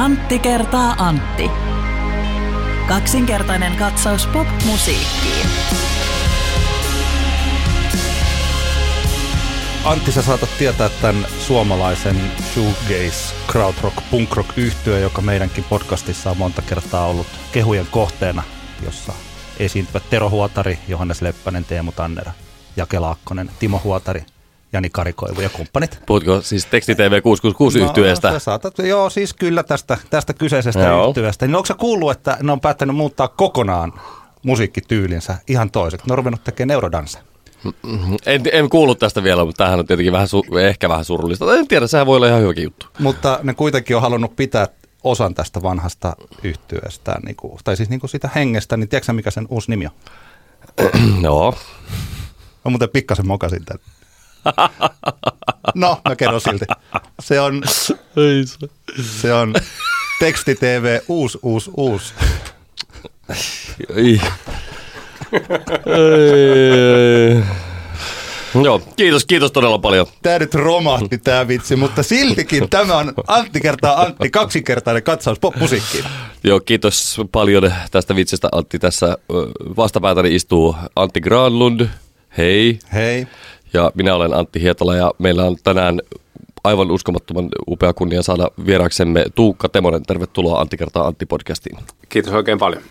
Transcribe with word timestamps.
Antti 0.00 0.38
kertaa 0.38 0.94
Antti. 0.98 1.50
Kaksinkertainen 2.88 3.76
katsaus 3.76 4.26
pop-musiikkiin. 4.26 5.46
Antti, 9.84 10.12
sä 10.12 10.22
saatat 10.22 10.58
tietää 10.58 10.88
tämän 10.88 11.26
suomalaisen 11.46 12.16
shoegaze, 12.54 13.34
krautrock, 13.46 13.96
punkrock 14.10 14.58
yhtyö, 14.58 14.98
joka 14.98 15.22
meidänkin 15.22 15.64
podcastissa 15.64 16.30
on 16.30 16.36
monta 16.36 16.62
kertaa 16.62 17.06
ollut 17.06 17.26
kehujen 17.52 17.86
kohteena, 17.90 18.42
jossa 18.84 19.12
esiintyvät 19.58 20.10
Tero 20.10 20.30
Huotari, 20.30 20.78
Johannes 20.88 21.22
Leppänen, 21.22 21.64
Teemu 21.64 21.92
Tanner, 21.92 22.28
Jake 22.76 22.98
Laakkonen, 22.98 23.50
Timo 23.58 23.80
Huotari, 23.84 24.24
Jani 24.72 24.90
Karikoivu 24.90 25.40
ja 25.40 25.48
kumppanit. 25.48 26.00
Puhutko 26.06 26.40
siis 26.42 26.66
teksti 26.66 26.94
TV 26.94 27.22
666 27.22 27.78
No, 27.78 27.84
yhtyeestä? 27.84 28.32
sä 28.32 28.38
saatat, 28.38 28.78
joo, 28.78 29.10
siis 29.10 29.34
kyllä 29.34 29.62
tästä, 29.62 29.98
tästä 30.10 30.34
kyseisestä 30.34 30.80
Joo. 30.80 31.08
yhtyeestä. 31.08 31.46
Niin 31.46 31.54
onko 31.56 31.66
sä 31.66 31.74
kuullut, 31.74 32.10
että 32.10 32.36
ne 32.42 32.52
on 32.52 32.60
päättänyt 32.60 32.96
muuttaa 32.96 33.28
kokonaan 33.28 33.92
musiikkityylinsä 34.42 35.38
ihan 35.48 35.70
toiseksi? 35.70 36.06
Ne 36.06 36.12
on 36.12 36.18
ruvennut 36.18 36.44
tekemään 36.44 36.74
eurodansa. 36.74 37.18
En, 38.26 38.42
en 38.52 38.68
kuullut 38.70 38.98
tästä 38.98 39.22
vielä, 39.22 39.44
mutta 39.44 39.58
tämähän 39.64 39.78
on 39.78 39.86
tietenkin 39.86 40.12
vähän, 40.12 40.28
ehkä 40.62 40.88
vähän 40.88 41.04
surullista. 41.04 41.54
En 41.56 41.68
tiedä, 41.68 41.86
sehän 41.86 42.06
voi 42.06 42.16
olla 42.16 42.28
ihan 42.28 42.40
hyväkin 42.40 42.64
juttu. 42.64 42.86
Mutta 42.98 43.40
ne 43.42 43.54
kuitenkin 43.54 43.96
on 43.96 44.02
halunnut 44.02 44.36
pitää 44.36 44.66
osan 45.04 45.34
tästä 45.34 45.62
vanhasta 45.62 46.16
yhtyeestä, 46.42 47.16
niin 47.24 47.36
kuin, 47.36 47.58
tai 47.64 47.76
siis 47.76 47.88
niin 47.90 48.00
kuin 48.00 48.10
sitä 48.10 48.30
hengestä, 48.34 48.76
niin 48.76 48.88
tiedätkö 48.88 49.12
mikä 49.12 49.30
sen 49.30 49.46
uusi 49.50 49.70
nimi 49.70 49.86
on? 49.86 49.92
Joo. 51.22 51.54
Mä 52.64 52.70
muuten 52.70 52.88
pikkasen 52.88 53.26
mokasin 53.26 53.64
tämän. 53.64 53.80
No, 55.74 56.00
mä 56.08 56.16
kerron 56.16 56.40
silti. 56.40 56.64
Se 57.20 57.40
on, 57.40 57.62
se. 59.20 59.32
on 59.32 59.54
teksti 60.20 60.54
TV 60.54 60.98
uus, 61.08 61.38
uus, 61.42 61.70
uus. 61.76 62.14
Ei. 63.96 64.20
Ei. 65.86 67.44
Joo, 68.64 68.82
kiitos, 68.96 69.24
kiitos 69.24 69.52
todella 69.52 69.78
paljon. 69.78 70.06
Tämä 70.22 70.38
nyt 70.38 70.54
romahti 70.54 71.18
tämä 71.18 71.48
vitsi, 71.48 71.76
mutta 71.76 72.02
siltikin 72.02 72.70
tämä 72.70 72.96
on 72.96 73.12
Antti 73.26 73.60
kertaa 73.60 74.02
Antti, 74.02 74.30
kaksinkertainen 74.30 75.02
katsaus 75.02 75.38
popmusiikkiin. 75.38 76.04
Joo, 76.44 76.60
kiitos 76.60 77.20
paljon 77.32 77.72
tästä 77.90 78.16
vitsistä 78.16 78.48
Antti. 78.52 78.78
Tässä 78.78 79.18
vastapäätäni 79.76 80.34
istuu 80.34 80.76
Antti 80.96 81.20
Granlund. 81.20 81.86
Hei. 82.38 82.78
Hei. 82.94 83.26
Ja 83.72 83.92
minä 83.94 84.14
olen 84.14 84.34
Antti 84.34 84.60
Hietala 84.60 84.96
ja 84.96 85.12
meillä 85.18 85.44
on 85.44 85.56
tänään 85.64 86.00
aivan 86.64 86.90
uskomattoman 86.90 87.48
upea 87.68 87.92
kunnia 87.92 88.22
saada 88.22 88.50
vieraksemme 88.66 89.24
Tuukka 89.34 89.68
Temonen. 89.68 90.02
Tervetuloa 90.02 90.60
Antti 90.60 90.76
kertaa 90.76 91.06
Antti 91.06 91.26
podcastiin. 91.26 91.78
Kiitos 92.08 92.32
oikein 92.32 92.58
paljon. 92.58 92.82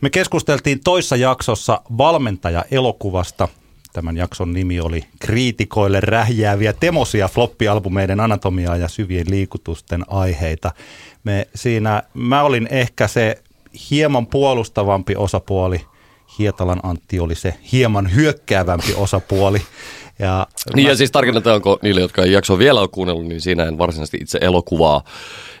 Me 0.00 0.10
keskusteltiin 0.10 0.80
toissa 0.84 1.16
jaksossa 1.16 1.80
valmentaja-elokuvasta. 1.98 3.48
Tämän 3.92 4.16
jakson 4.16 4.52
nimi 4.52 4.80
oli 4.80 5.04
Kriitikoille 5.20 6.00
rähjääviä 6.00 6.72
temosia 6.72 7.28
floppialbumeiden 7.28 8.20
anatomiaa 8.20 8.76
ja 8.76 8.88
syvien 8.88 9.26
liikutusten 9.30 10.04
aiheita. 10.08 10.72
Me 11.24 11.48
siinä, 11.54 12.02
mä 12.14 12.42
olin 12.42 12.68
ehkä 12.70 13.08
se 13.08 13.42
hieman 13.90 14.26
puolustavampi 14.26 15.16
osapuoli. 15.16 15.80
Hietalan 16.38 16.80
Antti 16.82 17.20
oli 17.20 17.34
se 17.34 17.54
hieman 17.72 18.14
hyökkäävämpi 18.14 18.94
osapuoli. 18.96 19.62
Ja 20.18 20.46
Niin 20.74 20.88
ja 20.88 20.96
siis 20.96 21.10
tarkennetaanko 21.10 21.78
niille, 21.82 22.00
jotka 22.00 22.22
ei 22.22 22.32
jaksoa 22.32 22.58
vielä 22.58 22.80
ole 22.80 22.88
kuunnellut, 22.88 23.26
niin 23.26 23.40
siinä 23.40 23.64
en 23.64 23.78
varsinaisesti 23.78 24.18
itse 24.20 24.38
elokuvaa. 24.40 25.04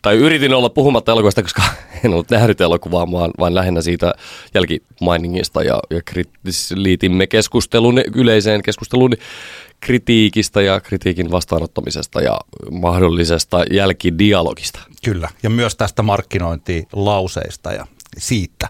Tai 0.02 0.16
yritin 0.16 0.54
olla 0.54 0.68
puhumatta 0.68 1.12
elokuvasta, 1.12 1.42
koska 1.42 1.62
en 2.04 2.12
ollut 2.12 2.30
nähnyt 2.30 2.60
elokuvaa, 2.60 3.12
vaan, 3.12 3.30
vaan 3.38 3.54
lähinnä 3.54 3.82
siitä 3.82 4.14
jälkimainingista 4.54 5.62
ja, 5.62 5.80
ja 5.90 6.00
kriittis, 6.04 6.74
liitimme 6.76 7.26
keskustelun, 7.26 8.02
yleiseen 8.14 8.62
keskusteluun 8.62 9.12
kritiikistä 9.80 10.62
ja 10.62 10.80
kritiikin 10.80 11.30
vastaanottamisesta 11.30 12.20
ja 12.20 12.40
mahdollisesta 12.70 13.64
jälkidialogista. 13.70 14.80
Kyllä, 15.04 15.28
ja 15.42 15.50
myös 15.50 15.76
tästä 15.76 16.02
markkinointilauseista 16.02 17.72
ja 17.72 17.86
siitä. 18.18 18.68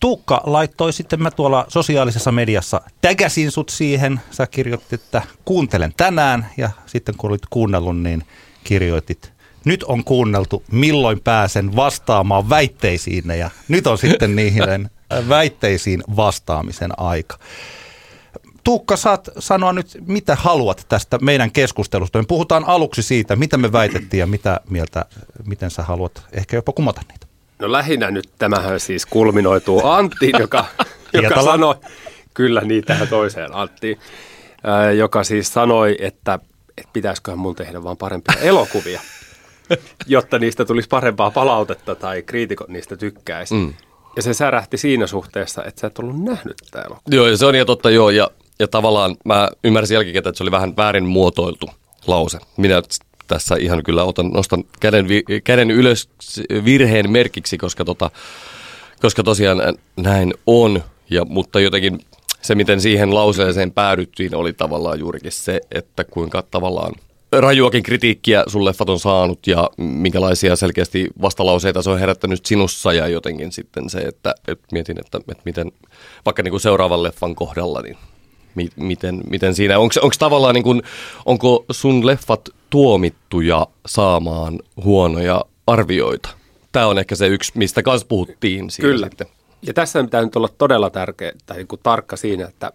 Tuukka 0.00 0.40
laittoi 0.44 0.92
sitten 0.92 1.22
mä 1.22 1.30
tuolla 1.30 1.66
sosiaalisessa 1.68 2.32
mediassa, 2.32 2.80
tägäsin 3.00 3.50
sut 3.50 3.68
siihen, 3.68 4.20
sä 4.30 4.46
kirjoitit, 4.46 4.92
että 4.92 5.22
kuuntelen 5.44 5.92
tänään, 5.96 6.46
ja 6.56 6.70
sitten 6.86 7.14
kun 7.16 7.30
olit 7.30 7.46
kuunnellut, 7.50 8.00
niin 8.00 8.24
kirjoitit, 8.64 9.32
nyt 9.64 9.82
on 9.82 10.04
kuunneltu, 10.04 10.62
milloin 10.70 11.20
pääsen 11.20 11.76
vastaamaan 11.76 12.48
väitteisiin, 12.48 13.24
ja 13.38 13.50
nyt 13.68 13.86
on 13.86 13.98
sitten 13.98 14.36
niihin 14.36 14.88
väitteisiin 15.28 16.02
vastaamisen 16.16 17.00
aika. 17.00 17.38
Tuukka, 18.64 18.96
saat 18.96 19.28
sanoa 19.38 19.72
nyt, 19.72 19.98
mitä 20.06 20.34
haluat 20.34 20.86
tästä 20.88 21.18
meidän 21.18 21.52
keskustelusta. 21.52 22.18
Me 22.18 22.24
puhutaan 22.28 22.64
aluksi 22.64 23.02
siitä, 23.02 23.36
mitä 23.36 23.56
me 23.56 23.72
väitettiin 23.72 24.18
ja 24.18 24.26
mitä 24.26 24.60
mieltä, 24.70 25.04
miten 25.46 25.70
sä 25.70 25.82
haluat 25.82 26.22
ehkä 26.32 26.56
jopa 26.56 26.72
kumota 26.72 27.00
niitä. 27.08 27.21
No 27.62 27.72
lähinnä 27.72 28.10
nyt 28.10 28.28
tämähän 28.38 28.80
siis 28.80 29.06
kulminoituu 29.06 29.86
Anttiin, 29.86 30.34
joka, 30.40 30.64
joka 31.22 31.42
sanoi, 31.42 31.74
kyllä 32.34 32.60
niin 32.60 32.84
tähän 32.84 33.08
toiseen 33.08 33.54
Anttiin, 33.54 33.98
ää, 34.64 34.92
joka 34.92 35.24
siis 35.24 35.52
sanoi, 35.52 35.96
että, 36.00 36.38
että 36.78 36.90
pitäisiköhän 36.92 37.38
mun 37.38 37.54
tehdä 37.54 37.84
vaan 37.84 37.96
parempia 37.96 38.34
elokuvia, 38.40 39.00
jotta 40.06 40.38
niistä 40.38 40.64
tulisi 40.64 40.88
parempaa 40.88 41.30
palautetta 41.30 41.94
tai 41.94 42.22
kriitikot 42.22 42.68
niistä 42.68 42.96
tykkäisi. 42.96 43.54
Mm. 43.54 43.74
Ja 44.16 44.22
se 44.22 44.34
särähti 44.34 44.76
siinä 44.76 45.06
suhteessa, 45.06 45.64
että 45.64 45.80
sä 45.80 45.86
et 45.86 45.98
ollut 45.98 46.24
nähnyt 46.24 46.56
tätä 46.56 46.78
elokuvaa. 46.78 47.02
Joo, 47.10 47.26
ja 47.26 47.36
se 47.36 47.46
on 47.46 47.54
ihan 47.54 47.66
totta, 47.66 47.90
joo. 47.90 48.10
Ja, 48.10 48.30
ja 48.58 48.68
tavallaan 48.68 49.16
mä 49.24 49.48
ymmärsin 49.64 49.94
jälkikäteen, 49.94 50.30
että 50.30 50.38
se 50.38 50.44
oli 50.44 50.50
vähän 50.50 50.76
väärin 50.76 51.06
muotoiltu 51.06 51.70
lause. 52.06 52.38
Minä 52.56 52.82
tässä 53.32 53.56
ihan 53.58 53.82
kyllä 53.82 54.04
otan, 54.04 54.28
nostan 54.28 54.64
käden, 54.80 55.06
käden 55.44 55.70
ylös 55.70 56.08
virheen 56.64 57.10
merkiksi, 57.10 57.58
koska, 57.58 57.84
tota, 57.84 58.10
koska 59.00 59.22
tosiaan 59.22 59.58
näin 59.96 60.34
on. 60.46 60.82
Ja, 61.10 61.24
mutta 61.24 61.60
jotenkin 61.60 62.00
se, 62.42 62.54
miten 62.54 62.80
siihen 62.80 63.14
lauseeseen 63.14 63.72
päädyttiin, 63.72 64.34
oli 64.34 64.52
tavallaan 64.52 64.98
juurikin 64.98 65.32
se, 65.32 65.60
että 65.70 66.04
kuinka 66.04 66.42
tavallaan 66.42 66.92
rajuakin 67.32 67.82
kritiikkiä 67.82 68.44
sun 68.46 68.64
leffat 68.64 68.88
on 68.88 69.00
saanut 69.00 69.46
ja 69.46 69.70
minkälaisia 69.76 70.56
selkeästi 70.56 71.08
vastalauseita 71.22 71.82
se 71.82 71.90
on 71.90 71.98
herättänyt 71.98 72.46
sinussa 72.46 72.92
ja 72.92 73.08
jotenkin 73.08 73.52
sitten 73.52 73.90
se, 73.90 73.98
että, 73.98 74.34
että 74.48 74.66
mietin, 74.72 75.00
että, 75.00 75.18
että 75.18 75.42
miten 75.44 75.72
vaikka 76.24 76.42
niin 76.42 76.50
kuin 76.50 76.60
seuraavan 76.60 77.02
leffan 77.02 77.34
kohdalla, 77.34 77.82
niin 77.82 77.96
miten, 78.76 79.20
miten 79.30 79.54
siinä, 79.54 79.78
onko 79.78 79.94
tavallaan 80.18 80.54
niin 80.54 80.64
kuin, 80.64 80.82
onko 81.26 81.64
sun 81.70 82.06
leffat 82.06 82.48
tuomittuja 82.70 83.66
saamaan 83.86 84.58
huonoja 84.84 85.44
arvioita? 85.66 86.28
Tämä 86.72 86.86
on 86.86 86.98
ehkä 86.98 87.14
se 87.14 87.26
yksi, 87.26 87.52
mistä 87.54 87.82
kanssa 87.82 88.06
puhuttiin 88.06 88.68
Kyllä. 88.80 89.06
sitten. 89.06 89.26
Ja 89.62 89.74
tässä 89.74 90.04
pitää 90.04 90.22
nyt 90.24 90.36
olla 90.36 90.48
todella 90.58 90.90
tärkeä 90.90 91.32
tai 91.46 91.56
niin 91.56 91.66
kuin 91.66 91.80
tarkka 91.82 92.16
siinä, 92.16 92.44
että 92.48 92.72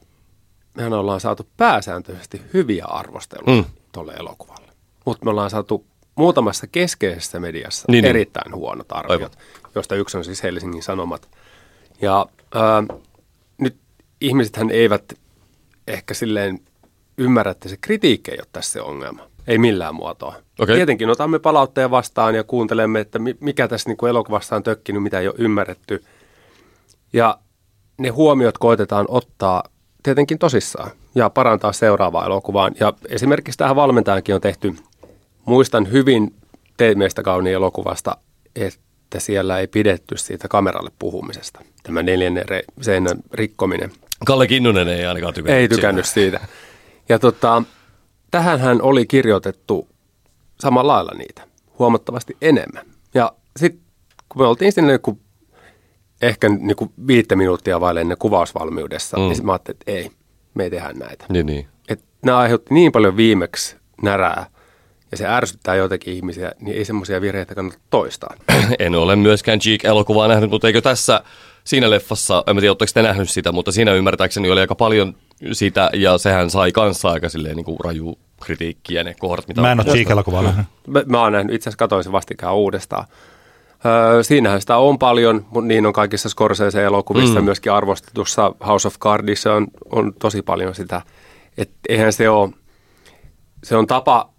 mehän 0.76 0.94
ollaan 0.94 1.20
saatu 1.20 1.48
pääsääntöisesti 1.58 2.42
hyviä 2.54 2.86
arvosteluja 2.86 3.62
Mm. 3.62 3.66
tuolle 3.92 4.14
elokuvalle. 4.14 4.72
Mutta 5.06 5.26
me 5.26 5.32
ollaan 5.32 5.50
saatu 5.50 5.86
muutamassa 6.16 6.68
keskeisessä 6.68 7.40
mediassa 7.40 7.86
Niin, 7.88 7.92
niin, 7.92 8.02
niin. 8.04 8.10
erittäin 8.10 8.56
huonot 8.56 8.92
arviot, 8.92 9.36
Aivan. 9.36 9.72
joista 9.76 9.96
yksi 9.96 10.18
on 10.18 10.26
siis 10.26 10.44
Helsingin 10.44 10.84
Sanomat. 10.84 11.30
Ja 12.02 12.26
ää, 12.56 12.84
nyt 13.58 13.76
ihmisethän 14.22 14.72
eivät 14.72 15.04
ehkä 15.88 16.14
silleen 16.14 16.60
ymmärrä, 17.18 17.52
että 17.52 17.70
se 17.70 17.78
kritiikki 17.82 18.32
ei 18.32 18.38
ole 18.40 18.48
tässä 18.54 18.72
se 18.72 18.82
ongelma. 18.82 19.22
Ei 19.48 19.58
millään 19.58 19.96
muotoa. 19.96 20.36
Okei. 20.60 20.76
Tietenkin 20.76 21.10
otamme 21.10 21.40
palautteen 21.40 21.92
vastaan 21.92 22.36
ja 22.36 22.44
kuuntelemme, 22.44 23.00
että 23.00 23.20
mi- 23.20 23.38
mikä 23.40 23.68
tässä 23.68 23.90
niin 23.90 23.98
kuin 23.98 24.10
elokuvassa 24.10 24.56
on 24.56 24.64
tökkinyt, 24.64 25.04
mitä 25.04 25.20
ei 25.20 25.28
ole 25.28 25.36
ymmärretty. 25.38 26.04
Ja 27.14 27.40
ne 27.98 28.10
huomiot 28.10 28.58
koitetaan 28.58 29.06
ottaa 29.10 29.64
tietenkin 30.04 30.40
tosissaan 30.40 30.92
ja 31.16 31.30
parantaa 31.30 31.74
seuraavaa 31.74 32.26
elokuvaan. 32.26 32.76
Ja 32.80 32.94
esimerkiksi 33.10 33.58
tähän 33.58 33.76
valmentajankin 33.76 34.36
on 34.36 34.42
tehty, 34.42 34.76
muistan 35.46 35.92
hyvin 35.92 36.34
Teet 36.78 36.98
meistä 36.98 37.24
kauniin 37.24 37.56
elokuvasta, 37.56 38.18
että 38.56 39.20
siellä 39.20 39.60
ei 39.60 39.68
pidetty 39.68 40.18
siitä 40.18 40.48
kameralle 40.48 40.92
puhumisesta. 41.00 41.62
Tämä 41.84 42.04
neljännen 42.04 42.46
re- 42.50 42.74
seinän 42.82 43.18
rikkominen. 43.34 43.92
Kalle 44.26 44.48
Kinnunen 44.48 44.88
ei 44.88 45.06
ainakaan 45.06 45.34
tykännyt. 45.34 45.62
Ei 45.62 45.68
tykännyt 45.68 46.06
siitä. 46.06 46.40
Ja 47.10 47.20
tota, 47.20 47.64
tähänhän 48.32 48.82
oli 48.82 49.06
kirjoitettu 49.06 49.88
samalla 50.60 50.94
lailla 50.94 51.12
niitä, 51.18 51.48
huomattavasti 51.80 52.38
enemmän. 52.42 52.86
Ja 53.14 53.32
sitten 53.58 53.82
kun 54.30 54.42
me 54.42 54.48
oltiin 54.48 54.72
sinne 54.72 54.92
joku, 54.92 55.20
ehkä 56.22 56.50
niinku 56.50 56.92
viittä 57.08 57.36
minuuttia 57.36 57.82
vaille 57.82 58.02
ennen 58.02 58.18
kuvausvalmiudessa, 58.18 59.18
mm. 59.18 59.24
niin 59.24 59.46
mä 59.46 59.52
ajattelin, 59.52 59.78
että 59.82 59.92
ei, 59.92 60.12
me 60.54 60.64
ei 60.64 60.70
tehdä 60.70 60.94
näitä. 60.94 61.26
Niin, 61.30 61.46
niin. 61.46 61.68
Et 61.90 62.04
nämä 62.26 62.38
aiheutti 62.38 62.74
niin 62.74 62.92
paljon 62.92 63.18
viimeksi 63.18 63.76
närää 64.02 64.46
ja 65.12 65.18
se 65.18 65.28
ärsyttää 65.28 65.76
joitakin 65.76 66.14
ihmisiä, 66.14 66.52
niin 66.60 66.78
ei 66.78 66.86
semmoisia 66.86 67.22
virheitä 67.22 67.56
kannata 67.56 67.80
toistaa. 67.90 68.36
En 68.80 68.96
ole 68.96 69.16
myöskään 69.16 69.60
Cheek-elokuvaa 69.60 70.28
nähnyt, 70.28 70.50
mutta 70.50 70.68
eikö 70.68 70.82
tässä 70.82 71.22
siinä 71.68 71.90
leffassa, 71.90 72.44
en 72.48 72.56
tiedä, 72.56 72.72
oletteko 72.72 72.92
te 72.94 73.02
nähnyt 73.02 73.30
sitä, 73.30 73.52
mutta 73.52 73.72
siinä 73.72 73.94
ymmärtääkseni 73.94 74.52
oli 74.52 74.60
aika 74.60 74.76
paljon 74.76 75.16
sitä, 75.52 75.90
ja 75.94 76.18
sehän 76.18 76.50
sai 76.50 76.72
kanssa 76.72 77.10
aika 77.10 77.30
silleen 77.30 77.56
niin 77.56 77.66
kuin 77.66 77.80
raju 77.84 78.18
kritiikkiä 78.42 79.04
ne 79.04 79.16
kohdat, 79.20 79.48
mitä 79.48 79.62
Mä 79.62 79.72
en 79.72 79.80
ole 79.80 80.44
nähnyt. 80.44 80.66
Mä, 80.88 81.04
mä 81.06 81.22
oon 81.22 81.32
nähnyt, 81.32 81.56
itse 81.56 81.70
asiassa 81.70 81.78
katsoin 81.78 82.04
sen 82.04 82.12
vastikään 82.12 82.56
uudestaan. 82.56 83.06
Öö, 83.86 84.24
siinähän 84.24 84.62
sitä 84.62 84.78
on 84.78 85.00
paljon, 85.00 85.46
mutta 85.50 85.68
niin 85.68 85.86
on 85.86 85.94
kaikissa 85.94 86.30
Scorsese-elokuvissa, 86.30 87.40
mm. 87.40 87.46
myöskin 87.46 87.72
arvostetussa 87.72 88.56
House 88.68 88.88
of 88.88 89.00
Cardissa 89.00 89.54
on, 89.54 89.68
on 89.92 90.14
tosi 90.20 90.42
paljon 90.42 90.76
sitä. 90.76 91.02
Et 91.58 91.70
eihän 91.90 92.14
se 92.14 92.30
ole, 92.30 92.50
se 93.64 93.76
on 93.76 93.88
tapa 93.88 94.30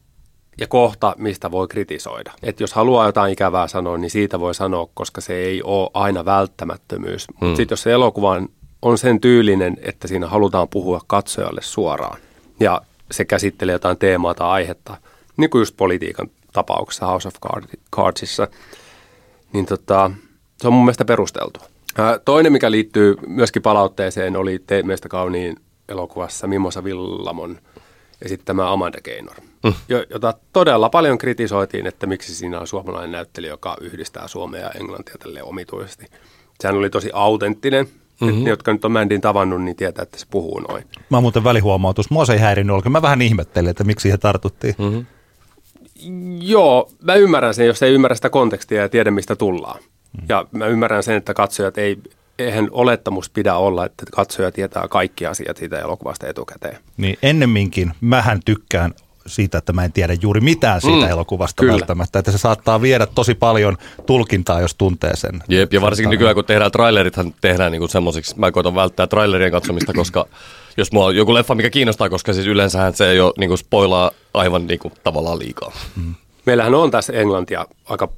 ja 0.60 0.66
kohta, 0.66 1.14
mistä 1.19 1.50
voi 1.50 1.69
kritisoida. 1.69 2.32
Et 2.43 2.60
jos 2.60 2.72
haluaa 2.72 3.06
jotain 3.06 3.32
ikävää 3.32 3.69
sanoa, 3.69 3.99
niin 3.99 4.10
siitä 4.10 4.40
voi 4.40 4.55
sanoa, 4.55 4.88
koska 4.94 5.20
se 5.20 5.34
ei 5.37 5.62
ole 5.62 5.90
aina 5.94 6.25
välttämättömyys. 6.25 7.26
Mutta 7.28 7.46
Mm. 7.46 7.56
sitten 7.56 7.72
jos 7.72 7.82
se 7.82 7.93
elokuva 7.93 8.40
on- 8.82 8.99
sen 8.99 9.20
tyylinen, 9.20 9.76
että 9.82 10.08
siinä 10.08 10.26
halutaan 10.26 10.69
puhua 10.69 11.00
katsojalle 11.06 11.60
suoraan, 11.62 12.19
ja 12.60 12.82
se 13.10 13.25
käsittelee 13.25 13.72
jotain 13.72 13.99
teemaa 13.99 14.34
tai 14.34 14.49
aihetta, 14.49 14.96
niin 15.37 15.50
kuin 15.50 15.60
just 15.60 15.76
politiikan 15.76 16.31
tapauksessa 16.52 17.06
House 17.06 17.28
of 17.28 17.34
Card- 17.46 17.78
Cardsissa, 17.96 18.49
niin 19.52 19.66
tota, 19.66 20.10
se 20.60 20.66
on 20.69 20.72
mun 20.75 20.84
mielestä 20.84 21.05
perusteltu. 21.05 21.60
Toinen, 22.25 22.52
mikä 22.52 22.70
liittyy 22.70 23.16
myöskin 23.26 23.62
palautteeseen, 23.62 24.37
oli 24.37 24.58
Teet 24.66 24.87
meistä 24.87 25.08
kauniin 25.08 25.56
elokuvassa 25.88 26.46
Mimosa 26.46 26.84
Villamon 26.84 27.58
esittämä 28.22 28.72
Amanda 28.72 28.99
Gaynor, 29.00 29.34
mm. 29.64 29.75
jota 30.10 30.34
todella 30.52 30.88
paljon 30.88 31.19
kritisoitiin, 31.19 31.87
että 31.87 32.06
miksi 32.06 32.34
siinä 32.34 32.60
on 32.60 32.66
suomalainen 32.66 33.12
näyttelijä, 33.12 33.50
joka 33.50 33.76
yhdistää 33.81 34.28
suomea 34.28 34.60
ja 34.60 34.70
englantia 34.70 35.14
tälle 35.19 35.43
omituisesti. 35.43 36.06
Sehän 36.60 36.76
oli 36.76 36.90
tosi 36.90 37.10
autenttinen. 37.12 37.88
Mm-hmm. 38.20 38.28
Että 38.28 38.44
ne, 38.44 38.50
jotka 38.50 38.72
nyt 38.72 38.84
on 38.84 38.93
Mandin 38.93 39.20
tavannut, 39.20 39.62
niin 39.62 39.76
tietää, 39.76 40.02
että 40.02 40.19
se 40.19 40.26
puhuu 40.31 40.60
noin. 40.60 40.84
Mä 41.10 41.16
oon 41.16 41.25
muuten 41.25 41.44
välihuomautus. 41.44 42.10
Mua 42.10 42.25
se 42.25 42.32
ei 42.32 42.38
häirinyt 42.38 42.70
ollenkaan. 42.70 42.93
Mä 42.93 43.02
vähän 43.02 43.22
ihmettelin, 43.22 43.70
että 43.70 43.84
miksi 43.84 44.02
siihen 44.02 44.20
tartuttiin. 44.20 44.75
Mm. 44.78 45.06
Joo, 46.40 46.90
mä 47.02 47.14
ymmärrän 47.14 47.55
sen, 47.55 47.66
jos 47.66 47.82
ei 47.82 47.94
ymmärrä 47.94 48.14
sitä 48.14 48.31
kontekstia 48.31 48.82
ja 48.82 48.88
tiedä, 48.88 49.10
mistä 49.10 49.37
tullaan. 49.37 49.81
Mm. 50.12 50.26
Ja 50.28 50.46
mä 50.52 50.66
ymmärrän 50.66 51.02
sen, 51.02 51.16
että 51.16 51.34
katsojat 51.34 51.78
ei, 51.78 51.96
eihän 52.38 52.69
olettamus 52.70 53.31
pidä 53.31 53.55
olla, 53.55 53.87
että 53.87 54.05
katsoja 54.12 54.52
tietää 54.52 54.88
kaikki 54.88 55.26
asiat 55.26 55.56
siitä 55.56 55.78
elokuvasta 55.78 56.26
etukäteen. 56.26 56.78
Niin 56.96 57.19
ennemminkin 57.22 57.93
mähän 58.00 58.40
tykkään 58.44 58.94
siitä, 59.29 59.59
että 59.59 59.73
mä 59.73 59.85
en 59.85 59.93
tiedä 59.93 60.17
juuri 60.23 60.41
mitään 60.41 60.81
siitä 60.81 61.07
Mm, 61.07 61.11
elokuvasta 61.13 61.61
kyllä. 61.61 61.73
välttämättä. 61.73 62.19
Että 62.19 62.33
se 62.33 62.39
saattaa 62.39 62.83
viedä 62.83 63.07
tosi 63.07 63.35
paljon 63.35 63.77
tulkintaa, 64.07 64.61
jos 64.61 64.75
tuntee 64.75 65.17
sen. 65.17 65.43
Jep, 65.49 65.73
ja 65.73 65.81
varsinkin 65.81 66.11
nykyään 66.11 66.35
kun 66.35 66.45
tehdään 66.45 66.73
trailerithan 66.73 67.35
tehdään 67.41 67.73
niinku 67.73 67.89
semmoisiksi, 67.89 68.39
mä 68.39 68.53
koitan 68.53 68.75
välttää 68.75 69.07
trailerien 69.07 69.53
katsomista, 69.53 69.93
koska 70.03 70.27
jos 70.77 70.93
mulla 70.93 71.07
on 71.07 71.17
joku 71.17 71.35
leffa, 71.35 71.55
mikä 71.55 71.71
kiinnostaa, 71.71 72.09
koska 72.11 72.33
siis 72.33 72.47
yleensähän 72.47 72.95
se 72.95 73.15
jo 73.15 73.33
niinku 73.39 73.57
spoilaa 73.57 74.11
aivan 74.35 74.67
niinku 74.67 74.93
tavallaan 75.05 75.39
liikaa. 75.39 75.73
Meillähän 76.47 76.75
on 76.75 76.91
tässä 76.91 77.13
englantia 77.13 77.67
aika, 77.89 78.09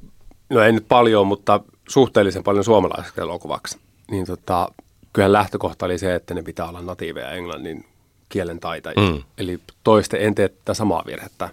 no 0.49 0.61
ei 0.61 0.71
nyt 0.71 0.85
paljon, 0.87 1.27
mutta 1.27 1.59
suhteellisen 1.89 2.43
paljon 2.43 2.63
suomalaiseksi 2.63 3.21
elokuvaksi. 3.21 3.77
Niin 4.11 4.25
tota, 4.25 4.69
kyllähän 5.13 5.33
lähtökohta 5.33 5.85
oli 5.85 5.97
se, 5.97 6.15
että 6.15 6.33
ne 6.33 6.43
pitää 6.43 6.69
olla 6.69 6.81
natiiveja 6.81 7.31
englannin 7.31 7.85
kielen 8.31 8.59
taitajia. 8.59 9.11
Mm. 9.11 9.23
Eli 9.37 9.59
toiste 9.83 10.17
en 10.17 10.35
tee 10.35 10.49
tätä 10.49 10.73
samaa 10.73 11.03
virhettä, 11.05 11.49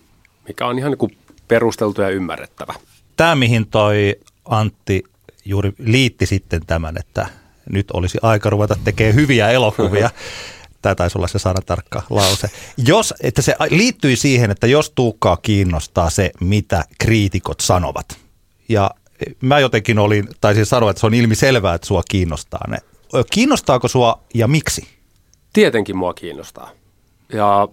mikä 0.48 0.66
on 0.66 0.78
ihan 0.78 0.96
niin 1.00 1.18
perusteltu 1.48 2.02
ja 2.02 2.08
ymmärrettävä. 2.08 2.74
Tämä, 3.16 3.34
mihin 3.34 3.66
toi 3.66 4.16
Antti 4.44 5.04
juuri 5.44 5.72
liitti 5.78 6.26
sitten 6.26 6.66
tämän, 6.66 6.96
että 6.98 7.26
nyt 7.72 7.90
olisi 7.90 8.18
aika 8.22 8.50
ruveta 8.50 8.76
tekemään 8.84 9.14
hyviä 9.14 9.50
elokuvia. 9.50 10.10
Tämä 10.82 10.94
taisi 10.94 11.18
olla 11.18 11.28
se 11.28 11.38
sana 11.38 11.60
tarkka 11.66 12.02
lause. 12.10 12.50
Jos, 12.76 13.14
että 13.20 13.42
se 13.42 13.56
liittyi 13.70 14.16
siihen, 14.16 14.50
että 14.50 14.66
jos 14.66 14.90
Tuukkaa 14.90 15.36
kiinnostaa 15.36 16.10
se, 16.10 16.30
mitä 16.40 16.84
kriitikot 16.98 17.60
sanovat. 17.60 18.06
Ja 18.68 18.90
mä 19.40 19.58
jotenkin 19.58 19.98
olin, 19.98 20.28
taisin 20.40 20.66
sanoa, 20.66 20.90
että 20.90 21.00
se 21.00 21.06
on 21.06 21.14
ilmi 21.14 21.34
selvää, 21.34 21.74
että 21.74 21.86
sua 21.86 22.02
kiinnostaa 22.10 22.64
ne. 22.68 22.78
Kiinnostaako 23.30 23.88
sua 23.88 24.22
ja 24.34 24.48
miksi? 24.48 24.97
Tietenkin 25.52 25.96
mua 25.96 26.14
kiinnostaa. 26.14 26.70
Ja 27.32 27.68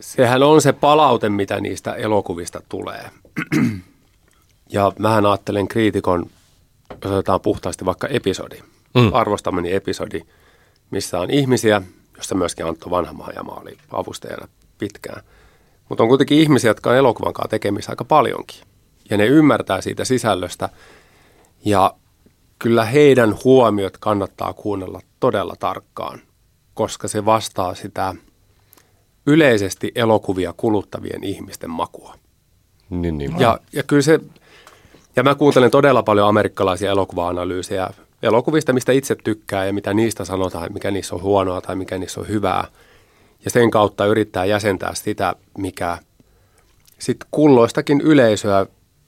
sehän 0.00 0.42
on 0.42 0.62
se 0.62 0.72
palaute, 0.72 1.28
mitä 1.28 1.60
niistä 1.60 1.94
elokuvista 1.94 2.62
tulee. 2.68 3.10
ja 4.72 4.92
mähän 4.98 5.26
ajattelen 5.26 5.68
kriitikon, 5.68 6.26
jos 7.04 7.12
otetaan 7.12 7.40
puhtaasti 7.40 7.84
vaikka 7.84 8.08
episodi, 8.08 8.58
Mm. 8.94 9.10
arvostamani 9.12 9.72
episodi, 9.72 10.22
missä 10.90 11.20
on 11.20 11.30
ihmisiä, 11.30 11.82
jossa 12.16 12.34
myöskin 12.34 12.66
Antto 12.66 12.90
Vanhamajama 12.90 13.52
oli 13.52 13.76
avustajana 13.90 14.48
pitkään. 14.78 15.22
Mutta 15.88 16.02
on 16.02 16.08
kuitenkin 16.08 16.38
ihmisiä, 16.38 16.70
jotka 16.70 16.90
on 16.90 16.96
elokuvan 16.96 17.32
kanssa 17.32 17.48
tekemissä 17.48 17.92
aika 17.92 18.04
paljonkin. 18.04 18.60
Ja 19.10 19.16
ne 19.16 19.26
ymmärtää 19.26 19.80
siitä 19.80 20.04
sisällöstä. 20.04 20.68
Ja 21.64 21.94
kyllä 22.58 22.84
heidän 22.84 23.36
huomiot 23.44 23.98
kannattaa 23.98 24.52
kuunnella 24.52 25.00
todella 25.20 25.54
tarkkaan, 25.58 26.20
koska 26.74 27.08
se 27.08 27.24
vastaa 27.24 27.74
sitä 27.74 28.14
yleisesti 29.26 29.92
elokuvia 29.94 30.54
kuluttavien 30.56 31.24
ihmisten 31.24 31.70
makua. 31.70 32.14
Niin, 32.90 33.18
niin. 33.18 33.40
Ja, 33.40 33.58
ja 33.72 33.82
kyllä 33.82 34.02
se, 34.02 34.20
ja 35.16 35.22
mä 35.22 35.34
kuuntelen 35.34 35.70
todella 35.70 36.02
paljon 36.02 36.28
amerikkalaisia 36.28 36.90
elokuva-analyysejä 36.90 37.90
elokuvista, 38.22 38.72
mistä 38.72 38.92
itse 38.92 39.16
tykkää 39.24 39.64
ja 39.64 39.72
mitä 39.72 39.94
niistä 39.94 40.24
sanotaan, 40.24 40.72
mikä 40.72 40.90
niissä 40.90 41.14
on 41.14 41.22
huonoa 41.22 41.60
tai 41.60 41.76
mikä 41.76 41.98
niissä 41.98 42.20
on 42.20 42.28
hyvää. 42.28 42.66
Ja 43.44 43.50
sen 43.50 43.70
kautta 43.70 44.06
yrittää 44.06 44.44
jäsentää 44.44 44.94
sitä, 44.94 45.34
mikä 45.58 45.98
sitten 46.98 47.28
kulloistakin 47.30 48.00
yleisöä 48.00 48.66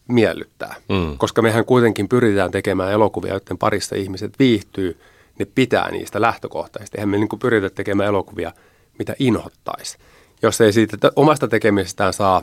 miellyttää. 0.09 0.75
Mm. 0.89 1.19
Koska 1.19 1.43
mehän 1.43 1.65
kuitenkin 1.65 2.09
pyritään 2.09 2.51
tekemään 2.51 2.93
elokuvia, 2.93 3.33
joiden 3.33 3.59
parissa 3.59 3.97
ihmiset 3.97 4.33
viihtyy, 4.39 5.01
ne 5.39 5.45
pitää 5.45 5.91
niistä 5.91 6.21
lähtökohtaisesti. 6.21 6.99
Eihän 6.99 7.09
me 7.09 7.17
niin 7.19 7.29
pyritä 7.39 7.71
tekemään 7.71 8.09
elokuvia, 8.09 8.53
mitä 8.99 9.15
inhottaisi. 9.19 9.99
Jos 10.43 10.61
ei 10.61 10.73
siitä 10.73 11.11
omasta 11.17 11.49
tekemisestään 11.49 12.13
saa 12.13 12.43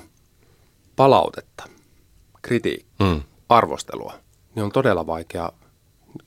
palautetta, 0.95 1.63
kritiikkiä, 2.41 2.93
Mm. 2.99 3.21
arvostelua, 3.49 4.13
niin 4.55 4.63
on 4.63 4.71
todella 4.71 5.07
vaikea 5.07 5.51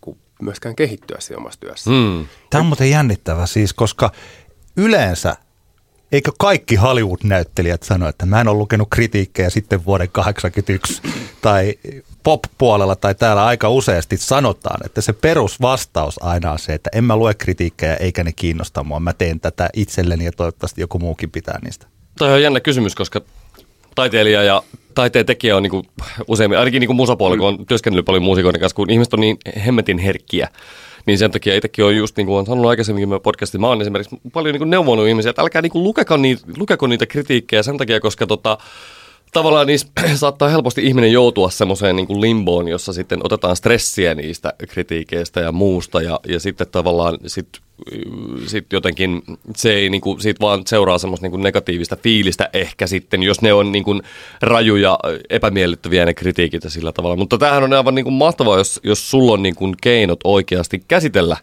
niin 0.07 0.19
myöskään 0.43 0.77
kehittyä 0.77 1.17
siinä 1.21 1.39
omassa 1.39 1.61
työssä. 1.61 1.91
Mm. 1.91 2.27
Tämä 2.51 2.61
on 2.61 2.67
muuten 2.67 2.91
jännittävä 2.91 3.47
siis, 3.47 3.75
koska 3.75 4.13
yleensä, 4.77 5.37
eikö 6.13 6.33
kaikki 6.39 6.77
Hollywood-näyttelijät 6.77 7.83
sano, 7.83 8.09
että 8.09 8.27
mä 8.27 8.41
en 8.41 8.49
ole 8.49 8.59
lukenut 8.59 8.89
kritiikkejä 8.91 9.51
sitten 9.51 9.85
vuoden 9.85 10.09
1981 10.13 11.03
tai 11.43 11.75
pop-puolella 12.27 12.97
tai 12.97 13.15
täällä 13.15 13.47
aika 13.47 13.69
useasti 13.69 14.17
sanotaan, 14.17 14.87
että 14.87 15.01
se 15.01 15.13
perusvastaus 15.13 16.23
aina 16.23 16.53
on 16.53 16.59
se, 16.59 16.73
että 16.73 16.91
en 16.93 17.05
mä 17.05 17.17
lue 17.17 17.35
kritiikkejä 17.35 17.95
eikä 17.95 18.25
ne 18.25 18.33
kiinnosta 18.33 18.85
mua. 18.85 19.01
Mä 19.01 19.13
teen 19.13 19.41
tätä 19.41 19.69
itselleni 19.73 20.25
ja 20.25 20.33
toivottavasti 20.33 20.81
joku 20.81 20.99
muukin 20.99 21.31
pitää 21.31 21.59
niistä. 21.65 21.87
Toi 22.19 22.33
on 22.33 22.43
jännä 22.43 22.61
kysymys, 22.61 22.95
koska 22.95 23.21
taiteilija 23.95 24.43
ja 24.43 24.63
taiteen 24.95 25.27
tekijä 25.27 25.57
on 25.57 25.63
niinku 25.63 25.83
useimmin, 26.29 26.59
ainakin 26.59 26.81
niinku 26.81 26.95
musapuolella, 26.95 27.39
kun 27.39 27.49
on 27.49 27.67
työskennellyt 27.67 28.07
paljon 28.07 28.23
muusikoiden 28.23 28.61
kanssa, 28.61 28.77
kun 28.77 28.91
ihmiset 28.91 29.15
on 29.15 29.21
niin 29.21 29.37
hemmetin 29.67 29.99
herkkiä, 29.99 30.49
niin 31.07 31.19
sen 31.19 31.31
takia 31.31 31.55
itsekin 31.55 31.85
on 31.85 31.97
just 31.97 32.17
niin 32.17 32.27
kuin 32.27 32.35
olen 32.35 32.47
sanonut 32.47 32.71
aikaisemminkin 32.71 33.09
meidän 33.09 33.23
podcastin, 33.23 33.61
mä 33.61 33.69
oon 33.69 33.81
esimerkiksi 33.81 34.17
paljon 34.33 34.53
niin 34.53 34.61
kuin 34.61 34.71
neuvonut 34.71 35.09
ihmisiä, 35.09 35.31
että 35.31 35.43
älkää 35.43 35.63
niin 35.63 35.73
kuin 35.73 35.85
lukeko, 35.85 36.17
niitä, 36.17 36.43
lukeko 36.57 36.87
niitä 36.87 37.07
kritiikkejä 37.07 37.63
sen 37.63 37.79
takia, 37.79 38.01
koska 38.01 38.27
tota, 38.27 38.59
tavallaan 39.37 39.67
niissä 39.67 39.89
saattaa 40.15 40.49
helposti 40.49 40.87
ihminen 40.87 41.13
joutua 41.13 41.51
semmoiseen 41.51 41.97
niin 41.97 42.07
kuin 42.07 42.21
limboon, 42.21 42.69
jossa 42.69 42.93
sitten 42.93 43.21
otetaan 43.25 43.57
stressiä 43.57 44.15
niistä 44.15 44.53
kritiikeistä 44.69 45.41
ja 45.41 45.53
muusta 45.53 46.03
ja, 46.03 46.21
ja 46.29 46.41
sitten 46.41 46.67
tavallaan 46.73 47.19
sit, 47.27 47.49
sit 48.47 48.73
jotenkin 48.73 49.23
se 49.57 49.73
ei 49.73 49.91
niin 49.91 50.01
kuin, 50.01 50.21
siitä 50.21 50.41
vaan 50.41 50.63
seuraa 50.67 50.99
semmoista 50.99 51.25
niin 51.25 51.31
kuin 51.31 51.43
negatiivista 51.43 51.97
fiilistä 51.97 52.51
ehkä 52.53 52.87
sitten, 52.87 53.23
jos 53.23 53.43
ne 53.43 53.53
on 53.53 53.73
niin 53.73 53.85
kuin 53.85 54.03
rajuja, 54.43 54.99
epämiellyttäviä 55.31 56.05
ne 56.05 56.15
kritiikit 56.15 56.65
ja 56.65 56.71
sillä 56.71 56.93
tavalla. 56.93 57.17
Mutta 57.17 57.39
tämähän 57.39 57.65
on 57.65 57.73
aivan 57.73 57.95
niin 57.95 58.05
kuin 58.05 58.15
mahtavaa, 58.15 58.59
jos, 58.59 58.81
jos 58.83 59.11
sulla 59.11 59.33
on 59.33 59.43
niin 59.43 59.55
kuin 59.55 59.75
keinot 59.83 60.21
oikeasti 60.25 60.85
käsitellä 60.89 61.37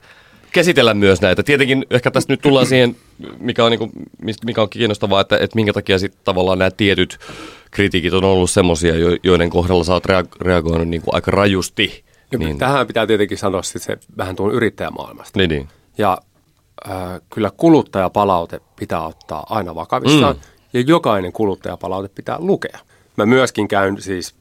käsitellä 0.51 0.93
myös 0.93 1.21
näitä. 1.21 1.43
Tietenkin 1.43 1.85
ehkä 1.89 2.11
tästä 2.11 2.33
nyt 2.33 2.41
tullaan 2.41 2.65
siihen, 2.65 2.95
mikä 3.39 3.65
on, 3.65 3.71
niin 3.71 3.79
kuin, 3.79 3.91
mikä 4.45 4.61
on 4.61 4.69
kiinnostavaa, 4.69 5.21
että, 5.21 5.37
että 5.37 5.55
minkä 5.55 5.73
takia 5.73 5.99
sitten 5.99 6.21
tavallaan 6.23 6.59
nämä 6.59 6.71
tietyt 6.71 7.19
kritiikit 7.73 8.13
on 8.13 8.23
ollut 8.23 8.49
semmoisia, 8.51 8.93
joiden 9.23 9.49
kohdalla 9.49 9.83
sä 9.83 9.93
oot 9.93 10.05
rea- 10.05 10.37
reagoinut 10.41 10.87
niin 10.87 11.01
kuin 11.01 11.15
aika 11.15 11.31
rajusti. 11.31 12.03
Niin. 12.31 12.39
Niin, 12.39 12.57
Tähän 12.57 12.87
pitää 12.87 13.07
tietenkin 13.07 13.37
sanoa 13.37 13.63
sit 13.63 13.81
se 13.81 13.97
vähän 14.17 14.35
tuon 14.35 14.51
yrittäjämaailmasta. 14.53 15.39
niin, 15.39 15.49
niin. 15.49 15.69
Ja 15.97 16.17
äh, 16.89 17.21
kyllä 17.33 17.51
kuluttajapalaute 17.57 18.59
pitää 18.75 19.07
ottaa 19.07 19.45
aina 19.49 19.75
vakavissaan. 19.75 20.35
Mm. 20.35 20.41
Mm. 20.41 20.47
Ja 20.73 20.81
jokainen 20.87 21.31
kuluttajapalaute 21.33 22.09
pitää 22.15 22.35
lukea. 22.39 22.79
Mä 23.17 23.25
myöskin 23.25 23.67
käyn 23.67 24.01
siis 24.01 24.35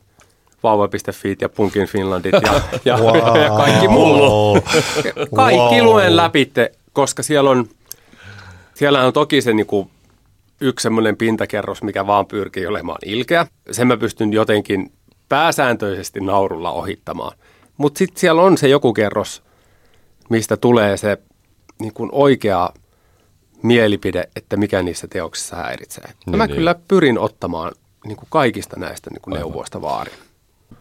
vauva.fi 0.62 1.36
ja 1.40 1.48
Punkin 1.48 1.86
Finlandit 1.86 2.32
ja, 2.32 2.60
ja, 2.84 2.96
Wow. 2.98 3.36
ja 3.40 3.50
kaikki 3.50 3.88
muu. 3.88 4.58
Kaikki 5.34 5.74
Wow. 5.76 5.84
luen 5.84 6.16
läpitte, 6.16 6.72
koska 6.92 7.22
siellä 7.22 7.50
on, 7.50 7.68
siellä 8.74 9.04
on 9.06 9.12
toki 9.12 9.42
se 9.42 9.52
niinku 9.52 9.90
yksi 10.62 10.82
semmoinen 10.82 11.16
pintakerros, 11.16 11.82
mikä 11.82 12.06
vaan 12.06 12.26
pyrkii 12.26 12.66
olemaan 12.66 12.98
ilkeä. 13.04 13.46
Sen 13.70 13.86
mä 13.86 13.96
pystyn 13.96 14.32
jotenkin 14.32 14.92
pääsääntöisesti 15.28 16.20
naurulla 16.20 16.72
ohittamaan. 16.72 17.38
Mutta 17.76 17.98
sitten 17.98 18.20
siellä 18.20 18.42
on 18.42 18.58
se 18.58 18.68
joku 18.68 18.92
kerros, 18.92 19.42
mistä 20.30 20.56
tulee 20.56 20.96
se 20.96 21.18
niin 21.80 21.92
kuin 21.92 22.08
oikea 22.12 22.70
mielipide, 23.62 24.28
että 24.36 24.56
mikä 24.56 24.82
niissä 24.82 25.08
teoksissa 25.08 25.56
häiritsee. 25.56 26.10
Niin, 26.26 26.36
mä 26.36 26.46
niin. 26.46 26.56
kyllä 26.56 26.74
pyrin 26.88 27.18
ottamaan 27.18 27.72
niin 28.06 28.16
kuin 28.16 28.28
kaikista 28.30 28.80
näistä 28.80 29.10
niin 29.10 29.22
kuin 29.22 29.34
neuvoista 29.34 29.82
vaarin. 29.82 30.14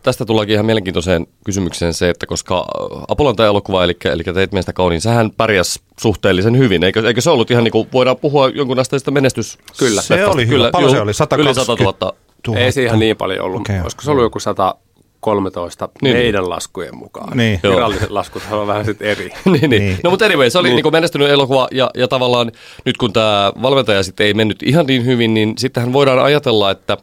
Tästä 0.03 0.25
tullaankin 0.25 0.53
ihan 0.53 0.65
mielenkiintoiseen 0.65 1.27
kysymykseen 1.45 1.93
se, 1.93 2.09
että 2.09 2.25
koska 2.25 2.65
Apollon 3.07 3.35
tämä 3.35 3.47
elokuva, 3.47 3.83
eli, 3.83 3.97
eli 4.03 4.23
Teit 4.23 4.51
meistä 4.51 4.73
kauniin, 4.73 5.01
sähän 5.01 5.31
pärjäs 5.31 5.79
suhteellisen 5.99 6.57
hyvin. 6.57 6.83
Eikö, 6.83 7.07
eikö 7.07 7.21
se 7.21 7.29
ollut 7.29 7.51
ihan 7.51 7.63
niin 7.63 7.71
kuin, 7.71 7.87
voidaan 7.93 8.17
puhua 8.17 8.49
jonkun 8.49 8.79
asteista 8.79 9.11
menestys? 9.11 9.57
Kyllä. 9.79 10.01
Se 10.01 10.25
oli 10.25 10.47
hyvä. 10.47 10.71
Paljon 10.71 10.91
se 10.91 11.01
oli? 11.01 11.13
120 11.13 11.59
Yli 11.61 11.65
100 11.65 11.83
000. 11.83 12.13
Tuhatta. 12.43 12.63
Ei 12.63 12.71
se 12.71 12.83
ihan 12.83 12.99
niin 12.99 13.17
paljon 13.17 13.45
ollut. 13.45 13.61
Okay. 13.61 13.81
Olisiko 13.81 14.01
se 14.01 14.11
ollut 14.11 14.23
joku 14.23 14.39
113 14.39 15.89
Niin. 16.01 16.13
niin. 16.13 16.25
meidän 16.25 16.49
laskujen 16.49 16.97
mukaan? 16.97 17.37
Niin. 17.37 17.59
Viralliset 17.63 18.09
laskut 18.09 18.43
on 18.51 18.67
vähän 18.67 18.85
sitten 18.85 19.07
eri. 19.07 19.29
niin, 19.45 19.69
niin. 19.69 19.69
Niin. 19.69 19.97
No 20.03 20.09
mutta 20.09 20.25
anyway, 20.25 20.49
se 20.49 20.59
oli 20.59 20.69
niin. 20.69 20.83
niin 20.83 20.93
menestynyt 20.93 21.29
elokuva 21.29 21.67
ja, 21.71 21.89
ja 21.95 22.07
tavallaan 22.07 22.51
nyt 22.85 22.97
kun 22.97 23.13
tämä 23.13 23.53
valmentaja 23.61 24.03
sitten 24.03 24.27
ei 24.27 24.33
mennyt 24.33 24.63
ihan 24.63 24.85
niin 24.85 25.05
hyvin, 25.05 25.33
niin 25.33 25.53
sittenhän 25.57 25.93
voidaan 25.93 26.19
ajatella, 26.19 26.71
että 26.71 26.97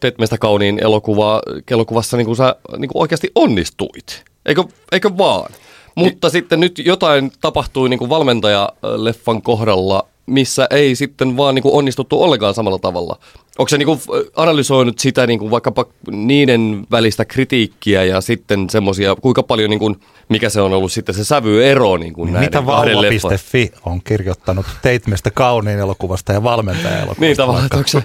teet 0.00 0.18
meistä 0.18 0.38
kauniin 0.38 0.78
elokuva, 0.82 1.42
elokuvassa 1.70 2.16
niin 2.16 2.26
kuin 2.26 2.36
sä 2.36 2.56
niin 2.78 2.88
kuin 2.88 3.02
oikeasti 3.02 3.30
onnistuit. 3.34 4.24
Eikö, 4.46 4.64
eikö 4.92 5.10
vaan? 5.18 5.52
Mutta 5.94 6.30
sitten 6.30 6.60
nyt 6.60 6.78
jotain 6.78 7.32
tapahtui 7.40 7.88
niin 7.88 7.98
kuin 7.98 8.10
valmentaja-leffan 8.10 9.42
kohdalla, 9.42 10.04
missä 10.26 10.66
ei 10.70 10.94
sitten 10.94 11.36
vaan 11.36 11.54
niin 11.54 11.62
kuin 11.62 11.74
onnistuttu 11.74 12.22
ollenkaan 12.22 12.54
samalla 12.54 12.78
tavalla. 12.78 13.18
Onko 13.58 13.68
se 13.68 13.78
niin 13.78 13.86
kuin 13.86 14.00
analysoinut 14.36 14.98
sitä 14.98 15.26
niin 15.26 15.38
kuin 15.38 15.50
vaikkapa 15.50 15.86
niiden 16.10 16.86
välistä 16.90 17.24
kritiikkiä 17.24 18.04
ja 18.04 18.20
sitten 18.20 18.70
semmoisia, 18.70 19.14
kuinka 19.14 19.42
paljon, 19.42 19.70
niin 19.70 19.78
kuin, 19.78 19.96
mikä 20.28 20.48
se 20.48 20.60
on 20.60 20.72
ollut 20.72 20.92
sitten 20.92 21.14
se 21.14 21.24
sävyero 21.24 21.96
niin 21.96 22.12
kuin 22.12 22.32
näiden 22.32 22.46
Mitä 22.46 22.66
vauva.fi 22.66 23.72
on 23.86 24.00
kirjoittanut 24.04 24.66
Teit 24.82 25.06
meistä 25.06 25.30
kauniin 25.30 25.78
elokuvasta 25.78 26.32
ja 26.32 26.42
valmentaja 26.42 26.96
elokuvasta. 26.96 27.20
Niin 27.20 27.36
tavallaan, 27.36 27.68
onko 27.74 27.88
se, 27.88 28.02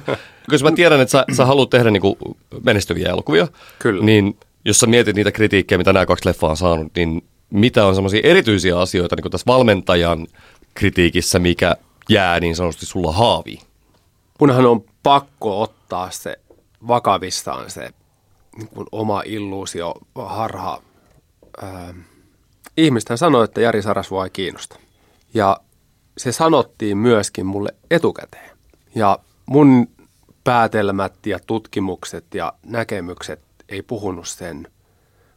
koska 0.49 0.69
mä 0.69 0.75
tiedän, 0.75 1.01
että 1.01 1.11
sä, 1.11 1.25
sä 1.35 1.45
haluat 1.45 1.69
tehdä 1.69 1.91
niinku 1.91 2.17
menestyviä 2.63 3.09
elokuvia, 3.09 3.47
Kyllä. 3.79 4.05
niin 4.05 4.37
jos 4.65 4.79
sä 4.79 4.87
mietit 4.87 5.15
niitä 5.15 5.31
kritiikkejä, 5.31 5.77
mitä 5.77 5.93
nämä 5.93 6.05
kaksi 6.05 6.29
leffaa 6.29 6.49
on 6.49 6.57
saanut, 6.57 6.91
niin 6.95 7.23
mitä 7.49 7.85
on 7.85 7.95
semmoisia 7.95 8.21
erityisiä 8.23 8.79
asioita 8.79 9.15
niin 9.15 9.31
tässä 9.31 9.45
valmentajan 9.47 10.27
kritiikissä, 10.73 11.39
mikä 11.39 11.75
jää 12.09 12.39
niin 12.39 12.55
sanotusti 12.55 12.85
sulla 12.85 13.11
haaviin? 13.11 13.59
Munhan 14.39 14.65
on 14.65 14.83
pakko 15.03 15.61
ottaa 15.61 16.11
se 16.11 16.39
vakavissaan 16.87 17.69
se 17.69 17.89
niin 18.57 18.67
kuin 18.67 18.87
oma 18.91 19.23
illuusio, 19.25 19.93
harha. 20.15 20.81
Ähm, 21.63 21.99
ihmisten 22.77 23.17
sanoi, 23.17 23.43
että 23.43 23.61
Jari 23.61 23.81
Sarasvuo 23.81 24.23
ei 24.23 24.29
kiinnosta. 24.29 24.79
Ja 25.33 25.57
se 26.17 26.31
sanottiin 26.31 26.97
myöskin 26.97 27.45
mulle 27.45 27.69
etukäteen. 27.91 28.57
Ja 28.95 29.19
mun 29.45 29.87
päätelmät 30.43 31.25
ja 31.25 31.39
tutkimukset 31.47 32.25
ja 32.33 32.53
näkemykset 32.65 33.39
ei 33.69 33.81
puhunut 33.81 34.27
sen 34.27 34.67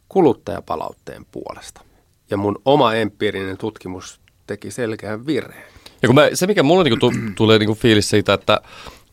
kuluttajapalautteen 0.09 1.25
puolesta. 1.31 1.81
Ja 2.29 2.37
mun 2.37 2.61
oma 2.65 2.93
empiirinen 2.93 3.57
tutkimus 3.57 4.19
teki 4.47 4.71
selkeän 4.71 5.25
virheen. 5.25 5.71
Ja 6.01 6.07
kun 6.07 6.15
mä, 6.15 6.29
se, 6.33 6.47
mikä 6.47 6.63
mulla 6.63 6.83
niinku 6.83 6.97
tu, 6.97 7.11
tulee 7.35 7.59
niinku 7.59 7.75
fiilis 7.75 8.09
siitä, 8.09 8.33
että 8.33 8.61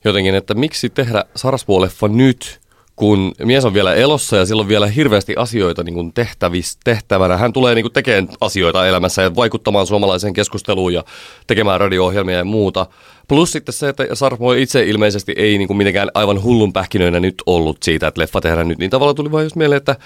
jotenkin, 0.04 0.34
että 0.34 0.54
miksi 0.54 0.90
tehdä 0.90 1.24
Sarasvuo-leffa 1.36 2.08
nyt, 2.08 2.60
kun 2.96 3.32
mies 3.42 3.64
on 3.64 3.74
vielä 3.74 3.94
elossa 3.94 4.36
ja 4.36 4.46
sillä 4.46 4.62
on 4.62 4.68
vielä 4.68 4.86
hirveästi 4.86 5.34
asioita 5.36 5.82
niin 5.82 6.12
tehtävis, 6.12 6.78
tehtävänä. 6.84 7.36
Hän 7.36 7.52
tulee 7.52 7.74
niin 7.74 7.92
tekemään 7.92 8.28
asioita 8.40 8.86
elämässä 8.86 9.22
ja 9.22 9.34
vaikuttamaan 9.34 9.86
suomalaiseen 9.86 10.32
keskusteluun 10.32 10.94
ja 10.94 11.04
tekemään 11.46 11.80
radio-ohjelmia 11.80 12.38
ja 12.38 12.44
muuta. 12.44 12.86
Plus 13.28 13.52
sitten 13.52 13.72
se, 13.72 13.88
että 13.88 14.06
Sarasvuo 14.12 14.52
itse 14.52 14.84
ilmeisesti 14.84 15.34
ei 15.36 15.58
niin 15.58 15.76
mitenkään 15.76 16.10
aivan 16.14 16.42
hullun 16.42 16.72
pähkinöinä 16.72 17.20
nyt 17.20 17.34
ollut 17.46 17.82
siitä, 17.82 18.06
että 18.06 18.20
leffa 18.20 18.40
tehdään 18.40 18.68
nyt. 18.68 18.78
Niin 18.78 18.90
tavallaan 18.90 19.16
tuli 19.16 19.32
vaan 19.32 19.44
just 19.44 19.56
mieleen, 19.56 19.76
että 19.76 19.96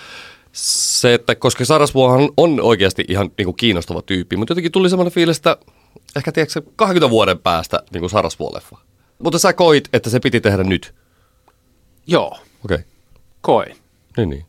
se, 0.52 1.14
että 1.14 1.34
koska 1.34 1.64
Sarasvuohan 1.64 2.28
on 2.36 2.60
oikeasti 2.60 3.04
ihan 3.08 3.30
niin 3.38 3.46
kuin 3.46 3.56
kiinnostava 3.56 4.02
tyyppi, 4.02 4.36
mutta 4.36 4.52
jotenkin 4.52 4.72
tuli 4.72 4.90
semmoinen 4.90 5.12
fiilis, 5.12 5.36
että 5.36 5.56
ehkä 6.16 6.32
tiedätkö, 6.32 6.62
20 6.76 7.10
vuoden 7.10 7.38
päästä 7.38 7.82
niin 7.92 8.00
kuin 8.00 8.10
Sarasvuo-leffa. 8.10 8.78
Mutta 9.18 9.38
sä 9.38 9.52
koit, 9.52 9.88
että 9.92 10.10
se 10.10 10.20
piti 10.20 10.40
tehdä 10.40 10.64
nyt. 10.64 10.94
Joo, 12.06 12.38
Okei, 12.64 12.74
okay. 12.74 12.86
koin. 13.40 13.76
niin 14.16 14.30
niin. 14.30 14.48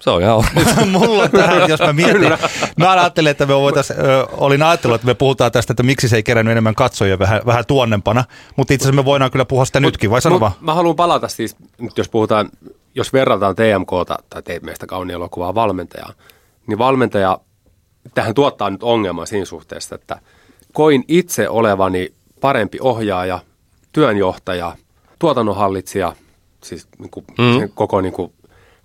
Se 0.00 0.10
on 0.10 0.22
ihan 0.22 0.44
Mulla 0.92 1.22
on 1.22 1.30
tähän, 1.30 1.68
jos 1.68 1.80
mä 1.80 1.92
mietin. 1.92 2.32
Mä 2.76 2.90
ajattelin, 2.90 3.30
että 3.30 3.46
me 3.46 3.54
voitais, 3.54 3.90
ö, 3.90 3.94
olin 4.32 4.62
ajatellut, 4.62 4.94
että 4.94 5.06
me 5.06 5.14
puhutaan 5.14 5.52
tästä, 5.52 5.72
että 5.72 5.82
miksi 5.82 6.08
se 6.08 6.16
ei 6.16 6.22
kerännyt 6.22 6.52
enemmän 6.52 6.74
katsojia 6.74 7.18
vähän, 7.18 7.40
vähän 7.46 7.66
tuonnempana. 7.66 8.24
Mutta 8.56 8.74
itse 8.74 8.84
asiassa 8.84 9.02
me 9.02 9.04
voidaan 9.04 9.30
kyllä 9.30 9.44
puhua 9.44 9.64
sitä 9.64 9.80
nytkin, 9.80 10.10
vai 10.10 10.22
sano 10.22 10.34
Mut 10.34 10.40
vaan? 10.40 10.52
Mä 10.60 10.74
haluan 10.74 10.96
palata 10.96 11.28
siis, 11.28 11.56
nyt 11.78 11.98
jos 11.98 12.08
puhutaan, 12.08 12.50
jos 12.94 13.12
verrataan 13.12 13.56
TMKta 13.56 14.18
tai 14.30 14.42
teit 14.42 14.62
meistä 14.62 14.86
kauniin 14.86 15.14
elokuvaa 15.14 15.54
valmentajaa, 15.54 16.12
niin 16.66 16.78
valmentaja, 16.78 17.40
tähän 18.14 18.34
tuottaa 18.34 18.70
nyt 18.70 18.82
ongelman 18.82 19.26
siinä 19.26 19.44
suhteessa, 19.44 19.94
että 19.94 20.18
koin 20.72 21.04
itse 21.08 21.48
olevani 21.48 22.12
parempi 22.40 22.78
ohjaaja, 22.80 23.38
työnjohtaja, 23.92 24.76
tuotannonhallitsija, 25.18 26.12
siis 26.64 26.88
niin 26.98 27.10
kuin 27.10 27.24
Mm. 27.38 27.58
sen 27.58 27.70
koko, 27.74 28.00
niin 28.00 28.12
kuin, 28.12 28.32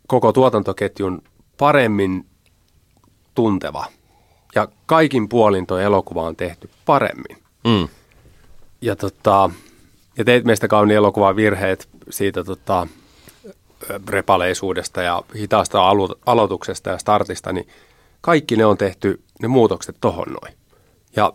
koko 0.07 0.31
tuotantoketjun 0.33 1.21
paremmin 1.57 2.25
tunteva. 3.35 3.85
Ja 4.55 4.67
kaikin 4.85 5.29
puolin 5.29 5.67
tuo 5.67 5.77
elokuva 5.77 6.23
on 6.23 6.35
tehty 6.35 6.69
paremmin 6.85 7.37
mm. 7.63 7.87
ja, 8.81 8.95
tota, 8.95 9.49
ja 10.17 10.23
teit 10.25 10.45
meistä 10.45 10.67
kauniin 10.67 10.97
elokuvan 10.97 11.35
virheet 11.35 11.89
siitä 12.09 12.43
tota, 12.43 12.87
repaleisuudesta 14.09 15.01
ja 15.01 15.23
hitaasta 15.35 15.89
alu- 15.89 16.19
aloituksesta 16.25 16.89
ja 16.89 16.97
startista, 16.97 17.53
niin 17.53 17.67
kaikki 18.21 18.55
ne 18.55 18.65
on 18.65 18.77
tehty, 18.77 19.21
ne 19.41 19.47
muutokset 19.47 19.97
tohon 20.01 20.27
noin. 20.41 20.53
Ja 21.15 21.33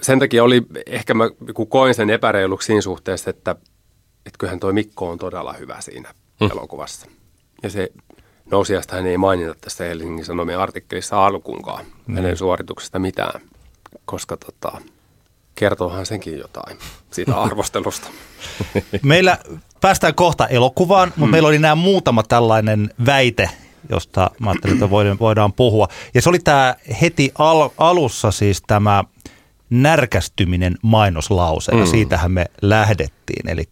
sen 0.00 0.18
takia 0.18 0.44
oli, 0.44 0.62
ehkä 0.86 1.14
mä 1.14 1.24
koin 1.68 1.94
sen 1.94 2.10
epäreiluksi 2.10 2.66
siinä 2.66 2.80
suhteessa, 2.80 3.30
että, 3.30 3.56
että 4.26 4.38
kyllähän 4.38 4.60
toi 4.60 4.72
Mikko 4.72 5.10
on 5.10 5.18
todella 5.18 5.52
hyvä 5.52 5.80
siinä 5.80 6.14
hmm. 6.40 6.50
elokuvassa. 6.50 7.06
Ja 7.62 7.70
se 7.70 7.92
nousijasta 8.50 8.96
hän 8.96 9.06
ei 9.06 9.18
mainita 9.18 9.54
tässä 9.60 9.84
Helsingin 9.84 10.24
Sanomien 10.24 10.58
artikkelissa 10.58 11.26
alkuunkaan 11.26 11.84
hmm. 12.06 12.14
hänen 12.14 12.36
suorituksesta 12.36 12.98
mitään, 12.98 13.40
koska 14.04 14.36
tota, 14.36 14.80
kertoohan 15.54 16.06
senkin 16.06 16.38
jotain 16.38 16.78
siitä 17.10 17.36
arvostelusta. 17.42 18.08
Meillä 19.02 19.38
päästään 19.80 20.14
kohta 20.14 20.46
elokuvaan, 20.46 21.12
mutta 21.16 21.30
meillä 21.30 21.48
oli 21.48 21.58
nämä 21.58 21.74
muutama 21.74 22.22
tällainen 22.22 22.90
väite, 23.06 23.50
josta 23.90 24.30
mä 24.38 24.50
ajattelin, 24.50 24.76
että 24.76 24.90
voidaan, 24.90 25.18
voidaan 25.18 25.52
puhua. 25.52 25.88
Ja 26.14 26.22
se 26.22 26.28
oli 26.28 26.38
tämä 26.38 26.74
heti 27.00 27.32
al- 27.38 27.70
alussa 27.78 28.30
siis 28.30 28.62
tämä 28.66 29.04
närkästyminen 29.70 30.76
mainoslause, 30.82 31.72
ja 31.76 31.86
siitähän 31.86 32.32
me 32.32 32.46
lähdettiin. 32.62 33.48
Eli 33.48 33.64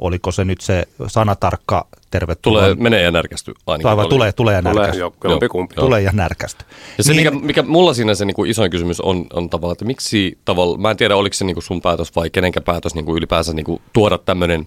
oliko 0.00 0.32
se 0.32 0.44
nyt 0.44 0.60
se 0.60 0.84
sanatarkka 1.06 1.86
tervetuloa? 2.10 2.62
Tulee, 2.62 2.74
menee 2.74 3.02
ja 3.02 3.10
närkästyy 3.10 3.54
ainakin. 3.66 3.82
Tai 3.82 3.96
vai 3.96 4.04
paljon. 4.04 4.10
tulee, 4.10 4.32
tulee 4.32 4.54
ja 4.54 4.62
Tulee 4.62 4.74
närkästy. 4.74 5.00
jo, 5.00 5.14
jompikumpi. 5.24 5.74
Tulee 5.74 6.00
ja 6.00 6.10
närkästy. 6.14 6.64
Ja 6.98 7.04
se, 7.04 7.12
Niin- 7.12 7.34
mikä, 7.34 7.46
mikä 7.46 7.62
mulla 7.62 7.94
siinä 7.94 8.14
se 8.14 8.24
niinku 8.24 8.44
isoin 8.44 8.70
kysymys 8.70 9.00
on, 9.00 9.26
on 9.32 9.50
tavallaan, 9.50 9.72
että 9.72 9.84
miksi 9.84 10.38
tavalla, 10.44 10.78
mä 10.78 10.90
en 10.90 10.96
tiedä 10.96 11.16
oliko 11.16 11.34
se 11.34 11.44
niinku 11.44 11.60
sun 11.60 11.82
päätös 11.82 12.16
vai 12.16 12.30
kenenkä 12.30 12.60
päätös 12.60 12.94
niinku 12.94 13.16
ylipäänsä 13.16 13.52
niinku 13.52 13.80
tuoda 13.92 14.18
tämmöinen 14.18 14.66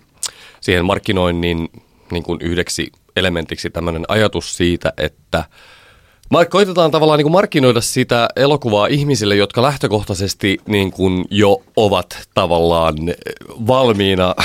siihen 0.62 0.86
markkinoinnin 0.86 1.70
niinku 2.12 2.38
yhdeksi 2.40 2.92
elementiksi 3.16 3.70
tämmöinen 3.70 4.06
ajatus 4.08 4.58
siitä, 4.58 4.94
että 4.98 5.44
koitetaan 6.50 6.92
tavallaan 6.92 7.18
niin 7.18 7.24
kuin 7.26 7.32
markkinoida 7.32 7.82
sitä 7.82 8.28
elokuvaa 8.36 8.88
ihmisille, 8.88 9.36
jotka 9.36 9.62
lähtökohtaisesti 9.62 10.58
niin 10.68 10.92
kuin 10.92 11.26
jo 11.30 11.62
ovat 11.76 12.28
tavallaan 12.34 12.96
valmiina 13.68 14.36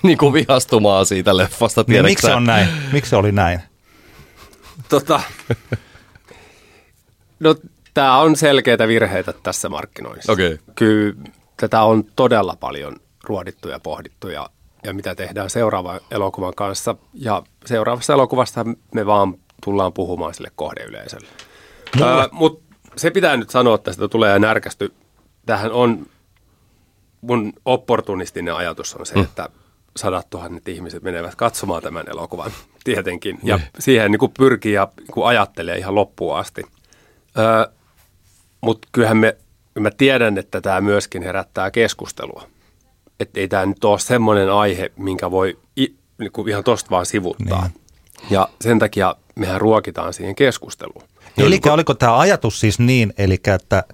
niin 0.02 0.18
kuin 0.18 0.32
vihastumaan 0.32 1.06
siitä 1.06 1.36
leffasta. 1.36 1.84
Niin 1.86 2.04
miksi 2.04 2.26
se 2.26 2.34
on 2.34 2.44
näin? 2.44 2.68
Miksi 2.92 3.10
se 3.10 3.16
oli 3.16 3.32
näin? 3.32 3.60
Tota, 4.88 5.20
no 7.40 7.54
tämä 7.94 8.18
on 8.18 8.36
selkeitä 8.36 8.88
virheitä 8.88 9.32
tässä 9.32 9.68
markkinoinnissa. 9.68 10.32
Okei. 10.32 10.58
Kyllä 10.74 11.14
tätä 11.56 11.82
on 11.82 12.04
todella 12.16 12.56
paljon 12.60 12.96
ruodittu 13.24 13.68
ja 13.68 13.80
pohdittu 13.80 14.28
ja 14.28 14.50
ja 14.84 14.94
mitä 14.94 15.14
tehdään 15.14 15.50
seuraavan 15.50 16.00
elokuvan 16.10 16.54
kanssa. 16.54 16.96
Ja 17.14 17.42
seuraavassa 17.66 18.12
elokuvassa 18.12 18.64
me 18.94 19.06
vaan 19.06 19.34
tullaan 19.64 19.92
puhumaan 19.92 20.34
sille 20.34 20.52
kohdeyleisölle. 20.56 21.28
Öö, 22.00 22.06
Mutta 22.32 22.76
se 22.96 23.10
pitää 23.10 23.36
nyt 23.36 23.50
sanoa, 23.50 23.74
että 23.74 23.92
sitä 23.92 24.08
tulee 24.08 24.38
närkästy. 24.38 24.94
Tähän 25.46 25.72
on, 25.72 26.06
mun 27.20 27.52
opportunistinen 27.64 28.54
ajatus 28.54 28.94
on 28.94 29.06
se, 29.06 29.14
mm. 29.14 29.22
että 29.22 29.48
sadat 29.96 30.30
tuhannet 30.30 30.68
ihmiset 30.68 31.02
menevät 31.02 31.34
katsomaan 31.34 31.82
tämän 31.82 32.04
elokuvan 32.08 32.50
tietenkin. 32.84 33.38
Ja 33.42 33.56
mm. 33.56 33.62
siihen 33.78 34.10
niin 34.10 34.18
kuin 34.18 34.32
pyrkii 34.38 34.72
ja 34.72 34.88
niin 34.98 35.26
ajattelee 35.26 35.78
ihan 35.78 35.94
loppuun 35.94 36.36
asti. 36.36 36.62
Öö, 37.38 37.72
Mutta 38.60 38.88
kyllähän 38.92 39.16
me, 39.16 39.36
mä 39.78 39.90
tiedän, 39.90 40.38
että 40.38 40.60
tämä 40.60 40.80
myöskin 40.80 41.22
herättää 41.22 41.70
keskustelua. 41.70 42.46
Että 43.20 43.40
ei 43.40 43.48
tämä 43.48 43.66
nyt 43.66 43.84
ole 43.84 43.98
semmoinen 43.98 44.52
aihe, 44.52 44.92
minkä 44.96 45.30
voi 45.30 45.58
i, 45.78 45.94
niin 46.18 46.32
kuin 46.32 46.48
ihan 46.48 46.64
tosta 46.64 46.90
vaan 46.90 47.06
sivuttaa. 47.06 47.62
Niin. 47.62 47.80
Ja 48.30 48.48
sen 48.60 48.78
takia 48.78 49.16
mehän 49.36 49.60
ruokitaan 49.60 50.12
siihen 50.12 50.34
keskusteluun. 50.34 51.02
Eli 51.38 51.60
oliko 51.70 51.94
tämä 51.94 52.18
ajatus 52.18 52.60
siis 52.60 52.78
niin, 52.78 53.12
eli 53.18 53.40
että 53.54 53.84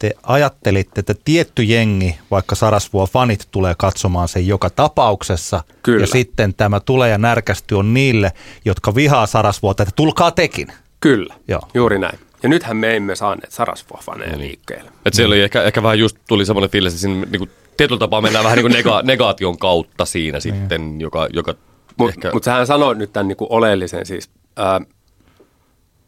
te 0.00 0.14
ajattelitte, 0.22 1.00
että 1.00 1.14
tietty 1.24 1.62
jengi, 1.62 2.18
vaikka 2.30 2.54
Sarasvuo 2.54 3.06
fanit 3.06 3.48
tulee 3.50 3.74
katsomaan 3.78 4.28
sen 4.28 4.46
joka 4.46 4.70
tapauksessa, 4.70 5.64
Kyllä. 5.82 6.00
ja 6.00 6.06
sitten 6.06 6.54
tämä 6.54 6.80
tulee 6.80 7.10
ja 7.10 7.18
närkästy 7.18 7.74
on 7.74 7.94
niille, 7.94 8.32
jotka 8.64 8.94
vihaa 8.94 9.26
Sarasvuota, 9.26 9.82
että 9.82 9.92
tulkaa 9.96 10.30
tekin. 10.30 10.68
Kyllä, 11.00 11.34
Joo. 11.48 11.60
juuri 11.74 11.98
näin. 11.98 12.18
Ja 12.42 12.48
nythän 12.48 12.76
me 12.76 12.96
emme 12.96 13.16
saaneet 13.16 13.52
Sarasvuo-faneja 13.52 14.38
liikkeelle. 14.38 14.90
Et 15.06 15.14
siellä 15.14 15.32
oli 15.32 15.42
ehkä, 15.42 15.62
ehkä 15.62 15.82
vähän 15.82 15.98
just 15.98 16.16
tuli 16.28 16.46
semmoinen 16.46 16.70
fiilis, 16.70 16.92
että 16.92 17.00
siinä 17.00 17.26
niin 17.30 17.38
kuin, 17.38 17.50
tietyllä 17.76 17.98
tapaa 17.98 18.20
mennään 18.20 18.44
vähän 18.44 18.56
niin 18.56 18.64
kuin 18.64 18.72
nega, 18.72 19.02
negaation 19.02 19.58
kautta 19.58 20.04
siinä 20.04 20.40
sitten, 20.40 21.00
joka, 21.00 21.28
joka 21.32 21.54
Mutta 21.96 22.14
ehkä... 22.14 22.30
mut 22.32 22.44
sähän 22.44 22.66
sanoi 22.66 22.94
nyt 22.94 23.12
tämän 23.12 23.28
niinku 23.28 23.46
oleellisen 23.50 24.06
siis. 24.06 24.30
Ää, 24.56 24.80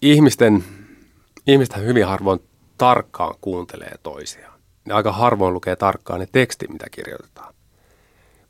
ihmisten, 0.03 0.65
ihmistähän 1.47 1.87
hyvin 1.87 2.07
harvoin 2.07 2.41
tarkkaan 2.79 3.35
kuuntelee 3.41 3.95
toisiaan. 4.02 4.61
Ne 4.85 4.95
aika 4.95 5.12
harvoin 5.12 5.55
lukee 5.55 5.76
tarkkaan 5.76 6.21
ne 6.21 6.29
tekstit, 6.33 6.71
mitä 6.71 6.87
kirjoitetaan. 6.91 7.55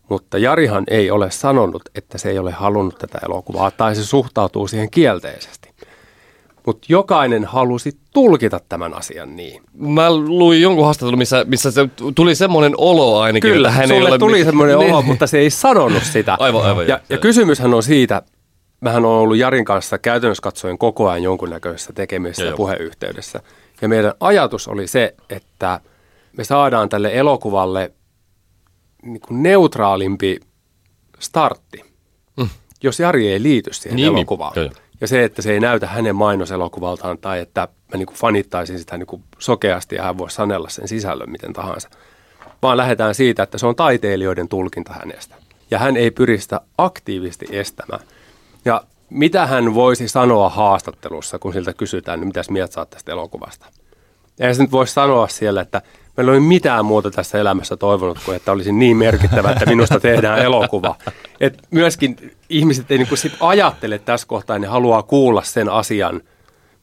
Mutta 0.09 0.39
Jarihan 0.39 0.85
ei 0.91 1.11
ole 1.11 1.31
sanonut, 1.31 1.83
että 1.95 2.19
se 2.19 2.31
ei 2.31 2.39
ole 2.39 2.51
halunnut 2.51 2.99
tätä 2.99 3.19
elokuvaa 3.27 3.71
tai 3.71 3.95
se 3.95 4.05
suhtautuu 4.05 4.69
siihen 4.69 4.91
kielteisesti. 4.91 5.73
Mutta 6.67 6.87
jokainen 6.89 7.45
halusi 7.45 7.93
tulkita 8.15 8.61
tämän 8.69 8.95
asian 8.95 9.37
niin. 9.37 9.63
Mä 9.75 10.15
luin 10.15 10.63
jonkun 10.63 10.85
haastattelun, 10.85 11.19
missä, 11.19 11.45
missä 11.49 11.71
se 11.71 11.89
tuli 12.15 12.35
semmoinen 12.35 12.75
olo 12.79 13.21
ainakin, 13.21 13.51
Kyllä, 13.53 13.69
että 13.69 13.79
hän 13.79 13.89
sulle 13.89 14.09
ei 14.09 14.13
ole... 14.13 14.19
tuli 14.19 14.45
semmoinen 14.45 14.79
Niin. 14.79 14.93
olo, 14.93 15.03
mutta 15.03 15.27
se 15.27 15.39
ei 15.39 15.51
sanonut 15.51 16.03
sitä. 16.03 16.37
Aivan, 16.41 16.63
aivan, 16.63 16.89
Ja, 16.89 17.01
ja 17.09 17.19
kysymyshän 17.19 17.75
on 17.75 17.83
siitä, 17.83 18.23
mähän 18.81 19.05
on 19.05 19.11
ollut 19.11 19.37
Jarin 19.37 19.65
kanssa 19.65 19.99
käytännössä 19.99 20.43
katsoen 20.43 20.79
koko 20.79 21.09
ajan 21.09 21.23
jonkunnäköisessä 21.23 21.93
tekemisessä 21.93 22.45
ja 22.45 22.57
puheyhteydessä. 22.57 23.41
Ja 23.83 23.89
meidän 23.89 24.15
ajatus 24.21 24.69
oli 24.69 24.87
se, 24.87 25.15
että 25.31 25.81
me 26.37 26.45
saadaan 26.45 26.89
tälle 26.89 27.11
elokuvalle 27.15 27.93
niin 29.03 29.21
kuin 29.21 29.43
neutraalimpi 29.43 30.41
startti, 31.19 31.85
Mm. 32.37 32.49
jos 32.83 33.01
Jari 33.01 33.33
ei 33.33 33.43
liity 33.43 33.73
siihen 33.73 33.97
Niin, 33.97 34.05
niin. 34.07 34.17
elokuvaan. 34.19 34.53
Joo. 34.57 34.71
Ja 35.01 35.09
se, 35.09 35.25
että 35.25 35.43
se 35.43 35.53
ei 35.53 35.61
näytä 35.61 35.87
hänen 35.87 36.17
mainoselokuvaltaan 36.17 37.19
tai 37.19 37.41
että 37.41 37.61
mä 37.93 37.99
niin 37.99 38.07
kuin 38.07 38.17
fanittaisin 38.17 38.79
sitä 38.79 38.99
niin 38.99 39.07
kuin 39.07 39.25
sokeasti 39.39 39.95
ja 39.95 40.03
hän 40.03 40.19
voisi 40.19 40.37
sanella 40.37 40.69
sen 40.69 40.89
sisällön 40.89 41.31
miten 41.31 41.53
tahansa. 41.53 41.91
Vaan 42.63 42.77
lähdetään 42.77 43.15
siitä, 43.15 43.43
että 43.43 43.59
se 43.59 43.67
on 43.67 43.77
taiteilijoiden 43.77 44.49
tulkinta 44.49 44.93
hänestä. 44.93 45.35
Ja 45.71 45.79
hän 45.79 45.97
ei 45.97 46.11
pyri 46.11 46.39
sitä 46.39 46.61
aktiivisesti 46.79 47.47
estämään. 47.51 48.01
Ja 48.65 48.83
mitä 49.11 49.47
hän 49.47 49.75
voisi 49.75 50.09
sanoa 50.09 50.49
haastattelussa, 50.49 51.39
kun 51.39 51.53
siltä 51.53 51.73
kysytään, 51.73 52.21
niin 52.21 52.29
mitäs 52.29 52.51
mieltä 52.51 52.73
saat 52.75 52.91
tästä 52.91 53.13
elokuvasta? 53.13 53.67
Eihän 54.41 54.55
se 54.55 54.63
nyt 54.63 54.73
voisi 54.73 54.93
sanoa 54.93 55.29
siellä, 55.29 55.61
että 55.61 55.83
meillä 56.17 56.33
ei 56.33 56.39
ole 56.39 56.47
mitään 56.47 56.85
muuta 56.85 57.11
tässä 57.11 57.39
elämässä 57.39 57.77
toivonut 57.77 58.19
kuin, 58.25 58.37
että 58.37 58.53
olisi 58.53 58.73
niin 58.73 58.97
merkittävä, 58.97 59.51
että 59.53 59.67
minusta 59.67 60.01
tehdään 60.01 60.39
elokuva. 60.39 60.97
Et 61.41 61.59
myöskin 61.71 62.17
ihmiset 62.49 62.91
ei 62.91 62.99
niinku 62.99 63.17
sit 63.17 63.33
ajattele 63.41 63.99
tässä 63.99 64.27
kohtaa, 64.27 64.59
ne 64.59 64.67
haluaa 64.67 65.03
kuulla 65.03 65.43
sen 65.43 65.69
asian, 65.69 66.21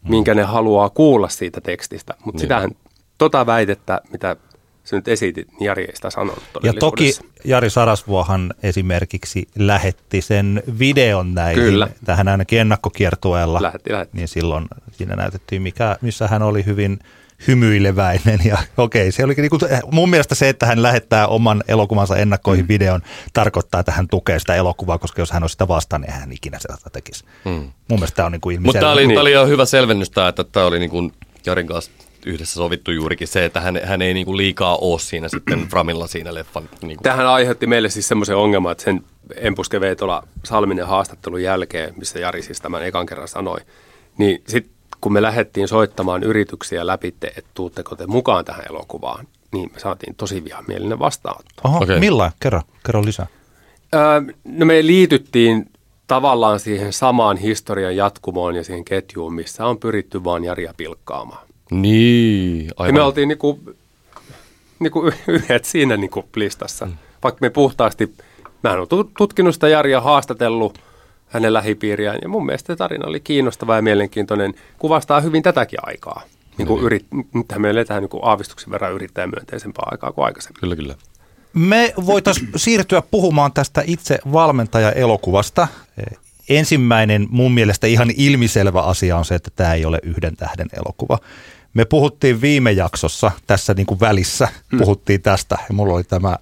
minkä 0.08 0.34
ne 0.34 0.44
haluaa 0.44 0.90
kuulla 0.90 1.30
siitä 1.30 1.62
tekstistä. 1.62 2.14
Mutta 2.26 2.38
Niin. 2.38 2.42
sitähän, 2.42 2.72
tota 3.18 3.46
väitettä, 3.46 4.02
mitä 4.12 4.36
sä 4.84 4.96
nyt 4.96 5.08
esitit, 5.08 5.48
niin 5.52 5.66
Jari 5.66 5.86
ei 5.86 5.96
sitä 5.96 6.10
sanonut 6.10 6.44
Ja 6.64 6.74
toki. 6.74 7.12
Jari 7.46 7.70
Sarasvuohan 7.70 8.54
esimerkiksi 8.64 9.48
lähetti 9.58 10.22
sen 10.22 10.64
videon 10.80 11.34
näihin, 11.36 11.64
Kyllä. 11.64 11.88
tähän 12.06 12.28
ainakin 12.28 12.60
ennakkokiertueella. 12.60 13.62
Lähetti, 13.62 13.92
lähetti. 13.92 14.18
Niin 14.18 14.28
silloin 14.28 14.68
siinä 14.92 15.16
näytettiin, 15.16 15.62
mikä, 15.62 15.98
missä 16.02 16.28
hän 16.28 16.42
oli 16.42 16.66
hyvin 16.66 17.00
hymyileväinen. 17.48 18.40
Ja 18.46 18.58
okei, 18.78 19.12
se 19.12 19.24
olikin 19.24 19.42
niinku, 19.42 19.60
mun 19.92 20.10
mielestä 20.10 20.36
se, 20.36 20.50
että 20.50 20.66
hän 20.66 20.84
lähettää 20.84 21.28
oman 21.28 21.64
elokuvansa 21.68 22.18
ennakkoihin 22.18 22.66
mm. 22.66 22.70
videon, 22.70 23.02
tarkoittaa, 23.34 23.80
että 23.80 23.92
hän 23.92 24.08
tukee 24.08 24.40
sitä 24.40 24.56
elokuvaa, 24.56 24.98
koska 24.98 25.22
jos 25.22 25.32
hän 25.32 25.44
olisi 25.44 25.54
sitä 25.54 25.68
vastaan, 25.68 26.02
niin 26.02 26.14
hän 26.14 26.32
ikinä 26.32 26.60
sitä 26.60 26.78
tekisi. 26.94 27.24
Mm. 27.46 27.52
Mun 27.52 27.72
mielestä 28.00 28.16
tämä 28.16 28.26
on 28.26 28.32
niinku 28.32 28.50
Mutta 28.60 28.80
tämä 28.80 28.92
oli, 28.92 29.02
Niin. 29.02 29.08
niin. 29.08 29.20
oli 29.20 29.32
jo 29.32 29.48
hyvä 29.48 29.66
selvennys 29.66 30.10
tää, 30.10 30.28
että 30.28 30.44
tämä 30.44 30.66
oli 30.66 30.80
niin 30.80 30.90
kuin 30.90 31.14
Jarin 31.46 31.68
kanssa 31.68 31.92
yhdessä 32.26 32.54
sovittu 32.54 32.92
juurikin 32.92 33.28
se, 33.28 33.46
että 33.46 33.62
hän, 33.62 33.80
hän 33.84 34.02
ei 34.02 34.14
niin 34.14 34.26
kuin 34.26 34.38
liikaa 34.38 34.78
ole 34.78 35.00
siinä 35.00 35.30
sitten 35.30 35.60
Framilla 35.70 36.08
siinä 36.08 36.34
leffan. 36.34 36.64
Niin 36.82 36.98
kuin. 36.98 37.04
Tähän 37.04 37.28
aiheutti 37.28 37.68
meille 37.68 37.90
siis 37.90 38.08
semmoisen 38.08 38.36
ongelman, 38.36 38.72
että 38.72 38.84
sen 38.84 39.04
Empuske 39.36 39.82
Veitola 39.82 40.24
Salminen 40.44 40.88
haastattelun 40.88 41.44
jälkeen, 41.44 41.94
missä 41.98 42.20
Jari 42.20 42.42
siis 42.42 42.62
tämän 42.62 42.86
ekan 42.86 43.06
kerran 43.06 43.28
sanoi, 43.28 43.60
niin 44.18 44.42
sitten 44.48 44.74
kun 45.02 45.14
me 45.14 45.22
lähdettiin 45.22 45.68
soittamaan 45.68 46.24
yrityksiä 46.24 46.88
läpi, 46.88 47.08
että 47.08 47.42
tuutteko 47.54 47.96
te 47.96 48.08
mukaan 48.08 48.46
tähän 48.46 48.66
elokuvaan, 48.70 49.28
niin 49.52 49.70
me 49.74 49.80
saatiin 49.80 50.16
tosi 50.16 50.44
vihamielinen 50.44 51.00
vastaanotto. 51.00 51.62
Oho, 51.64 51.78
okay. 51.78 52.00
Millain? 52.00 52.32
Kerro, 52.40 52.62
kerro 52.86 53.06
lisää. 53.06 53.28
Öö, 53.96 54.22
no 54.44 54.66
me 54.66 54.86
liityttiin 54.86 55.70
tavallaan 56.08 56.60
siihen 56.60 56.94
samaan 56.94 57.38
historian 57.38 57.96
jatkumoon 57.96 58.56
ja 58.56 58.64
siihen 58.64 58.86
ketjuun, 58.86 59.34
missä 59.34 59.66
on 59.66 59.78
pyritty 59.78 60.24
vaan 60.24 60.44
Jaria 60.44 60.74
pilkkaamaan. 60.78 61.48
Niin, 61.72 62.66
Ja 62.66 62.72
aivan. 62.78 62.94
me 62.96 63.02
oltiin 63.02 63.28
niinku, 63.28 63.60
niinku 64.80 65.12
yhdet 65.28 65.66
siinä 65.66 65.98
niinku 65.98 66.26
listassa. 66.36 66.86
Mm. 66.86 66.94
Vaikka 67.24 67.38
me 67.42 67.50
puhtaasti, 67.50 68.14
mä 68.64 68.72
olen 68.72 68.88
tutkinut 69.18 69.54
sitä 69.54 69.68
Jaria, 69.68 70.02
haastatellut 70.02 70.80
hänen 71.30 71.54
lähipiiriään. 71.54 72.20
Ja 72.22 72.30
mun 72.30 72.46
mielestä 72.46 72.76
tarina 72.76 73.08
oli 73.08 73.20
kiinnostava 73.20 73.76
ja 73.76 73.82
mielenkiintoinen. 73.82 74.54
Kuvastaa 74.80 75.22
hyvin 75.22 75.44
tätäkin 75.44 75.80
aikaa. 75.82 76.22
Niin 76.58 76.68
kuin 76.68 76.84
yrit, 76.84 77.06
nythän 77.34 77.62
me 77.62 77.70
eletään 77.70 78.02
niin 78.02 78.10
kuin 78.10 78.24
aavistuksen 78.24 78.72
verran 78.72 78.94
yrittäjämyönteisempää 78.94 79.84
aikaa 79.92 80.12
kuin 80.12 80.26
aikaisemmin. 80.26 80.60
Kyllä, 80.60 80.76
kyllä. 80.76 80.96
Me 81.54 81.94
voitaisiin 82.06 82.50
siirtyä 82.56 83.04
puhumaan 83.12 83.54
tästä 83.54 83.84
itse 83.86 84.20
valmentaja-elokuvasta. 84.32 85.68
Ensimmäinen 86.50 87.28
mun 87.30 87.52
mielestä 87.52 87.88
ihan 87.88 88.12
ilmiselvä 88.18 88.82
asia 88.82 89.18
on 89.18 89.26
se, 89.26 89.36
että 89.36 89.52
tämä 89.56 89.74
ei 89.74 89.86
ole 89.86 90.00
yhden 90.04 90.36
tähden 90.36 90.68
elokuva. 90.74 91.18
Me 91.74 91.86
puhuttiin 91.86 92.42
viime 92.42 92.72
jaksossa, 92.72 93.32
tässä 93.48 93.74
niin 93.74 93.86
kuin 93.86 94.00
välissä, 94.00 94.48
puhuttiin 94.78 95.22
tästä 95.22 95.58
ja 95.70 95.74
mulla 95.74 95.94
oli 95.94 96.04
tämä 96.04 96.38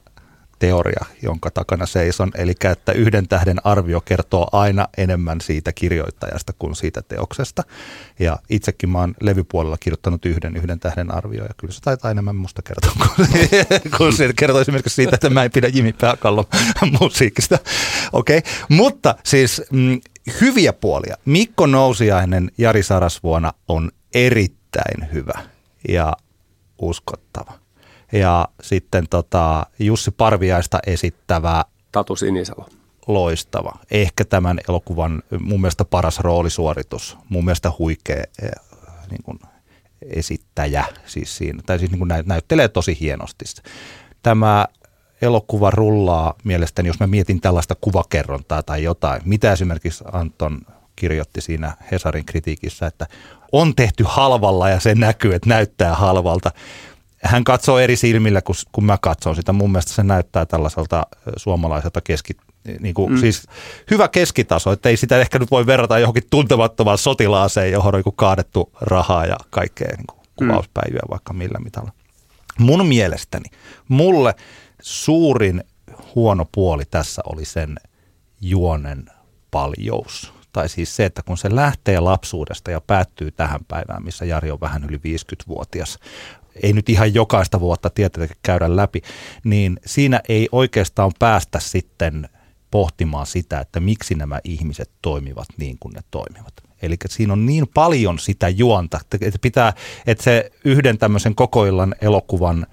teoria, 0.60 1.06
jonka 1.22 1.52
takana 1.52 1.86
seison. 1.86 2.32
Eli 2.36 2.54
että 2.72 2.92
yhden 2.92 3.28
tähden 3.28 3.58
arvio 3.64 4.02
kertoo 4.02 4.48
aina 4.52 4.88
enemmän 4.98 5.42
siitä 5.42 5.74
kirjoittajasta 5.74 6.54
kuin 6.60 6.76
siitä 6.76 7.02
teoksesta. 7.02 7.64
Ja 8.20 8.40
itsekin 8.50 8.90
mä 8.90 9.00
oon 9.00 9.16
levypuolella 9.22 9.78
kirjoittanut 9.80 10.26
yhden 10.26 10.58
yhden 10.58 10.80
tähden 10.80 11.14
arvio 11.14 11.44
ja 11.44 11.54
kyllä 11.58 11.74
se 11.74 11.82
taitaa 11.82 12.12
enemmän 12.12 12.36
musta 12.36 12.62
kertoa 12.62 12.92
kuin, 13.16 13.28
kuin 13.98 14.14
se 14.14 14.34
kertoo 14.36 14.62
esimerkiksi 14.62 14.96
siitä, 14.96 15.16
että 15.16 15.30
mä 15.30 15.44
en 15.44 15.52
pidä 15.52 15.68
Jimi 15.68 15.94
Pääkallon 15.94 16.46
musiikista. 17.00 17.60
Okei, 18.14 18.38
okay. 18.38 18.52
mutta 18.70 19.16
siis 19.24 19.62
mm, 19.72 20.02
hyviä 20.42 20.74
puolia. 20.74 21.18
Mikko 21.26 21.66
Nousiainen 21.66 22.52
Jari 22.58 22.84
Sarasvuona 22.84 23.54
on 23.68 23.92
erittäin 24.14 25.14
hyvä 25.14 25.40
ja 25.90 26.14
uskottava. 26.82 27.67
Ja 28.12 28.48
sitten 28.62 29.06
tota, 29.10 29.66
Jussi 29.80 30.12
Parviaista 30.12 30.80
esittävä 30.88 31.66
Tatu 31.92 32.16
Sinisalo. 32.16 32.70
loistava. 33.08 33.72
Ehkä 33.92 34.26
tämän 34.26 34.60
elokuvan 34.70 35.24
mun 35.40 35.62
mielestä 35.62 35.86
paras 35.86 36.20
roolisuoritus. 36.20 37.18
Mun 37.30 37.46
mielestä 37.46 37.72
huikea 37.80 38.24
eh, 38.42 38.52
niin 39.12 39.24
kuin 39.24 39.40
esittäjä 40.02 40.86
siis 41.06 41.38
siinä, 41.38 41.62
tai 41.66 41.80
siis 41.80 41.92
niin 41.92 42.00
kuin 42.00 42.12
näyttelee 42.26 42.68
tosi 42.68 42.98
hienosti. 43.00 43.46
Tämä 44.24 44.68
elokuva 45.22 45.72
rullaa 45.72 46.34
mielestäni, 46.44 46.88
jos 46.88 47.00
mä 47.00 47.08
mietin 47.08 47.42
tällaista 47.42 47.76
kuvakerrontaa 47.82 48.64
tai 48.64 48.84
jotain, 48.84 49.22
mitä 49.26 49.52
esimerkiksi 49.52 50.04
Anton 50.12 50.62
kirjoitti 50.96 51.42
siinä 51.42 51.78
Hesarin 51.92 52.26
kritiikissä, 52.26 52.88
että 52.88 53.08
on 53.52 53.76
tehty 53.76 54.06
halvalla 54.08 54.70
ja 54.70 54.80
se 54.80 54.96
näkyy, 54.96 55.36
että 55.36 55.50
näyttää 55.50 55.96
halvalta. 55.96 56.52
Hän 57.28 57.44
katsoo 57.44 57.80
eri 57.80 57.96
silmillä, 57.96 58.42
kun, 58.42 58.56
kun 58.72 58.86
mä 58.86 58.98
katson 59.02 59.36
sitä. 59.36 59.54
Mun 59.54 59.72
mielestä 59.72 59.94
se 59.94 60.04
näyttää 60.04 60.46
tällaiselta 60.46 61.08
suomalaiselta 61.38 62.02
keski, 62.02 62.34
niin 62.80 62.94
kuin, 62.94 63.12
mm. 63.12 63.20
siis 63.20 63.44
hyvä 63.92 64.08
keskitaso, 64.08 64.72
että 64.72 64.90
ei 64.90 64.98
sitä 64.98 65.18
ehkä 65.18 65.40
nyt 65.40 65.52
voi 65.52 65.66
verrata 65.66 66.00
johonkin 66.00 66.24
tuntemattomaan 66.30 66.98
sotilaaseen, 66.98 67.72
johon 67.72 67.96
on 67.96 68.04
kaadettu 68.16 68.72
rahaa 68.82 69.26
ja 69.26 69.38
kaikkea 69.50 69.88
niin 69.98 70.08
kuin 70.08 70.20
kuvauspäiviä 70.36 71.02
mm. 71.06 71.10
vaikka 71.10 71.34
millä 71.34 71.60
mitalla. 71.60 71.92
Mun 72.60 72.88
mielestäni, 72.88 73.46
mulle 73.88 74.36
suurin 74.82 75.64
huono 76.16 76.46
puoli 76.52 76.86
tässä 76.86 77.22
oli 77.26 77.46
sen 77.46 77.76
juonen 78.42 79.06
paljous. 79.52 80.34
Tai 80.54 80.70
siis 80.70 80.96
se, 80.96 81.06
että 81.06 81.22
kun 81.24 81.38
se 81.38 81.56
lähtee 81.56 82.00
lapsuudesta 82.00 82.72
ja 82.72 82.82
päättyy 82.82 83.32
tähän 83.32 83.60
päivään, 83.68 84.04
missä 84.04 84.26
Jari 84.26 84.52
on 84.52 84.62
vähän 84.62 84.84
yli 84.84 84.98
50-vuotias, 84.98 86.00
ei 86.64 86.74
nyt 86.74 86.90
ihan 86.90 87.14
jokaista 87.14 87.60
vuotta 87.60 87.90
tietenkin 87.90 88.38
käydä 88.44 88.76
läpi, 88.76 89.02
niin 89.44 89.80
siinä 89.86 90.22
ei 90.30 90.50
oikeastaan 90.52 91.12
päästä 91.20 91.60
sitten 91.60 92.30
pohtimaan 92.72 93.26
sitä, 93.26 93.60
että 93.60 93.80
miksi 93.80 94.16
nämä 94.16 94.40
ihmiset 94.44 94.90
toimivat 95.02 95.48
niin 95.58 95.78
kuin 95.80 95.94
ne 95.94 96.02
toimivat. 96.12 96.54
Eli 96.82 96.96
siinä 97.10 97.34
on 97.34 97.46
niin 97.46 97.68
paljon 97.74 98.20
sitä 98.20 98.50
juonta, 98.50 99.00
että, 99.22 99.40
pitää, 99.42 99.74
että 100.08 100.24
se 100.24 100.52
yhden 100.66 100.98
tämmöisen 100.98 101.36
kokoillan 101.36 101.96
elokuvan 102.02 102.68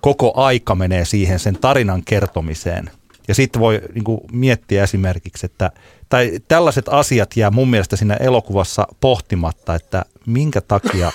koko 0.00 0.32
aika 0.36 0.74
menee 0.74 1.04
siihen 1.04 1.38
sen 1.38 1.58
tarinan 1.58 2.02
kertomiseen. 2.04 2.90
Ja 3.28 3.34
sitten 3.34 3.60
voi 3.60 3.80
niin 3.94 4.04
kuin, 4.04 4.20
miettiä 4.32 4.82
esimerkiksi, 4.82 5.46
että 5.46 5.70
tai 6.08 6.40
tällaiset 6.48 6.88
asiat 6.88 7.36
jää 7.36 7.50
mun 7.50 7.70
mielestä 7.70 7.96
siinä 7.96 8.14
elokuvassa 8.14 8.86
pohtimatta, 9.00 9.74
että 9.74 10.04
minkä 10.26 10.60
takia 10.60 11.12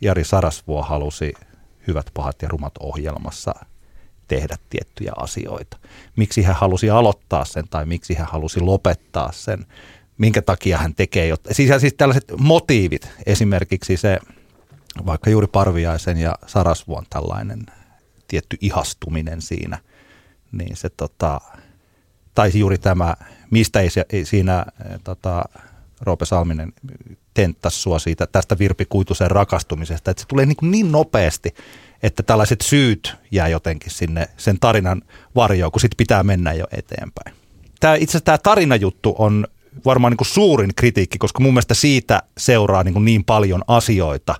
Jari 0.00 0.24
Sarasvuo 0.24 0.82
halusi 0.82 1.32
Hyvät, 1.86 2.10
pahat 2.14 2.42
ja 2.42 2.48
rumat 2.48 2.72
ohjelmassa 2.80 3.54
tehdä 4.28 4.56
tiettyjä 4.70 5.12
asioita. 5.16 5.78
Miksi 6.16 6.42
hän 6.42 6.56
halusi 6.56 6.90
aloittaa 6.90 7.44
sen 7.44 7.64
tai 7.70 7.86
miksi 7.86 8.14
hän 8.14 8.26
halusi 8.26 8.60
lopettaa 8.60 9.32
sen. 9.32 9.66
Minkä 10.18 10.42
takia 10.42 10.78
hän 10.78 10.94
tekee 10.94 11.26
jotain. 11.26 11.54
Siis, 11.54 11.70
siis 11.80 11.94
tällaiset 11.94 12.32
motiivit, 12.38 13.08
esimerkiksi 13.26 13.96
se 13.96 14.18
vaikka 15.06 15.30
juuri 15.30 15.46
Parviaisen 15.46 16.16
ja 16.16 16.34
Sarasvuon 16.46 17.06
tällainen 17.10 17.66
tietty 18.28 18.56
ihastuminen 18.60 19.42
siinä, 19.42 19.78
niin 20.52 20.76
se 20.76 20.88
tota, 20.88 21.40
tai 22.34 22.50
juuri 22.54 22.78
tämä, 22.78 23.16
mistä 23.50 23.80
ei, 23.80 23.90
se, 23.90 24.04
ei 24.12 24.24
siinä 24.24 24.66
tota, 25.04 25.44
Roope 26.00 26.24
Salminen 26.24 26.72
tenttas 27.34 27.82
sua 27.82 27.98
siitä, 27.98 28.26
tästä 28.26 28.58
Virpi 28.58 28.84
Kuitusen 28.84 29.30
rakastumisesta, 29.30 30.10
että 30.10 30.20
se 30.20 30.26
tulee 30.28 30.46
niin, 30.46 30.56
niin 30.62 30.92
nopeasti, 30.92 31.54
että 32.02 32.22
tällaiset 32.22 32.60
syyt 32.60 33.16
jää 33.30 33.48
jotenkin 33.48 33.90
sinne 33.90 34.28
sen 34.36 34.56
tarinan 34.60 35.02
varjoon, 35.34 35.72
kun 35.72 35.80
sitten 35.80 35.96
pitää 35.96 36.22
mennä 36.22 36.52
jo 36.52 36.66
eteenpäin. 36.72 37.36
Tämä, 37.80 37.94
itse 37.94 38.10
asiassa 38.10 38.24
tämä 38.24 38.38
tarinajuttu 38.38 39.14
on 39.18 39.46
varmaan 39.84 40.10
niin 40.10 40.16
kuin 40.16 40.28
suurin 40.28 40.74
kritiikki, 40.76 41.18
koska 41.18 41.40
mun 41.40 41.52
mielestä 41.52 41.74
siitä 41.74 42.22
seuraa 42.38 42.84
niin, 42.84 42.92
kuin 42.92 43.04
niin 43.04 43.24
paljon 43.24 43.64
asioita, 43.66 44.34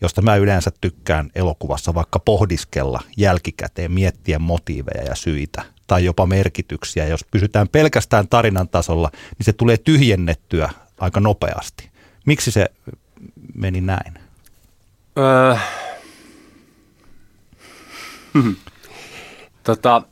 josta 0.00 0.22
mä 0.22 0.36
yleensä 0.36 0.70
tykkään 0.80 1.30
elokuvassa 1.34 1.94
vaikka 1.94 2.18
pohdiskella 2.18 3.00
jälkikäteen, 3.16 3.92
miettiä 3.92 4.38
motiiveja 4.38 5.04
ja 5.04 5.14
syitä 5.14 5.62
tai 5.86 6.04
jopa 6.04 6.26
merkityksiä. 6.26 7.06
Jos 7.06 7.24
pysytään 7.30 7.68
pelkästään 7.68 8.28
tarinan 8.28 8.68
tasolla, 8.68 9.10
niin 9.14 9.44
se 9.44 9.52
tulee 9.52 9.76
tyhjennettyä 9.76 10.70
aika 10.98 11.20
nopeasti. 11.20 11.91
Miksi 12.26 12.50
se 12.50 12.66
meni 13.54 13.80
näin? 13.80 14.18
Öö, 15.18 15.56
tota, 19.62 20.02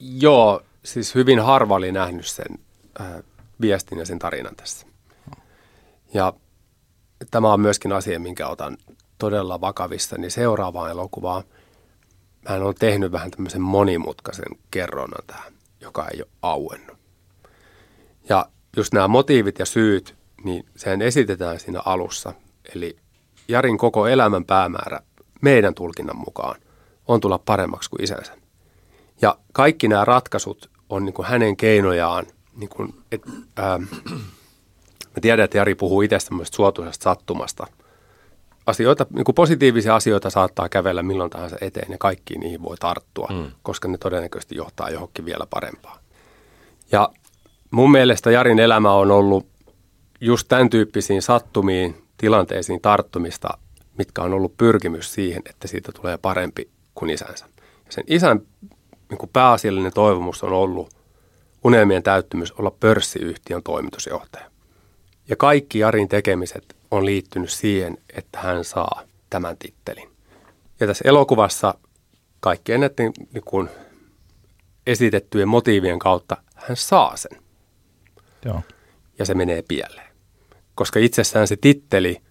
joo, 0.00 0.62
siis 0.84 1.14
hyvin 1.14 1.40
harva 1.40 1.74
oli 1.74 1.92
nähnyt 1.92 2.26
sen 2.26 2.58
äh, 3.00 3.06
viestin 3.60 3.98
ja 3.98 4.06
sen 4.06 4.18
tarinan 4.18 4.56
tässä. 4.56 4.86
Ja 6.14 6.32
tämä 7.30 7.52
on 7.52 7.60
myöskin 7.60 7.92
asia, 7.92 8.20
minkä 8.20 8.48
otan 8.48 8.78
todella 9.18 9.60
vakavissa, 9.60 10.18
niin 10.18 10.30
seuraavaan 10.30 10.90
elokuvaan 10.90 11.44
hän 12.46 12.62
on 12.62 12.74
tehnyt 12.74 13.12
vähän 13.12 13.30
tämmöisen 13.30 13.60
monimutkaisen 13.60 14.58
kerronnan 14.70 15.26
tähän, 15.26 15.52
joka 15.80 16.08
ei 16.08 16.22
ole 16.22 16.30
auennut. 16.42 16.98
Ja 18.28 18.46
just 18.76 18.92
nämä 18.92 19.08
motiivit 19.08 19.58
ja 19.58 19.66
syyt, 19.66 20.14
niin 20.44 20.66
sehän 20.76 21.02
esitetään 21.02 21.60
siinä 21.60 21.82
alussa. 21.84 22.32
Eli 22.74 22.96
Jarin 23.48 23.78
koko 23.78 24.06
elämän 24.06 24.44
päämäärä 24.44 25.00
meidän 25.40 25.74
tulkinnan 25.74 26.16
mukaan 26.16 26.60
on 27.08 27.20
tulla 27.20 27.38
paremmaksi 27.38 27.90
kuin 27.90 28.02
isänsä. 28.02 28.32
Ja 29.22 29.38
kaikki 29.52 29.88
nämä 29.88 30.04
ratkaisut 30.04 30.70
on 30.88 31.04
niin 31.04 31.14
kuin 31.14 31.28
hänen 31.28 31.56
keinojaan, 31.56 32.26
niin 32.56 32.68
kuin, 32.68 32.94
et, 33.12 33.22
ää, 33.56 33.78
mä 35.04 35.20
tiedän, 35.20 35.44
että 35.44 35.58
Jari 35.58 35.74
puhuu 35.74 36.02
itse 36.02 36.18
tämmöisestä 36.18 36.56
suotuisesta 36.56 37.04
sattumasta. 37.04 37.66
Asioita, 38.66 39.06
niin 39.10 39.24
kuin 39.24 39.34
positiivisia 39.34 39.94
asioita 39.94 40.30
saattaa 40.30 40.68
kävellä 40.68 41.02
milloin 41.02 41.30
tahansa 41.30 41.56
eteen 41.60 41.92
ja 41.92 41.98
kaikkiin 41.98 42.40
niihin 42.40 42.62
voi 42.62 42.76
tarttua, 42.76 43.28
mm. 43.30 43.50
koska 43.62 43.88
ne 43.88 43.98
todennäköisesti 43.98 44.56
johtaa 44.56 44.90
johonkin 44.90 45.24
vielä 45.24 45.46
parempaan. 45.50 45.98
Ja 46.92 47.08
mun 47.70 47.90
mielestä 47.90 48.30
Jarin 48.30 48.58
elämä 48.58 48.92
on 48.92 49.10
ollut 49.10 49.46
just 50.20 50.48
tämän 50.48 50.70
tyyppisiin 50.70 51.22
sattumiin, 51.22 52.02
tilanteisiin 52.16 52.80
tarttumista, 52.80 53.58
mitkä 53.98 54.22
on 54.22 54.32
ollut 54.32 54.56
pyrkimys 54.56 55.14
siihen, 55.14 55.42
että 55.50 55.68
siitä 55.68 55.92
tulee 55.92 56.18
parempi 56.18 56.70
kuin 56.94 57.10
isänsä. 57.10 57.46
Ja 57.86 57.92
sen 57.92 58.04
isän 58.06 58.40
niin 59.10 59.18
kuin 59.18 59.30
pääasiallinen 59.32 59.92
toivomus 59.92 60.42
on 60.42 60.52
ollut 60.52 60.94
unelmien 61.64 62.02
täyttymys 62.02 62.52
olla 62.52 62.70
pörssiyhtiön 62.70 63.62
toimitusjohtaja. 63.62 64.50
Ja 65.28 65.36
kaikki 65.36 65.78
Jarin 65.78 66.08
tekemiset 66.08 66.76
on 66.90 67.06
liittynyt 67.06 67.50
siihen, 67.50 67.98
että 68.16 68.38
hän 68.40 68.64
saa 68.64 69.02
tämän 69.30 69.56
tittelin. 69.56 70.10
Ja 70.80 70.86
tässä 70.86 71.08
elokuvassa 71.08 71.74
kaikkien 72.40 72.80
näiden 72.80 73.12
niin 73.32 73.44
kuin, 73.44 73.68
esitettyjen 74.86 75.48
motiivien 75.48 75.98
kautta 75.98 76.36
hän 76.54 76.76
saa 76.76 77.16
sen. 77.16 77.42
Joo. 78.44 78.62
Ja 79.18 79.26
se 79.26 79.34
menee 79.34 79.62
pieleen. 79.68 80.09
Koska 80.74 80.98
itsessään 80.98 81.48
se 81.48 81.56
titteli 81.56 82.22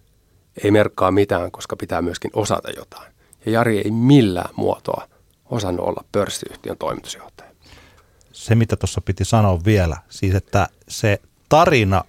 ei 0.64 0.70
merkkaa 0.70 1.10
mitään, 1.10 1.50
koska 1.50 1.76
pitää 1.76 2.02
myöskin 2.02 2.30
osata 2.34 2.70
jotain. 2.70 3.12
Ja 3.46 3.52
Jari 3.52 3.78
ei 3.78 3.90
millään 3.90 4.54
muotoa 4.56 5.08
osannut 5.44 5.86
olla 5.86 6.04
pörssiyhtiön 6.12 6.78
toimitusjohtaja. 6.78 7.50
Se, 8.32 8.54
mitä 8.54 8.76
tuossa 8.76 9.00
piti 9.00 9.24
sanoa 9.24 9.60
vielä, 9.64 9.96
siis 10.08 10.34
että 10.34 10.68
se 10.88 11.20
tarina 11.48 12.04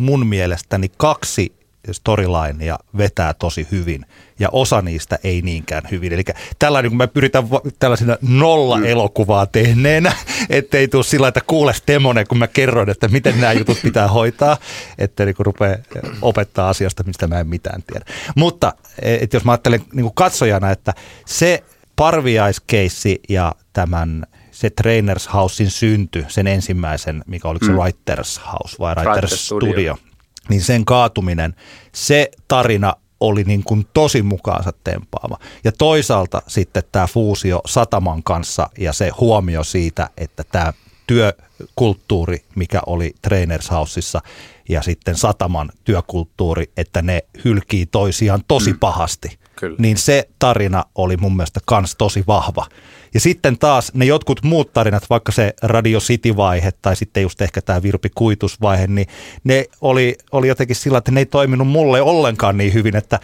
mun 0.00 0.26
mielestäni 0.26 0.90
kaksi 0.96 1.57
storylinea 1.92 2.78
vetää 2.96 3.34
tosi 3.34 3.66
hyvin 3.70 4.06
ja 4.38 4.48
osa 4.52 4.82
niistä 4.82 5.18
ei 5.24 5.42
niinkään 5.42 5.82
hyvin. 5.90 6.12
Eli 6.12 6.24
tällainen, 6.58 6.90
kun 6.92 6.96
mä 6.96 7.08
pyritän 7.08 7.44
tällaisena 7.78 8.16
nolla 8.22 8.80
elokuvaa 8.84 9.46
tehneenä, 9.46 10.12
ettei 10.50 10.88
tule 10.88 11.04
sillä 11.04 11.28
että 11.28 11.40
kuule 11.46 11.74
Temonen, 11.86 12.26
kun 12.26 12.38
mä 12.38 12.46
kerron, 12.46 12.90
että 12.90 13.08
miten 13.08 13.40
nämä 13.40 13.52
jutut 13.52 13.78
pitää 13.82 14.08
hoitaa, 14.08 14.56
että 14.98 15.24
niin 15.24 15.34
rupea 15.38 15.76
opettaa 16.22 16.68
asiasta, 16.68 17.02
mistä 17.02 17.26
mä 17.26 17.40
en 17.40 17.48
mitään 17.48 17.82
tiedä. 17.82 18.04
Mutta 18.36 18.72
että 19.02 19.36
jos 19.36 19.44
mä 19.44 19.52
ajattelen 19.52 19.84
niin 19.92 20.14
katsojana, 20.14 20.70
että 20.70 20.94
se 21.26 21.64
parviaiskeissi 21.96 23.20
ja 23.28 23.54
tämän 23.72 24.26
se 24.50 24.70
Trainers 24.70 25.28
Housein 25.34 25.70
synty, 25.70 26.24
sen 26.28 26.46
ensimmäisen, 26.46 27.24
mikä 27.26 27.48
oli 27.48 27.58
se 27.58 27.72
mm. 27.72 27.78
Writers 27.78 28.40
House 28.52 28.76
vai 28.78 28.94
Writers, 28.94 29.14
Writers 29.14 29.46
Studio, 29.46 29.70
Studio 29.70 30.07
niin 30.48 30.62
sen 30.62 30.84
kaatuminen, 30.84 31.54
se 31.92 32.30
tarina 32.48 32.94
oli 33.20 33.44
niin 33.44 33.64
kuin 33.64 33.86
tosi 33.94 34.22
mukaansa 34.22 34.72
tempaava. 34.84 35.38
Ja 35.64 35.72
toisaalta 35.72 36.42
sitten 36.46 36.82
tämä 36.92 37.06
fuusio 37.06 37.60
Sataman 37.66 38.22
kanssa 38.22 38.70
ja 38.78 38.92
se 38.92 39.08
huomio 39.08 39.64
siitä, 39.64 40.10
että 40.16 40.44
tämä 40.52 40.72
työkulttuuri, 41.06 42.44
mikä 42.54 42.80
oli 42.86 43.14
Trainers 43.22 43.70
Houseissa 43.70 44.20
ja 44.68 44.82
sitten 44.82 45.16
Sataman 45.16 45.70
työkulttuuri, 45.84 46.70
että 46.76 47.02
ne 47.02 47.24
hylkii 47.44 47.86
toisiaan 47.86 48.42
tosi 48.48 48.72
mm. 48.72 48.78
pahasti. 48.78 49.38
Kyllä. 49.56 49.76
Niin 49.78 49.98
se 49.98 50.28
tarina 50.38 50.84
oli 50.94 51.16
mun 51.16 51.36
mielestä 51.36 51.60
kans 51.66 51.94
tosi 51.98 52.24
vahva. 52.26 52.66
Ja 53.14 53.20
sitten 53.20 53.58
taas 53.58 53.94
ne 53.94 54.04
jotkut 54.04 54.42
muut 54.42 54.72
tarinat, 54.72 55.10
vaikka 55.10 55.32
se 55.32 55.54
Radio 55.62 56.00
City-vaihe 56.00 56.70
tai 56.82 56.96
sitten 56.96 57.22
just 57.22 57.40
ehkä 57.40 57.62
tämä 57.62 57.82
Virpi 57.82 58.08
Kuitus-vaihe, 58.14 58.86
niin 58.86 59.06
ne 59.44 59.64
oli, 59.80 60.16
oli 60.32 60.48
jotenkin 60.48 60.76
sillä, 60.76 60.98
että 60.98 61.10
ne 61.10 61.20
ei 61.20 61.26
toiminut 61.26 61.68
mulle 61.68 62.02
ollenkaan 62.02 62.56
niin 62.56 62.74
hyvin, 62.74 62.96
että 62.96 63.20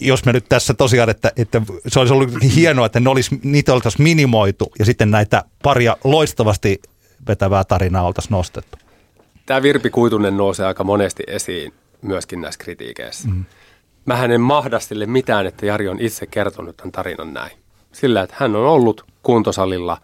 jos 0.00 0.24
me 0.24 0.32
nyt 0.32 0.44
tässä 0.48 0.74
tosiaan, 0.74 1.10
että, 1.10 1.32
että 1.36 1.62
se 1.86 2.00
olisi 2.00 2.14
ollut 2.14 2.30
hienoa, 2.54 2.86
että 2.86 3.00
ne 3.00 3.10
olisi, 3.10 3.40
niitä 3.42 3.74
oltaisiin 3.74 4.02
minimoitu 4.02 4.72
ja 4.78 4.84
sitten 4.84 5.10
näitä 5.10 5.44
paria 5.62 5.96
loistavasti 6.04 6.80
vetävää 7.28 7.64
tarinaa 7.64 8.02
oltaisiin 8.06 8.32
nostettu. 8.32 8.78
Tämä 9.46 9.62
Virpi 9.62 9.90
Kuitunen 9.90 10.36
nousee 10.36 10.66
aika 10.66 10.84
monesti 10.84 11.22
esiin 11.26 11.72
myöskin 12.02 12.40
näissä 12.40 12.64
kritiikeissä. 12.64 13.28
Mm. 13.28 13.44
mä 14.06 14.24
en 14.24 14.40
mahda 14.40 14.80
sille 14.80 15.06
mitään, 15.06 15.46
että 15.46 15.66
Jari 15.66 15.88
on 15.88 16.00
itse 16.00 16.26
kertonut 16.26 16.76
tämän 16.76 16.92
tarinan 16.92 17.34
näin. 17.34 17.58
Sillä, 17.92 18.22
että 18.22 18.36
hän 18.38 18.56
on 18.56 18.66
ollut 18.66 19.04
kuntosalilla, 19.28 19.98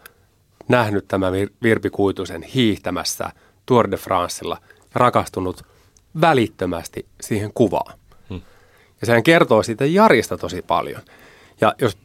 nähnyt 0.69 1.09
tämän 1.09 1.33
Virpi 1.63 1.91
Kuitusen 1.91 2.43
hiihtämässä 2.43 3.31
Tour 3.67 3.91
de 3.91 3.97
Francella 3.97 4.59
ja 4.65 4.91
rakastunut 4.95 5.63
välittömästi 6.21 7.07
siihen 7.21 7.51
kuvaan. 7.55 7.99
Hmm. 8.29 8.41
Ja 9.01 9.07
sehän 9.07 9.23
kertoo 9.23 9.63
siitä 9.63 9.87
Jarista 9.87 10.39
tosi 10.39 10.63
paljon. 10.63 11.03
Ja 11.61 11.75
jos, 11.81 11.99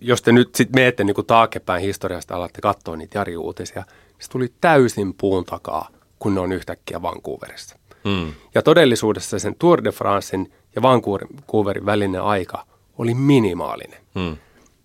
jos 0.00 0.22
te 0.22 0.32
nyt 0.32 0.54
sitten 0.54 0.80
menette 0.80 1.04
niin 1.04 1.26
taaksepäin 1.26 1.82
historiasta 1.82 2.36
alatte 2.36 2.60
katsoa 2.60 2.96
niitä 2.96 3.18
Jari-uutisia, 3.18 3.82
niin 3.86 4.16
se 4.18 4.30
tuli 4.30 4.52
täysin 4.60 5.14
puun 5.14 5.44
takaa, 5.44 5.88
kun 6.18 6.34
ne 6.34 6.40
on 6.40 6.52
yhtäkkiä 6.52 7.02
Vancouverissa. 7.02 7.78
Hmm. 8.04 8.32
Ja 8.54 8.62
todellisuudessa 8.62 9.38
sen 9.38 9.54
Tour 9.58 9.84
de 9.84 9.90
Francein 9.90 10.52
ja 10.76 10.82
Vancouverin 10.82 11.86
välinen 11.86 12.22
aika 12.22 12.66
oli 12.98 13.14
minimaalinen. 13.14 14.00
Hmm. 14.14 14.36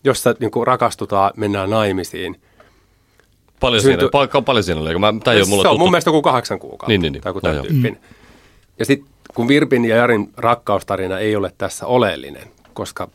Jossa 0.03 0.35
niin 0.39 0.51
kuin 0.51 0.67
rakastutaan, 0.67 1.31
mennään 1.37 1.69
naimisiin. 1.69 2.41
Paljon, 3.59 3.81
Synty... 3.81 3.99
siinä, 3.99 4.27
pal- 4.27 4.41
paljon 4.41 4.63
siinä 4.63 4.81
oli? 4.81 4.99
Mä, 4.99 5.13
tämä 5.23 5.35
ei 5.35 5.41
ole 5.41 5.49
mulla 5.49 5.61
se 5.61 5.67
on 5.67 5.79
mun 5.79 5.91
mielestä 5.91 6.11
kuin 6.11 6.23
kahdeksan 6.23 6.59
kuukautta. 6.59 6.87
Niin, 6.87 7.01
niin, 7.01 7.13
niin. 7.13 7.23
Tai 7.23 7.33
tämän 7.41 7.61
tyyppinen. 7.61 7.93
Mm. 8.01 8.15
Ja 8.79 8.85
sitten 8.85 9.13
kun 9.35 9.47
Virpin 9.47 9.85
ja 9.85 9.95
Jarin 9.95 10.33
rakkaustarina 10.37 11.19
ei 11.19 11.35
ole 11.35 11.53
tässä 11.57 11.85
oleellinen, 11.85 12.47
koska 12.73 13.09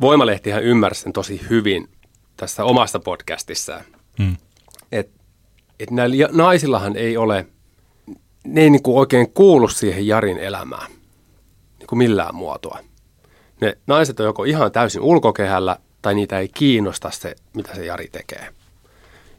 Voimalehtihän 0.00 0.62
ymmärsi 0.62 1.02
sen 1.02 1.12
tosi 1.12 1.40
hyvin 1.50 1.88
tässä 2.36 2.64
omassa 2.64 3.00
podcastissaan, 3.00 3.84
hmm. 4.18 4.36
että 4.92 5.18
et 5.80 5.90
näillä 5.90 6.28
naisillahan 6.32 6.96
ei 6.96 7.16
ole, 7.16 7.46
ne 8.44 8.60
ei 8.60 8.70
niinku 8.70 8.98
oikein 8.98 9.30
kuulu 9.30 9.68
siihen 9.68 10.06
Jarin 10.06 10.38
elämään 10.38 10.90
niinku 11.78 11.96
millään 11.96 12.34
muotoa. 12.34 12.78
Ne 13.60 13.78
naiset 13.86 14.20
on 14.20 14.26
joko 14.26 14.44
ihan 14.44 14.72
täysin 14.72 15.02
ulkokehällä 15.02 15.76
tai 16.02 16.14
niitä 16.14 16.38
ei 16.38 16.48
kiinnosta 16.48 17.10
se, 17.10 17.34
mitä 17.54 17.74
se 17.74 17.84
Jari 17.84 18.08
tekee. 18.12 18.48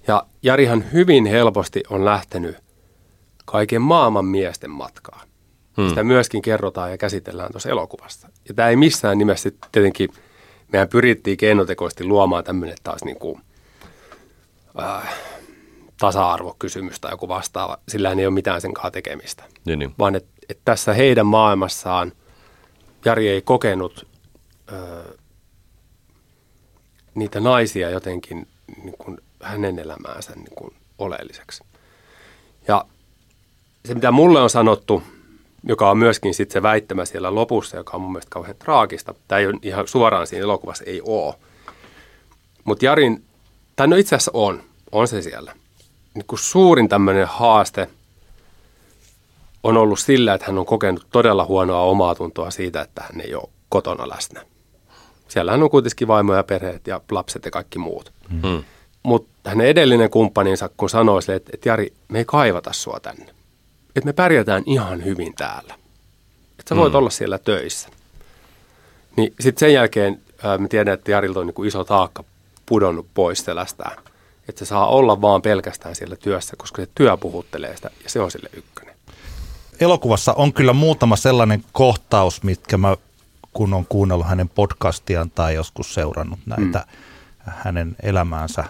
Ja 0.08 0.25
Jarihan 0.43 0.86
hyvin 0.93 1.25
helposti 1.25 1.84
on 1.89 2.05
lähtenyt 2.05 2.58
kaiken 3.45 3.82
maailman 3.82 4.25
miesten 4.25 4.71
matkaa. 4.71 5.23
Hmm. 5.77 5.89
Sitä 5.89 6.03
myöskin 6.03 6.41
kerrotaan 6.41 6.91
ja 6.91 6.97
käsitellään 6.97 7.51
tuossa 7.51 7.69
elokuvassa. 7.69 8.29
Ja 8.47 8.53
tämä 8.53 8.69
ei 8.69 8.75
missään 8.75 9.17
nimessä 9.17 9.49
tietenkin, 9.71 10.10
mehän 10.71 10.88
pyrittiin 10.88 11.38
keinotekoisesti 11.38 12.03
luomaan 12.03 12.43
tämmöinen 12.43 12.77
taas 12.84 13.03
niin 13.03 13.19
kuin, 13.19 13.41
äh, 14.82 15.15
tasa-arvokysymys 15.99 16.99
tai 16.99 17.12
joku 17.12 17.27
vastaava. 17.27 17.77
Sillä 17.88 18.12
ei 18.12 18.25
ole 18.25 18.34
mitään 18.34 18.62
sen 18.62 18.73
kanssa 18.73 18.91
tekemistä. 18.91 19.43
Niin, 19.65 19.79
niin. 19.79 19.95
Vaan 19.99 20.15
että 20.15 20.29
et 20.49 20.60
tässä 20.65 20.93
heidän 20.93 21.25
maailmassaan 21.25 22.12
Jari 23.05 23.29
ei 23.29 23.41
kokenut 23.41 24.08
niitä 27.15 27.39
naisia 27.39 27.89
jotenkin 27.89 28.47
niin 28.84 28.95
kuin 28.97 29.17
hänen 29.43 29.79
elämäänsä 29.79 30.36
niin 30.36 30.55
kuin 30.55 30.73
oleelliseksi. 30.97 31.63
Ja 32.67 32.86
se, 33.86 33.93
mitä 33.93 34.12
mulle 34.12 34.41
on 34.41 34.49
sanottu, 34.49 35.03
joka 35.63 35.89
on 35.91 35.97
myöskin 35.97 36.34
sitten 36.34 36.53
se 36.53 36.62
väittämä 36.63 37.05
siellä 37.05 37.36
lopussa, 37.36 37.77
joka 37.77 37.97
on 37.97 38.01
mun 38.01 38.12
mielestä 38.12 38.29
kauhean 38.29 38.55
traagista. 38.60 39.15
Tämä 39.27 39.39
ei 39.39 39.47
ole 39.47 39.55
ihan 39.62 39.88
suoraan 39.88 40.27
siinä 40.27 40.43
elokuvassa, 40.43 40.84
ei 40.88 41.01
ole. 41.05 41.36
Mutta 42.63 42.86
Jarin, 42.86 43.23
tai 43.75 43.88
no 43.88 43.95
itse 43.95 44.15
asiassa 44.15 44.32
on, 44.34 44.63
on 44.91 45.08
se 45.08 45.21
siellä. 45.21 45.55
Niin 46.13 46.25
kuin 46.25 46.39
suurin 46.39 46.89
tämmöinen 46.89 47.27
haaste 47.27 47.89
on 49.63 49.77
ollut 49.77 49.99
sillä, 49.99 50.34
että 50.34 50.47
hän 50.47 50.58
on 50.58 50.65
kokenut 50.65 51.08
todella 51.12 51.45
huonoa 51.45 51.82
omaa 51.82 52.15
tuntoa 52.15 52.51
siitä, 52.51 52.82
että 52.82 53.01
hän 53.01 53.21
ei 53.21 53.36
ole 53.36 53.49
kotona 53.69 54.10
läsnä. 54.10 54.45
Siellähän 55.29 55.63
on 55.63 55.69
kuitenkin 55.69 56.07
vaimo 56.07 56.35
ja 56.35 56.43
perheet 56.43 56.87
ja 56.87 57.01
lapset 57.11 57.45
ja 57.45 57.51
kaikki 57.51 57.79
muut. 57.79 58.13
Hmm. 58.31 58.63
Mutta 59.03 59.49
hänen 59.49 59.67
edellinen 59.67 60.09
kumppaninsa, 60.09 60.69
kun 60.77 60.89
sanoi 60.89 61.21
sille, 61.21 61.35
että, 61.35 61.51
että 61.53 61.69
Jari, 61.69 61.93
me 62.07 62.17
ei 62.17 62.25
kaivata 62.25 62.73
sua 62.73 62.99
tänne 62.99 63.39
että 63.95 64.07
me 64.07 64.13
pärjätään 64.13 64.63
ihan 64.65 65.05
hyvin 65.05 65.35
täällä. 65.35 65.73
Että 66.59 66.69
sä 66.69 66.75
voit 66.75 66.93
mm. 66.93 66.97
olla 66.97 67.09
siellä 67.09 67.37
töissä. 67.37 67.89
Niin 69.15 69.33
sitten 69.39 69.59
sen 69.59 69.73
jälkeen 69.73 70.21
ää, 70.43 70.57
mä 70.57 70.67
tiedän, 70.67 70.93
että 70.93 71.11
Jarilta 71.11 71.39
on 71.39 71.45
niin 71.45 71.53
kuin 71.53 71.67
iso 71.67 71.83
taakka 71.83 72.23
pudonnut 72.65 73.07
pois 73.13 73.39
selästään. 73.39 74.03
Että 74.49 74.59
se 74.59 74.65
saa 74.65 74.87
olla 74.87 75.21
vaan 75.21 75.41
pelkästään 75.41 75.95
siellä 75.95 76.15
työssä, 76.15 76.55
koska 76.57 76.81
se 76.81 76.87
työ 76.95 77.17
puhuttelee 77.17 77.75
sitä 77.75 77.89
ja 78.03 78.09
se 78.09 78.19
on 78.19 78.31
sille 78.31 78.49
ykkönen. 78.53 78.95
Elokuvassa 79.79 80.33
on 80.33 80.53
kyllä 80.53 80.73
muutama 80.73 81.15
sellainen 81.15 81.63
kohtaus, 81.71 82.43
mitkä 82.43 82.77
mä 82.77 82.97
kun 83.53 83.73
on 83.73 83.85
kuunnellut 83.85 84.27
hänen 84.27 84.49
podcastiaan 84.49 85.31
tai 85.31 85.55
joskus 85.55 85.93
seurannut 85.93 86.39
näitä 86.45 86.79
mm. 86.79 87.51
hänen 87.63 87.95
elämäänsä, 88.03 88.63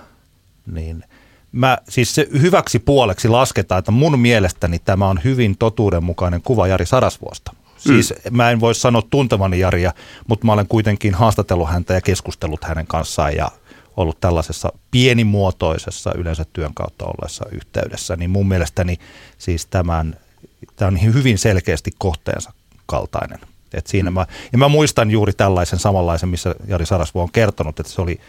niin– 0.65 1.03
mä 1.51 1.77
siis 1.89 2.15
se 2.15 2.27
hyväksi 2.41 2.79
puoleksi 2.79 3.27
lasketaan, 3.27 3.79
että 3.79 3.91
mun 3.91 4.19
mielestäni 4.19 4.79
tämä 4.79 5.07
on 5.07 5.19
hyvin 5.23 5.57
totuudenmukainen 5.57 6.41
kuva 6.41 6.67
Jari 6.67 6.85
Sarasvuosta. 6.85 7.55
Siis 7.77 8.13
mm. 8.25 8.37
mä 8.37 8.51
en 8.51 8.59
voi 8.59 8.75
sanoa 8.75 9.01
tuntevani 9.09 9.59
Jaria, 9.59 9.93
mutta 10.27 10.45
mä 10.45 10.53
olen 10.53 10.67
kuitenkin 10.67 11.13
haastatellut 11.13 11.69
häntä 11.69 11.93
ja 11.93 12.01
keskustellut 12.01 12.63
hänen 12.63 12.87
kanssaan 12.87 13.35
ja 13.35 13.51
ollut 13.97 14.19
tällaisessa 14.19 14.73
pienimuotoisessa 14.91 16.13
yleensä 16.15 16.45
työn 16.53 16.73
kautta 16.73 17.05
olleessa 17.05 17.45
yhteydessä, 17.51 18.15
niin 18.15 18.29
mun 18.29 18.47
mielestäni 18.47 18.97
siis 19.37 19.65
tämän, 19.65 20.17
tämä 20.75 20.87
on 20.87 21.13
hyvin 21.13 21.37
selkeästi 21.37 21.91
kohteensa 21.97 22.53
kaltainen 22.85 23.39
et 23.73 23.87
siinä 23.87 24.11
mä, 24.11 24.25
ja 24.51 24.57
mä 24.57 24.67
muistan 24.67 25.11
juuri 25.11 25.33
tällaisen 25.33 25.79
samanlaisen, 25.79 26.29
missä 26.29 26.55
Jari 26.67 26.85
Sarasvo 26.85 27.21
on 27.21 27.31
kertonut, 27.31 27.79
että, 27.79 27.91
se 27.91 28.01
oli, 28.01 28.19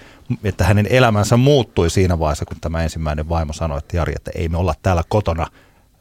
että 0.44 0.64
hänen 0.64 0.86
elämänsä 0.90 1.36
muuttui 1.36 1.90
siinä 1.90 2.18
vaiheessa, 2.18 2.44
kun 2.44 2.60
tämä 2.60 2.82
ensimmäinen 2.82 3.28
vaimo 3.28 3.52
sanoi, 3.52 3.78
että 3.78 3.96
Jari, 3.96 4.12
että 4.16 4.30
ei 4.34 4.48
me 4.48 4.56
olla 4.56 4.74
täällä 4.82 5.02
kotona 5.08 5.46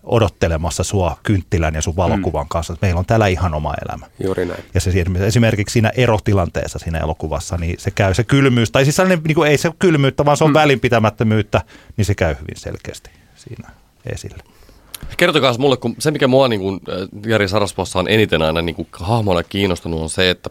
odottelemassa 0.04 0.84
sua 0.84 1.18
kynttilän 1.24 1.76
ja 1.76 1.82
sun 1.82 1.96
valokuvan 1.96 2.46
mm. 2.46 2.50
kanssa. 2.50 2.78
Meillä 2.82 3.00
on 3.00 3.06
täällä 3.06 3.28
ihan 3.28 3.54
oma 3.54 3.74
elämä. 3.86 4.06
Juuri 4.24 4.46
näin. 4.46 4.64
Ja 4.74 4.82
se 4.82 4.92
esimerkiksi 5.26 5.74
siinä 5.74 5.92
erotilanteessa 5.96 6.80
siinä 6.80 7.00
elokuvassa, 7.00 7.58
niin 7.58 7.80
se 7.80 7.92
käy 7.92 8.14
se 8.14 8.24
kylmyys, 8.24 8.72
tai 8.72 8.84
siis 8.84 8.96
sellainen, 8.96 9.24
niin 9.24 9.36
kuin 9.36 9.52
ei 9.52 9.58
se 9.58 9.72
kylmyyttä, 9.80 10.26
vaan 10.26 10.38
se 10.38 10.44
on 10.44 10.50
mm. 10.50 10.54
välinpitämättömyyttä, 10.54 11.62
niin 11.98 12.06
se 12.06 12.16
käy 12.16 12.36
hyvin 12.42 12.58
selkeästi 12.58 13.10
siinä 13.36 13.70
esille. 14.06 14.44
Kertokaa 15.18 15.58
mulle, 15.58 15.78
kun 15.78 15.96
se 16.00 16.12
mikä 16.12 16.28
mua 16.28 16.48
niin 16.48 16.62
kuin 16.62 16.80
äh, 16.90 17.30
Jari 17.32 17.48
Sarasvossa 17.48 18.00
on 18.00 18.08
eniten 18.08 18.42
aina 18.42 18.62
niin 18.62 18.76
kuin 18.76 18.88
hahmona 18.92 19.44
kiinnostunut 19.44 20.02
on 20.02 20.10
se, 20.10 20.30
että 20.30 20.50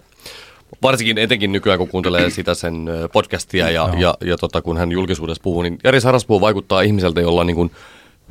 varsinkin 0.83 1.19
etenkin 1.19 1.53
nykyään, 1.53 1.79
kun 1.79 1.89
kuuntelee 1.89 2.31
sitä 2.41 2.55
sen 2.55 2.89
äh, 2.89 3.11
podcastia 3.13 3.71
ja, 3.71 3.91
ja, 3.99 4.15
ja 4.21 4.37
tota, 4.37 4.63
kun 4.63 4.77
hän 4.77 4.93
julkisuudessa 4.93 5.43
puhuu, 5.43 5.63
niin 5.63 5.79
Jari 5.85 6.01
Sarasvuo 6.01 6.41
vaikuttaa 6.41 6.81
ihmiseltä, 6.81 7.21
jolla 7.21 7.41
on 7.41 7.47
niin 7.47 7.57
kuin 7.57 7.71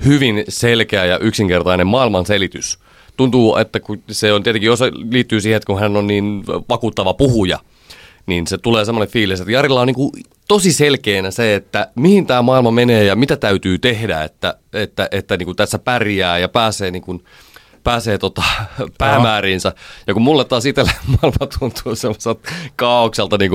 hyvin 0.05 0.43
selkeä 0.49 1.05
ja 1.05 1.19
yksinkertainen 1.19 1.87
maailmanselitys. 1.87 2.79
Tuntuu, 3.17 3.55
että 3.55 3.79
kun 3.79 4.03
se 4.11 4.33
on 4.33 4.43
tietenkin 4.43 4.71
osa 4.71 4.85
liittyy 5.11 5.41
siihen, 5.41 5.57
että 5.57 5.67
kun 5.67 5.79
hän 5.79 5.97
on 5.97 6.07
niin 6.07 6.43
vakuuttava 6.69 7.13
puhuja– 7.13 7.59
niin 8.27 8.47
se 8.47 8.57
tulee 8.57 8.85
semmoinen 8.85 9.13
fiilis, 9.13 9.39
että 9.39 9.51
Jarilla 9.51 9.81
on 9.81 9.87
niin 9.87 9.95
kuin 9.95 10.11
tosi 10.47 10.73
selkeänä 10.73 11.31
se, 11.31 11.55
että 11.55 11.91
mihin 11.95 12.25
tämä 12.25 12.41
maailma 12.41 12.71
menee 12.71 13.03
ja 13.03 13.15
mitä 13.15 13.37
täytyy 13.37 13.79
tehdä, 13.79 14.23
että, 14.23 14.55
että, 14.73 15.07
että 15.11 15.37
niin 15.37 15.45
kuin 15.45 15.55
tässä 15.55 15.79
pärjää 15.79 16.37
ja 16.37 16.49
pääsee 16.49 16.91
niin 16.91 17.01
kuin, 17.01 17.23
pääsee 17.83 18.17
tota, 18.17 18.43
päämääriinsä. 18.97 19.73
Ja 20.07 20.13
kun 20.13 20.23
mulle 20.23 20.45
taas 20.45 20.65
itselle 20.65 20.91
maailma 21.21 21.47
tuntuu 21.59 21.95
semmoiselta 21.95 22.51
kaaukselta 22.75 23.37
niin 23.37 23.51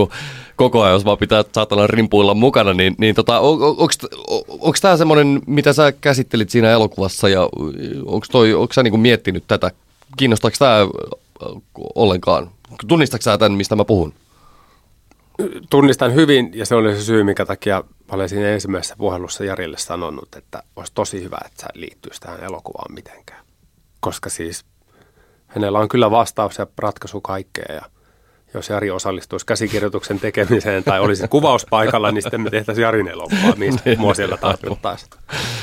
koko 0.57 0.83
ajan, 0.83 0.93
jos 0.93 1.05
vaan 1.05 1.19
pitää 1.19 1.45
saatana 1.53 1.87
rimpuilla 1.87 2.35
mukana, 2.35 2.75
niin, 2.75 2.95
niin 2.99 3.15
tota, 3.15 3.41
on, 3.41 3.59
onko 4.49 4.75
tämä 4.83 4.97
semmoinen, 4.97 5.43
mitä 5.47 5.73
sä 5.73 5.93
käsittelit 5.93 6.51
siinä 6.51 6.71
elokuvassa 6.71 7.29
ja 7.29 7.49
onko 8.07 8.73
sä 8.73 8.83
niin 8.83 9.01
miettinyt 9.01 9.45
tätä? 9.49 9.71
Kiinnostaako 10.17 10.57
tämä 10.59 10.77
ollenkaan? 11.95 12.51
Tunnistatko 12.89 13.23
sä 13.23 13.39
tämän, 13.39 13.53
mistä 13.53 13.77
mä 13.77 13.85
puhun? 13.85 14.15
Tunnistan 15.71 16.15
hyvin, 16.15 16.51
ja 16.55 16.67
se 16.67 16.75
oli 16.75 16.95
se 16.95 17.03
syy, 17.03 17.25
minkä 17.25 17.47
takia 17.47 17.85
olen 18.11 18.29
siinä 18.29 18.49
ensimmäisessä 18.49 18.97
puhelussa 18.99 19.45
Jarille 19.45 19.79
sanonut, 19.79 20.35
että 20.37 20.63
olisi 20.77 20.93
tosi 20.95 21.23
hyvä, 21.25 21.39
että 21.47 21.63
sä 21.63 21.69
liittyisi 21.75 22.21
tähän 22.21 22.45
elokuvaan 22.45 22.95
mitenkään. 22.95 23.45
Koska 24.01 24.31
siis 24.31 24.65
hänellä 25.47 25.79
on 25.79 25.89
kyllä 25.89 26.11
vastaus 26.11 26.59
ja 26.59 26.67
ratkaisu 26.79 27.21
kaikkea, 27.21 27.75
ja 27.75 27.83
jos 28.55 28.69
Jari 28.69 28.91
osallistuisi 28.91 29.47
käsikirjoituksen 29.47 30.21
tekemiseen 30.21 30.85
tai 30.85 31.01
olisi 31.01 31.29
kuvauspaikalla, 31.29 32.13
niin 32.13 32.23
sitten 32.23 32.41
me 32.41 32.51
tehtäisiin 32.51 32.83
Jarin 32.83 33.09
elokuvaa, 33.09 33.55
mistä 33.57 33.83
mua 33.99 34.15
siellä 34.15 34.37
tarvittaisiin. 34.37 35.11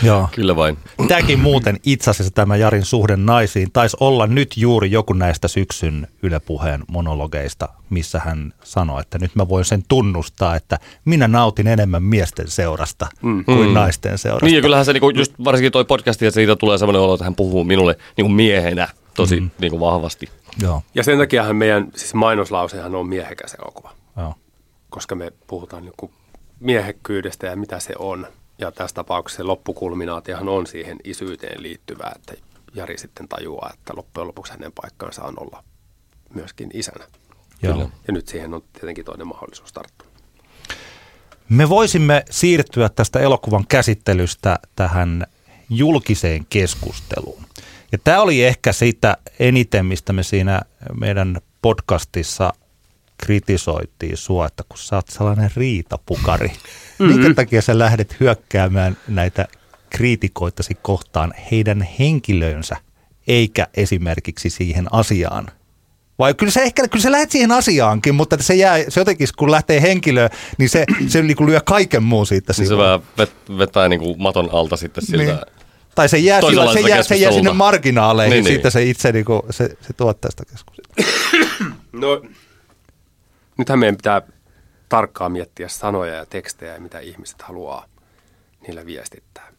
Joo. 0.04 0.30
Kyllä 0.32 0.56
vain. 0.56 0.78
Tämäkin 1.08 1.39
muuten 1.39 1.80
itse 1.86 2.12
asiassa 2.12 2.34
tämä 2.34 2.56
Jarin 2.56 2.86
suhde 2.86 3.15
naisiin 3.15 3.71
taisi 3.73 3.97
olla 3.99 4.28
nyt 4.28 4.58
juuri 4.58 4.91
joku 4.91 5.13
näistä 5.13 5.47
syksyn 5.47 6.08
Yle 6.23 6.39
Puheen 6.39 6.84
monologeista, 6.88 7.69
missä 7.89 8.19
hän 8.19 8.54
sanoi, 8.63 9.02
että 9.02 9.19
nyt 9.19 9.36
mä 9.36 9.49
voin 9.49 9.65
sen 9.65 9.84
tunnustaa, 9.88 10.56
että 10.56 10.80
minä 11.06 11.28
nautin 11.28 11.67
enemmän 11.67 12.04
miesten 12.04 12.47
seurasta 12.47 13.08
mm. 13.21 13.45
kuin 13.45 13.67
mm. 13.67 13.73
naisten 13.73 14.17
seurasta. 14.17 14.45
Niin 14.45 14.56
ja 14.56 14.62
kyllähän 14.62 14.86
se 14.86 14.93
niinku, 14.93 15.10
just 15.10 15.34
varsinkin 15.43 15.71
toi 15.71 15.86
podcast, 15.86 16.21
että 16.21 16.34
siitä 16.34 16.56
tulee 16.56 16.78
sellainen 16.78 17.02
olo, 17.02 17.13
että 17.13 17.23
hän 17.23 17.36
puhuu 17.36 17.63
minulle 17.63 17.97
niinku 18.17 18.30
miehenä 18.30 18.88
tosi 19.23 19.39
mm. 19.39 19.49
niin 19.60 19.71
kuin 19.71 19.79
vahvasti. 19.79 20.29
Joo, 20.62 20.82
Ja 20.95 21.03
sen 21.03 21.17
takiahan 21.17 21.55
meidän 21.55 21.88
siis 21.95 22.13
mainoslausehan 22.13 22.95
on 22.95 23.08
miehekäs 23.08 23.53
elokuva, 23.53 23.93
joo. 24.17 24.36
koska 24.89 25.15
me 25.15 25.32
puhutaan 25.47 25.84
niin 25.84 26.12
miehekkyydestä 26.60 27.47
ja 27.47 27.55
mitä 27.55 27.79
se 27.79 27.93
on. 27.99 28.27
Ja 28.58 28.71
tässä 28.71 28.93
tapauksessa 28.93 29.38
se 29.38 29.43
loppukulminaatiohan 29.43 30.49
on 30.49 30.67
siihen 30.67 30.97
isyyteen 31.03 31.63
liittyvää, 31.63 32.12
että 32.15 32.34
Jari 32.73 32.97
sitten 32.97 33.27
tajuaa, 33.27 33.71
että 33.73 33.93
loppujen 33.95 34.27
lopuksi 34.27 34.51
hänen 34.51 34.71
paikkansa 34.71 35.23
on 35.23 35.34
olla 35.38 35.63
myöskin 36.34 36.69
isänä. 36.73 37.05
joo. 37.62 37.73
Kyllä. 37.73 37.89
Ja 38.08 38.13
nyt 38.13 38.27
siihen 38.27 38.53
on 38.53 38.63
tietenkin 38.73 39.05
toinen 39.05 39.27
mahdollisuus 39.27 39.73
tarttua. 39.73 40.08
Me 41.49 41.69
voisimme 41.69 42.23
siirtyä 42.29 42.89
tästä 42.89 43.19
elokuvan 43.19 43.65
käsittelystä 43.67 44.60
tähän 44.75 45.27
julkiseen 45.69 46.45
keskusteluun. 46.49 47.43
Ja 47.91 47.97
tämä 48.04 48.21
oli 48.21 48.43
ehkä 48.43 48.71
sitä 48.71 49.17
eniten, 49.39 49.86
mistä 49.86 50.13
me 50.13 50.23
siinä 50.23 50.62
meidän 50.99 51.38
podcastissa 51.62 52.54
kritisoitiin 53.17 54.17
sua, 54.17 54.45
että 54.45 54.63
kun 54.69 54.78
sä 54.78 54.95
oot 54.95 55.08
sellainen 55.08 55.52
riitapukari, 55.56 56.47
mm-hmm. 56.47 57.08
minkä 57.08 57.34
takia 57.34 57.62
sä 57.62 57.80
lähdet 57.80 58.19
hyökkäämään 58.19 58.97
näitä 59.08 59.47
kriitikoitasi 59.89 60.78
kohtaan 60.82 61.34
heidän 61.52 61.88
henkilöönsä, 61.99 62.75
eikä 63.28 63.67
esimerkiksi 63.73 64.49
siihen 64.49 64.88
asiaan. 64.91 65.47
Vai 66.19 66.34
kyllä 66.34 66.52
se 66.52 66.62
ehkä, 66.62 66.88
kyllä 66.88 67.04
se 67.04 67.12
lähdet 67.12 67.32
siihen 67.32 67.52
asiaankin, 67.52 68.15
mutta 68.15 68.38
se 68.39 68.56
jää, 68.56 68.78
se 68.89 69.02
jotenkin 69.02 69.28
kun 69.38 69.52
lähtee 69.52 69.82
henkilöön, 69.82 70.30
niin 70.58 70.69
se, 70.69 70.86
se 71.08 71.21
niin 71.21 71.38
kuin 71.38 71.49
lyö 71.49 71.62
kaiken 71.62 72.04
muun 72.04 72.28
siitä 72.28 72.54
Niin 72.58 72.67
se 72.67 72.78
vähän 72.78 73.02
vet, 73.17 73.32
vetää 73.58 73.89
niin 73.89 73.99
kuin 73.99 74.21
maton 74.21 74.49
alta 74.52 74.78
sitten 74.78 75.06
siltä. 75.06 75.23
Niin. 75.23 75.58
Tai 75.99 76.09
se 76.09 76.17
jää, 76.17 76.41
sillä, 76.41 76.73
se 76.73 76.79
jää, 76.79 77.03
se 77.03 77.15
jää 77.15 77.31
sinne 77.31 77.53
marginaaleihin, 77.53 78.31
niin, 78.31 78.43
Niin, 78.43 78.53
siitä 78.53 78.65
niin. 78.65 78.71
se 78.71 78.83
itse 78.83 79.12
niin 79.12 79.25
kuin, 79.25 79.41
se, 79.49 79.77
se 79.81 79.93
tuottaa 79.93 80.31
sitä 80.31 80.43
keskustelua. 80.51 80.95
No, 81.91 82.21
nythän 83.57 83.79
meidän 83.79 83.97
pitää 83.97 84.21
tarkkaan 84.89 85.31
miettiä 85.31 85.67
sanoja 85.67 86.13
ja 86.13 86.25
tekstejä 86.25 86.73
ja 86.73 86.79
mitä 86.79 86.99
ihmiset 86.99 87.41
haluaa 87.41 87.85
niillä 88.67 88.85
viestittää. 88.85 89.53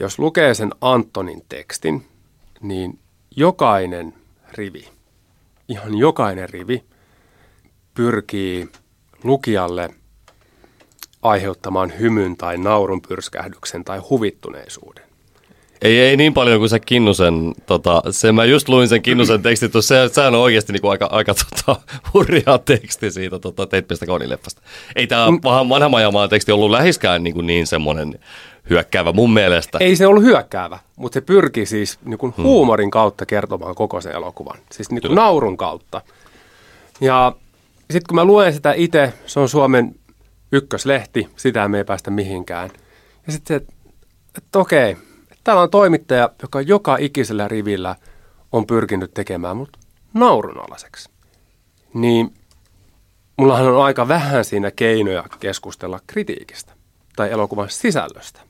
Jos 0.00 0.18
lukee 0.18 0.54
sen 0.54 0.70
Antonin 0.80 1.44
tekstin, 1.48 2.06
niin 2.60 2.98
jokainen 3.36 4.14
rivi, 4.52 4.88
ihan 5.68 5.98
jokainen 5.98 6.48
rivi 6.48 6.84
pyrkii 7.94 8.68
lukijalle 9.24 9.90
aiheuttamaan 11.22 11.92
hymyn 11.98 12.36
tai 12.36 12.58
naurun 12.58 13.02
pyrskähdyksen 13.02 13.84
tai 13.84 13.98
huvittuneisuuden. 13.98 15.01
Ei, 15.82 16.00
ei 16.00 16.16
niin 16.16 16.34
paljon 16.34 16.58
kuin 16.58 16.68
se 16.68 16.80
Kinnusen, 16.80 17.52
tota, 17.66 18.02
se 18.10 18.32
mä 18.32 18.44
just 18.44 18.68
luin 18.68 18.88
sen 18.88 19.02
Kinnusen 19.02 19.42
tekstin, 19.48 19.70
tuossa, 19.70 20.08
se, 20.08 20.14
sehän 20.14 20.34
on 20.34 20.40
oikeasti 20.40 20.72
niinku 20.72 20.88
aika, 20.88 21.08
aika 21.12 21.34
tota, 21.34 21.80
hurjaa 22.14 22.58
teksti 22.58 23.10
siitä 23.10 23.38
tota, 23.38 23.66
Teippiästä 23.66 24.06
kaunileffasta. 24.06 24.62
Ei 24.96 25.06
tämä 25.06 25.30
Mm. 25.30 25.40
vanha, 25.44 25.68
vanha 25.68 25.88
Majamaan 25.88 26.28
teksti 26.28 26.52
ollut 26.52 26.70
lähiskään 26.70 27.22
niin, 27.22 27.46
niin 27.46 27.66
semmoinen 27.66 28.18
hyökkäävä 28.70 29.12
mun 29.12 29.32
mielestä. 29.32 29.78
Ei 29.80 29.96
se 29.96 30.06
ollut 30.06 30.22
hyökkäävä, 30.22 30.78
mutta 30.96 31.14
se 31.14 31.20
pyrki 31.20 31.66
siis 31.66 31.98
niin 32.04 32.18
kuin 32.18 32.34
huumorin 32.36 32.90
kautta 32.90 33.26
kertomaan 33.26 33.74
koko 33.74 34.00
sen 34.00 34.12
elokuvan. 34.12 34.58
Siis 34.72 34.90
niin 34.90 35.00
kuin 35.00 35.10
Kyllä. 35.10 35.22
naurun 35.22 35.56
kautta. 35.56 36.00
Ja 37.00 37.32
sitten 37.80 38.02
kun 38.08 38.14
mä 38.14 38.24
luen 38.24 38.52
sitä 38.52 38.72
itse, 38.76 39.12
se 39.26 39.40
on 39.40 39.48
Suomen 39.48 39.94
ykköslehti, 40.52 41.28
sitä 41.36 41.68
me 41.68 41.78
ei 41.78 41.84
päästä 41.84 42.10
mihinkään. 42.10 42.70
Ja 43.26 43.32
sitten 43.32 43.48
se, 43.48 43.54
että, 43.54 43.72
että 44.38 44.58
okei, 44.58 44.90
että 44.90 45.04
täällä 45.44 45.62
on 45.62 45.70
toimittaja, 45.70 46.30
joka 46.42 46.60
joka 46.60 46.96
ikisellä 47.00 47.48
rivillä 47.48 47.96
on 48.52 48.66
pyrkinyt 48.66 49.14
tekemään 49.14 49.56
mut 49.56 49.76
naurunalaiseksi. 50.14 51.10
Niin 51.94 52.34
mullahan 53.36 53.68
on 53.68 53.84
aika 53.84 54.08
vähän 54.08 54.44
siinä 54.44 54.70
keinoja 54.70 55.24
keskustella 55.40 56.00
kritiikistä 56.06 56.72
tai 57.16 57.30
elokuvan 57.30 57.70
sisällöstä 57.70 58.40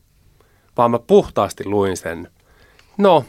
vaan 0.77 0.91
mä 0.91 0.99
puhtaasti 0.99 1.65
luin 1.65 1.97
sen. 1.97 2.31
No, 2.99 3.25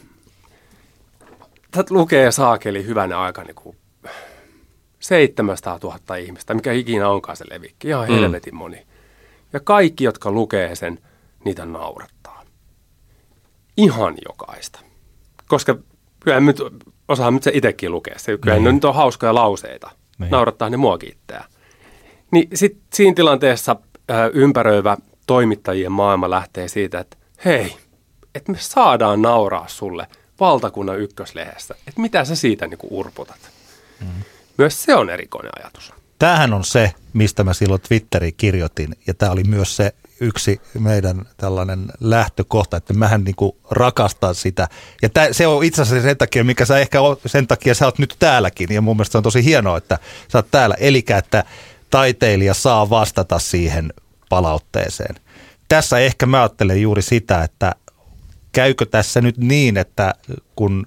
tätä 1.70 1.94
lukee 1.94 2.32
saakeli 2.32 2.84
hyvänä 2.86 3.20
aika 3.20 3.42
niin 3.42 3.54
kuin 3.54 3.76
700 5.00 5.78
000 5.82 6.16
ihmistä, 6.16 6.54
mikä 6.54 6.72
ikinä 6.72 7.08
onkaan 7.08 7.36
se 7.36 7.44
levikki, 7.50 7.88
ihan 7.88 8.08
Mm. 8.08 8.14
helvetin 8.14 8.54
moni. 8.54 8.86
Ja 9.52 9.60
kaikki, 9.60 10.04
jotka 10.04 10.30
lukee 10.30 10.74
sen, 10.74 10.98
niitä 11.44 11.64
naurattaa. 11.66 12.33
Ihan 13.76 14.14
jokaista. 14.28 14.80
Koska 15.48 15.76
kyllä 16.20 16.40
nyt, 16.40 16.60
osaan 17.08 17.34
nyt 17.34 17.42
se 17.42 17.50
itsekin 17.54 17.92
lukea. 17.92 18.18
Se, 18.18 18.38
kyllä 18.38 18.54
Niin. 18.56 18.64
ne 18.64 18.72
nyt 18.72 18.84
on 18.84 18.94
hauskoja 18.94 19.34
lauseita. 19.34 19.90
Niin. 20.18 20.30
Naurattaa 20.30 20.70
ne 20.70 20.76
muakin 20.76 21.12
itseään. 21.12 21.44
Niin 22.30 22.48
sit 22.54 22.78
siinä 22.94 23.14
tilanteessa 23.14 23.76
ää, 24.08 24.30
ympäröivä 24.32 24.96
toimittajien 25.26 25.92
maailma 25.92 26.30
lähtee 26.30 26.68
siitä, 26.68 27.00
että 27.00 27.16
hei, 27.44 27.76
että 28.34 28.52
me 28.52 28.58
saadaan 28.60 29.22
nauraa 29.22 29.68
sulle 29.68 30.06
valtakunnan 30.40 30.98
ykköslehdessä. 31.00 31.74
Että 31.88 32.00
mitä 32.00 32.24
sä 32.24 32.36
siitä 32.36 32.66
niinku 32.66 32.86
urputat. 32.90 33.50
Mm. 34.00 34.06
Myös 34.58 34.82
se 34.82 34.94
on 34.94 35.10
erikoinen 35.10 35.52
ajatus. 35.58 35.92
Tämähän 36.24 36.52
on 36.52 36.64
se, 36.64 36.92
mistä 37.12 37.44
mä 37.44 37.54
silloin 37.54 37.80
Twitteriin 37.80 38.34
kirjoitin, 38.36 38.96
ja 39.06 39.14
tämä 39.14 39.32
oli 39.32 39.44
myös 39.44 39.76
se 39.76 39.94
yksi 40.20 40.60
meidän 40.78 41.22
tällainen 41.36 41.86
lähtökohta, 42.00 42.76
että 42.76 42.92
mähän 42.92 43.24
niinku 43.24 43.56
rakastan 43.70 44.34
sitä. 44.34 44.68
Ja 45.02 45.08
tää, 45.08 45.32
se 45.32 45.46
on 45.46 45.64
itse 45.64 45.82
asiassa 45.82 46.08
sen 46.08 46.16
takia, 46.16 46.44
mikä 46.44 46.64
sä 46.64 46.78
ehkä 46.78 47.00
oot, 47.00 47.20
sen 47.26 47.46
takia 47.46 47.74
sä 47.74 47.84
oot 47.84 47.98
nyt 47.98 48.16
täälläkin, 48.18 48.72
ja 48.72 48.80
mun 48.80 48.96
mielestä 48.96 49.12
se 49.12 49.18
on 49.18 49.22
tosi 49.22 49.44
hienoa, 49.44 49.78
että 49.78 49.98
sä 50.28 50.38
oot 50.38 50.50
täällä. 50.50 50.76
Eli 50.78 51.04
että 51.18 51.44
taiteilija 51.90 52.54
saa 52.54 52.90
vastata 52.90 53.38
siihen 53.38 53.92
palautteeseen. 54.28 55.14
Tässä 55.68 55.98
ehkä 55.98 56.26
mä 56.26 56.40
ajattelen 56.40 56.82
juuri 56.82 57.02
sitä, 57.02 57.42
että 57.42 57.72
käykö 58.52 58.86
tässä 58.86 59.20
nyt 59.20 59.38
niin, 59.38 59.76
että 59.76 60.14
kun, 60.56 60.86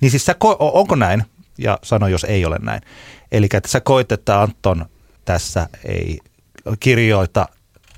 niin 0.00 0.10
siis 0.10 0.24
sä, 0.24 0.32
ko- 0.32 0.56
onko 0.58 0.94
näin, 0.94 1.24
ja 1.62 1.78
sano 1.82 2.08
jos 2.08 2.24
ei 2.24 2.44
ole 2.44 2.58
näin. 2.62 2.80
Eli 3.32 3.48
että 3.54 3.68
sä 3.68 3.80
koit, 3.80 4.12
että 4.12 4.42
Anton 4.42 4.86
tässä 5.24 5.68
ei 5.84 6.18
kirjoita 6.80 7.48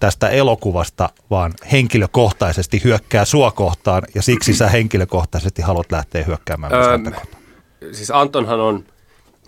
tästä 0.00 0.28
elokuvasta, 0.28 1.10
vaan 1.30 1.52
henkilökohtaisesti 1.72 2.80
hyökkää 2.84 3.24
sua 3.24 3.50
kohtaan, 3.50 4.02
ja 4.14 4.22
siksi 4.22 4.54
sä 4.54 4.68
henkilökohtaisesti 4.68 5.62
haluat 5.62 5.92
lähteä 5.92 6.24
hyökkäämään 6.24 6.72
myös 6.72 6.86
Öö, 6.86 6.98
kohtaan. 6.98 7.26
siis 7.92 8.10
Antonhan 8.10 8.60
on, 8.60 8.84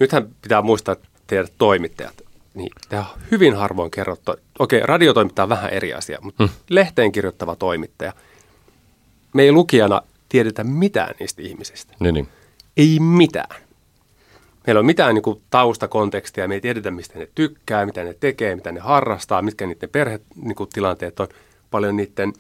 nythän 0.00 0.28
pitää 0.42 0.62
muistaa 0.62 0.92
että 0.92 1.08
teidät 1.26 1.52
toimittajat, 1.58 2.22
niin 2.54 2.70
te 2.88 2.96
hyvin 3.30 3.56
harvoin 3.56 3.90
kerrottu, 3.90 4.34
okei, 4.58 4.80
radiotoimittaja 4.84 5.44
on 5.44 5.48
vähän 5.48 5.70
eri 5.70 5.94
asia, 5.94 6.18
mutta 6.22 6.44
hmm. 6.44 6.54
lehteen 6.70 7.12
kirjoittava 7.12 7.56
toimittaja, 7.56 8.12
me 9.32 9.42
ei 9.42 9.52
lukijana 9.52 10.02
tiedetä 10.28 10.64
mitään 10.64 11.14
niistä 11.20 11.42
ihmisistä. 11.42 11.94
Niin, 12.00 12.14
niin. 12.14 12.28
Ei 12.76 13.00
mitään. 13.00 13.65
Meillä 14.66 14.80
on 14.80 14.86
mitään 14.86 15.14
niin 15.14 15.22
kuin, 15.22 15.42
taustakontekstia, 15.50 16.48
me 16.48 16.54
ei 16.54 16.60
tiedetä, 16.60 16.90
mistä 16.90 17.18
ne 17.18 17.28
tykkää, 17.34 17.86
mitä 17.86 18.04
ne 18.04 18.14
tekee, 18.20 18.54
mitä 18.56 18.72
ne 18.72 18.80
harrastaa, 18.80 19.42
mitkä 19.42 19.66
niiden 19.66 19.88
perhetilanteet 19.88 21.20
on, 21.20 21.28
paljon 21.70 21.96
niiden 21.96 22.32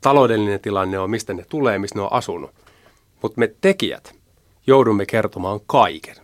taloudellinen 0.00 0.60
tilanne 0.60 0.98
on, 0.98 1.10
mistä 1.10 1.34
ne 1.34 1.44
tulee, 1.48 1.78
mistä 1.78 1.98
ne 1.98 2.02
on 2.02 2.12
asunut. 2.12 2.50
Mutta 3.22 3.38
me 3.38 3.54
tekijät 3.60 4.14
joudumme 4.66 5.06
kertomaan 5.06 5.60
kaiken. 5.66 6.16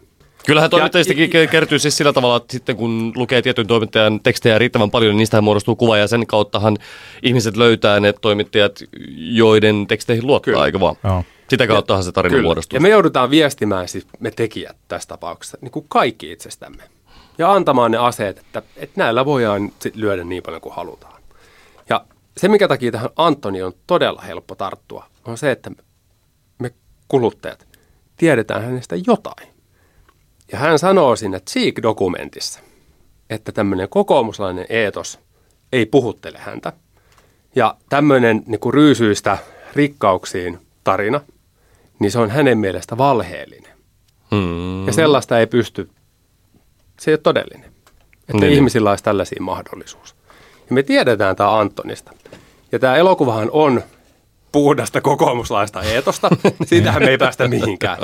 Kyllähän 0.46 0.66
Ja- 0.66 0.70
toimittajistakin 0.70 1.30
ke- 1.30 1.50
kertyy 1.50 1.78
siis 1.78 1.96
sillä 1.96 2.12
tavalla, 2.12 2.36
että 2.36 2.52
sitten 2.52 2.76
kun 2.76 3.12
lukee 3.16 3.42
tietyn 3.42 3.66
toimittajan 3.66 4.20
tekstejä 4.20 4.58
riittävän 4.58 4.90
paljon, 4.90 5.10
niin 5.10 5.18
niistähän 5.18 5.44
muodostuu 5.44 5.76
kuva 5.76 5.96
ja 5.96 6.06
sen 6.06 6.26
kauttahan 6.26 6.76
ihmiset 7.22 7.56
löytää 7.56 8.00
ne 8.00 8.12
toimittajat, 8.20 8.84
joiden 9.16 9.86
teksteihin 9.86 10.26
luottaa, 10.26 10.52
Kyllä. 10.52 10.66
eikö 10.66 10.80
vaan? 10.80 10.96
Joo. 11.04 11.24
Sitä 11.50 11.66
kauttahan 11.66 12.04
se 12.04 12.12
tarina 12.12 12.42
muodostuu. 12.42 12.76
Ja 12.76 12.80
me 12.80 12.88
joudutaan 12.88 13.30
viestimään, 13.30 13.88
siis 13.88 14.06
me 14.20 14.30
tekijät 14.30 14.76
tässä 14.88 15.08
tapauksessa, 15.08 15.58
niin 15.60 15.70
kuin 15.70 15.86
kaikki 15.88 16.32
itsestämme. 16.32 16.82
Ja 17.38 17.52
antamaan 17.52 17.90
ne 17.90 17.98
aseet, 17.98 18.38
että, 18.38 18.62
että 18.76 19.00
näillä 19.00 19.24
voidaan 19.24 19.72
sit 19.80 19.96
lyödä 19.96 20.24
niin 20.24 20.42
paljon 20.42 20.60
kuin 20.60 20.74
halutaan. 20.74 21.22
Ja 21.88 22.04
se, 22.36 22.48
mikä 22.48 22.68
takia 22.68 22.92
tähän 22.92 23.10
Antoni 23.16 23.62
on 23.62 23.72
todella 23.86 24.22
helppo 24.22 24.54
tarttua, 24.54 25.06
on 25.24 25.38
se, 25.38 25.50
että 25.50 25.70
me 26.58 26.70
kuluttajat 27.08 27.68
tiedetään 28.16 28.64
hänestä 28.64 28.96
jotain. 29.06 29.48
Ja 30.52 30.58
hän 30.58 30.78
sanoo 30.78 31.16
siinä 31.16 31.40
Cheek-dokumentissa, 31.40 32.60
että 33.30 33.52
tämmöinen 33.52 33.88
kokoomuslainen 33.88 34.66
eetos 34.68 35.18
ei 35.72 35.86
puhuttele 35.86 36.38
häntä. 36.38 36.72
Ja 37.54 37.76
tämmöinen 37.88 38.42
niin 38.46 38.60
kuin 38.60 38.74
ryysyistä 38.74 39.38
rikkauksiin 39.74 40.58
tarina, 40.84 41.20
niin 41.98 42.10
se 42.10 42.18
on 42.18 42.30
hänen 42.30 42.58
mielestä 42.58 42.98
valheellinen. 42.98 43.72
Hmm. 44.30 44.86
Ja 44.86 44.92
sellaista 44.92 45.38
ei 45.38 45.46
pysty, 45.46 45.90
se 47.00 47.10
ei 47.10 47.12
ole 47.12 47.20
todellinen. 47.22 47.64
Että 48.28 48.40
Niin, 48.40 48.52
ihmisillä 48.52 48.90
olisi 48.90 49.04
tällaisia 49.04 49.42
mahdollisuus. 49.42 50.16
Ja 50.70 50.74
me 50.74 50.82
tiedetään 50.82 51.36
tämä 51.36 51.58
Antonista. 51.58 52.12
Ja 52.72 52.78
tämä 52.78 52.96
elokuvahan 52.96 53.48
on 53.52 53.82
puhdasta 54.52 55.00
kokoomuslaista 55.00 55.82
eetosta. 55.82 56.28
Siitähän 56.64 57.02
me 57.02 57.10
ei 57.10 57.18
päästä 57.18 57.48
mihinkään. 57.48 57.98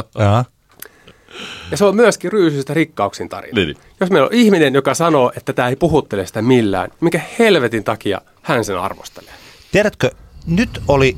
Ja 1.70 1.76
se 1.76 1.84
on 1.84 1.96
myöskin 1.96 2.32
ryysystä 2.32 2.74
rikkauksin 2.74 3.28
tarina. 3.28 3.54
Niin. 3.54 3.76
Jos 4.00 4.10
meillä 4.10 4.26
on 4.26 4.34
ihminen, 4.34 4.74
joka 4.74 4.94
sanoo, 4.94 5.32
että 5.36 5.52
tämä 5.52 5.68
ei 5.68 5.76
puhuttele 5.76 6.26
sitä 6.26 6.42
millään, 6.42 6.90
mikä 7.00 7.20
helvetin 7.38 7.84
takia 7.84 8.20
hän 8.42 8.64
sen 8.64 8.78
arvostelee? 8.78 9.32
Tiedätkö, 9.72 10.10
nyt 10.46 10.82
oli, 10.88 11.16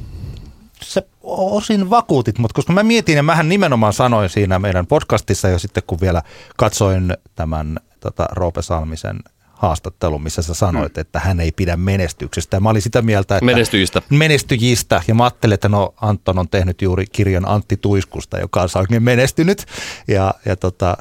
se 0.83 1.03
osin 1.27 1.91
vakuutit, 1.91 2.39
mutta 2.39 2.55
koska 2.55 2.73
mä 2.73 2.83
mietin 2.83 3.17
ja 3.17 3.23
mähän 3.23 3.49
nimenomaan 3.49 3.93
sanoin 3.93 4.31
siinä 4.31 4.59
meidän 4.59 4.87
podcastissa 4.87 5.49
jo 5.49 5.59
sitten, 5.59 5.83
kun 5.87 6.01
vielä 6.01 6.23
katsoin 6.57 7.17
tämän 7.35 7.79
tota, 8.01 8.27
Roope 8.33 8.63
Salmisen 8.63 9.21
haastattelun, 9.57 10.23
missä 10.23 10.43
sä 10.43 10.55
sanoit, 10.55 10.95
hmm. 10.95 11.01
että 11.01 11.21
hän 11.21 11.41
ei 11.41 11.53
pidä 11.53 11.77
menestyksestä. 11.77 12.57
Ja 12.57 12.61
mä 12.61 12.71
olin 12.71 12.83
sitä 12.83 13.03
mieltä, 13.03 13.37
että... 13.37 13.45
Menestyjistä. 13.45 14.03
Menestyjistä. 14.11 15.03
Ja 15.09 15.15
mä 15.15 15.25
ajattelin, 15.25 15.55
että 15.55 15.69
no 15.69 15.95
Anton 16.01 16.39
on 16.39 16.49
tehnyt 16.49 16.83
juuri 16.83 17.05
kirjan 17.13 17.49
Antti 17.49 17.77
Tuiskusta, 17.77 18.39
joka 18.39 18.63
on 18.63 18.69
oikein 18.75 19.03
menestynyt. 19.03 19.67
Ja, 20.09 20.35
ja 20.45 20.57
tota, 20.57 20.97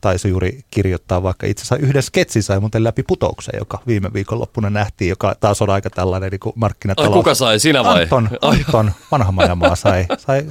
taisi 0.00 0.28
juuri 0.28 0.60
kirjoittaa 0.70 1.22
vaikka 1.22 1.46
itse 1.46 1.62
asiassa 1.62 1.76
yhden 1.76 2.02
sketsin 2.02 2.42
sai 2.42 2.60
muuten 2.60 2.84
läpi 2.84 3.02
putouksen, 3.02 3.54
joka 3.58 3.78
viime 3.86 4.12
viikonloppuna 4.12 4.70
nähtiin, 4.70 5.08
joka 5.08 5.34
taas 5.40 5.62
on 5.62 5.70
aika 5.70 5.90
tällainen 5.90 6.30
niin 6.30 6.52
markkinatalous. 6.54 7.12
Ai 7.12 7.18
kuka 7.18 7.34
sai, 7.34 7.60
sinä 7.60 7.84
vai? 7.84 8.02
Anton, 8.02 8.28
Anton 8.42 8.92
vanha 9.12 9.32
majamaa 9.32 9.76
sai. 9.76 10.06
sai 10.26 10.46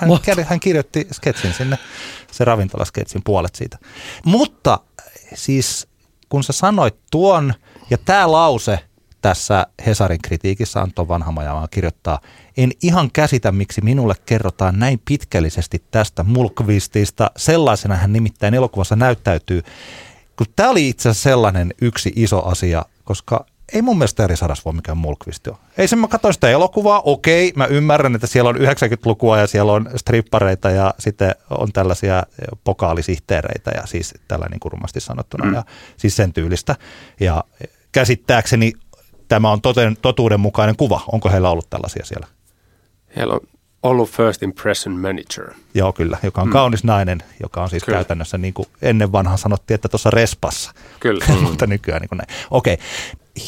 hän, 0.00 0.44
hän 0.44 0.60
kirjoitti 0.60 1.06
sketsin 1.12 1.52
sinne, 1.52 1.78
se 2.32 2.44
ravintolasketsin 2.44 3.22
puolet 3.24 3.54
siitä. 3.54 3.78
Mutta 4.24 4.80
siis 5.34 5.86
kun 6.28 6.44
sä 6.44 6.52
sanoit 6.52 6.96
tuon, 7.10 7.54
ja 7.90 7.98
tämä 7.98 8.32
lause 8.32 8.78
tässä 9.24 9.66
Hesarin 9.86 10.22
kritiikissä 10.22 10.80
Anton 10.80 11.08
Vanhamajamaa 11.08 11.68
kirjoittaa, 11.68 12.20
en 12.56 12.70
ihan 12.82 13.10
käsitä, 13.10 13.52
miksi 13.52 13.80
minulle 13.80 14.14
kerrotaan 14.26 14.78
näin 14.78 15.00
pitkällisesti 15.04 15.82
tästä 15.90 16.22
Mulkvistista. 16.22 17.30
Sellaisena 17.36 17.94
hän 17.94 18.12
nimittäin 18.12 18.54
elokuvassa 18.54 18.96
näyttäytyy. 18.96 19.62
Kun 20.36 20.46
tämä 20.56 20.70
oli 20.70 20.88
itse 20.88 21.08
asiassa 21.08 21.30
sellainen 21.30 21.74
yksi 21.82 22.12
iso 22.16 22.44
asia, 22.44 22.84
koska 23.04 23.46
ei 23.72 23.82
mun 23.82 23.98
mielestä 23.98 24.24
eri 24.24 24.36
sadas 24.36 24.64
voi 24.64 24.72
mikään 24.72 24.98
Mulkvist 24.98 25.46
ole. 25.46 25.56
Ei 25.78 25.88
se, 25.88 25.96
mä 25.96 26.08
katsoin 26.08 26.34
sitä 26.34 26.50
elokuvaa, 26.50 27.02
okei, 27.04 27.52
mä 27.56 27.66
ymmärrän, 27.66 28.14
että 28.14 28.26
siellä 28.26 28.50
on 28.50 28.56
90-lukua 28.56 29.38
ja 29.38 29.46
siellä 29.46 29.72
on 29.72 29.90
strippareita 29.96 30.70
ja 30.70 30.94
sitten 30.98 31.34
on 31.50 31.72
tällaisia 31.72 32.22
pokaalisihteereitä 32.64 33.70
ja 33.70 33.86
siis 33.86 34.14
tällä 34.28 34.46
niin 34.50 34.60
kurmasti 34.60 35.00
sanottuna 35.00 35.44
mm. 35.44 35.54
ja 35.54 35.64
siis 35.96 36.16
sen 36.16 36.32
tyylistä. 36.32 36.76
Ja 37.20 37.44
käsittääkseni 37.94 38.72
tämä 39.28 39.50
on 39.50 39.60
toten, 39.60 39.96
totuudenmukainen 40.02 40.76
kuva. 40.76 41.00
Onko 41.12 41.30
heillä 41.30 41.50
ollut 41.50 41.70
tällaisia 41.70 42.04
siellä? 42.04 42.26
Heillä 43.16 43.34
on 43.34 43.40
ollut 43.84 44.10
First 44.10 44.42
Impression 44.42 45.00
Manager. 45.00 45.54
Joo, 45.74 45.92
kyllä, 45.92 46.18
joka 46.22 46.40
on 46.40 46.48
mm. 46.48 46.52
kaunis 46.52 46.84
nainen, 46.84 47.22
joka 47.42 47.62
on 47.62 47.70
siis 47.70 47.84
Kyllä. 47.84 47.96
käytännössä 47.96 48.38
niin 48.38 48.54
kuin 48.54 48.68
ennen 48.82 49.12
vanhan 49.12 49.38
sanottiin, 49.38 49.74
että 49.74 49.88
tuossa 49.88 50.10
respassa. 50.10 50.72
Kyllä. 51.00 51.24
Mutta 51.42 51.66
nykyään 51.66 52.00
niin 52.00 52.08
kuin 52.08 52.16
näin. 52.16 52.46
Okei, 52.50 52.78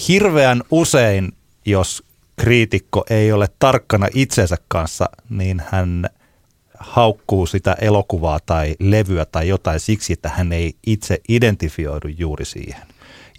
hirveän 0.08 0.62
usein, 0.70 1.32
jos 1.64 2.04
kriitikko 2.36 3.04
ei 3.10 3.32
ole 3.32 3.48
tarkkana 3.58 4.08
itsensä 4.14 4.56
kanssa, 4.68 5.08
niin 5.30 5.62
hän 5.70 6.06
haukkuu 6.78 7.46
sitä 7.46 7.76
elokuvaa 7.80 8.38
tai 8.46 8.76
levyä 8.78 9.24
tai 9.24 9.48
jotain 9.48 9.80
siksi, 9.80 10.12
että 10.12 10.28
hän 10.28 10.52
ei 10.52 10.74
itse 10.86 11.20
identifioidu 11.28 12.08
juuri 12.08 12.44
siihen. 12.44 12.82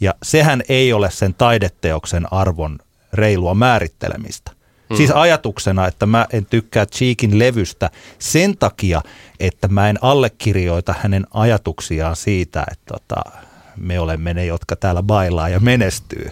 Ja 0.02 0.14
sehän 0.24 0.64
ei 0.70 0.94
ole 0.94 1.12
sen 1.12 1.34
taideteoksen 1.34 2.34
arvon 2.34 2.80
reilua 3.14 3.54
määrittelemistä. 3.54 4.52
Hmm. 4.90 4.98
Siis 4.98 5.12
ajatuksena, 5.12 5.88
että 5.88 6.06
mä 6.06 6.26
en 6.34 6.46
tykkää 6.46 6.86
Cheekin 6.86 7.40
levystä 7.40 7.90
sen 8.20 8.58
takia, 8.58 9.02
että 9.40 9.68
mä 9.68 9.90
en 9.90 9.98
allekirjoita 10.02 10.96
hänen 11.00 11.28
ajatuksiaan 11.34 12.16
siitä, 12.16 12.66
että 12.72 12.94
tota, 12.94 13.32
me 13.78 14.00
olemme 14.00 14.34
ne, 14.34 14.46
jotka 14.46 14.76
täällä 14.76 15.04
bailaa 15.04 15.50
ja 15.50 15.60
menestyy. 15.60 16.32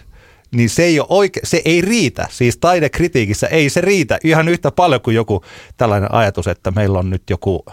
Niin 0.52 0.70
se 0.70 0.84
ei, 0.84 1.00
ole 1.00 1.08
oike- 1.10 1.40
se 1.44 1.62
ei 1.66 1.82
riitä. 1.82 2.28
Siis 2.32 2.58
taidekritiikissä 2.58 3.48
ei 3.48 3.70
se 3.70 3.82
riitä 3.82 4.18
ihan 4.24 4.48
yhtä 4.48 4.72
paljon 4.72 5.02
kuin 5.02 5.16
joku 5.16 5.44
tällainen 5.78 6.14
ajatus, 6.14 6.48
että 6.48 6.72
meillä 6.72 7.00
on 7.00 7.10
nyt 7.10 7.24
joku 7.30 7.66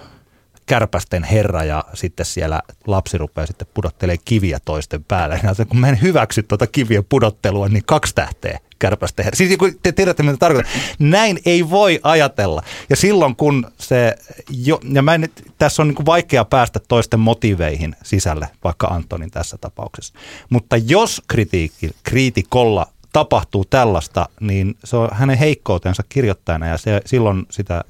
kärpästen 0.66 1.24
herra 1.24 1.64
ja 1.64 1.84
sitten 1.94 2.26
siellä 2.26 2.62
lapsi 2.86 3.18
rupeaa 3.18 3.46
sitten 3.46 3.68
pudottelee 3.74 4.16
kiviä 4.24 4.58
toisten 4.64 5.04
päälle. 5.04 5.40
Ja 5.58 5.64
kun 5.64 5.78
mä 5.78 5.88
en 5.88 6.02
hyväksy 6.02 6.42
tuota 6.42 6.66
kivien 6.66 7.04
pudottelua, 7.08 7.68
niin 7.68 7.84
kaksi 7.86 8.14
tähteä 8.14 8.60
kärpästen 8.78 9.24
herra. 9.24 9.36
Siis 9.36 9.56
kun 9.58 9.72
te 9.82 9.92
tiedätte, 9.92 10.22
mitä 10.22 10.36
tarkoitan. 10.36 10.72
Näin 10.98 11.38
ei 11.46 11.70
voi 11.70 12.00
ajatella. 12.02 12.62
Ja 12.90 12.96
silloin 12.96 13.36
kun 13.36 13.72
se, 13.78 14.16
jo, 14.50 14.80
ja 14.92 15.02
mä 15.02 15.14
en, 15.14 15.28
tässä 15.58 15.82
on 15.82 15.88
niin 15.88 16.06
vaikea 16.06 16.44
päästä 16.44 16.80
toisten 16.88 17.20
motiveihin 17.20 17.96
sisälle, 18.02 18.48
vaikka 18.64 18.86
Antonin 18.86 19.30
tässä 19.30 19.58
tapauksessa. 19.60 20.14
Mutta 20.50 20.76
jos 20.76 21.22
kritiikki, 21.28 21.90
kriitikolla 22.02 22.86
tapahtuu 23.12 23.64
tällaista, 23.64 24.28
niin 24.40 24.76
se 24.84 24.96
on 24.96 25.08
hänen 25.12 25.38
heikkoutensa 25.38 26.02
kirjoittajana 26.08 26.66
ja 26.66 26.78
se, 26.78 27.00
silloin 27.06 27.46
sitä 27.50 27.84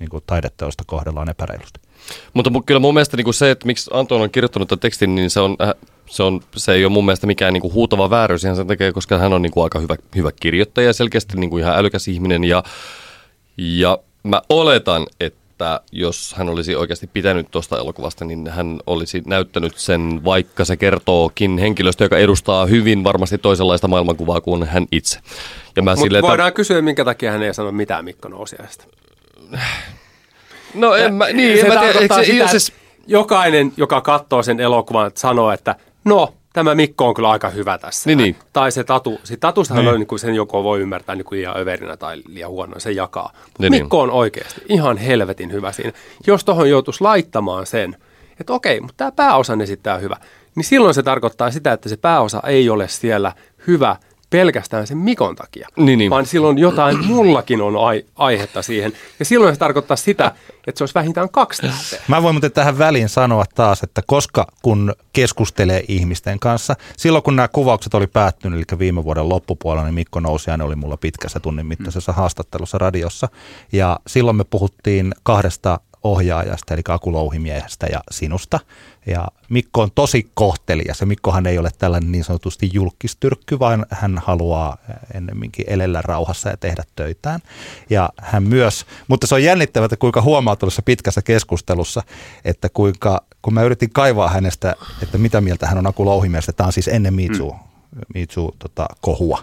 niin 0.00 0.08
kuin 0.10 0.24
taideteosta 0.26 0.84
kohdellaan 0.86 1.30
epäreilusti. 1.30 1.80
Mutta 2.34 2.50
mu- 2.50 2.62
kyllä 2.66 2.80
mun 2.80 2.94
mielestä 2.94 3.16
niin 3.16 3.24
kuin 3.24 3.34
se, 3.34 3.50
että 3.50 3.66
miksi 3.66 3.90
Anton 3.92 4.20
on 4.20 4.30
kirjoittanut 4.30 4.68
tämän 4.68 4.80
tekstin, 4.80 5.14
niin 5.14 5.30
se, 5.30 5.40
on, 5.40 5.56
äh, 5.62 5.74
se, 6.06 6.22
on, 6.22 6.40
se 6.56 6.72
ei 6.72 6.84
ole 6.84 6.92
mun 6.92 7.04
mielestä 7.04 7.26
mikään 7.26 7.52
niin 7.52 7.60
kuin 7.62 7.74
huutava 7.74 8.10
vääryys 8.10 8.44
ihan 8.44 8.56
sen 8.56 8.66
takia, 8.66 8.92
koska 8.92 9.18
hän 9.18 9.32
on 9.32 9.42
niin 9.42 9.52
kuin 9.52 9.64
aika 9.64 9.78
hyvä, 9.78 9.96
hyvä 10.16 10.30
kirjoittaja 10.40 10.86
ja 10.86 10.92
selkeästi 10.92 11.36
niin 11.36 11.50
kuin 11.50 11.62
ihan 11.62 11.78
älykäs 11.78 12.08
ihminen. 12.08 12.44
Ja, 12.44 12.62
ja 13.56 13.98
mä 14.22 14.42
oletan, 14.48 15.06
että 15.20 15.80
jos 15.92 16.34
hän 16.38 16.48
olisi 16.48 16.76
oikeasti 16.76 17.06
pitänyt 17.06 17.46
tuosta 17.50 17.78
elokuvasta, 17.78 18.24
niin 18.24 18.48
hän 18.48 18.80
olisi 18.86 19.22
näyttänyt 19.26 19.76
sen, 19.78 20.20
vaikka 20.24 20.64
se 20.64 20.76
kertookin 20.76 21.58
henkilöstä, 21.58 22.04
joka 22.04 22.18
edustaa 22.18 22.66
hyvin 22.66 23.04
varmasti 23.04 23.38
toisenlaista 23.38 23.88
maailmankuvaa 23.88 24.40
kuin 24.40 24.64
hän 24.64 24.86
itse. 24.92 25.18
Ja 25.76 25.82
mä 25.82 25.90
Mutta 25.90 26.02
silleen, 26.02 26.20
että- 26.20 26.28
voidaan 26.30 26.52
kysyä, 26.52 26.82
minkä 26.82 27.04
takia 27.04 27.32
hän 27.32 27.42
ei 27.42 27.54
sano 27.54 27.72
mitään 27.72 28.04
Mikko 28.04 28.28
Nousiaista. 28.28 28.84
No 30.74 30.94
en 30.94 31.14
mä, 31.14 31.26
niin, 31.26 31.60
se 31.60 31.66
en 31.66 31.74
mä 31.74 31.80
tiedä, 31.80 31.98
eikö 31.98 32.14
se, 32.14 32.24
sitä, 32.24 32.46
siis, 32.46 32.68
että 32.68 32.80
jokainen, 33.06 33.72
joka 33.76 34.00
katsoo 34.00 34.42
sen 34.42 34.60
elokuvan, 34.60 35.10
sanoo, 35.14 35.52
että 35.52 35.76
no, 36.04 36.34
tämä 36.52 36.74
Mikko 36.74 37.08
on 37.08 37.14
kyllä 37.14 37.30
aika 37.30 37.50
hyvä 37.50 37.78
tässä. 37.78 38.10
Niin, 38.10 38.18
niin. 38.18 38.36
Tai 38.52 38.72
se 38.72 38.84
tatu, 38.84 39.20
sit 39.24 39.40
tatustahan 39.40 39.84
Niin. 39.84 39.94
on, 39.94 40.00
niin 40.00 40.06
kuin 40.06 40.18
sen 40.18 40.34
joko 40.34 40.64
voi 40.64 40.80
ymmärtää 40.80 41.14
niin 41.14 41.24
kuin 41.24 41.40
ihan 41.40 41.56
överinä 41.60 41.96
tai 41.96 42.22
liian 42.26 42.50
huono, 42.50 42.80
se 42.80 42.92
jakaa. 42.92 43.32
Niin, 43.58 43.70
niin. 43.72 43.82
Mikko 43.82 44.00
on 44.00 44.10
oikeasti 44.10 44.60
ihan 44.68 44.96
helvetin 44.96 45.52
hyvä 45.52 45.72
siinä. 45.72 45.92
Jos 46.26 46.44
tuohon 46.44 46.70
joutuisi 46.70 47.00
laittamaan 47.00 47.66
sen, 47.66 47.96
että 48.40 48.52
okei, 48.52 48.80
mutta 48.80 48.94
tämä 48.96 49.12
pääosa 49.12 49.58
esittää 49.62 49.98
hyvä, 49.98 50.16
niin 50.54 50.64
silloin 50.64 50.94
se 50.94 51.02
tarkoittaa 51.02 51.50
sitä, 51.50 51.72
että 51.72 51.88
se 51.88 51.96
pääosa 51.96 52.42
ei 52.46 52.70
ole 52.70 52.88
siellä 52.88 53.32
hyvä 53.66 53.96
pelkästään 54.30 54.86
sen 54.86 54.98
Mikon 54.98 55.36
takia, 55.36 55.68
Niin, 55.76 55.98
niin. 55.98 56.10
vaan 56.10 56.26
silloin 56.26 56.58
jotain 56.58 57.06
mullakin 57.14 57.60
on 57.62 57.76
ai- 57.86 58.04
aihetta 58.16 58.62
siihen. 58.62 58.92
Ja 59.18 59.24
silloin 59.24 59.54
se 59.54 59.58
tarkoittaa 59.58 59.96
sitä, 59.96 60.32
että 60.66 60.78
se 60.78 60.82
olisi 60.82 60.94
vähintään 60.94 61.30
kaksi 61.30 61.62
tähteä. 61.62 62.00
Mä 62.08 62.22
voin 62.22 62.34
muuten 62.34 62.52
tähän 62.52 62.78
väliin 62.78 63.08
sanoa 63.08 63.44
taas, 63.54 63.82
että 63.82 64.02
koska 64.06 64.46
kun 64.62 64.94
keskustelee 65.12 65.84
ihmisten 65.88 66.38
kanssa, 66.38 66.74
silloin 66.96 67.22
kun 67.22 67.36
nämä 67.36 67.48
kuvaukset 67.48 67.94
oli 67.94 68.06
päättynyt, 68.06 68.58
eli 68.70 68.78
viime 68.78 69.04
vuoden 69.04 69.28
loppupuolella, 69.28 69.84
niin 69.84 69.94
Mikko 69.94 70.20
Nousiainen 70.20 70.66
oli 70.66 70.76
mulla 70.76 70.96
pitkässä 70.96 71.40
tunnin 71.40 71.66
mittaisessa 71.66 72.12
haastattelussa 72.12 72.78
radiossa. 72.78 73.28
Ja 73.72 74.00
silloin 74.06 74.36
me 74.36 74.44
puhuttiin 74.44 75.14
kahdesta 75.22 75.80
ohjaajasta, 76.02 76.74
eli 76.74 76.82
Aku 76.88 77.12
Louhimiehestä 77.12 77.86
ja 77.92 78.00
sinusta. 78.10 78.60
Ja 79.06 79.28
Mikko 79.48 79.82
on 79.82 79.90
tosi 79.94 80.30
kohtelias, 80.34 81.00
ja 81.00 81.06
Mikkohan 81.06 81.46
ei 81.46 81.58
ole 81.58 81.70
tällainen 81.78 82.12
niin 82.12 82.24
sanotusti 82.24 82.70
julkistyrkky, 82.72 83.58
vaan 83.58 83.86
hän 83.90 84.20
haluaa 84.24 84.76
ennemminkin 85.14 85.64
elellä 85.68 86.02
rauhassa 86.02 86.48
ja 86.48 86.56
tehdä 86.56 86.84
töitään. 86.96 87.40
Ja 87.90 88.08
hän 88.20 88.42
myös, 88.42 88.86
mutta 89.08 89.26
se 89.26 89.34
on 89.34 89.42
jännittävää, 89.42 89.84
että 89.84 89.96
kuinka 89.96 90.22
huomaa 90.22 90.56
tuossa 90.56 90.82
pitkässä 90.82 91.22
keskustelussa, 91.22 92.02
että 92.44 92.68
kuinka, 92.68 93.24
kun 93.42 93.54
mä 93.54 93.62
yritin 93.62 93.90
kaivaa 93.92 94.28
hänestä, 94.28 94.76
että 95.02 95.18
mitä 95.18 95.40
mieltä 95.40 95.66
hän 95.66 95.78
on 95.78 95.86
Aku 95.86 96.04
Louhimiehestä, 96.04 96.52
tämä 96.52 96.66
on 96.66 96.72
siis 96.72 96.88
ennen 96.88 97.14
Mitsu, 97.14 97.52
mm. 97.52 98.00
Mitsu 98.14 98.56
tota, 98.58 98.86
kohua. 99.00 99.42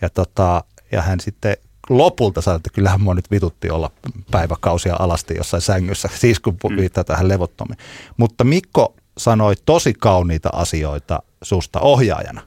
Ja, 0.00 0.10
tota, 0.10 0.64
ja 0.92 1.02
hän 1.02 1.20
sitten 1.20 1.56
lopulta 1.98 2.40
sanoi, 2.40 2.56
että 2.56 2.70
kyllähän 2.72 3.00
mua 3.00 3.14
nyt 3.14 3.30
vitutti 3.30 3.70
olla 3.70 3.90
päiväkausia 4.30 4.96
alasti 4.98 5.34
jossain 5.36 5.60
sängyssä, 5.60 6.08
siis 6.20 6.40
kun 6.40 6.56
mm. 6.70 6.76
viittaa 6.76 7.04
tähän 7.04 7.28
levottomiin. 7.28 7.78
Mutta 8.16 8.44
Mikko 8.44 8.94
sanoi 9.18 9.54
tosi 9.66 9.94
kauniita 9.94 10.50
asioita 10.52 11.22
susta 11.42 11.80
ohjaajana. 11.80 12.42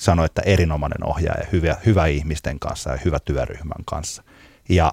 Sanoi, 0.00 0.26
että 0.26 0.42
erinomainen 0.46 1.08
ohjaaja, 1.08 1.46
hyvä, 1.52 1.76
hyvä 1.86 2.06
ihmisten 2.06 2.58
kanssa 2.58 2.90
ja 2.90 2.98
hyvä 3.04 3.18
työryhmän 3.18 3.84
kanssa. 3.84 4.22
Ja 4.68 4.92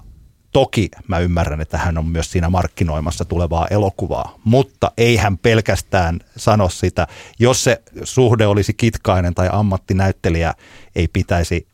toki 0.52 0.88
mä 1.08 1.18
ymmärrän, 1.18 1.60
että 1.60 1.78
hän 1.78 1.98
on 1.98 2.06
myös 2.06 2.30
siinä 2.30 2.50
markkinoimassa 2.50 3.24
tulevaa 3.24 3.66
elokuvaa, 3.70 4.38
mutta 4.44 4.92
ei 4.96 5.16
hän 5.16 5.38
pelkästään 5.38 6.20
sano 6.36 6.68
sitä. 6.68 7.06
Jos 7.38 7.64
se 7.64 7.82
suhde 8.04 8.46
olisi 8.46 8.74
kitkainen 8.74 9.34
tai 9.34 9.48
ammattinäyttelijä 9.52 10.54
ei 10.94 11.08
pitäisi 11.08 11.66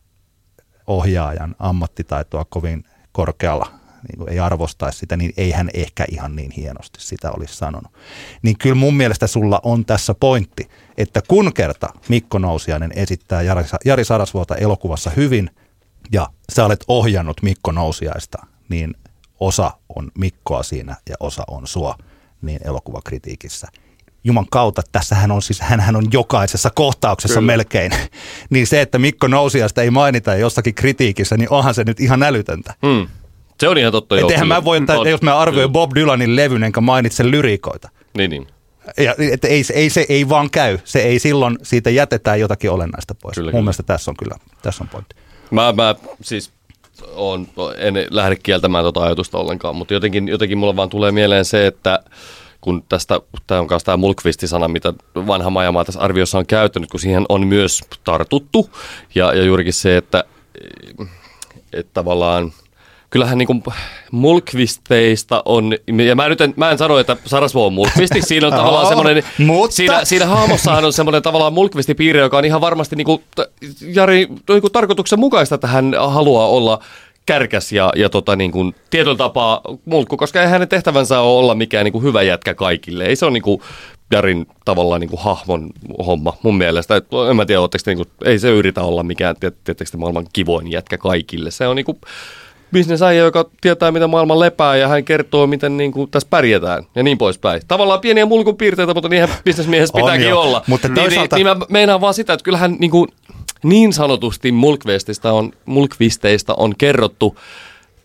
ohjaajan 0.89 1.55
ammattitaitoa 1.59 2.45
kovin, 2.45 2.85
korkealla, 3.13 3.67
niin 4.09 4.19
kuin 4.19 4.29
ei 4.29 4.41
arvostaisi 4.41 4.99
sitä, 4.99 5.17
niin 5.17 5.33
ei 5.37 5.51
hän 5.51 5.71
ehkä 5.75 6.05
ihan 6.11 6.37
niin 6.37 6.51
hienosti 6.51 7.01
sitä 7.01 7.31
olisi 7.31 7.55
sanonut. 7.55 7.93
Niin 8.43 8.59
kyllä 8.59 8.75
mun 8.75 8.95
mielestä 8.97 9.27
sulla 9.27 9.61
on 9.63 9.85
tässä 9.85 10.15
pointti, 10.15 10.69
että 10.97 11.23
kun 11.29 11.53
kerta 11.55 11.89
Mikko 12.09 12.39
Nousiainen 12.39 12.93
esittää 12.95 13.43
Jari, 13.43 13.65
Jari 13.85 14.05
Sarasvuota 14.05 14.57
elokuvassa 14.57 15.11
hyvin 15.11 15.51
ja 16.13 16.29
sä 16.53 16.65
olet 16.65 16.85
ohjannut 16.89 17.43
Mikko 17.43 17.73
Nousiaista, 17.73 18.47
niin 18.69 18.95
osa 19.41 19.71
on 19.97 20.11
Mikkoa 20.19 20.63
siinä 20.63 20.97
ja 21.09 21.15
osa 21.21 21.45
on 21.49 21.67
sua 21.67 21.97
niin 22.43 22.61
elokuvakritiikissä. 22.65 23.67
Juman 24.25 24.47
kautta, 24.51 24.83
tässähän 24.93 25.31
on 25.31 25.43
siis, 25.43 25.61
hänhän 25.61 25.97
on 25.97 26.05
jokaisessa 26.13 26.71
kohtauksessa 26.71 27.41
Kyllä. 27.41 27.53
melkein. 27.53 27.93
niin 28.51 28.67
se, 28.67 28.81
että 28.81 28.99
Mikko 28.99 29.29
Nousiasta 29.29 29.83
ei 29.83 29.91
mainita 29.91 30.35
jossakin 30.35 30.75
kritiikissä, 30.75 31.37
niin 31.37 31.51
onhan 31.51 31.75
se 31.75 31.85
nyt 31.85 32.01
ihan 32.01 32.23
älytöntä. 32.23 32.75
Hmm. 32.87 33.09
Se 33.61 33.69
on 33.69 33.79
ihan 33.79 33.93
totta. 33.93 34.19
Et 34.19 34.31
eihän 34.31 34.49
mä 34.49 34.65
voi, 34.65 34.77
että, 34.77 34.99
on, 34.99 35.09
jos 35.09 35.23
mä 35.23 35.39
arvioin 35.39 35.73
Bob 35.73 35.91
Dylanin 35.95 36.37
levyn, 36.37 36.65
enkä 36.65 36.81
mainitse 36.81 37.31
lyrikoita. 37.31 37.89
Niin, 38.17 38.31
niin. 38.31 38.47
Ja, 38.97 39.15
että 39.33 39.49
ei, 39.49 39.63
ei, 39.75 39.91
se 39.91 40.07
ei 40.09 40.29
vaan 40.29 40.51
käy. 40.51 40.79
Se 40.85 40.99
ei 40.99 41.19
silloin, 41.19 41.59
siitä 41.63 41.91
jätetään 41.91 42.41
jotakin 42.41 42.71
olennaista 42.71 43.15
pois. 43.23 43.35
Kyllä, 43.35 43.47
Mun 43.47 43.53
kyllä. 43.53 43.63
mielestä 43.63 43.83
tässä 43.83 44.11
on 44.11 44.17
kyllä, 44.17 44.37
tässä 44.63 44.85
on 44.85 44.89
pointti. 44.89 45.17
Mä, 45.51 45.73
mä 45.73 45.95
siis 46.23 46.53
on, 47.15 47.49
en 47.77 47.95
lähde 48.11 48.37
kieltämään 48.37 48.85
tuota 48.85 49.03
ajatusta 49.03 49.39
ollenkaan, 49.39 49.77
mutta 49.77 49.95
jotenkin, 49.95 50.29
jotenkin 50.29 50.59
mulla 50.59 50.77
vaan 50.77 50.89
tulee 50.89 51.13
mieleen 51.13 51.45
se, 51.45 51.67
että 51.67 52.01
kun 52.69 52.85
tästä, 52.89 53.21
tämä 53.47 53.61
on 53.61 53.67
myös 53.71 53.85
tämä 53.85 53.97
mulkvisti-sana, 53.97 54.69
mitä 54.69 54.93
vanha 55.15 55.51
majamaa 55.51 55.85
tässä 55.85 56.01
arviossa 56.01 56.39
on 56.39 56.47
käyttänyt, 56.47 56.91
kun 56.91 57.01
siihen 57.01 57.25
on 57.29 57.47
myös 57.47 57.81
tartuttu. 58.05 58.71
Ja, 59.15 59.35
ja 59.35 59.45
juurikin 59.45 59.73
se, 59.73 59.97
että, 59.97 60.25
että 61.73 61.91
tavallaan 61.95 62.53
kyllähän 63.11 63.39
niin 63.39 63.63
mulkvisteista 64.11 65.43
on, 65.45 65.73
ja 66.07 66.15
mä, 66.15 66.29
nyt 66.29 66.41
en, 66.41 66.55
mä 66.57 66.71
en 66.71 66.79
sano, 66.79 66.99
että 66.99 67.17
Sarasvo 67.25 67.67
on 67.67 67.73
mulkvisti, 67.73 68.23
siinä 68.23 68.47
on 68.47 68.53
tavallaan 68.53 68.87
semmoinen, 68.87 69.23
mutta... 69.39 69.77
siinä, 69.77 70.05
siinä 70.05 70.27
hahmossahan 70.27 70.85
on 70.85 70.93
semmoinen 70.93 71.23
tavallaan 71.23 71.53
mulkvistipiirre, 71.53 72.21
joka 72.21 72.39
on 72.39 72.45
ihan 72.45 72.61
varmasti 72.61 72.97
niin 72.97 73.05
kuin, 73.05 73.23
Jari 73.81 74.27
niin 74.49 74.61
kuin 74.61 74.73
tarkoituksen 74.73 75.21
mukaista, 75.21 75.55
että 75.55 75.67
hän 75.67 75.95
haluaa 76.09 76.49
olla 76.49 76.81
kärkäs 77.29 77.73
ja, 77.73 77.93
ja 77.97 78.09
tota, 78.09 78.37
niin 78.37 78.53
kuin, 78.53 78.75
tietyllä 78.91 79.17
tapaa 79.17 79.61
mulkku, 79.85 80.17
koska 80.17 80.43
ei 80.43 80.49
hänen 80.49 80.69
tehtävänsä 80.69 81.21
ole 81.21 81.39
olla 81.39 81.55
mikään 81.55 81.85
niin 81.85 81.93
kuin 81.93 82.05
hyvä 82.05 82.23
jätkä 82.23 82.55
kaikille. 82.55 83.05
Ei 83.05 83.17
se 83.17 83.25
ole 83.25 83.33
niin 83.33 83.43
kuin, 83.43 83.61
Jarin 84.13 84.47
tavallaan 84.65 85.01
niin 85.01 85.11
kuin 85.11 85.21
hahmon 85.23 85.71
homma 86.07 86.37
mun 86.43 86.59
mielestä. 86.59 86.97
Et, 86.97 87.07
en 87.31 87.37
mä 87.37 87.47
tiedä, 87.47 87.61
te, 87.71 87.79
niin 87.87 87.97
kuin, 87.97 88.09
ei 88.25 88.39
se 88.39 88.51
yritä 88.51 88.83
olla 88.83 89.03
mikään 89.03 89.37
tietysti 89.65 89.97
maailman 89.97 90.27
kivoin 90.33 90.73
jätkä 90.73 90.99
kaikille. 90.99 91.51
Se 91.51 91.67
on 91.67 91.77
niin 91.77 91.85
kuin, 91.85 91.99
bisnesäijä, 92.73 93.23
joka 93.23 93.51
tietää, 93.61 93.93
mitä 93.93 94.07
maailma 94.07 94.39
lepää 94.39 94.77
ja 94.77 94.89
hän 94.89 95.05
kertoo, 95.05 95.47
miten 95.47 95.77
niin 95.77 95.93
kuin, 95.93 96.11
tässä 96.11 96.29
pärjätään 96.31 96.85
ja 96.95 97.03
niin 97.03 97.19
poispäin. 97.19 97.63
Tavallaan 97.69 98.01
pieniä 98.01 98.27
mulkun 98.27 98.57
piirteitä, 98.57 98.95
mutta 98.95 99.09
niinhän 99.09 99.37
bisnesmiehessä 99.45 99.97
pitääkin 99.97 100.35
olla. 100.35 100.63
Mutta 100.67 100.89
toisaalta... 100.89 101.37
niin, 101.37 101.47
niin, 101.47 101.53
niin, 101.53 101.59
mä 101.59 101.67
meinaan 101.69 102.01
vaan 102.01 102.15
sitä, 102.15 102.33
että 102.33 102.45
kyllähän 102.45 102.77
niin 102.79 102.91
kuin, 102.91 103.09
niin 103.63 103.93
sanotusti 103.93 104.53
mulkvisteistä 104.53 105.33
on, 105.33 105.53
mulkvisteistä 105.67 106.55
on 106.55 106.75
kerrottu 106.79 107.37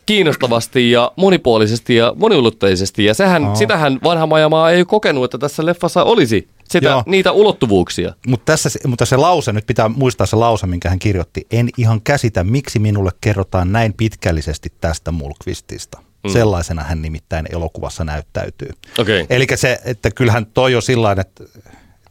kiinnostavasti 0.06 0.92
ja 0.92 1.12
monipuolisesti 1.16 1.96
ja 1.96 2.14
moniulotteisesti. 2.16 3.06
Ja 3.06 3.14
sehän, 3.14 3.46
oh. 3.46 3.56
sitähän 3.56 4.00
vanha 4.04 4.26
majamaa 4.26 4.72
ei 4.72 4.86
kokenut, 4.86 5.24
että 5.24 5.38
tässä 5.38 5.66
leffassa 5.66 6.04
olisi 6.04 6.48
sitä, 6.70 7.04
niitä 7.06 7.32
ulottuvuuksia. 7.32 8.14
Mutta, 8.28 8.46
tässä, 8.46 8.70
mutta 8.88 9.06
se 9.06 9.18
lause, 9.18 9.54
nyt 9.54 9.68
pitää 9.68 9.90
muistaa 9.90 10.28
se 10.28 10.36
lause, 10.36 10.68
minkä 10.68 10.90
hän 10.90 11.00
kirjoitti. 11.00 11.48
En 11.52 11.70
ihan 11.78 12.02
käsitä, 12.02 12.44
miksi 12.44 12.80
minulle 12.80 13.12
kerrotaan 13.22 13.72
näin 13.72 13.94
pitkällisesti 13.94 14.74
tästä 14.82 15.12
mulkvistista. 15.12 15.98
Mm. 16.24 16.30
Sellaisena 16.30 16.84
hän 16.84 17.02
nimittäin 17.02 17.46
elokuvassa 17.52 18.04
näyttäytyy. 18.04 18.70
Okay. 19.00 19.26
Eli 19.30 19.48
se, 19.56 19.80
että 19.86 20.12
kyllähän 20.12 20.46
toi 20.46 20.76
on 20.76 20.82
sillä 20.82 21.12
että 21.12 21.44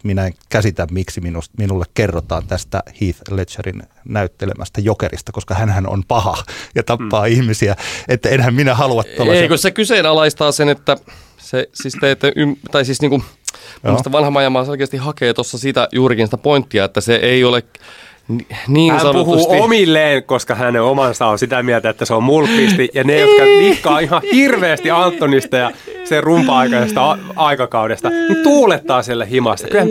minä 0.02 0.26
en 0.26 0.34
käsitä, 0.48 0.86
miksi 0.90 1.20
minusta, 1.20 1.54
minulle 1.58 1.84
kerrotaan 1.94 2.46
tästä 2.46 2.82
Heath 3.00 3.20
Ledgerin 3.30 3.82
näyttelemästä 4.04 4.80
jokerista, 4.80 5.32
koska 5.32 5.54
hän 5.54 5.86
on 5.88 6.02
paha 6.08 6.44
ja 6.74 6.82
tappaa 6.82 7.26
mm. 7.26 7.32
ihmisiä. 7.32 7.76
Että 8.08 8.28
enhän 8.28 8.54
minä 8.54 8.74
halua 8.74 9.04
tuollaisen... 9.16 9.42
Ei, 9.42 9.48
kun 9.48 9.58
se 9.58 9.70
kyseenalaistaa 9.70 10.52
sen, 10.52 10.68
että 10.68 10.96
se, 11.38 11.68
siis 11.74 11.96
te 12.00 12.10
ette, 12.10 12.32
ym, 12.36 12.56
tai 12.70 12.84
siis 12.84 13.00
niinku, 13.00 13.22
vanha 14.12 14.30
majamaa 14.30 14.64
selkeästi 14.64 14.96
hakee 14.96 15.34
tuossa 15.34 15.58
sitä 15.58 15.88
juurikin 15.92 16.26
sitä 16.26 16.36
pointtia, 16.36 16.84
että 16.84 17.00
se 17.00 17.14
ei 17.14 17.44
ole 17.44 17.62
niin 18.68 18.92
hän 18.92 19.00
sanotusti. 19.00 19.46
puhuu 19.46 19.62
omilleen, 19.62 20.24
koska 20.24 20.54
hänen 20.54 20.82
omansa 20.82 21.26
on 21.26 21.38
sitä 21.38 21.62
mieltä, 21.62 21.88
että 21.88 22.04
se 22.04 22.14
on 22.14 22.22
mulkisti. 22.22 22.88
Ja 22.94 23.04
ne, 23.04 23.20
jotka 23.20 23.44
dikkaa 23.44 23.98
ihan 23.98 24.22
hirveästi 24.32 24.90
Antonista 24.90 25.56
ja 25.56 25.70
sen 26.04 26.22
rumpa-aikaisesta 26.22 27.18
aikakaudesta, 27.36 28.10
niin 28.10 28.42
tuulettaa 28.42 29.02
siellä 29.02 29.24
himassa. 29.24 29.68
Kyllä 29.68 29.84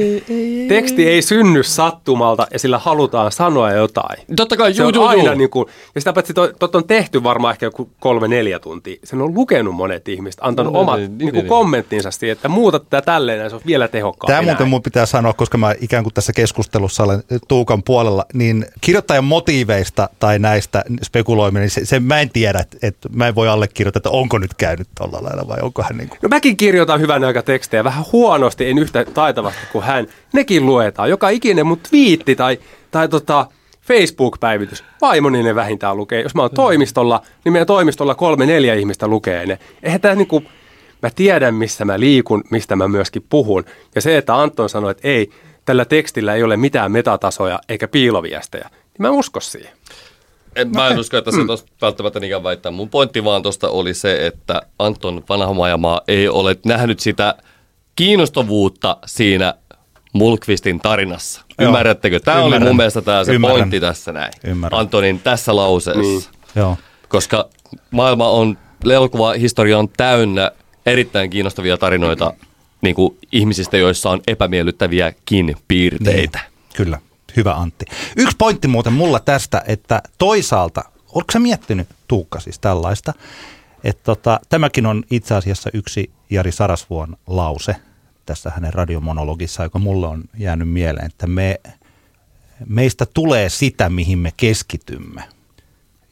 teksti 0.67 1.07
ei 1.07 1.21
synny 1.21 1.63
sattumalta 1.63 2.47
ja 2.53 2.59
sillä 2.59 2.77
halutaan 2.77 3.32
sanoa 3.32 3.71
jotain. 3.71 4.19
Totta 4.36 4.57
kai, 4.57 4.73
se 4.73 4.82
juu, 4.82 4.88
on 4.88 4.93
juu, 4.93 5.05
aina 5.05 5.36
niin 5.36 5.49
kuin, 5.49 5.65
ja 5.95 6.01
sitä 6.01 6.13
paitsi 6.13 6.34
tot 6.59 6.75
on 6.75 6.88
tehty 6.88 7.23
varmaan 7.23 7.51
ehkä 7.51 7.65
joku 7.65 7.89
kolme-neljä 7.99 8.59
tuntia. 8.59 8.95
Sen 9.03 9.21
on 9.21 9.34
lukenut 9.36 9.75
monet 9.75 10.07
ihmiset, 10.07 10.41
antanut 10.43 10.73
no, 10.73 10.79
omat 10.79 10.99
niin, 10.99 11.17
niin, 11.17 11.34
niin, 11.34 11.45
kommenttinsa 11.45 12.11
siihen, 12.11 12.32
että 12.32 12.49
muuta 12.49 12.79
tätä 12.79 13.01
tälleen 13.01 13.39
ja 13.39 13.49
se 13.49 13.55
on 13.55 13.61
vielä 13.65 13.88
tehokkaampi. 13.88 14.32
Tämä 14.32 14.41
muuten 14.41 14.67
mun 14.67 14.82
pitää 14.82 15.05
sanoa, 15.05 15.34
koska 15.34 15.57
mä 15.57 15.73
ikään 15.82 16.03
kuin 16.03 16.13
tässä 16.13 16.34
keskustelussa 16.34 17.03
olen 17.03 17.23
Tuukan 17.47 17.84
puolella, 17.84 18.20
niin 18.34 18.65
kirjoittajan 18.82 19.24
motiiveista 19.24 20.09
tai 20.19 20.39
näistä 20.39 20.84
spekuloiminen, 21.03 21.61
niin 21.61 21.69
se, 21.69 21.86
se 21.86 21.99
mä 21.99 22.22
en 22.22 22.30
tiedä, 22.30 22.59
että, 22.59 22.78
että 22.82 23.09
mä 23.13 23.28
en 23.28 23.36
voi 23.36 23.49
allekirjoittaa, 23.49 23.99
että 23.99 24.09
onko 24.09 24.38
nyt 24.38 24.53
käynyt 24.53 24.88
tuolla 24.97 25.24
lailla 25.24 25.47
vai 25.47 25.57
onko 25.61 25.84
hän 25.84 25.97
niin 25.97 26.09
kuin... 26.09 26.19
No 26.22 26.30
mäkin 26.30 26.57
kirjoitan 26.57 27.01
hyvän 27.01 27.24
aika 27.24 27.41
tekstejä, 27.41 27.84
vähän 27.84 28.03
huonosti, 28.11 28.69
en 28.69 28.78
yhtä 28.78 29.05
taitavasti 29.13 29.61
kuin 29.72 29.84
hän. 29.84 30.07
Nekin 30.34 30.65
luetaan. 30.65 31.09
Joka 31.09 31.30
ikinen 31.30 31.67
mun 31.67 31.80
twiitti 31.89 32.36
tai, 32.36 32.59
tai 32.91 33.09
tota, 33.09 33.47
Facebook-päivitys. 33.82 34.84
Vaimoni 35.01 35.43
ne 35.43 35.55
vähintään 35.55 35.97
lukee. 35.97 36.22
Jos 36.22 36.36
mä 36.36 36.41
oon 36.41 36.51
toimistolla, 36.51 37.22
niin 37.45 37.53
meidän 37.53 37.67
toimistolla 37.67 38.15
kolme, 38.15 38.45
neljä 38.45 38.74
ihmistä 38.74 39.07
lukee 39.07 39.45
ne. 39.45 39.59
Eihän 39.84 40.01
tämä 40.01 40.15
niinku, 40.15 40.43
mä 41.01 41.09
tiedän 41.15 41.55
missä 41.55 41.86
mä 41.86 41.99
liikun, 41.99 42.43
mistä 42.49 42.76
mä 42.76 42.88
myöskin 42.88 43.26
puhun. 43.30 43.65
Ja 43.95 44.01
se, 44.01 44.17
että 44.17 44.41
Anton 44.41 44.69
sanoi, 44.69 44.91
että 44.91 45.07
ei, 45.07 45.30
tällä 45.66 45.86
tekstillä 45.86 46.36
ei 46.36 46.43
ole 46.43 46.57
mitään 46.57 46.91
metatasoja 46.91 47.59
eikä 47.70 47.88
piiloviestejä, 47.88 48.70
niin 48.72 49.01
mä 49.01 49.09
usko 49.09 49.39
siihen. 49.39 49.72
En, 50.55 50.72
mä 50.72 50.88
en 50.88 50.99
usko, 50.99 51.18
että 51.18 51.32
se 51.32 51.45
tuosta 51.45 51.72
välttämättä 51.82 52.20
niinkään 52.20 52.43
väittää. 52.43 52.72
Mun 52.72 52.89
pointti 52.89 53.24
vaan 53.24 53.43
tuosta 53.43 53.70
oli 53.70 53.93
se, 53.93 54.28
että 54.28 54.62
Anton 54.80 55.24
Vanhamajamaa 55.30 56.01
ei 56.07 56.28
ole 56.30 56.57
nähnyt 56.66 56.99
sitä 56.99 57.36
kiinnostavuutta 57.95 58.97
siinä 59.05 59.53
Mulkvistin 60.14 60.80
tarinassa. 60.80 61.41
Joo. 61.59 61.68
Ymmärrättekö? 61.68 62.20
Tämä 62.20 62.38
Ymmärrän. 62.38 62.62
oli 62.62 62.70
mun 62.70 62.78
mielestä 62.78 63.01
tämä 63.01 63.24
se 63.24 63.34
Ymmärrän. 63.34 63.57
pointti 63.57 63.80
tässä 63.80 64.12
näin. 64.12 64.34
Ymmärrän. 64.43 64.80
Antonin 64.80 65.20
tässä 65.20 65.55
lauseessa. 65.55 66.01
Niin. 66.01 66.24
Joo. 66.55 66.78
Koska 67.07 67.49
maailma 67.91 68.30
on, 68.30 68.57
elokuvahistoria 68.86 69.80
on 69.80 69.89
täynnä 69.89 70.51
erittäin 70.86 71.30
kiinnostavia 71.30 71.78
tarinoita 71.78 72.34
niin 72.82 72.95
kuin 72.95 73.17
ihmisistä, 73.32 73.77
joissa 73.77 74.09
on 74.09 74.21
epämiellyttäviäkin 74.27 75.55
piirteitä. 75.67 76.39
Niin. 76.39 76.75
Kyllä. 76.75 76.99
Hyvä 77.36 77.53
Antti. 77.53 77.86
Yksi 78.17 78.38
pointti 78.38 78.67
muuten 78.67 78.93
mulla 78.93 79.19
tästä, 79.19 79.63
että 79.67 80.01
toisaalta, 80.17 80.84
oletko 81.07 81.32
sä 81.34 81.39
miettinyt 81.39 81.88
Tuukka 82.07 82.39
siis 82.39 82.59
tällaista, 82.59 83.13
että 83.84 84.03
tota, 84.03 84.39
tämäkin 84.49 84.86
on 84.86 85.03
itse 85.11 85.36
asiassa 85.36 85.69
yksi 85.73 86.11
Jari 86.29 86.51
Sarasvuon 86.51 87.17
lause 87.27 87.75
tässä 88.25 88.51
hänen 88.55 88.73
radiomonologissa, 88.73 89.63
joka 89.63 89.79
mulle 89.79 90.07
on 90.07 90.23
jäänyt 90.38 90.69
mieleen, 90.69 91.05
että 91.05 91.27
me, 91.27 91.59
meistä 92.67 93.05
tulee 93.05 93.49
sitä, 93.49 93.89
mihin 93.89 94.19
me 94.19 94.34
keskitymme. 94.38 95.23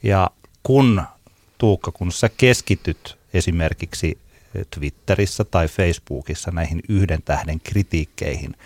Ja 0.02 0.30
kun 0.62 1.02
Tuukka, 1.58 1.92
kun 1.92 2.12
sä 2.12 2.28
keskityt 2.36 3.18
esimerkiksi 3.34 4.18
Twitterissä 4.70 5.44
tai 5.44 5.68
Facebookissa 5.68 6.50
näihin 6.50 6.80
yhden 6.88 7.22
tähden 7.22 7.60
kritiikkeihin, 7.60 8.56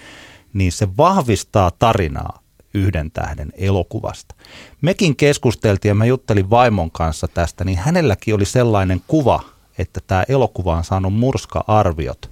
niin 0.53 0.72
se 0.72 0.89
vahvistaa 0.97 1.70
tarinaa 1.70 2.45
yhden 2.74 3.11
tähden 3.11 3.53
elokuvasta. 3.57 4.35
Mekin 4.80 5.16
keskusteltiin 5.16 5.91
ja 5.91 5.95
mä 5.95 6.05
juttelin 6.05 6.51
vaimon 6.51 6.91
kanssa 6.91 7.28
tästä, 7.28 7.64
niin 7.64 7.78
hänelläkin 7.78 8.35
oli 8.35 8.45
sellainen 8.45 9.01
kuva, 9.07 9.41
että 9.78 10.01
tämä 10.07 10.24
elokuva 10.28 10.76
on 10.76 10.85
saanut 10.85 11.14
murska-arviot, 11.14 12.30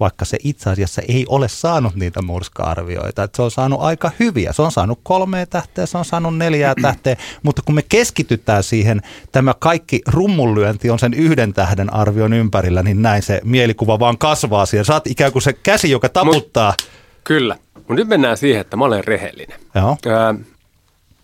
vaikka 0.00 0.24
se 0.24 0.38
itse 0.44 0.70
asiassa 0.70 1.02
ei 1.08 1.26
ole 1.28 1.48
saanut 1.48 1.94
niitä 1.94 2.22
murska-arvioita. 2.22 3.22
Että 3.22 3.36
se 3.36 3.42
on 3.42 3.50
saanut 3.50 3.80
aika 3.80 4.10
hyviä. 4.20 4.52
Se 4.52 4.62
on 4.62 4.72
saanut 4.72 5.00
kolme 5.02 5.46
tähteä, 5.46 5.86
se 5.86 5.98
on 5.98 6.04
saanut 6.04 6.36
neljää 6.36 6.74
tähteä, 6.82 7.16
mutta 7.42 7.62
kun 7.62 7.74
me 7.74 7.82
keskitytään 7.82 8.62
siihen, 8.62 9.02
tämä 9.32 9.54
kaikki 9.58 10.02
rummunlyönti 10.06 10.90
on 10.90 10.98
sen 10.98 11.14
yhden 11.14 11.52
tähden 11.52 11.94
arvion 11.94 12.32
ympärillä, 12.32 12.82
niin 12.82 13.02
näin 13.02 13.22
se 13.22 13.40
mielikuva 13.44 13.98
vaan 13.98 14.18
kasvaa 14.18 14.66
siihen. 14.66 14.84
Saat 14.84 15.06
ikään 15.06 15.32
kuin 15.32 15.42
se 15.42 15.52
käsi, 15.52 15.90
joka 15.90 16.08
taputtaa. 16.08 16.70
Mut, 16.70 16.90
kyllä. 17.24 17.58
Mutta 17.74 17.94
nyt 17.94 18.08
mennään 18.08 18.36
siihen, 18.36 18.60
että 18.60 18.76
mä 18.76 18.84
olen 18.84 19.04
rehellinen. 19.04 19.60
Joo. 19.74 19.96
Öö, 20.06 20.34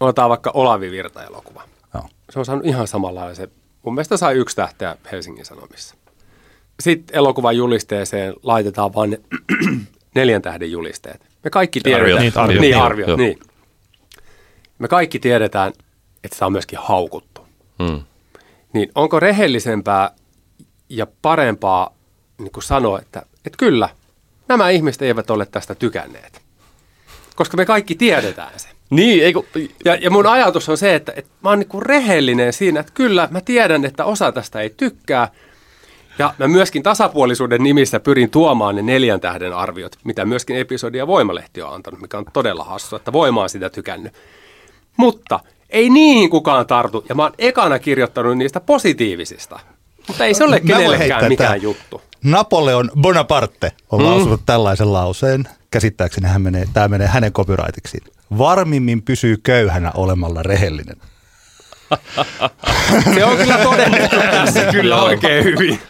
otetaan 0.01 0.31
vaikka 0.31 0.51
Olavi 0.55 0.91
Virta-elokuva. 0.91 1.63
Joo. 1.95 2.05
Se 2.31 2.39
on 2.39 2.45
saanut 2.45 2.67
ihan 2.67 2.87
samanlaisen 2.87 3.49
mun 3.83 3.95
mielestä 3.95 4.17
sai 4.17 4.35
yksi 4.35 4.57
tähteä 4.57 4.97
Helsingin 5.13 5.45
Sanomissa. 5.45 5.95
Sitten 6.81 7.17
elokuvan 7.17 7.57
julisteeseen 7.57 8.35
laitetaan 8.43 8.95
vain 8.95 9.11
ne 9.11 9.21
neljän 10.15 10.43
tähden 10.43 10.71
julisteet. 10.71 11.27
Me 11.45 11.51
kaikki 11.51 11.81
tiedetään. 11.81 12.03
Arviot. 12.03 12.21
Niitä 12.21 12.43
arviot. 12.43 12.61
Niin, 12.61 12.77
arviot, 12.77 13.09
joo. 13.09 13.17
niin. 13.17 13.39
Me 14.79 14.89
kaikki 14.89 15.19
tiedetään, 15.19 15.73
että 16.25 16.35
sitä 16.35 16.47
on 16.47 16.53
myöskin 16.53 16.79
haukuttu. 16.83 17.47
Mm. 17.79 18.03
Niin 18.73 18.91
onko 18.95 19.21
rehellisempää 19.21 20.11
ja 20.89 21.07
parempaa 21.23 21.95
niin 22.39 22.53
kuin 22.53 22.65
sanoa, 22.65 22.99
että, 22.99 23.23
että 23.45 23.57
kyllä, 23.59 23.89
nämä 24.49 24.71
ihmiset 24.71 25.03
eivät 25.03 25.31
ole 25.31 25.47
tästä 25.47 25.75
tykänneet. 25.75 26.43
Koska 27.37 27.57
me 27.57 27.67
kaikki 27.67 27.95
tiedetään 27.95 28.53
se. 28.57 28.69
Niin, 28.91 29.25
eikö, 29.25 29.43
Ja, 29.85 29.95
ja 29.95 30.11
mun 30.11 30.27
ajatus 30.27 30.69
on 30.69 30.79
se, 30.79 30.95
että, 30.95 31.13
että 31.17 31.31
mä 31.43 31.49
oon 31.49 31.59
niin 31.59 31.83
rehellinen 31.83 32.53
siinä, 32.53 32.81
että 32.81 32.93
kyllä 32.95 33.29
mä 33.31 33.41
tiedän, 33.41 33.85
että 33.85 34.05
osa 34.05 34.33
tästä 34.33 34.61
ei 34.61 34.71
tykkää. 34.77 35.29
Ja 36.19 36.35
mä 36.39 36.49
myöskin 36.49 36.83
tasapuolisuuden 36.83 37.63
nimissä 37.63 38.01
pyrin 38.01 38.31
tuomaan 38.31 38.77
ne 38.77 38.83
neljän 38.83 39.21
tähden 39.21 39.53
arviot, 39.53 39.97
mitä 40.05 40.25
myöskin 40.25 40.57
episodia 40.57 41.07
Voimalehti 41.07 41.63
on 41.63 41.75
antanut, 41.75 42.01
mikä 42.01 42.19
on 42.19 42.25
todella 42.33 42.65
hassu, 42.65 42.97
että 42.97 43.13
Voima 43.13 43.43
on 43.43 43.49
sitä 43.49 43.71
tykännyt. 43.71 44.13
Mutta 44.97 45.41
ei 45.71 45.91
niihin 45.91 46.31
kukaan 46.31 46.67
tartu, 46.67 47.05
ja 47.09 47.15
mä 47.15 47.23
oon 47.23 47.33
ekana 47.39 47.79
kirjoittanut 47.79 48.39
niistä 48.39 48.61
positiivisista. 48.61 49.61
Mutta 50.09 50.25
ei 50.25 50.35
se 50.35 50.45
ole 50.45 50.61
kenellekään 50.61 51.29
mikään 51.29 51.63
juttu. 51.63 52.03
Napoleon 52.25 52.91
Bonaparte 53.01 53.73
on 53.91 54.01
mm. 54.01 54.07
lausunut 54.07 54.41
tällaisen 54.47 54.93
lauseen. 54.93 55.49
Käsittääkseni 55.71 56.29
hän 56.29 56.43
menee, 56.43 56.65
tämä 56.73 56.89
menee 56.89 57.07
hänen 57.07 57.33
copyrightiksiin. 57.33 58.05
Varmimmin 58.39 59.03
pysyy 59.03 59.37
köyhänä 59.43 59.93
olemalla 59.95 60.43
rehellinen. 60.43 60.97
Se 63.15 63.25
on 63.25 63.37
kyllä 63.37 63.59
todennettu 63.59 64.17
tässä 64.17 64.65
kyllä 64.73 65.03
oikein 65.03 65.45
hyvin. 65.45 65.81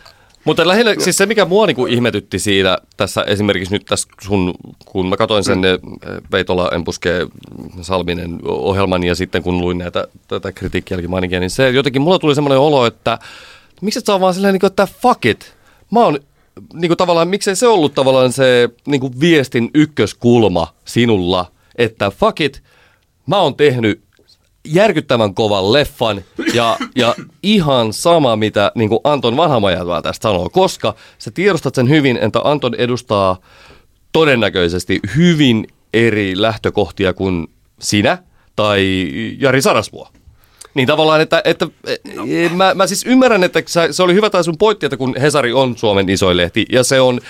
Mutta 0.50 0.68
lähinnä 0.68 0.94
siis 0.98 1.16
se, 1.16 1.26
mikä 1.26 1.44
mua 1.44 1.66
niinku 1.66 1.86
ihmetytti 1.86 2.38
siitä 2.38 2.78
tässä 2.96 3.22
esimerkiksi 3.22 3.74
nyt 3.74 3.84
tässä 3.84 4.08
sun, 4.22 4.54
kun 4.84 5.08
mä 5.08 5.16
katsoin 5.16 5.44
sen 5.44 5.58
mm. 5.58 5.96
Veitola 6.32 6.70
Empuske 6.74 7.26
Salminen 7.80 8.38
ohjelman 8.44 9.02
ja 9.02 9.14
sitten 9.14 9.42
kun 9.42 9.60
luin 9.60 9.78
näitä 9.78 10.08
tätä 10.28 10.52
kritiikkiä 10.52 10.96
niin 11.40 11.50
se 11.50 11.70
jotenkin 11.70 12.02
mulla 12.02 12.18
tuli 12.18 12.34
semmoinen 12.34 12.58
olo, 12.58 12.86
että 12.86 13.18
miksi 13.80 13.98
et 13.98 14.08
oot 14.08 14.20
vaan 14.20 14.34
silleen, 14.34 14.52
niin 14.52 14.60
kuin, 14.60 14.68
että 14.68 14.88
fuck 15.02 15.26
it. 15.26 15.54
Mä 15.90 16.00
oon 16.00 16.18
niin 16.74 16.88
kuin 16.88 16.98
tavallaan, 16.98 17.28
miksei 17.28 17.56
se 17.56 17.66
ollut 17.66 17.94
tavallaan 17.94 18.32
se 18.32 18.68
niin 18.86 19.00
kuin 19.00 19.20
viestin 19.20 19.70
ykköskulma 19.74 20.74
sinulla, 20.84 21.52
että 21.76 22.10
fuck 22.10 22.40
it, 22.40 22.62
mä 23.26 23.40
oon 23.40 23.54
tehnyt 23.54 24.00
järkyttävän 24.64 25.34
kovan 25.34 25.72
leffan 25.72 26.24
ja, 26.54 26.76
ja 26.96 27.14
ihan 27.42 27.92
sama, 27.92 28.36
mitä 28.36 28.72
niin 28.74 28.88
kuin 28.88 29.00
Anton 29.04 29.36
Vanhamaja 29.36 29.84
tästä 30.02 30.22
sanoo, 30.22 30.48
koska 30.48 30.94
sä 31.18 31.30
tiedostat 31.30 31.74
sen 31.74 31.88
hyvin, 31.88 32.16
että 32.16 32.40
Anton 32.44 32.74
edustaa 32.74 33.36
todennäköisesti 34.12 35.00
hyvin 35.16 35.66
eri 35.94 36.42
lähtökohtia 36.42 37.12
kuin 37.12 37.46
sinä 37.80 38.18
tai 38.56 39.08
Jari 39.38 39.62
Sarasvuo. 39.62 40.08
Niin 40.74 40.86
tavallaan, 40.86 41.20
että, 41.20 41.42
että 41.44 41.66
no. 42.14 42.24
mä, 42.54 42.74
mä 42.74 42.86
siis 42.86 43.06
ymmärrän, 43.06 43.44
että 43.44 43.62
se 43.90 44.02
oli 44.02 44.14
hyvä 44.14 44.30
tai 44.30 44.44
sun 44.44 44.58
pointti, 44.58 44.86
että 44.86 44.96
kun 44.96 45.14
Hesari 45.20 45.52
on 45.52 45.76
Suomen 45.76 46.08
isoin 46.08 46.36
lehti 46.36 46.66
ja 46.72 46.84
se 46.84 47.00
on 47.00 47.20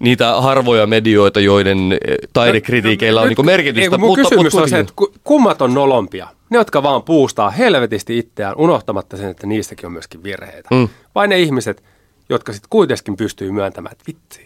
niitä 0.00 0.40
harvoja 0.40 0.86
medioita, 0.86 1.40
joiden 1.40 1.92
eh, 1.92 1.98
taidekritiikeillä 2.32 3.20
on 3.20 3.28
Nyt- 3.28 3.38
niin 3.38 3.46
merkitystä. 3.46 3.96
Ei, 3.96 3.98
mun 3.98 4.16
kysymys 4.16 4.54
on 4.54 4.68
se, 4.68 4.78
että 4.78 4.92
ku- 4.96 5.12
kummat 5.24 5.62
on 5.62 5.74
nolompia? 5.74 6.28
Ne, 6.50 6.58
jotka 6.58 6.82
vaan 6.82 7.02
puustaa 7.02 7.50
helvetisti 7.50 8.18
itseään, 8.18 8.56
unohtamatta 8.56 9.16
sen, 9.16 9.30
että 9.30 9.46
niissäkin 9.46 9.86
on 9.86 9.92
myöskin 9.92 10.22
virheitä. 10.22 10.68
Mm. 10.74 10.88
Vai 11.14 11.28
ne 11.28 11.40
ihmiset, 11.40 11.82
jotka 12.28 12.52
sitten 12.52 12.70
kuitenkin 12.70 13.16
pystyy 13.16 13.52
myöntämään, 13.52 13.92
että 13.92 14.04
vitsi, 14.06 14.40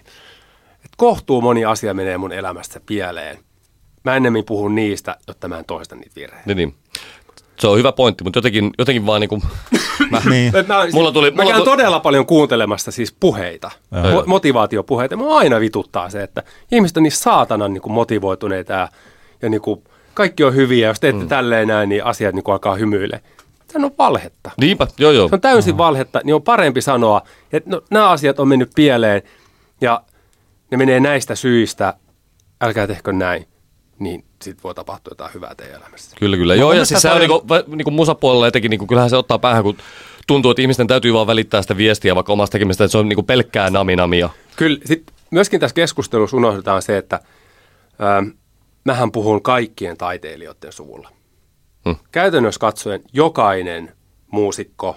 että 0.74 0.94
kohtuu 0.96 1.40
moni 1.40 1.64
asia 1.64 1.94
menee 1.94 2.18
mun 2.18 2.32
elämässä 2.32 2.80
pieleen. 2.86 3.38
Mä 4.04 4.16
ennemmin 4.16 4.44
puhun 4.44 4.74
niistä, 4.74 5.16
jotta 5.28 5.48
mä 5.48 5.58
en 5.58 5.64
toista 5.64 5.94
niitä 5.96 6.12
virheitä. 6.16 6.46
Niin, 6.46 6.56
niin. 6.56 6.74
Se 7.58 7.68
on 7.68 7.78
hyvä 7.78 7.92
pointti, 7.92 8.24
mutta 8.24 8.38
jotenkin, 8.38 8.70
jotenkin 8.78 9.06
vaan 9.06 9.20
niin 9.20 9.28
kuin, 9.28 9.42
mä, 10.10 10.22
Niin. 10.30 10.52
Mä, 10.68 10.86
Mulla 10.92 11.12
tuli- 11.12 11.30
mä 11.30 11.36
mulla 11.42 11.50
käyn 11.50 11.64
tuli- 11.64 11.76
todella 11.76 12.00
paljon 12.00 12.26
kuuntelemassa 12.26 12.90
siis 12.90 13.12
puheita, 13.20 13.70
mo- 13.94 14.26
motivaatiopuheita. 14.26 15.16
Mua 15.16 15.38
aina 15.38 15.60
vituttaa 15.60 16.10
se, 16.10 16.22
että 16.22 16.42
ihmiset 16.72 16.96
on 16.96 17.02
niin 17.02 17.12
saatanan 17.12 17.72
niin 17.74 17.82
kuin 17.82 17.92
motivoituneita 17.92 18.72
ja, 18.72 18.88
ja 19.42 19.48
niin 19.48 19.60
kuin 19.60 19.84
kaikki 20.14 20.44
on 20.44 20.54
hyviä. 20.54 20.88
Jos 20.88 21.00
teette 21.00 21.22
mm. 21.22 21.28
tälleen 21.28 21.68
näin, 21.68 21.88
niin 21.88 22.04
asiat 22.04 22.34
niin 22.34 22.44
kuin 22.44 22.52
alkaa 22.52 22.74
hymyille. 22.74 23.20
Se 23.72 23.78
on 23.78 23.90
valhetta. 23.98 24.50
niinpä, 24.60 24.86
joo 24.98 25.10
joo. 25.12 25.28
Se 25.28 25.34
on 25.34 25.40
täysin 25.40 25.78
valhetta, 25.78 26.20
niin 26.24 26.34
on 26.34 26.42
parempi 26.42 26.80
sanoa, 26.80 27.22
että 27.52 27.70
no, 27.70 27.82
nämä 27.90 28.08
asiat 28.10 28.38
on 28.40 28.48
mennyt 28.48 28.70
pieleen 28.74 29.22
ja 29.80 30.02
ne 30.70 30.76
menee 30.76 31.00
näistä 31.00 31.34
syistä, 31.34 31.94
älkää 32.60 32.86
tehkö 32.86 33.12
näin, 33.12 33.46
niin 33.98 34.24
sitten 34.42 34.62
voi 34.62 34.74
tapahtua 34.74 35.10
jotain 35.10 35.34
hyvää 35.34 35.54
teidän 35.54 35.80
elämässä. 35.80 36.16
Kyllä, 36.18 36.36
kyllä. 36.36 36.54
Joo, 36.54 36.72
ja 36.72 36.84
siis 36.84 37.02
se 37.02 37.10
on 37.10 37.20
niinku, 37.20 37.42
niinku 37.66 37.90
musapuolella 37.90 38.46
etenkin, 38.46 38.70
niinku, 38.70 38.86
kyllähän 38.86 39.10
se 39.10 39.16
ottaa 39.16 39.38
päähän, 39.38 39.62
kun 39.62 39.76
tuntuu, 40.26 40.50
että 40.50 40.62
ihmisten 40.62 40.86
täytyy 40.86 41.14
vaan 41.14 41.26
välittää 41.26 41.62
sitä 41.62 41.76
viestiä 41.76 42.14
vaikka 42.14 42.32
omasta 42.32 42.52
tekemistä, 42.52 42.84
että 42.84 42.92
se 42.92 42.98
on 42.98 43.08
niinku 43.08 43.22
pelkkää 43.22 43.70
naminamia. 43.70 44.30
Kyllä, 44.56 44.78
sit 44.84 45.02
myöskin 45.30 45.60
tässä 45.60 45.74
keskustelussa 45.74 46.36
unohdetaan 46.36 46.82
se, 46.82 46.96
että 46.96 47.20
ö, 48.00 48.34
mähän 48.84 49.12
puhun 49.12 49.42
kaikkien 49.42 49.96
taiteilijoiden 49.96 50.72
suvulla. 50.72 51.08
Hmm. 51.84 51.96
Käytännössä 52.12 52.58
katsoen 52.58 53.02
jokainen 53.12 53.92
muusikko, 54.30 54.96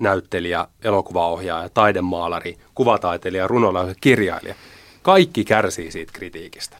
näyttelijä, 0.00 0.66
elokuvaohjaaja, 0.84 1.68
taidemaalari, 1.68 2.58
kuvataiteilija, 2.74 3.46
runolainen, 3.48 3.94
kirjailija, 4.00 4.54
kaikki 5.02 5.44
kärsii 5.44 5.90
siitä 5.90 6.12
kritiikistä. 6.12 6.76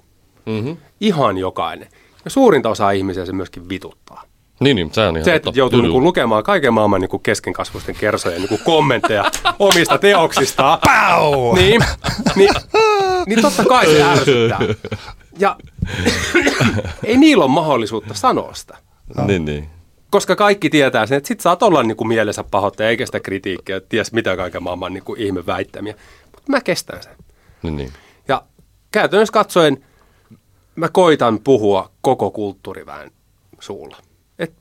Mm-hmm. 0.47 0.77
Ihan 1.01 1.39
jokainen. 1.39 1.89
Ja 2.25 2.31
suurinta 2.31 2.69
osaa 2.69 2.91
ihmisiä 2.91 3.27
se 3.27 3.33
myöskin 3.33 3.69
vituttaa. 3.69 4.23
Niin, 4.61 4.77
niin, 4.77 4.95
se 4.95 5.01
on 5.01 5.17
ihan 5.17 5.25
Se, 5.25 5.35
että 5.35 5.51
joutuu 5.55 5.77
Kyllä. 5.77 5.83
niinku 5.83 6.03
lukemaan 6.03 6.45
kaiken 6.45 6.73
maailman 6.73 7.01
niinku 7.01 7.19
keskenkasvuisten 7.19 7.95
kersojen 7.95 8.39
niinku 8.39 8.59
kommentteja 8.65 9.25
omista 9.59 9.99
teoksistaan. 9.99 10.79
Pau! 10.85 11.55
Niin, 11.55 11.81
niin, 12.37 12.51
niin 13.27 13.43
totta 13.43 13.65
kai 13.65 13.87
se 13.87 14.03
ärsyttää. 14.03 14.61
Ja 15.39 15.57
ei 17.05 17.17
niillä 17.17 17.45
ole 17.45 17.53
mahdollisuutta 17.53 18.15
sanoa 18.15 18.55
sitä. 18.55 18.77
Niin, 19.27 19.45
niin. 19.45 19.69
Koska 20.11 20.37
kaikki 20.37 20.71
tietää 20.71 21.07
sen, 21.07 21.17
että 21.17 21.29
sit 21.29 21.41
saat 21.41 21.63
olla 21.63 21.83
niinku 21.83 22.05
mielensä 22.05 22.45
pahoittaja, 22.51 22.89
eikä 22.89 23.07
sitä 23.07 23.21
kritiikkiä, 23.21 23.81
ties 23.81 24.13
mitä 24.13 24.37
kaiken 24.37 24.63
maailman 24.63 24.93
niinku 24.93 25.15
ihme 25.19 25.47
väittämiä. 25.47 25.95
Mutta 26.25 26.51
mä 26.51 26.61
kestän 26.61 27.03
sen. 27.03 27.13
niin, 27.63 27.77
niin. 27.77 27.93
Ja 28.29 28.43
käytännössä 28.93 29.33
katsoen 29.33 29.85
mä 30.77 30.89
koitan 30.89 31.39
puhua 31.45 31.91
koko 32.01 32.31
kulttuuriväen 32.31 33.11
suulla. 33.61 33.97
Et, 34.39 34.53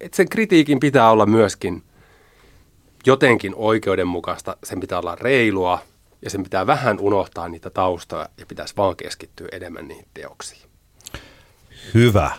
et 0.00 0.14
sen 0.14 0.28
kritiikin 0.28 0.80
pitää 0.80 1.10
olla 1.10 1.26
myöskin 1.26 1.82
jotenkin 3.06 3.54
oikeudenmukaista, 3.54 4.56
sen 4.64 4.80
pitää 4.80 4.98
olla 4.98 5.14
reilua 5.14 5.82
ja 6.22 6.30
sen 6.30 6.42
pitää 6.42 6.66
vähän 6.66 7.00
unohtaa 7.00 7.48
niitä 7.48 7.70
taustoja 7.70 8.28
ja 8.38 8.46
pitäisi 8.46 8.74
vaan 8.76 8.96
keskittyä 8.96 9.48
enemmän 9.52 9.88
niihin 9.88 10.06
teoksiin. 10.14 10.62
Hyvä. 11.94 12.30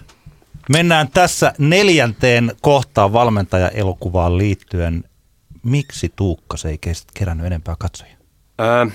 Mennään 0.69 1.07
tässä 1.13 1.53
neljänteen 1.57 2.51
kohtaan 2.61 3.13
valmentaja-elokuvaan 3.13 4.37
liittyen. 4.37 5.03
Miksi 5.63 6.13
Tuukka 6.15 6.57
se 6.57 6.69
ei 6.69 6.79
kerännyt 7.13 7.45
enempää 7.45 7.75
katsojia? 7.79 8.17
Öö, 8.61 8.85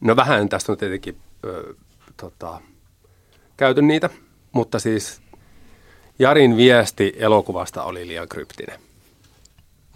no 0.00 0.16
vähän 0.16 0.48
tästä 0.48 0.72
on 0.72 0.78
tietenkin 0.78 1.16
öö, 1.44 1.74
tota, 2.20 2.60
käyty 3.56 3.82
niitä, 3.82 4.10
mutta 4.52 4.78
siis 4.78 5.20
Jarin 6.18 6.56
viesti 6.56 7.12
elokuvasta 7.18 7.82
oli 7.82 8.06
liian 8.06 8.28
kryptinen. 8.28 8.80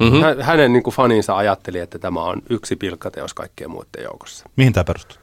Mm-hmm. 0.01 0.21
Hä- 0.21 0.37
Hänen 0.41 0.73
niin 0.73 0.83
kuin 0.83 0.95
faninsa 0.95 1.37
ajatteli, 1.37 1.79
että 1.79 1.99
tämä 1.99 2.21
on 2.23 2.43
yksi 2.51 2.77
pilkkateos 2.77 3.35
kaikkien 3.35 3.71
muiden 3.71 4.03
joukossa. 4.05 4.49
Mihin 4.57 4.73
tämä 4.73 4.85
perustuu? 4.85 5.19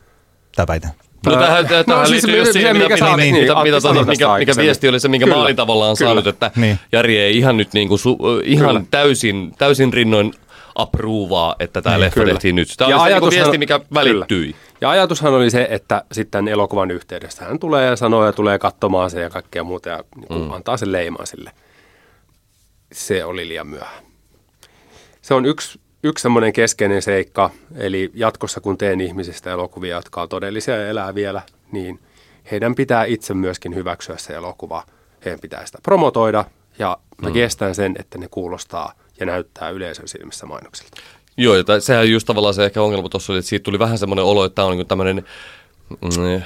Tämä 0.56 0.68
väite. 0.68 0.88
No 1.26 1.32
Öö, 1.34 1.40
tähän, 1.40 1.64
no 1.64 1.84
tähän 1.84 2.08
siis 2.08 2.24
liittyy 2.24 2.32
se, 2.34 2.38
just 2.40 2.52
siihen, 2.54 2.76
mikä 2.78 2.86
mitä, 2.88 2.98
sä- 2.98 3.06
mitä, 3.06 3.18
niin, 3.18 3.36
mitä, 3.36 3.56
mitä, 3.64 4.06
mikä, 4.12 4.38
mikä 4.38 4.54
viesti 4.58 4.88
oli 4.90 5.00
se, 5.00 5.08
minkä 5.08 5.26
Kyllä, 5.26 5.38
mä 5.38 5.44
olin 5.44 5.56
tavallaan 5.56 5.96
kyllä. 5.98 6.08
saanut, 6.10 6.28
että 6.28 6.52
Niin. 6.56 6.80
Jari 6.92 7.18
ei 7.18 7.38
ihan 7.38 7.58
nyt 7.58 7.74
niinku 7.74 7.98
su, 7.98 8.18
ihan 8.44 8.68
Kyllä. 8.68 8.82
täysin, 8.92 9.52
täysin 9.58 9.94
rinnoin 9.94 10.34
approovaa, 10.76 11.56
että 11.60 11.82
tämä 11.82 11.96
Niin, 11.96 12.02
leffa 12.02 12.14
kyllä. 12.20 12.34
tehtiin 12.34 12.56
nyt. 12.56 12.68
Tämä 12.78 12.90
Ja 12.90 12.98
oli 12.98 13.10
se 13.10 13.14
niinku 13.14 13.26
ajatushan- 13.28 13.36
viesti, 13.40 13.58
mikä 13.58 13.80
välittyi. 13.94 14.46
Kyllä. 14.54 14.58
Ja 14.82 14.90
ajatushan 14.90 15.34
oli 15.34 15.50
se, 15.50 15.68
että 15.70 16.04
sitten 16.12 16.48
elokuvan 16.48 16.92
yhteydessä 16.92 17.46
hän 17.46 17.60
tulee 17.60 17.86
ja 17.86 17.96
sanoo 17.96 18.26
ja 18.26 18.34
tulee 18.34 18.60
katsomaan 18.60 19.10
sen 19.10 19.22
ja 19.24 19.30
kaikkea 19.30 19.64
muuta 19.64 19.90
ja 19.90 20.04
niin 20.16 20.28
kuin 20.28 20.42
mm. 20.42 20.52
antaa 20.52 20.78
sen 20.78 20.92
leimaa 20.92 21.26
sille. 21.26 21.52
Se 22.92 23.26
oli 23.26 23.48
liian 23.48 23.68
myöhään. 23.68 24.04
Se 25.22 25.34
on 25.34 25.46
yksi, 25.46 25.80
yksi 26.04 26.22
semmoinen 26.22 26.54
keskeinen 26.54 27.02
seikka, 27.02 27.50
eli 27.76 28.12
jatkossa 28.14 28.62
kun 28.62 28.78
teen 28.78 29.02
ihmisistä 29.02 29.52
elokuvia, 29.52 29.96
jotka 29.96 30.22
on 30.22 30.30
todellisia 30.30 30.76
ja 30.76 30.88
elää 30.88 31.16
vielä, 31.16 31.42
niin 31.72 32.00
heidän 32.52 32.76
pitää 32.76 33.06
itse 33.06 33.34
myöskin 33.34 33.76
hyväksyä 33.76 34.18
se 34.18 34.34
elokuva. 34.34 34.84
Heidän 35.26 35.40
pitää 35.40 35.66
sitä 35.66 35.78
promotoida 35.84 36.46
Ja 36.80 36.98
mä 37.22 37.28
mm. 37.28 37.34
kestän 37.34 37.76
sen, 37.76 37.96
että 38.00 38.18
ne 38.18 38.28
kuulostaa 38.28 38.94
ja 39.20 39.26
näyttää 39.26 39.70
yleisön 39.70 40.08
silmissä 40.08 40.46
mainoksilta. 40.46 40.98
Joo, 41.40 41.56
ja 41.56 41.64
t- 41.64 41.84
sehän 41.84 42.12
just 42.12 42.28
tavallaan 42.28 42.54
se 42.54 42.66
ehkä 42.66 42.82
ongelma 42.82 43.10
tuossa 43.10 43.34
oli, 43.34 43.40
että 43.40 43.50
siitä 43.50 43.64
tuli 43.64 43.80
vähän 43.80 43.98
semmoinen 43.98 44.26
olo, 44.26 44.46
että 44.46 44.56
tämä 44.56 44.68
on 44.68 44.78
niin 44.78 44.88
tämmöinen 44.88 45.26
mm, 45.90 46.42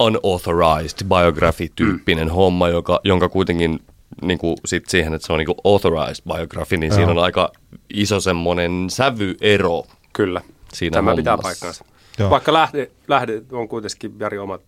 unauthorized 0.00 1.06
biography-tyyppinen 1.08 2.28
mm. 2.28 2.34
homma, 2.34 2.68
joka, 2.68 3.00
jonka 3.04 3.28
kuitenkin 3.28 3.80
niin 4.22 4.38
kuin 4.38 4.56
sit 4.64 4.88
siihen, 4.88 5.14
että 5.14 5.26
se 5.26 5.32
on 5.32 5.38
niin 5.38 5.46
kuin 5.46 5.58
authorized 5.64 6.24
biography, 6.34 6.76
niin 6.76 6.88
Joo. 6.90 6.96
siinä 6.96 7.10
on 7.10 7.18
aika 7.18 7.52
iso 7.94 8.20
semmoinen 8.20 8.86
sävyero. 8.90 9.84
Kyllä, 10.12 10.40
siinä 10.72 10.94
tämä 10.94 11.10
hommassa. 11.10 11.16
pitää 11.16 11.38
paikkaansa. 11.38 11.84
Joo. 12.18 12.30
Vaikka 12.30 12.52
lähde, 12.52 12.90
lähde 13.08 13.42
on 13.52 13.68
kuitenkin 13.68 14.14
Jari 14.20 14.38
omat 14.38 14.60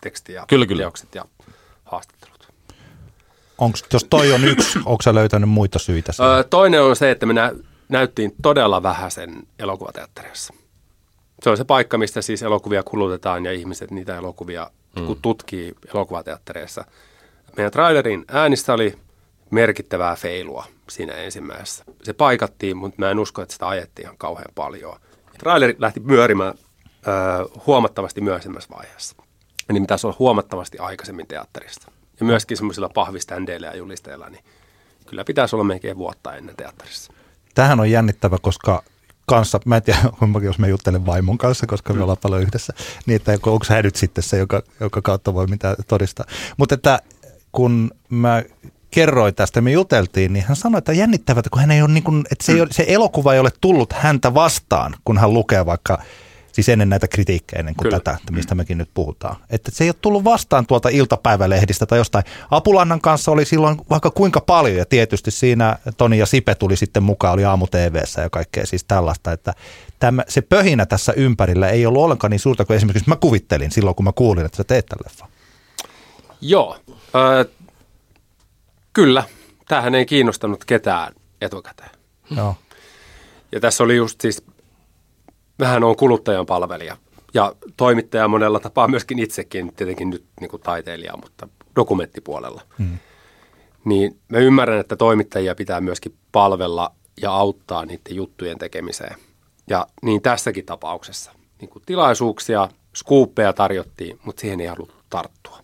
teksti 0.00 0.32
ja 0.32 0.44
kyllä, 0.48 0.66
kyllä. 0.66 0.80
teokset 0.82 1.14
ja 1.14 1.24
haastattelut. 1.84 2.48
Onks, 3.58 3.84
jos 3.92 4.06
toi 4.10 4.32
on 4.32 4.44
yksi, 4.44 4.78
onko 4.84 5.02
sä 5.02 5.14
löytänyt 5.14 5.48
muita 5.50 5.78
syitä 5.78 6.12
siihen? 6.12 6.32
Öö, 6.32 6.44
toinen 6.44 6.82
on 6.82 6.96
se, 6.96 7.10
että 7.10 7.26
me 7.26 7.32
nä- 7.32 7.52
näyttiin 7.88 8.34
todella 8.42 8.82
vähän 8.82 9.10
sen 9.10 9.42
elokuvateatterissa. 9.58 10.54
Se 11.42 11.50
on 11.50 11.56
se 11.56 11.64
paikka, 11.64 11.98
mistä 11.98 12.22
siis 12.22 12.42
elokuvia 12.42 12.82
kulutetaan 12.82 13.44
ja 13.44 13.52
ihmiset 13.52 13.90
niitä 13.90 14.16
elokuvia 14.16 14.70
mm. 14.96 15.16
tutkii 15.22 15.74
elokuvateattereissa. 15.94 16.84
Meidän 17.56 17.72
trailerin 17.72 18.24
äänistä 18.28 18.72
oli 18.72 18.98
merkittävää 19.50 20.16
feilua 20.16 20.64
siinä 20.90 21.12
ensimmäisessä. 21.12 21.84
Se 22.02 22.12
paikattiin, 22.12 22.76
mutta 22.76 22.96
mä 22.98 23.10
en 23.10 23.18
usko, 23.18 23.42
että 23.42 23.52
sitä 23.52 23.68
ajettiin 23.68 24.04
ihan 24.04 24.18
kauhean 24.18 24.52
paljon. 24.54 25.00
Traileri 25.38 25.76
lähti 25.78 26.00
pyörimään 26.00 26.54
ö, 26.56 27.60
huomattavasti 27.66 28.20
myöhemmässä 28.20 28.70
vaiheessa. 28.76 29.16
Eli 29.70 29.80
mitä 29.80 29.96
se 29.96 30.06
on 30.06 30.14
huomattavasti 30.18 30.78
aikaisemmin 30.78 31.26
teatterista. 31.26 31.92
Ja 32.20 32.26
myöskin 32.26 32.56
semmoisilla 32.56 32.88
pahviständeillä 32.88 33.66
ja 33.66 33.76
julisteilla, 33.76 34.28
niin 34.28 34.44
kyllä 35.06 35.24
pitäisi 35.24 35.56
olla 35.56 35.64
melkein 35.64 35.98
vuotta 35.98 36.36
ennen 36.36 36.56
teatterissa. 36.56 37.12
Tähän 37.58 37.80
on 37.80 37.90
jännittävä, 37.90 38.36
koska 38.40 38.82
kanssa, 39.26 39.60
mä 39.64 39.76
en 39.76 39.82
tiedä, 39.82 39.98
jos 40.42 40.58
mä 40.58 40.66
juttelen 40.66 41.06
vaimon 41.06 41.38
kanssa, 41.38 41.66
koska 41.66 41.94
me 41.94 42.02
ollaan 42.02 42.18
paljon 42.22 42.42
yhdessä, 42.42 42.72
niin 43.06 43.16
että 43.16 43.32
onko 43.32 43.66
hän 43.68 43.84
nyt 43.84 43.96
sitten 43.96 44.24
se, 44.24 44.38
joka, 44.38 44.62
joka 44.80 45.02
kautta 45.02 45.34
voi 45.34 45.46
mitä 45.46 45.76
todistaa. 45.88 46.26
Mutta 46.56 46.74
että 46.74 47.00
kun 47.52 47.90
mä 48.08 48.42
kerroin 48.90 49.34
tästä, 49.34 49.60
me 49.60 49.70
juteltiin, 49.70 50.32
niin 50.32 50.44
hän 50.48 50.56
sanoi, 50.56 50.78
että 50.78 50.92
jännittävää, 50.92 51.42
kun 51.50 51.60
hän 51.60 51.70
ei 51.70 51.82
ole 51.82 51.90
niin 51.90 52.04
kuin, 52.04 52.24
että 52.32 52.44
se, 52.44 52.52
ei 52.52 52.60
ole, 52.60 52.68
se 52.70 52.84
elokuva 52.88 53.34
ei 53.34 53.40
ole 53.40 53.52
tullut 53.60 53.92
häntä 53.92 54.34
vastaan, 54.34 54.94
kun 55.04 55.18
hän 55.18 55.34
lukee 55.34 55.66
vaikka 55.66 55.98
siis 56.58 56.68
ennen 56.68 56.88
näitä 56.88 57.08
kritiikkejä, 57.08 57.60
ennen 57.60 57.74
kuin 57.74 57.84
Kyllä. 57.84 58.00
tätä, 58.00 58.18
mistä 58.30 58.54
mekin 58.54 58.78
nyt 58.78 58.90
puhutaan. 58.94 59.36
Että 59.50 59.70
se 59.70 59.84
ei 59.84 59.90
ole 59.90 59.96
tullut 60.00 60.24
vastaan 60.24 60.66
tuolta 60.66 60.88
iltapäivälehdistä 60.88 61.86
tai 61.86 61.98
jostain. 61.98 62.24
Apulannan 62.50 63.00
kanssa 63.00 63.30
oli 63.30 63.44
silloin 63.44 63.76
vaikka 63.90 64.10
kuinka 64.10 64.40
paljon, 64.40 64.76
ja 64.76 64.84
tietysti 64.84 65.30
siinä 65.30 65.78
Toni 65.96 66.18
ja 66.18 66.26
Sipe 66.26 66.54
tuli 66.54 66.76
sitten 66.76 67.02
mukaan, 67.02 67.34
oli 67.34 67.44
aamu 67.44 67.66
TVssä 67.66 68.22
ja 68.22 68.30
kaikkea 68.30 68.66
siis 68.66 68.84
tällaista, 68.84 69.32
että 69.32 69.54
tämä, 69.98 70.22
se 70.28 70.40
pöhinä 70.40 70.86
tässä 70.86 71.12
ympärillä 71.12 71.68
ei 71.68 71.86
ollut 71.86 72.02
ollenkaan 72.02 72.30
niin 72.30 72.40
suurta 72.40 72.64
kuin 72.64 72.76
esimerkiksi 72.76 73.08
mä 73.08 73.16
kuvittelin 73.16 73.70
silloin, 73.70 73.96
kun 73.96 74.04
mä 74.04 74.12
kuulin, 74.12 74.46
että 74.46 74.56
sä 74.56 74.64
teet 74.64 74.86
tämän 74.86 75.04
leffan. 75.04 75.28
Joo, 76.40 76.78
äh, 76.90 77.46
kyllä. 78.92 79.24
Tämähän 79.68 79.94
ei 79.94 80.06
kiinnostanut 80.06 80.64
ketään 80.64 81.12
etukäteen. 81.40 81.90
Joo. 82.36 82.56
Ja 83.52 83.60
tässä 83.60 83.84
oli 83.84 83.96
just 83.96 84.20
siis, 84.20 84.42
vähän 85.58 85.84
on 85.84 85.96
kuluttajan 85.96 86.46
palvelija 86.46 86.96
ja 87.34 87.52
toimittaja 87.76 88.28
monella 88.28 88.60
tapaa 88.60 88.88
myöskin 88.88 89.18
itsekin, 89.18 89.72
tietenkin 89.76 90.10
nyt 90.10 90.24
niin 90.40 90.50
kuin 90.50 90.62
taiteilija, 90.62 91.16
mutta 91.16 91.48
dokumenttipuolella. 91.76 92.62
Hmm. 92.78 92.98
Niin 93.84 94.18
mä 94.28 94.38
ymmärrän, 94.38 94.80
että 94.80 94.96
toimittajia 94.96 95.54
pitää 95.54 95.80
myöskin 95.80 96.14
palvella 96.32 96.94
ja 97.22 97.32
auttaa 97.32 97.84
niiden 97.86 98.16
juttujen 98.16 98.58
tekemiseen. 98.58 99.16
Ja 99.68 99.86
niin 100.02 100.22
tässäkin 100.22 100.66
tapauksessa. 100.66 101.32
Niin 101.60 101.68
kuin 101.68 101.82
tilaisuuksia, 101.86 102.68
skuuppeja 102.96 103.52
tarjottiin, 103.52 104.18
mutta 104.24 104.40
siihen 104.40 104.60
ei 104.60 104.66
haluttu 104.66 104.94
tarttua. 105.10 105.58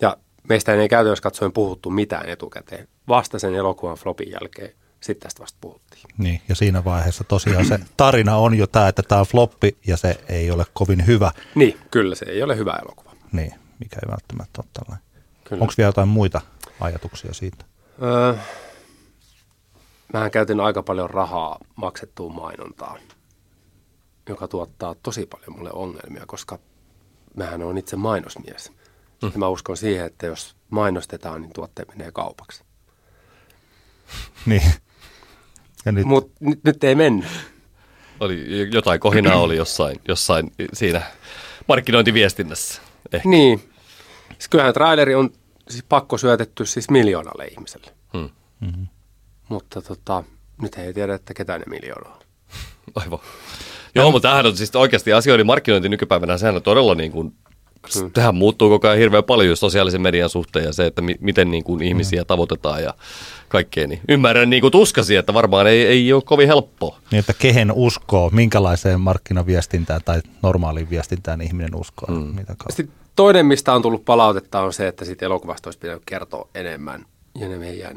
Ja 0.00 0.16
meistä 0.48 0.74
ei 0.74 0.88
käytännössä 0.88 1.22
katsoen 1.22 1.52
puhuttu 1.52 1.90
mitään 1.90 2.28
etukäteen. 2.28 2.88
Vasta 3.08 3.38
sen 3.38 3.54
elokuvan 3.54 3.96
flopin 3.96 4.30
jälkeen 4.30 4.72
sitten 5.04 5.28
tästä 5.28 5.42
vasta 5.42 5.58
puhuttiin. 5.60 6.02
Niin, 6.18 6.40
ja 6.48 6.54
siinä 6.54 6.84
vaiheessa 6.84 7.24
tosiaan 7.24 7.64
se 7.64 7.78
tarina 7.96 8.36
on 8.36 8.54
jo 8.54 8.66
tämä, 8.66 8.88
että 8.88 9.02
tämä 9.02 9.20
on 9.20 9.26
floppi 9.26 9.76
ja 9.86 9.96
se 9.96 10.20
ei 10.28 10.50
ole 10.50 10.64
kovin 10.72 11.06
hyvä. 11.06 11.32
Niin, 11.54 11.78
kyllä 11.90 12.14
se 12.14 12.24
ei 12.28 12.42
ole 12.42 12.56
hyvä 12.56 12.78
elokuva. 12.82 13.10
Niin, 13.32 13.54
mikä 13.80 13.96
ei 13.96 14.10
välttämättä 14.10 14.62
ole 14.62 14.70
tällainen. 14.72 15.04
Onko 15.62 15.74
vielä 15.78 15.88
jotain 15.88 16.08
muita 16.08 16.40
ajatuksia 16.80 17.34
siitä? 17.34 17.64
Öö, 18.02 18.34
mähän 20.12 20.30
käytin 20.30 20.60
aika 20.60 20.82
paljon 20.82 21.10
rahaa 21.10 21.58
maksettuun 21.76 22.34
mainontaan, 22.34 23.00
joka 24.28 24.48
tuottaa 24.48 24.94
tosi 25.02 25.26
paljon 25.26 25.56
mulle 25.56 25.70
ongelmia, 25.72 26.24
koska 26.26 26.58
mähän 27.36 27.62
on 27.62 27.78
itse 27.78 27.96
mainosmies. 27.96 28.72
Mm. 29.22 29.30
Ja 29.32 29.38
mä 29.38 29.48
uskon 29.48 29.76
siihen, 29.76 30.06
että 30.06 30.26
jos 30.26 30.56
mainostetaan, 30.70 31.42
niin 31.42 31.52
tuotteet 31.52 31.88
menee 31.88 32.12
kaupaksi. 32.12 32.64
niin. 34.46 34.72
Nyt... 35.92 36.06
Mutta 36.06 36.32
nyt, 36.40 36.64
nyt 36.64 36.84
ei 36.84 36.94
mennyt. 36.94 37.26
Oli, 38.20 38.68
jotain 38.72 39.00
kohinaa 39.00 39.40
oli 39.40 39.56
jossain, 39.56 40.00
jossain 40.08 40.52
siinä 40.72 41.02
markkinointiviestinnässä. 41.68 42.82
Ehkä. 43.12 43.28
Niin. 43.28 43.70
Siis 44.32 44.48
kyllähän 44.48 44.74
traileri 44.74 45.14
on 45.14 45.30
siis 45.68 45.84
pakko 45.88 46.18
syötetty 46.18 46.66
siis 46.66 46.90
miljoonalle 46.90 47.44
ihmiselle. 47.44 47.90
Hmm. 48.12 48.30
Mm-hmm. 48.60 48.86
Mutta 49.48 49.82
tota, 49.82 50.24
nyt 50.62 50.74
ei 50.74 50.94
tiedä, 50.94 51.14
että 51.14 51.34
ketään 51.34 51.60
ne 51.60 51.66
miljoonaa. 51.66 52.18
Aivan. 52.94 53.18
Joo, 53.94 54.10
mutta 54.10 54.28
tämähän 54.28 54.46
on 54.46 54.56
siis 54.56 54.76
oikeasti 54.76 55.12
asioiden 55.12 55.46
markkinointi 55.46 55.88
nykypäivänä, 55.88 56.38
sehän 56.38 56.56
on 56.56 56.62
todella 56.62 56.94
niin 56.94 57.12
kuin 57.12 57.34
Hmm. 58.00 58.10
Tähän 58.12 58.34
muuttuu 58.34 58.68
koko 58.68 58.88
ajan 58.88 58.98
hirveän 58.98 59.24
paljon 59.24 59.56
sosiaalisen 59.56 60.00
median 60.00 60.28
suhteen 60.28 60.64
ja 60.64 60.72
se, 60.72 60.86
että 60.86 61.02
mi- 61.02 61.18
miten 61.20 61.50
niin 61.50 61.64
kuin 61.64 61.82
ihmisiä 61.82 62.20
hmm. 62.20 62.26
tavoitetaan 62.26 62.82
ja 62.82 62.94
kaikkea. 63.48 63.86
Niin 63.86 64.00
ymmärrän 64.08 64.50
niin 64.50 64.60
kuin 64.60 64.72
tuskasi, 64.72 65.16
että 65.16 65.34
varmaan 65.34 65.66
ei, 65.66 65.86
ei 65.86 66.12
ole 66.12 66.22
kovin 66.22 66.46
helppoa. 66.46 66.98
Niin, 67.10 67.20
että 67.20 67.34
kehen 67.38 67.72
uskoo, 67.72 68.30
minkälaiseen 68.30 69.00
markkinaviestintään 69.00 70.00
tai 70.04 70.20
normaaliin 70.42 70.90
viestintään 70.90 71.40
ihminen 71.40 71.74
uskoo. 71.74 72.14
Hmm. 72.14 72.34
Mitä 72.34 72.54
Sitten 72.70 72.96
toinen, 73.16 73.46
mistä 73.46 73.72
on 73.72 73.82
tullut 73.82 74.04
palautetta, 74.04 74.60
on 74.60 74.72
se, 74.72 74.88
että 74.88 75.04
sitten 75.04 75.26
elokuvasta 75.26 75.66
olisi 75.68 75.78
pitänyt 75.78 76.02
kertoa 76.06 76.48
enemmän. 76.54 77.04
Ja 77.34 77.48
ne 77.48 77.58
meidän, 77.58 77.96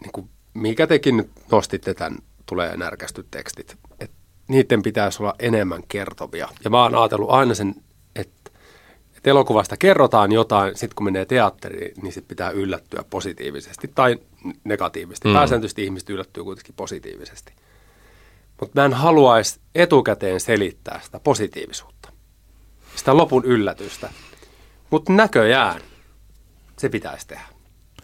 niin 0.00 0.12
kuin, 0.12 0.28
mikä 0.54 0.86
tekin 0.86 1.16
nyt 1.16 1.30
nostitte 1.50 1.94
tämän 1.94 2.18
tulee 2.46 2.76
närkästyt 2.76 3.26
tekstit, 3.30 3.76
että 4.00 4.16
niiden 4.48 4.82
pitäisi 4.82 5.22
olla 5.22 5.34
enemmän 5.38 5.82
kertovia. 5.88 6.48
Ja 6.64 6.70
mä 6.70 6.82
oon 6.82 6.94
ajatellut 6.94 7.30
aina 7.30 7.54
sen 7.54 7.74
että 9.26 9.30
elokuvasta 9.30 9.76
kerrotaan 9.76 10.32
jotain, 10.32 10.76
sitten 10.76 10.94
kun 10.94 11.04
menee 11.04 11.24
teatteriin, 11.24 11.94
niin 12.02 12.12
sitten 12.12 12.28
pitää 12.28 12.50
yllättyä 12.50 13.04
positiivisesti 13.10 13.90
tai 13.94 14.16
negatiivisesti. 14.64 15.28
Mm. 15.28 15.34
Pääsääntöisesti 15.34 15.84
ihmiset 15.84 16.10
yllättyy 16.10 16.44
kuitenkin 16.44 16.74
positiivisesti. 16.74 17.52
Mutta 18.60 18.80
mä 18.80 18.84
en 18.84 18.92
haluaisi 18.92 19.60
etukäteen 19.74 20.40
selittää 20.40 21.00
sitä 21.04 21.20
positiivisuutta, 21.20 22.12
sitä 22.96 23.16
lopun 23.16 23.44
yllätystä. 23.44 24.10
Mutta 24.90 25.12
näköjään 25.12 25.80
se 26.78 26.88
pitäisi 26.88 27.28
tehdä. 27.28 27.46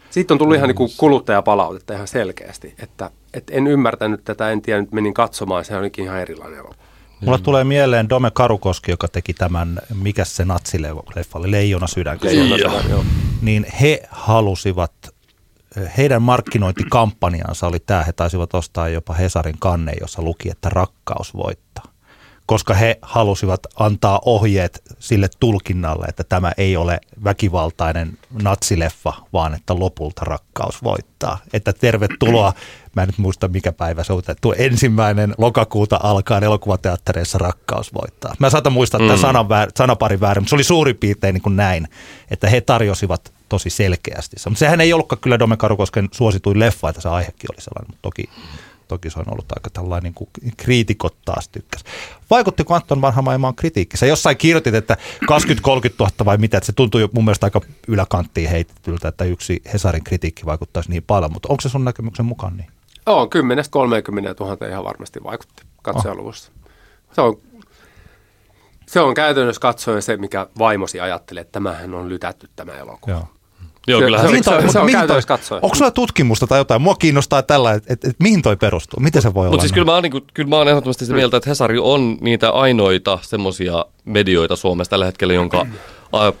Sitten 0.09 0.35
on 0.35 0.39
tullut 0.39 0.55
ihan 0.55 0.69
niin 0.69 0.97
kuluttajapalautetta 0.97 1.93
ihan 1.93 2.07
selkeästi, 2.07 2.75
että, 2.83 3.11
että 3.33 3.53
en 3.53 3.67
ymmärtänyt 3.67 4.23
tätä, 4.23 4.51
en 4.51 4.61
tiedä, 4.61 4.81
nyt 4.81 4.91
menin 4.91 5.13
katsomaan, 5.13 5.65
se 5.65 5.77
olikin 5.77 6.05
ihan 6.05 6.19
erilainen 6.19 6.59
elokuva. 6.59 6.92
Mulle 7.25 7.37
mm. 7.37 7.43
tulee 7.43 7.63
mieleen 7.63 8.09
Dome 8.09 8.31
Karukoski, 8.31 8.91
joka 8.91 9.07
teki 9.07 9.33
tämän, 9.33 9.79
mikä 10.01 10.25
se 10.25 10.45
natsileffa 10.45 11.39
oli, 11.39 11.51
Leijona 11.51 11.87
sydän. 11.87 12.19
Niin 13.41 13.65
he 13.81 14.03
halusivat, 14.09 14.93
heidän 15.97 16.21
markkinointikampanjansa 16.21 17.67
oli 17.67 17.79
tämä, 17.79 18.03
he 18.03 18.13
taisivat 18.13 18.53
ostaa 18.53 18.89
jopa 18.89 19.13
Hesarin 19.13 19.59
kanne, 19.59 19.93
jossa 20.01 20.21
luki, 20.21 20.49
että 20.49 20.69
rakkaus 20.69 21.33
voittaa 21.33 21.92
koska 22.45 22.73
he 22.73 22.99
halusivat 23.01 23.59
antaa 23.75 24.19
ohjeet 24.25 24.81
sille 24.99 25.29
tulkinnalle, 25.39 26.05
että 26.05 26.23
tämä 26.23 26.51
ei 26.57 26.77
ole 26.77 26.99
väkivaltainen 27.23 28.17
natsileffa, 28.43 29.13
vaan 29.33 29.53
että 29.53 29.79
lopulta 29.79 30.21
rakkaus 30.25 30.83
voittaa. 30.83 31.37
Että 31.53 31.73
tervetuloa, 31.73 32.53
mä 32.95 33.01
en 33.01 33.07
nyt 33.07 33.17
muista 33.17 33.47
mikä 33.47 33.71
päivä 33.71 34.03
se 34.03 34.13
on, 34.13 34.21
tuo 34.41 34.55
ensimmäinen 34.57 35.33
lokakuuta 35.37 35.99
alkaa 36.03 36.39
elokuvateattereissa 36.39 37.37
rakkaus 37.37 37.93
voittaa. 37.93 38.33
Mä 38.39 38.49
saatan 38.49 38.73
muistaa 38.73 38.99
mm. 38.99 39.05
tämän 39.05 39.19
sanan 39.19 39.49
väär, 39.49 39.71
sanaparin 39.77 40.19
väärin, 40.19 40.41
mutta 40.41 40.49
se 40.49 40.55
oli 40.55 40.63
suurin 40.63 40.97
piirtein 40.97 41.33
niin 41.33 41.41
kuin 41.41 41.55
näin, 41.55 41.87
että 42.31 42.49
he 42.49 42.61
tarjosivat 42.61 43.33
tosi 43.49 43.69
selkeästi. 43.69 44.35
Mutta 44.45 44.59
sehän 44.59 44.81
ei 44.81 44.93
ollutkaan 44.93 45.19
kyllä 45.19 45.39
Dome 45.39 45.57
Karukosken 45.57 46.09
suosituin 46.11 46.59
leffa, 46.59 46.89
että 46.89 47.01
se 47.01 47.09
aihekin 47.09 47.49
oli 47.53 47.61
sellainen, 47.61 47.87
mutta 47.89 48.01
toki 48.01 48.29
toki 48.93 49.09
se 49.09 49.19
on 49.19 49.31
ollut 49.31 49.51
aika 49.51 49.69
tällainen 49.69 50.03
niin 50.03 50.13
kuin 50.13 50.29
kriitikot 50.57 51.15
taas 51.25 51.47
tykkäs. 51.47 51.83
Vaikuttiko 52.29 52.75
Anton 52.75 53.01
Vanhamaimaan 53.01 53.55
kritiikki? 53.55 53.97
Sä 53.97 54.05
jossain 54.05 54.37
kirjoitit, 54.37 54.75
että 54.75 54.97
20-30 55.23 55.27
000 55.99 56.11
vai 56.25 56.37
mitä, 56.37 56.57
että 56.57 56.65
se 56.65 56.73
tuntuu 56.73 57.01
jo 57.01 57.09
mun 57.13 57.25
mielestä 57.25 57.45
aika 57.45 57.61
yläkanttiin 57.87 58.49
heitettyltä, 58.49 59.07
että 59.07 59.23
yksi 59.23 59.61
Hesarin 59.73 60.03
kritiikki 60.03 60.45
vaikuttaisi 60.45 60.89
niin 60.89 61.03
paljon, 61.03 61.33
mutta 61.33 61.49
onko 61.49 61.61
se 61.61 61.69
sun 61.69 61.85
näkemyksen 61.85 62.25
mukaan 62.25 62.57
niin? 62.57 62.67
On 63.05 63.27
10-30 63.27 63.29
000 64.39 64.67
ihan 64.67 64.83
varmasti 64.83 65.23
vaikutti 65.23 65.63
katsojaluvussa. 65.81 66.51
Se 67.11 67.21
on, 67.21 67.37
se 68.87 68.99
on 68.99 69.13
käytännössä 69.13 69.59
katsoen 69.59 70.01
se, 70.01 70.17
mikä 70.17 70.47
vaimosi 70.59 70.99
ajattelee, 70.99 71.41
että 71.41 71.51
tämähän 71.51 71.93
on 71.93 72.09
lytätty 72.09 72.49
tämä 72.55 72.73
elokuva. 72.73 73.13
Joo. 73.13 73.27
Joo, 73.87 73.99
Se- 73.99 74.05
kyllähän 74.05 74.29
se- 74.29 74.37
se, 74.37 74.43
se- 74.43 74.61
mutta 74.65 74.79
on 74.79 74.85
mihin 74.85 74.99
käytännössä 74.99 75.27
toi- 75.27 75.37
katsoen. 75.37 75.59
Onko 75.63 75.75
sulla 75.75 75.91
tutkimusta 75.91 76.47
tai 76.47 76.59
jotain? 76.59 76.81
Mua 76.81 76.95
kiinnostaa 76.95 77.41
tällä, 77.43 77.71
että, 77.71 77.93
että, 77.93 78.09
että 78.09 78.23
mihin 78.23 78.41
toi 78.41 78.57
perustuu? 78.57 78.99
Miten 78.99 79.21
se 79.21 79.33
voi 79.33 79.41
olla? 79.41 79.51
Mutta 79.51 79.61
siis 79.61 79.71
näin? 79.71 79.75
kyllä 79.75 79.85
mä, 79.85 79.93
oon, 79.93 80.03
niin 80.03 80.11
kuin, 80.11 80.23
kyllä 80.33 80.49
mä 80.49 80.69
ehdottomasti 80.69 81.05
sitä 81.05 81.15
mieltä, 81.15 81.37
että 81.37 81.49
Hesari 81.49 81.79
on 81.79 82.17
niitä 82.21 82.49
ainoita 82.51 83.19
semmoisia 83.21 83.85
medioita 84.05 84.55
Suomessa 84.55 84.89
tällä 84.89 85.05
hetkellä, 85.05 85.33
jonka, 85.33 85.65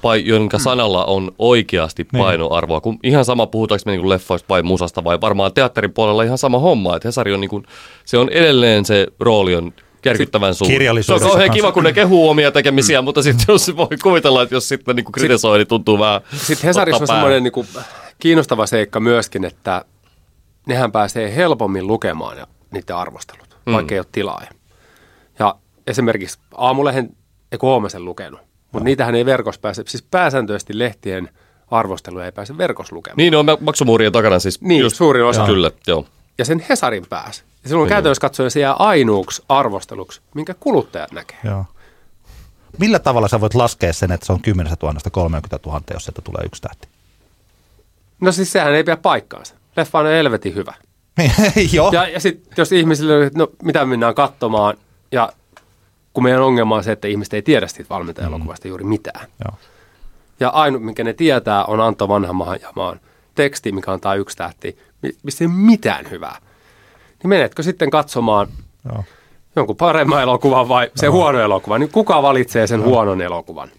pai, 0.01 0.23
jonka 0.25 0.59
sanalla 0.59 1.05
on 1.05 1.31
oikeasti 1.39 2.07
Niin. 2.13 2.23
painoarvoa. 2.23 2.81
Kun 2.81 2.99
ihan 3.03 3.25
sama, 3.25 3.47
puhutaanko 3.47 3.81
me 3.85 3.91
niin 3.91 4.01
kuin 4.01 4.09
leffoista 4.09 4.45
vai 4.49 4.63
musasta 4.63 5.03
vai 5.03 5.21
varmaan 5.21 5.53
teatterin 5.53 5.93
puolella 5.93 6.23
ihan 6.23 6.37
sama 6.37 6.59
homma. 6.59 6.95
Että 6.95 7.07
Hesari 7.07 7.33
on, 7.33 7.41
niin 7.41 7.49
kuin, 7.49 7.63
se 8.05 8.17
on 8.17 8.29
edelleen 8.29 8.85
se 8.85 9.07
rooli 9.19 9.55
on 9.55 9.73
järkyttävän 10.05 10.55
suuri. 10.55 10.67
Se 10.67 10.73
on 10.73 10.77
kirjallisuudessa 10.77 11.27
kauhean 11.27 11.47
kanssa. 11.47 11.61
kiva, 11.61 11.71
kun 11.71 11.83
ne 11.83 11.93
kehuu 11.93 12.29
omia 12.29 12.51
tekemisiä, 12.51 13.01
mutta 13.01 13.23
sitten 13.23 13.45
jos 13.47 13.77
voi 13.77 13.87
kuvitella, 14.03 14.41
että 14.41 14.55
jos 14.55 14.69
sitten 14.69 14.95
niin 14.95 15.03
kuin 15.03 15.13
kritisoi, 15.13 15.57
niin 15.57 15.67
tuntuu 15.67 15.99
vähän 15.99 16.21
Sitten 16.35 16.67
Hesarissa 16.67 17.03
on 17.03 17.07
semmoinen 17.07 17.43
niin 17.43 17.51
kuin, 17.51 17.67
kiinnostava 18.19 18.65
seikka 18.65 18.99
myöskin, 18.99 19.45
että 19.45 19.85
nehän 20.67 20.91
pääsee 20.91 21.35
helpommin 21.35 21.87
lukemaan 21.87 22.37
ja 22.37 22.47
niiden 22.71 22.95
arvostelut, 22.95 23.57
mm. 23.65 23.73
vaikka 23.73 23.95
ei 23.95 23.99
ole 23.99 24.07
tilaa. 24.11 24.43
Ja 25.39 25.55
esimerkiksi 25.87 26.39
aamulehen, 26.57 27.09
ei 27.51 27.59
huomasen 27.61 28.05
lukenut, 28.05 28.39
mutta 28.71 28.83
niitähän 28.83 29.15
ei 29.15 29.25
verkossa 29.25 29.61
pääse, 29.61 29.83
siis 29.87 30.03
pääsääntöisesti 30.11 30.79
lehtien 30.79 31.29
arvosteluja 31.71 32.25
ei 32.25 32.31
pääse 32.31 32.57
verkossa 32.57 32.95
lukemaan. 32.95 33.17
Niin, 33.17 33.31
ne 33.31 33.37
on 33.37 33.45
maksumuurien 33.59 34.11
takana 34.11 34.39
siis. 34.39 34.61
Niin, 34.61 34.91
suurin 34.91 35.23
osa. 35.23 35.45
Kyllä, 35.45 35.71
joo. 35.87 36.05
Ja 36.37 36.45
sen 36.45 36.65
Hesarin 36.69 37.05
pääsi. 37.09 37.43
Ja 37.63 37.69
silloin 37.69 37.89
käytännössä 37.89 38.21
katsoen 38.21 38.51
se 38.51 38.59
jää 38.59 38.73
ainuuksi 38.73 39.43
arvosteluksi, 39.49 40.21
minkä 40.35 40.53
kuluttajat 40.59 41.11
näkee. 41.11 41.37
Joo. 41.43 41.65
Millä 42.79 42.99
tavalla 42.99 43.27
sä 43.27 43.41
voit 43.41 43.53
laskea 43.53 43.93
sen, 43.93 44.11
että 44.11 44.25
se 44.25 44.33
on 44.33 44.41
10 44.41 44.73
000 44.81 44.99
30 45.11 45.59
000, 45.65 45.81
jos 45.93 46.05
sieltä 46.05 46.21
tulee 46.21 46.41
yksi 46.45 46.61
tähti? 46.61 46.87
No 48.21 48.31
siis 48.31 48.51
sehän 48.51 48.75
ei 48.75 48.83
pidä 48.83 48.97
paikkaansa. 48.97 49.55
Leffa 49.77 49.99
on 49.99 50.05
helvetin 50.05 50.55
hyvä. 50.55 50.73
Joo. 51.73 51.91
Ja, 51.91 52.07
ja 52.07 52.19
sitten 52.19 52.53
jos 52.57 52.71
ihmisille, 52.71 53.31
no 53.35 53.47
mitä 53.63 53.85
mennään 53.85 54.15
katsomaan, 54.15 54.77
ja 55.11 55.33
kun 56.13 56.23
meidän 56.23 56.41
ongelma 56.41 56.75
on 56.75 56.83
se, 56.83 56.91
että 56.91 57.07
ihmiset 57.07 57.33
ei 57.33 57.41
tiedä 57.41 57.67
siitä 57.67 57.89
valmentajalokuvasta 57.89 58.67
juuri 58.67 58.83
mitään. 58.83 59.27
Joo. 59.45 59.57
Ja 60.39 60.49
ainut, 60.49 60.83
minkä 60.83 61.03
ne 61.03 61.13
tietää, 61.13 61.65
on 61.65 61.79
ja 62.61 62.71
maan 62.75 62.99
teksti, 63.35 63.71
mikä 63.71 63.91
antaa 63.91 64.15
yksi 64.15 64.37
tähti, 64.37 64.77
mi- 65.03 65.15
missä 65.23 65.43
ei 65.43 65.47
ole 65.47 65.55
mitään 65.55 66.09
hyvää. 66.11 66.37
Niin 67.23 67.29
menetkö 67.29 67.63
sitten 67.63 67.89
katsomaan 67.89 68.47
Joo. 68.93 69.03
jonkun 69.55 69.75
paremman 69.75 70.21
elokuvan 70.21 70.69
vai 70.69 70.91
se 70.95 71.07
huono 71.07 71.39
elokuva, 71.39 71.77
niin 71.77 71.89
kuka 71.91 72.21
valitsee 72.21 72.67
sen 72.67 72.83
huonon 72.83 73.21
elokuvan? 73.21 73.69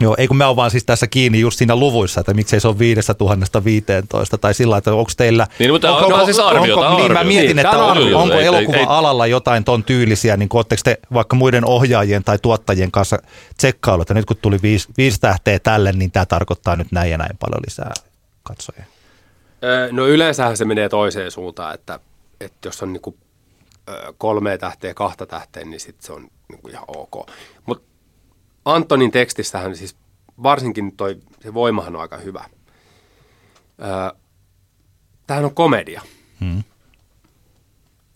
Joo, 0.00 0.14
ei 0.18 0.28
kun 0.28 0.36
mä 0.36 0.46
oon 0.46 0.56
vaan 0.56 0.70
siis 0.70 0.84
tässä 0.84 1.06
kiinni 1.06 1.40
just 1.40 1.58
siinä 1.58 1.76
luvuissa, 1.76 2.20
että 2.20 2.34
miksei 2.34 2.60
se 2.60 2.68
on 2.68 2.78
5000 2.78 3.64
15 3.64 4.38
tai 4.38 4.54
sillä, 4.54 4.76
että 4.76 4.94
onko 4.94 5.10
teillä... 5.16 5.46
Niin, 5.58 5.70
mutta 5.72 5.96
onko, 5.96 6.14
onko- 6.14 6.24
siis 6.24 6.38
arvio, 6.38 6.76
tää 6.80 6.88
on 6.88 6.96
niin, 6.96 7.12
mä 7.12 7.24
mietin, 7.24 7.48
Niin, 7.48 7.58
että 7.58 7.78
on 7.84 8.14
onko 8.14 8.34
Ei- 8.34 8.40
ei- 8.40 8.46
elokuva-alalla 8.46 9.26
jotain 9.26 9.64
ton 9.64 9.84
tyylisiä, 9.84 10.36
niin 10.36 10.48
ootteko 10.52 10.80
te 10.84 10.98
vaikka 11.12 11.36
muiden 11.36 11.64
ohjaajien 11.64 12.24
tai 12.24 12.38
tuottajien 12.42 12.90
kanssa 12.90 13.18
tsekkailu, 13.58 14.02
että 14.02 14.14
nyt 14.14 14.24
kun 14.24 14.36
tuli 14.42 14.58
viisi, 14.62 14.88
viisi 14.98 15.20
tähteä 15.20 15.58
tälle, 15.58 15.92
niin 15.92 16.10
tämä 16.10 16.26
tarkoittaa 16.26 16.76
nyt 16.76 16.92
näin 16.92 17.10
ja 17.10 17.18
näin 17.18 17.36
paljon 17.40 17.62
lisää 17.66 17.92
katsojia. 18.42 18.84
Öö, 19.64 19.88
No 19.92 20.06
yleensähän 20.06 20.56
se 20.56 20.64
menee 20.64 20.88
toiseen 20.88 21.30
suuntaan, 21.30 21.74
että, 21.74 22.00
että 22.40 22.68
jos 22.68 22.82
on 22.82 22.92
niinku, 22.92 23.16
ö, 23.88 24.12
kolme 24.18 24.58
tähteä, 24.58 24.94
kahta 24.94 25.26
tähteä, 25.26 25.64
niin 25.64 25.80
sitten 25.80 26.06
se 26.06 26.12
on 26.12 26.28
niinku 26.48 26.68
ihan 26.68 26.84
ok. 26.88 27.30
Mutta 27.66 27.84
Antonin 28.64 29.10
tekstissähän 29.10 29.76
siis 29.76 29.96
varsinkin 30.42 30.96
toi, 30.96 31.16
se 31.40 31.54
voimahan 31.54 31.96
on 31.96 32.02
aika 32.02 32.16
hyvä. 32.16 32.44
Öö, 33.82 34.18
Tämähän 35.26 35.44
on 35.44 35.54
komedia. 35.54 36.02
Hmm. 36.40 36.62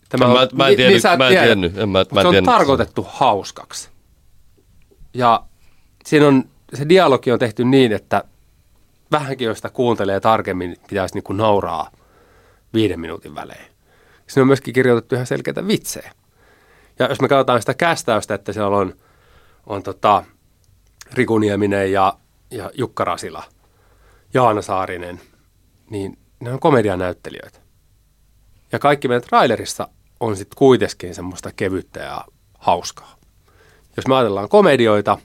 Tämä 0.09 0.27
Mä- 0.27 0.47
mä 0.53 0.67
en 0.67 0.75
tiennyt- 0.75 1.01
sä 1.01 1.11
et 1.13 1.17
mä 1.17 1.25
en 1.27 1.31
tiedä. 1.31 1.45
tiennyt, 1.45 1.77
en 1.77 1.89
mä- 1.89 2.05
mä 2.11 2.19
en 2.19 2.23
se 2.23 2.27
on 2.27 2.33
tiennyt. 2.33 2.45
tarkoitettu 2.53 3.07
hauskaksi. 3.09 3.89
Ja 5.13 5.43
siinä 6.05 6.27
on, 6.27 6.43
se 6.73 6.89
dialogi 6.89 7.31
on 7.31 7.39
tehty 7.39 7.63
niin, 7.65 7.91
että 7.91 8.23
vähänkin 9.11 9.45
jos 9.45 9.57
sitä 9.57 9.69
kuuntelee 9.69 10.19
tarkemmin, 10.19 10.69
niin 10.69 10.81
pitäisi 10.89 11.15
niin 11.15 11.23
kuin 11.23 11.37
nauraa 11.37 11.91
viiden 12.73 12.99
minuutin 12.99 13.35
välein. 13.35 13.71
Siinä 14.27 14.41
on 14.43 14.47
myöskin 14.47 14.73
kirjoitettu 14.73 15.15
ihan 15.15 15.27
selkeitä 15.27 15.67
vitsejä. 15.67 16.11
Ja 16.99 17.07
jos 17.07 17.21
me 17.21 17.27
katsotaan 17.27 17.59
sitä 17.59 17.73
kästäystä, 17.73 18.33
että 18.33 18.53
siellä 18.53 18.77
on, 18.77 18.95
on 19.65 19.83
tota, 19.83 20.23
Riku 21.13 21.37
Nieminen 21.37 21.91
ja, 21.91 22.13
ja 22.51 22.71
Jukka 22.73 23.05
Rasila, 23.05 23.43
Jaana 24.33 24.61
Saarinen, 24.61 25.21
niin 25.89 26.17
ne 26.39 26.53
on 26.53 26.59
komedianäyttelijöitä. 26.59 27.59
Ja 28.71 28.79
kaikki 28.79 29.07
meidän 29.07 29.21
trailerissa 29.21 29.87
on 30.19 30.37
sitten 30.37 30.57
kuitenkin 30.57 31.15
semmoista 31.15 31.51
kevyttä 31.55 31.99
ja 31.99 32.25
hauskaa. 32.57 33.15
Jos 33.97 34.07
me 34.07 34.15
ajatellaan 34.15 34.49
komedioita, 34.49 35.17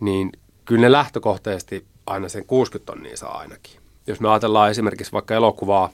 niin 0.00 0.32
kyllä 0.64 0.80
ne 0.80 0.92
lähtökohtaisesti 0.92 1.86
aina 2.06 2.28
sen 2.28 2.44
60 2.46 2.92
tonnia 2.92 3.16
saa 3.16 3.38
ainakin. 3.38 3.80
Jos 4.06 4.20
me 4.20 4.28
ajatellaan 4.28 4.70
esimerkiksi 4.70 5.12
vaikka 5.12 5.34
elokuvaa 5.34 5.90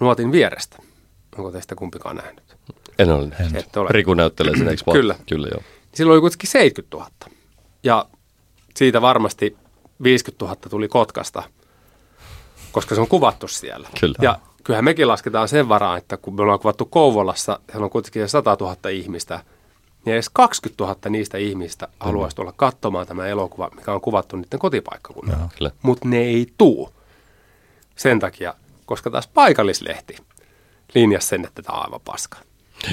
Nuotin 0.00 0.32
vierestä, 0.32 0.76
onko 1.38 1.50
teistä 1.50 1.74
kumpikaan 1.74 2.16
nähnyt? 2.16 2.56
En 2.98 3.10
ole 3.10 3.26
nähnyt. 3.26 3.76
Ole. 3.76 3.88
Riku 3.90 4.14
näyttelee 4.14 4.56
sen, 4.56 4.68
eikö? 4.70 4.92
Kyllä. 4.92 5.14
Kyllä, 5.28 5.48
joo. 5.48 5.62
Silloin 5.94 6.14
oli 6.14 6.20
kuitenkin 6.20 6.50
70 6.50 6.96
000. 6.96 7.10
Ja 7.82 8.06
siitä 8.76 9.02
varmasti 9.02 9.56
50 10.02 10.44
000 10.44 10.56
tuli 10.70 10.88
Kotkasta, 10.88 11.42
koska 12.72 12.94
se 12.94 13.00
on 13.00 13.08
kuvattu 13.08 13.48
siellä. 13.48 13.88
Kyllä. 14.00 14.14
Ja 14.22 14.38
kyllähän 14.64 14.84
mekin 14.84 15.08
lasketaan 15.08 15.48
sen 15.48 15.68
varaan, 15.68 15.98
että 15.98 16.16
kun 16.16 16.34
me 16.34 16.42
ollaan 16.42 16.58
kuvattu 16.58 16.84
Kouvolassa, 16.84 17.60
siellä 17.70 17.84
on 17.84 17.90
kuitenkin 17.90 18.28
100 18.28 18.56
000 18.60 18.76
ihmistä, 18.90 19.40
niin 20.04 20.14
edes 20.14 20.30
20 20.32 20.84
000 20.84 20.96
niistä 21.08 21.38
ihmistä 21.38 21.88
haluaisi 22.00 22.36
tulla 22.36 22.52
katsomaan 22.56 23.06
tämä 23.06 23.26
elokuva, 23.26 23.70
mikä 23.76 23.92
on 23.92 24.00
kuvattu 24.00 24.36
niiden 24.36 24.58
kotipaikkakunnalla. 24.58 25.50
Mutta 25.82 26.08
ne 26.08 26.18
ei 26.18 26.52
tuu 26.58 26.90
sen 27.96 28.20
takia, 28.20 28.54
koska 28.86 29.10
taas 29.10 29.26
paikallislehti 29.26 30.16
linjasi 30.94 31.26
sen, 31.26 31.44
että 31.44 31.62
tämä 31.62 31.78
on 31.78 31.84
aivan 31.84 32.00
paska. 32.04 32.38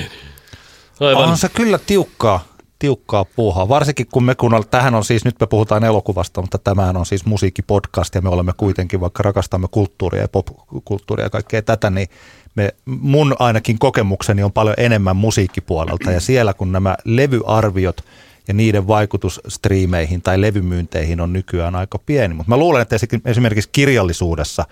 Aivan. 0.99 1.30
On 1.30 1.38
se 1.38 1.49
kyllä 1.49 1.80
tiukkaa, 1.88 2.43
tiukkaa 2.80 3.26
puuhaa. 3.26 3.70
Varsinkin 3.70 4.07
kun 4.12 4.24
me, 4.24 4.36
kun 4.36 4.53
on, 4.53 4.64
tähän 4.72 4.95
on 4.95 5.05
siis, 5.05 5.26
nyt 5.26 5.39
me 5.39 5.47
puhutaan 5.47 5.84
elokuvasta, 5.84 6.41
mutta 6.41 6.57
tämähän 6.57 6.97
on 6.97 7.05
siis 7.05 7.26
musiikkipodcast 7.26 8.16
ja 8.16 8.22
me 8.22 8.30
olemme 8.30 8.53
kuitenkin, 8.57 9.01
vaikka 9.01 9.24
rakastamme 9.24 9.68
kulttuuria 9.72 10.22
ja 10.22 10.28
popkulttuuria 10.28 11.26
ja 11.26 11.30
kaikkea 11.30 11.62
tätä, 11.62 11.89
niin 11.89 12.07
me, 12.56 12.70
mun 12.86 13.36
ainakin 13.39 13.80
kokemukseni 13.80 14.43
on 14.43 14.52
paljon 14.52 14.76
enemmän 14.78 15.16
musiikkipuolelta 15.16 16.12
ja 16.12 16.20
siellä 16.20 16.54
kun 16.54 16.72
nämä 16.72 16.95
levyarviot 17.06 18.06
ja 18.47 18.54
niiden 18.54 18.88
vaikutus 18.88 19.41
striimeihin 19.47 20.22
tai 20.22 20.41
levymyynteihin 20.41 21.22
on 21.22 21.34
nykyään 21.34 21.76
aika 21.76 21.99
pieni. 22.06 22.34
Mutta 22.34 22.49
mä 22.49 22.58
luulen, 22.58 22.82
että 22.82 22.95
esimerkiksi 23.26 23.70
kirjallisuudessa 23.72 24.66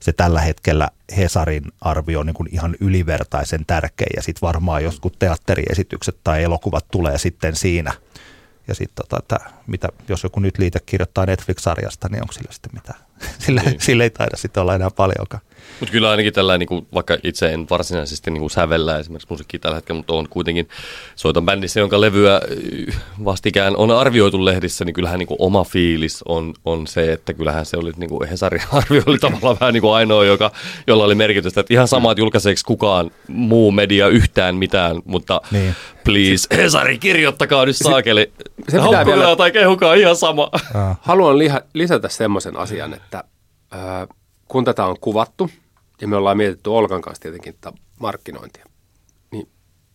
se 0.00 0.12
tällä 0.12 0.40
hetkellä 0.40 0.88
Hesarin 1.16 1.64
arvio 1.80 2.20
on 2.20 2.26
niin 2.26 2.34
kuin 2.34 2.48
ihan 2.52 2.76
ylivertaisen 2.80 3.66
tärkeä 3.66 4.06
ja 4.16 4.22
sitten 4.22 4.46
varmaan 4.46 4.84
joskus 4.84 5.12
teatteriesitykset 5.18 6.16
tai 6.24 6.42
elokuvat 6.42 6.86
tulee 6.90 7.18
sitten 7.18 7.56
siinä. 7.56 7.92
Ja 8.68 8.74
sitten 8.74 9.06
tota, 9.08 9.40
mitä, 9.66 9.88
jos 10.08 10.22
joku 10.22 10.40
nyt 10.40 10.58
liite 10.58 10.78
kirjoittaa 10.86 11.26
Netflix-sarjasta, 11.26 12.08
niin 12.08 12.22
onko 12.22 12.32
sillä 12.32 12.52
sitten 12.52 12.70
mitään? 12.74 13.05
Sillä, 13.38 13.62
niin. 13.62 13.80
sillä 13.80 14.04
ei 14.04 14.10
taida 14.10 14.36
sitten 14.36 14.60
olla 14.60 14.74
enää 14.74 14.90
paljonkaan. 14.90 15.42
Mutta 15.80 15.92
kyllä 15.92 16.10
ainakin 16.10 16.32
tällä, 16.32 16.58
niin 16.58 16.66
kuin, 16.66 16.86
vaikka 16.94 17.16
itse 17.22 17.52
en 17.52 17.66
varsinaisesti 17.70 18.30
niin 18.30 18.40
kuin 18.40 18.50
sävellä 18.50 18.98
esimerkiksi 18.98 19.26
musiikkia 19.30 19.60
tällä 19.60 19.74
hetkellä, 19.74 19.96
mutta 19.96 20.14
on 20.14 20.28
kuitenkin 20.28 20.68
soitan 21.16 21.44
bändissä, 21.44 21.80
jonka 21.80 22.00
levyä 22.00 22.34
äh, 22.88 22.96
vastikään 23.24 23.76
on 23.76 23.90
arvioitu 23.90 24.44
lehdissä, 24.44 24.84
niin 24.84 24.94
kyllähän 24.94 25.18
niin 25.18 25.26
kuin 25.26 25.36
oma 25.40 25.64
fiilis 25.64 26.22
on, 26.28 26.54
on 26.64 26.86
se, 26.86 27.12
että 27.12 27.34
kyllähän 27.34 27.66
se 27.66 27.76
oli, 27.76 27.92
niin 27.96 28.10
kuin 28.10 28.28
Hesarin 28.28 28.62
arvio 28.72 29.02
oli 29.06 29.18
tavallaan 29.18 29.56
vähän 29.60 29.74
niin 29.74 29.80
kuin 29.80 29.94
ainoa, 29.94 30.24
joka, 30.24 30.50
jolla 30.86 31.04
oli 31.04 31.14
merkitystä. 31.14 31.60
Että 31.60 31.74
ihan 31.74 31.88
sama, 31.88 32.12
että 32.12 32.20
julkaiseeko 32.20 32.60
kukaan 32.66 33.10
muu 33.28 33.72
media 33.72 34.08
yhtään 34.08 34.56
mitään, 34.56 35.02
mutta 35.04 35.40
Niin. 35.50 35.74
please, 36.04 36.56
Hesari, 36.56 36.98
kirjoittakaa 36.98 37.66
nyt 37.66 37.76
saakeli. 37.76 38.32
se 38.38 38.44
pitää 38.66 38.80
Haukkukaa 38.80 39.06
vielä- 39.06 39.36
tai 39.36 39.50
kehukaa 39.52 39.94
ihan 39.94 40.16
sama. 40.16 40.50
Haluan 41.00 41.38
liha, 41.38 41.60
lisätä 41.74 42.08
semmoisen 42.08 42.56
asian, 42.56 42.94
että 42.94 43.15
ää, 43.70 44.06
kun 44.48 44.64
tätä 44.64 44.86
on 44.86 44.96
kuvattu, 45.00 45.50
ja 46.00 46.08
me 46.08 46.16
ollaan 46.16 46.36
mietitty 46.36 46.70
Olkan 46.70 47.02
kanssa 47.02 47.22
tietenkin 47.22 47.54
tätä 47.60 47.76
markkinointia, 48.00 48.64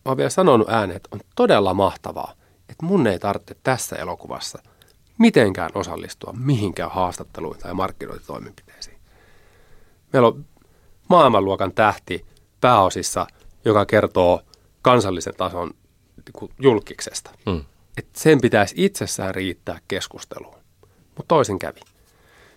mä 0.04 0.10
oon 0.10 0.16
vielä 0.16 0.30
sanonut 0.30 0.68
ääneen, 0.68 0.96
että 0.96 1.08
on 1.12 1.20
todella 1.36 1.74
mahtavaa, 1.74 2.34
että 2.68 2.86
mun 2.86 3.06
ei 3.06 3.18
tarvitse 3.18 3.56
tässä 3.62 3.96
elokuvassa 3.96 4.62
mitenkään 5.18 5.70
osallistua 5.74 6.34
mihinkään 6.38 6.90
haastatteluun 6.90 7.58
tai 7.58 7.74
markkinointitoimenpiteisiin. 7.74 8.96
Meillä 10.12 10.28
on 10.28 10.44
maailmanluokan 11.08 11.72
tähti 11.72 12.26
pääosissa, 12.60 13.26
joka 13.64 13.86
kertoo 13.86 14.42
kansallisen 14.82 15.34
tason 15.36 15.70
niin 16.16 16.50
julkiksesta. 16.58 17.30
Mm. 17.46 17.64
Et 17.98 18.08
sen 18.16 18.40
pitäisi 18.40 18.74
itsessään 18.78 19.34
riittää 19.34 19.78
keskusteluun. 19.88 20.58
Mutta 21.16 21.28
toisin 21.28 21.58
kävi. 21.58 21.80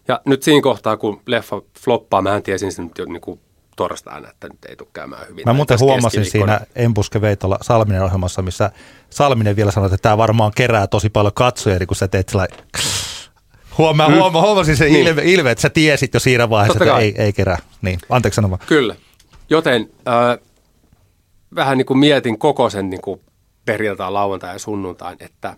Ja 0.07 0.21
nyt 0.25 0.43
siinä 0.43 0.61
kohtaa, 0.61 0.97
kun 0.97 1.21
leffa 1.25 1.61
floppaa, 1.79 2.21
mä 2.21 2.41
tiesin 2.41 2.71
sen 2.71 2.85
nyt 2.85 2.97
jo 2.97 3.05
niin 3.05 3.21
kuin 3.21 3.39
torstaina, 3.75 4.29
että 4.29 4.49
nyt 4.49 4.65
ei 4.65 4.75
tule 4.75 4.89
käymään 4.93 5.27
hyvin. 5.29 5.43
Mä 5.45 5.53
muuten 5.53 5.79
huomasin 5.79 6.25
siinä 6.25 6.59
Empuske 6.75 7.21
Veitola 7.21 7.57
Salminen 7.61 8.03
ohjelmassa, 8.03 8.41
missä 8.41 8.71
Salminen 9.09 9.55
vielä 9.55 9.71
sanoi, 9.71 9.87
että 9.87 9.97
tämä 9.97 10.17
varmaan 10.17 10.51
kerää 10.55 10.87
tosi 10.87 11.09
paljon 11.09 11.33
katsojia, 11.33 11.79
niin 11.79 11.87
kun 11.87 11.95
sä 11.95 12.07
teet 12.07 12.29
sellainen 12.29 12.57
Huomaa, 13.77 14.09
mm. 14.09 14.15
huoma, 14.15 14.41
huomasin 14.41 14.77
sen 14.77 14.91
niin. 14.91 15.07
ilme, 15.07 15.21
ilme, 15.25 15.51
että 15.51 15.61
sä 15.61 15.69
tiesit 15.69 16.13
jo 16.13 16.19
siinä 16.19 16.49
vaiheessa, 16.49 16.83
että 16.83 16.97
ei, 16.97 17.15
ei 17.17 17.33
kerää. 17.33 17.57
Niin, 17.81 17.99
anteeksi 18.09 18.35
sanomaan. 18.35 18.61
Kyllä. 18.67 18.95
Joten 19.49 19.89
äh, 20.07 20.39
vähän 21.55 21.77
niin 21.77 21.85
kuin 21.85 21.97
mietin 21.97 22.39
koko 22.39 22.69
sen 22.69 22.89
niin 22.89 23.01
kuin 23.01 23.21
perjantai, 23.65 24.11
lauantai 24.11 24.55
ja 24.55 24.59
sunnuntain, 24.59 25.17
että 25.19 25.55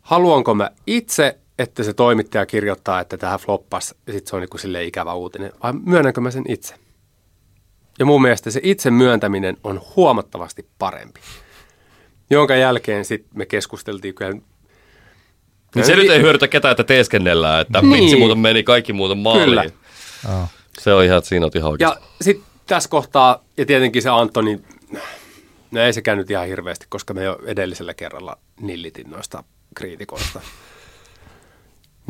haluanko 0.00 0.54
mä 0.54 0.70
itse, 0.86 1.38
että 1.60 1.82
se 1.82 1.92
toimittaja 1.92 2.46
kirjoittaa, 2.46 3.00
että 3.00 3.16
tähän 3.16 3.38
floppas 3.38 3.94
ja 4.06 4.12
sitten 4.12 4.30
se 4.30 4.36
on 4.36 4.42
niin 4.42 4.50
kuin 4.50 4.60
silleen 4.60 4.86
ikävä 4.86 5.14
uutinen, 5.14 5.52
vai 5.62 5.72
myönnänkö 5.72 6.20
mä 6.20 6.30
sen 6.30 6.44
itse? 6.48 6.74
Ja 7.98 8.06
mun 8.06 8.22
mielestä 8.22 8.50
se 8.50 8.60
itse 8.62 8.90
myöntäminen 8.90 9.56
on 9.64 9.80
huomattavasti 9.96 10.66
parempi. 10.78 11.20
Jonka 12.30 12.56
jälkeen 12.56 13.04
sitten 13.04 13.38
me 13.38 13.46
keskusteltiin 13.46 14.14
kyllä 14.14 14.32
niin 15.74 15.84
se 15.84 15.96
nyt 15.96 16.10
ei 16.10 16.22
hyödytä 16.22 16.48
ketään, 16.48 16.72
että 16.72 16.84
teeskennellään, 16.84 17.60
että 17.60 17.82
niin. 17.82 17.92
vitsi 17.92 18.16
muuten 18.16 18.38
meni, 18.38 18.62
kaikki 18.62 18.92
muuten 18.92 19.18
maaliin. 19.18 19.44
Kyllä. 19.44 19.64
Oh. 20.28 20.48
Se 20.80 20.92
on 20.92 21.04
ihan, 21.04 21.22
siinä 21.22 21.46
on 21.46 21.52
ihan 21.54 21.70
oikeasti. 21.70 21.98
Ja 22.00 22.24
sitten 22.24 22.46
tässä 22.66 22.88
kohtaa, 22.88 23.44
ja 23.56 23.66
tietenkin 23.66 24.02
se 24.02 24.08
Antoni, 24.08 24.60
no 25.70 25.80
ei 25.80 25.92
se 25.92 26.02
käynyt 26.02 26.30
ihan 26.30 26.46
hirveästi, 26.46 26.86
koska 26.88 27.14
me 27.14 27.24
jo 27.24 27.38
edellisellä 27.46 27.94
kerralla 27.94 28.38
nillitin 28.60 29.10
noista 29.10 29.44
kriitikoista. 29.74 30.40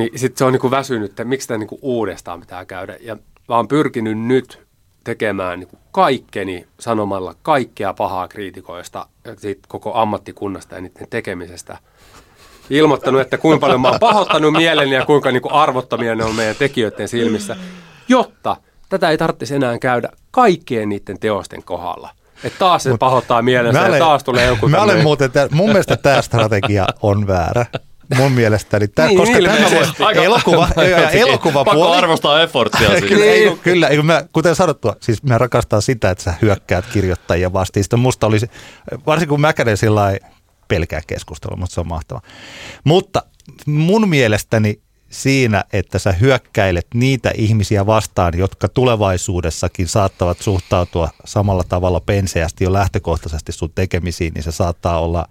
Niin 0.00 0.18
sitten 0.18 0.38
se 0.38 0.44
on 0.44 0.52
niinku 0.52 0.70
väsynyt, 0.70 1.10
että 1.10 1.24
miksi 1.24 1.48
tämä 1.48 1.58
niinku 1.58 1.78
uudestaan 1.82 2.40
pitää 2.40 2.64
käydä. 2.64 2.96
Ja 3.00 3.16
mä 3.48 3.56
oon 3.56 3.68
pyrkinyt 3.68 4.18
nyt 4.18 4.62
tekemään 5.04 5.58
niinku 5.58 5.78
kaikkeni 5.92 6.66
sanomalla 6.80 7.34
kaikkea 7.42 7.94
pahaa 7.94 8.28
kriitikoista, 8.28 9.06
siitä 9.36 9.62
koko 9.68 9.94
ammattikunnasta 9.94 10.74
ja 10.74 10.80
niiden 10.80 11.06
tekemisestä– 11.10 11.78
ilmoittanut, 12.70 13.20
että 13.20 13.38
kuinka 13.38 13.60
paljon 13.60 13.80
mä 13.80 13.88
oon 13.88 14.00
pahoittanut 14.00 14.52
mieleni 14.52 14.94
ja 14.94 15.06
kuinka 15.06 15.30
niin 15.30 15.42
kuin 15.42 15.52
arvottomia 15.52 16.14
ne 16.14 16.24
on 16.24 16.34
meidän 16.34 16.56
tekijöiden 16.56 17.08
silmissä, 17.08 17.56
jotta 18.08 18.56
tätä 18.88 19.10
ei 19.10 19.18
tarvitsisi 19.18 19.54
enää 19.54 19.78
käydä 19.78 20.08
kaikkien 20.30 20.88
niiden 20.88 21.18
teosten 21.18 21.62
kohdalla. 21.62 22.10
Että 22.44 22.58
taas 22.58 22.82
se 22.82 22.90
Mut 22.90 22.98
pahoittaa 22.98 23.42
mielensä 23.42 23.80
olen, 23.80 23.92
ja 23.92 23.98
taas 23.98 24.24
tulee 24.24 24.46
joku 24.46 24.68
Mä 24.68 24.82
olen 24.82 25.02
muuten, 25.02 25.30
mun 25.50 25.68
mielestä 25.68 25.96
tämä 25.96 26.22
strategia 26.22 26.86
on 27.02 27.26
väärä. 27.26 27.66
Mun 28.16 28.32
mielestäni, 28.32 28.88
tää, 28.88 29.06
niin, 29.06 29.18
koska 29.18 29.38
tämä 29.42 29.70
voi, 29.98 30.24
elokuva, 30.24 30.68
ja 30.76 31.10
elokuva 31.10 31.64
Pakko 31.64 31.80
puoli, 31.80 31.96
arvostaa 31.96 32.42
efforttia 32.42 32.88
kyllä, 33.08 33.24
ei, 33.24 33.56
kyllä 33.62 33.88
ei, 33.88 34.02
mä, 34.02 34.24
kuten 34.32 34.54
sanottua, 34.54 34.96
siis 35.00 35.22
mä 35.22 35.38
rakastan 35.38 35.82
sitä, 35.82 36.10
että 36.10 36.24
sä 36.24 36.34
hyökkäät 36.42 36.84
kirjoittajia 36.92 37.52
vastaan. 37.52 37.84
Sitten 37.84 37.98
musta 37.98 38.26
olisi, 38.26 38.50
varsinkin 39.06 39.28
kun 39.28 39.40
Mäkänen 39.40 39.76
sillä 39.76 40.16
pelkää 40.68 41.00
keskustelua, 41.06 41.56
mutta 41.56 41.74
se 41.74 41.80
on 41.80 41.88
mahtavaa. 41.88 42.22
Mutta 42.84 43.22
mun 43.66 44.08
mielestäni 44.08 44.80
siinä, 45.10 45.64
että 45.72 45.98
sä 45.98 46.12
hyökkäilet 46.12 46.86
niitä 46.94 47.32
ihmisiä 47.34 47.86
vastaan, 47.86 48.38
jotka 48.38 48.68
tulevaisuudessakin 48.68 49.88
saattavat 49.88 50.38
suhtautua 50.38 51.10
samalla 51.24 51.64
tavalla 51.68 52.00
penseästi 52.00 52.64
jo 52.64 52.72
lähtökohtaisesti 52.72 53.52
sun 53.52 53.72
tekemisiin, 53.74 54.34
niin 54.34 54.42
se 54.42 54.52
saattaa 54.52 55.00
olla 55.00 55.26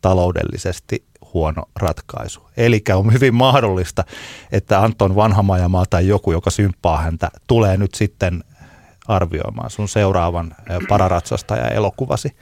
taloudellisesti 0.00 1.04
huono 1.34 1.62
ratkaisu. 1.76 2.40
Eli 2.56 2.82
on 2.94 3.12
hyvin 3.12 3.34
mahdollista, 3.34 4.04
että 4.52 4.82
Anton 4.82 5.16
Vanhamajamaa 5.16 5.84
tai 5.90 6.08
joku, 6.08 6.32
joka 6.32 6.50
symppaa 6.50 7.00
häntä, 7.00 7.30
tulee 7.46 7.76
nyt 7.76 7.94
sitten 7.94 8.44
arvioimaan 9.08 9.70
sun 9.70 9.88
seuraavan 9.88 10.54
pararatsasta 10.88 11.56
ja 11.56 11.68
elokuvasi. 11.68 12.36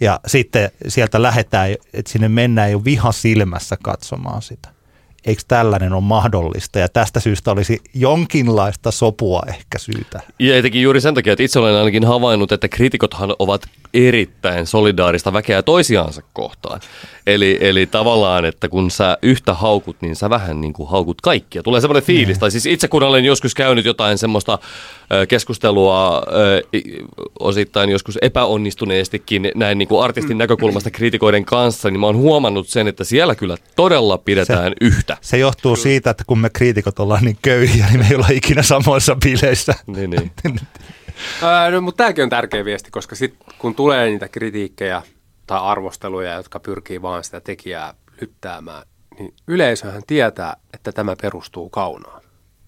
Ja 0.00 0.20
sitten 0.26 0.70
sieltä 0.88 1.22
lähdetään, 1.22 1.70
että 1.92 2.12
sinne 2.12 2.28
mennään 2.28 2.72
jo 2.72 2.84
viha 2.84 3.12
silmässä 3.12 3.76
katsomaan 3.82 4.42
sitä. 4.42 4.68
Eikö 5.24 5.42
tällainen 5.48 5.92
ole 5.92 6.02
mahdollista? 6.02 6.78
Ja 6.78 6.88
tästä 6.88 7.20
syystä 7.20 7.50
olisi 7.50 7.80
jonkinlaista 7.94 8.90
sopua 8.90 9.42
ehkä 9.48 9.78
syytä. 9.78 10.20
Ja 10.38 10.56
etenkin 10.56 10.82
juuri 10.82 11.00
sen 11.00 11.14
takia, 11.14 11.32
että 11.32 11.42
itse 11.42 11.58
olen 11.58 11.74
ainakin 11.74 12.04
havainnut, 12.04 12.52
että 12.52 12.68
kritikothan 12.68 13.34
ovat 13.38 13.62
erittäin 13.94 14.66
solidaarista 14.66 15.32
väkeä 15.32 15.62
toisiaansa 15.62 16.22
kohtaan. 16.32 16.80
Eli, 17.28 17.58
eli 17.60 17.86
tavallaan, 17.86 18.44
että 18.44 18.68
kun 18.68 18.90
sä 18.90 19.18
yhtä 19.22 19.54
haukut, 19.54 19.96
niin 20.00 20.16
sä 20.16 20.30
vähän 20.30 20.60
niin 20.60 20.72
kuin 20.72 20.88
haukut 20.88 21.20
kaikkia. 21.20 21.62
Tulee 21.62 21.80
semmoinen 21.80 22.02
fiilis. 22.02 22.36
Mm. 22.36 22.40
Tai 22.40 22.50
siis 22.50 22.66
itse 22.66 22.88
kun 22.88 23.02
olen 23.02 23.24
joskus 23.24 23.54
käynyt 23.54 23.84
jotain 23.84 24.18
semmoista 24.18 24.58
keskustelua 25.28 26.22
osittain 27.40 27.90
joskus 27.90 28.18
epäonnistuneestikin 28.22 29.52
näin 29.54 29.78
niin 29.78 29.88
kuin 29.88 30.04
artistin 30.04 30.36
mm. 30.36 30.38
näkökulmasta 30.38 30.90
kritikoiden 30.90 31.44
kanssa, 31.44 31.90
niin 31.90 32.00
mä 32.00 32.06
oon 32.06 32.16
huomannut 32.16 32.68
sen, 32.68 32.88
että 32.88 33.04
siellä 33.04 33.34
kyllä 33.34 33.56
todella 33.76 34.18
pidetään 34.18 34.68
se, 34.68 34.76
yhtä. 34.80 35.16
Se 35.20 35.38
johtuu 35.38 35.76
siitä, 35.76 36.10
että 36.10 36.24
kun 36.26 36.38
me 36.38 36.50
kriitikot 36.50 36.98
ollaan 36.98 37.24
niin 37.24 37.38
köyhiä, 37.42 37.86
niin 37.86 37.98
me 37.98 38.06
ei 38.10 38.16
olla 38.16 38.28
ikinä 38.30 38.62
samoissa 38.62 39.16
bileissä. 39.24 39.74
Niin, 39.86 40.10
niin. 40.10 40.30
Öö, 41.42 41.70
no, 41.70 41.80
mutta 41.80 42.04
tämäkin 42.04 42.24
on 42.24 42.30
tärkeä 42.30 42.64
viesti, 42.64 42.90
koska 42.90 43.14
sit, 43.14 43.34
kun 43.58 43.74
tulee 43.74 44.10
niitä 44.10 44.28
kritiikkejä 44.28 45.02
tai 45.48 45.60
arvosteluja, 45.60 46.34
jotka 46.34 46.60
pyrkii 46.60 47.02
vaan 47.02 47.24
sitä 47.24 47.40
tekijää 47.40 47.94
lyttäämään, 48.20 48.82
niin 49.18 49.34
yleisöhän 49.46 50.02
tietää, 50.06 50.56
että 50.74 50.92
tämä 50.92 51.16
perustuu 51.22 51.70
kaunaan. 51.70 52.22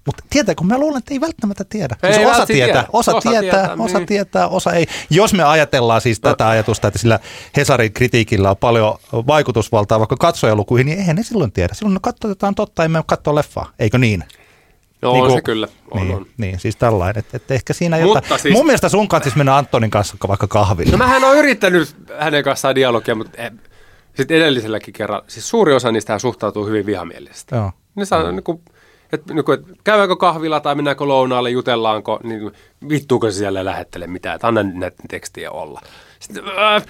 Mutta 0.07 0.25
tietääkö, 0.31 0.65
mä 0.65 0.79
luulen, 0.79 0.99
että 0.99 1.15
ei 1.15 1.21
välttämättä 1.21 1.65
tiedä. 1.65 1.97
Ei 2.03 2.15
siis 2.15 2.29
osa, 2.29 2.47
tietää, 2.47 2.67
tiedä. 2.67 2.85
osa, 2.93 3.17
osa 3.17 3.31
tietää, 3.31 3.41
tietää, 3.41 3.77
osa 3.79 3.99
niin. 3.99 4.07
tietää, 4.07 4.49
osa 4.49 4.73
ei. 4.73 4.87
Jos 5.11 5.35
me 5.35 5.43
ajatellaan 5.43 6.01
siis 6.01 6.21
tätä 6.21 6.45
no. 6.45 6.51
ajatusta, 6.51 6.89
että 6.89 6.99
sillä 6.99 7.19
Hesarin 7.57 7.93
kritiikillä 7.93 8.51
on 8.51 8.57
paljon 8.57 8.99
vaikutusvaltaa 9.13 9.99
vaikka 9.99 10.17
katsojalukuihin, 10.17 10.87
niin 10.87 10.99
eihän 10.99 11.17
ne 11.17 11.23
silloin 11.23 11.53
tiedä. 11.53 11.75
Silloin 11.75 11.95
ne 11.95 12.01
katsotaan 12.03 12.55
totta, 12.55 12.85
emme 12.85 13.03
katsoa 13.07 13.35
leffaa, 13.35 13.71
eikö 13.79 13.99
niin? 13.99 14.25
No 15.03 15.13
niin 15.13 15.23
on 15.23 15.29
kuin, 15.29 15.39
se 15.39 15.43
kyllä. 15.43 15.69
On, 15.91 16.03
niin, 16.03 16.17
on. 16.17 16.27
niin, 16.37 16.61
siis 16.61 16.77
tällainen. 16.77 17.19
Että, 17.19 17.37
että 17.37 17.55
ehkä 17.55 17.73
siinä 17.73 17.99
Mutta 18.05 18.39
Siis, 18.39 18.55
mun 18.55 18.67
mielestä 18.67 18.89
sun 18.89 19.09
kanssa 19.09 19.31
mennä 19.37 19.57
Antonin 19.57 19.91
kanssa 19.91 20.17
vaikka 20.29 20.47
kahville. 20.47 20.93
No 20.93 20.99
mähän 20.99 21.25
on 21.25 21.37
yrittänyt 21.37 21.97
hänen 22.19 22.45
kanssaan 22.45 22.75
dialogia, 22.75 23.15
mutta 23.15 23.43
eh, 23.43 23.51
sitten 24.15 24.37
edelliselläkin 24.37 24.95
kerralla, 24.95 25.25
siis 25.29 25.49
suuri 25.49 25.75
osa 25.75 25.93
niistä 25.93 26.19
suhtautuu 26.19 26.67
hyvin 26.67 26.87
vihamielisesti. 26.87 27.55
Joo. 27.55 27.73
Ne 27.95 28.05
saa, 28.05 28.25
mm. 28.25 28.31
niin 28.31 28.45
kuin, 28.45 28.63
että, 29.13 29.35
niin 29.35 29.45
kuin, 29.45 29.61
että 29.61 29.73
käydäänkö 29.85 30.17
kahvilla 30.17 30.61
tai 30.61 30.75
mennäänkö 30.75 31.05
lounaalle, 31.05 31.51
jutellaanko, 31.51 32.21
niin 32.23 32.53
vittuuko 32.89 33.31
se 33.31 33.37
siellä 33.37 33.65
lähettele 33.65 34.07
mitään, 34.07 34.35
että 34.35 34.49
anna 34.49 34.63
näiden 34.63 35.09
tekstiä 35.09 35.51
olla. 35.51 35.81
Sitten, 36.19 36.45
äh, 36.45 36.85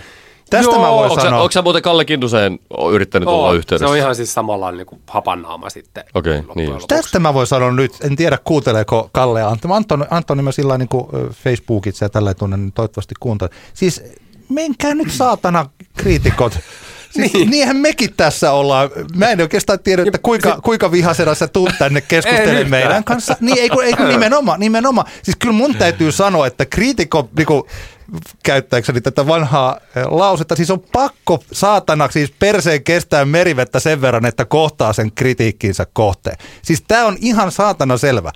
Tästä 0.50 0.72
Joo, 0.72 0.82
mä 0.82 0.90
voin 0.90 1.10
onko 1.10 1.22
sanoa. 1.22 1.40
Onko 1.40 1.52
sä 1.52 1.62
muuten 1.62 1.82
Kalle 1.82 2.04
Kinduseen 2.04 2.58
yrittänyt 2.92 3.28
Oo, 3.28 3.34
olla 3.34 3.52
yhteydessä? 3.52 3.86
Se 3.86 3.90
on 3.90 3.96
ihan 3.96 4.14
siis 4.14 4.34
samanlainen 4.34 4.78
niin 4.78 4.86
kuin 4.86 5.00
hapannaama 5.06 5.70
sitten. 5.70 6.04
Okei, 6.14 6.38
okay, 6.38 6.54
niin 6.54 6.72
Tästä 6.88 7.18
mä 7.18 7.34
voin 7.34 7.46
sanoa 7.46 7.72
nyt, 7.72 7.92
en 8.04 8.16
tiedä 8.16 8.38
kuunteleeko 8.44 9.10
Kalle 9.12 9.42
Antoni. 9.42 9.74
Antoni, 9.74 10.04
Antoni 10.10 10.42
mä 10.42 10.52
sillä 10.52 10.78
niin 10.78 10.88
kuin 10.88 11.06
Facebookissa 11.44 12.04
ja 12.04 12.08
tällä 12.08 12.34
tunne, 12.34 12.56
niin 12.56 12.72
toivottavasti 12.72 13.14
kuuntelen. 13.20 13.56
Siis 13.74 14.02
menkää 14.48 14.94
nyt 14.94 15.10
saatana 15.10 15.66
kriitikot 15.96 16.58
Siis 17.10 17.32
niin. 17.32 17.50
Niinhän 17.50 17.76
mekin 17.76 18.14
tässä 18.16 18.52
ollaan. 18.52 18.90
Mä 19.14 19.28
en 19.28 19.40
oikeastaan 19.40 19.80
tiedä, 19.80 20.02
että 20.02 20.18
kuinka, 20.18 20.60
kuinka 20.64 20.92
vihasena 20.92 21.34
sä 21.34 21.48
tuut 21.48 21.70
tänne 21.78 22.00
keskustelemaan 22.00 22.70
meidän 22.70 23.04
kanssa. 23.04 23.36
Niin, 23.40 23.58
ei, 23.58 23.70
ei 23.84 23.92
kun 23.92 24.08
nimenomaan, 24.08 24.60
nimenomaan. 24.60 25.06
Siis 25.22 25.36
kyllä 25.36 25.54
mun 25.54 25.74
täytyy 25.74 26.12
sanoa, 26.12 26.46
että 26.46 26.66
kriitikko, 26.66 27.28
niin 27.36 27.46
kuin, 27.46 27.62
käyttääkseni 28.42 29.00
tätä 29.00 29.26
vanhaa 29.26 29.80
eh, 29.96 30.04
lausetta, 30.06 30.56
siis 30.56 30.70
on 30.70 30.80
pakko 30.92 31.42
saatana 31.52 32.08
siis 32.10 32.32
perseen 32.38 32.84
kestää 32.84 33.24
merivettä 33.24 33.80
sen 33.80 34.00
verran, 34.00 34.26
että 34.26 34.44
kohtaa 34.44 34.92
sen 34.92 35.12
kritiikkinsä 35.12 35.86
kohteen. 35.92 36.36
Siis 36.62 36.84
tämä 36.88 37.04
on 37.04 37.16
ihan 37.20 37.52
saatana 37.52 37.96
selvä. 37.96 38.32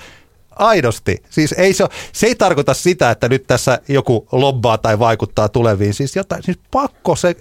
Aidosti. 0.57 1.23
Siis 1.31 1.53
ei 1.53 1.75
se, 1.75 1.85
se 2.13 2.27
ei 2.27 2.35
tarkoita 2.35 2.75
sitä, 2.75 3.11
että 3.11 3.29
nyt 3.29 3.47
tässä 3.47 3.81
joku 3.89 4.29
lobbaa 4.33 4.79
tai 4.79 4.99
vaikuttaa 4.99 5.49
tuleviin. 5.49 5.95
Siis 5.95 6.17
jotain, 6.17 6.43
siis 6.43 6.59
pakko, 6.71 7.17
se, 7.17 7.37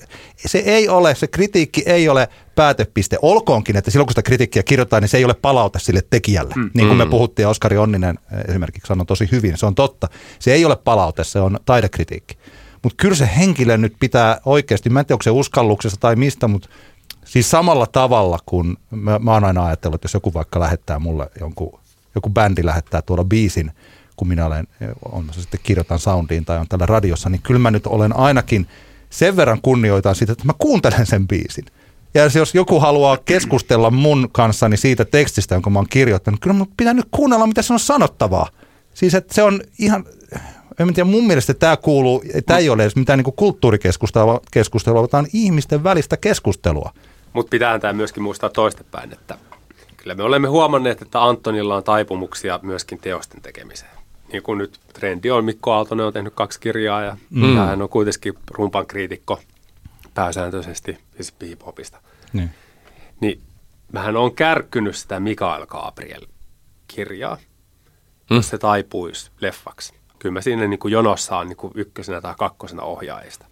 se 0.45 0.57
ei 0.57 0.89
ole, 0.89 1.15
se 1.15 1.27
kritiikki 1.27 1.83
ei 1.85 2.09
ole 2.09 2.29
päätepiste. 2.55 3.17
Olkoonkin, 3.21 3.77
että 3.77 3.91
silloin 3.91 4.07
kun 4.07 4.11
sitä 4.11 4.21
kritiikkiä 4.21 4.63
kirjoittaa, 4.63 4.99
niin 4.99 5.09
se 5.09 5.17
ei 5.17 5.25
ole 5.25 5.33
palaute 5.33 5.79
sille 5.79 6.01
tekijälle. 6.09 6.53
Mm. 6.55 6.69
Niin 6.73 6.87
kuin 6.87 6.97
me 6.97 7.05
mm. 7.05 7.11
puhuttiin, 7.11 7.47
Oskari 7.47 7.77
Onninen 7.77 8.19
esimerkiksi 8.47 8.87
sanoi 8.87 9.05
tosi 9.05 9.29
hyvin, 9.31 9.57
se 9.57 9.65
on 9.65 9.75
totta. 9.75 10.09
Se 10.39 10.53
ei 10.53 10.65
ole 10.65 10.75
palaute, 10.75 11.23
se 11.23 11.39
on 11.39 11.59
taidekritiikki. 11.65 12.37
Mutta 12.83 13.01
kyllä 13.01 13.15
se 13.15 13.29
henkilö 13.37 13.77
nyt 13.77 13.93
pitää 13.99 14.41
oikeasti, 14.45 14.89
mä 14.89 14.99
en 14.99 15.05
tiedä 15.05 15.15
onko 15.15 15.23
se 15.23 15.29
uskalluksessa 15.29 15.97
tai 15.99 16.15
mistä, 16.15 16.47
mutta 16.47 16.69
siis 17.25 17.51
samalla 17.51 17.87
tavalla 17.87 18.39
kuin 18.45 18.77
mä, 18.91 19.19
mä 19.19 19.33
oon 19.33 19.43
aina 19.43 19.65
ajatellut, 19.65 19.95
että 19.95 20.05
jos 20.05 20.13
joku 20.13 20.33
vaikka 20.33 20.59
lähettää 20.59 20.99
mulle 20.99 21.29
jonkun, 21.39 21.79
joku 22.15 22.29
bändi 22.29 22.65
lähettää 22.65 23.01
tuolla 23.01 23.23
biisin, 23.23 23.71
kun 24.15 24.27
minä 24.27 24.45
olen, 24.45 24.67
on 25.11 25.29
se 25.31 25.41
sitten 25.41 25.59
kirjoitan 25.63 25.99
soundiin 25.99 26.45
tai 26.45 26.57
on 26.57 26.67
tällä 26.67 26.85
radiossa, 26.85 27.29
niin 27.29 27.41
kyllä 27.41 27.59
mä 27.59 27.71
nyt 27.71 27.87
olen 27.87 28.15
ainakin 28.15 28.67
sen 29.09 29.35
verran 29.35 29.61
kunnioitan 29.61 30.15
sitä, 30.15 30.31
että 30.31 30.45
mä 30.45 30.53
kuuntelen 30.57 31.05
sen 31.05 31.27
biisin. 31.27 31.65
Ja 32.13 32.23
jos 32.35 32.55
joku 32.55 32.79
haluaa 32.79 33.17
keskustella 33.17 33.91
mun 33.91 34.29
kanssani 34.31 34.77
siitä 34.77 35.05
tekstistä, 35.05 35.55
jonka 35.55 35.69
mä 35.69 35.79
oon 35.79 35.89
kirjoittanut, 35.89 36.39
kyllä 36.39 36.53
mun 36.53 36.67
pitää 36.77 36.93
nyt 36.93 37.07
kuunnella, 37.11 37.47
mitä 37.47 37.61
se 37.61 37.73
on 37.73 37.79
sanottavaa. 37.79 38.49
Siis 38.93 39.15
että 39.15 39.33
se 39.33 39.43
on 39.43 39.61
ihan, 39.79 40.05
en 40.79 40.93
tiedä, 40.93 41.09
mun 41.09 41.27
mielestä 41.27 41.53
tämä 41.53 41.77
kuuluu, 41.77 42.23
tämä 42.45 42.59
ei 42.59 42.69
ole 42.69 42.83
edes 42.83 42.95
mitään 42.95 43.19
niin 43.19 43.33
kulttuurikeskustelua, 43.35 44.41
keskustelua, 44.51 45.07
vaan 45.13 45.27
ihmisten 45.33 45.83
välistä 45.83 46.17
keskustelua. 46.17 46.93
Mutta 47.33 47.49
pitää 47.49 47.79
tämä 47.79 47.93
myöskin 47.93 48.23
muistaa 48.23 48.49
toistepäin, 48.49 49.13
että 49.13 49.37
kyllä 50.03 50.15
me 50.15 50.23
olemme 50.23 50.47
huomanneet, 50.47 51.01
että 51.01 51.23
Antonilla 51.23 51.75
on 51.75 51.83
taipumuksia 51.83 52.59
myöskin 52.61 52.99
teosten 52.99 53.41
tekemiseen. 53.41 53.91
Niin 54.31 54.43
kuin 54.43 54.57
nyt 54.57 54.79
trendi 54.93 55.31
on, 55.31 55.45
Mikko 55.45 55.71
Aaltonen 55.71 56.05
on 56.05 56.13
tehnyt 56.13 56.33
kaksi 56.35 56.59
kirjaa 56.59 57.01
ja 57.01 57.17
mm. 57.29 57.55
hän 57.55 57.81
on 57.81 57.89
kuitenkin 57.89 58.33
rumpan 58.51 58.87
kriitikko 58.87 59.39
pääsääntöisesti, 60.13 60.97
siis 61.15 61.35
hip-hopista. 61.43 61.97
Niin. 62.33 62.49
niin 63.19 63.41
mähän 63.91 64.17
on 64.17 64.35
kärkkynyt 64.35 64.95
sitä 64.95 65.19
Mikael 65.19 65.65
Gabriel-kirjaa, 65.65 67.37
mm. 68.29 68.35
jos 68.35 68.49
se 68.49 68.57
taipuisi 68.57 69.31
leffaksi. 69.41 69.93
Kyllä 70.19 70.33
mä 70.33 70.41
siinä 70.41 70.67
niin 70.67 70.79
kuin 70.79 70.91
jonossa 70.91 71.37
on 71.37 71.47
niin 71.47 71.57
kuin 71.57 71.73
ykkösenä 71.75 72.21
tai 72.21 72.33
kakkosena 72.37 72.83
ohjaajista. 72.83 73.45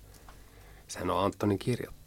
Sehän 0.87 1.09
on 1.09 1.25
Antonin 1.25 1.59
kirjoittama. 1.59 2.00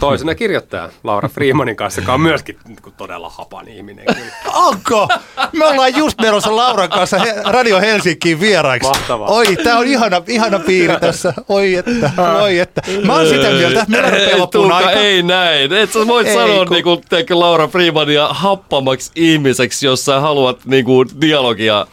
Toisena 0.00 0.34
kirjoittaja 0.34 0.88
Laura 1.04 1.28
Freemanin 1.28 1.76
kanssa, 1.76 2.00
joka 2.00 2.14
on 2.14 2.20
myöskin 2.20 2.58
niin 2.66 2.78
todella 2.96 3.28
hapan 3.28 3.68
ihminen. 3.68 4.06
Onko? 4.54 5.08
Me 5.52 5.66
ollaan 5.66 5.96
just 5.96 6.20
menossa 6.20 6.56
Lauran 6.56 6.90
kanssa 6.90 7.16
Radio 7.44 7.80
Helsinkiin 7.80 8.40
vieraiksi. 8.40 8.88
Mahtavaa. 8.88 9.28
Oi, 9.28 9.56
tää 9.56 9.78
on 9.78 9.86
ihana, 9.86 10.22
ihana 10.28 10.58
piiri 10.58 10.96
tässä. 11.00 11.34
Oi 11.48 11.74
että, 11.74 12.10
oi 12.42 12.58
että. 12.58 12.82
Mä 13.04 13.14
oon 13.14 13.26
sitä 13.26 13.50
mieltä, 13.50 13.80
että 13.80 13.90
meillä 13.90 14.10
rupeaa 14.10 14.38
loppuun 14.38 14.72
aika. 14.72 14.90
Ei 14.90 15.22
näin. 15.22 15.72
Et 15.72 15.92
sä 15.92 16.06
voit 16.06 16.26
ei, 16.26 16.34
sanoa 16.34 16.66
kun... 16.66 16.74
niinku, 16.74 17.00
Laura 17.30 17.68
Freemania 17.68 18.28
happamaksi 18.28 19.10
ihmiseksi, 19.14 19.86
jos 19.86 20.04
sä 20.04 20.20
haluat 20.20 20.58
niinku, 20.64 21.04
dialogia 21.20 21.86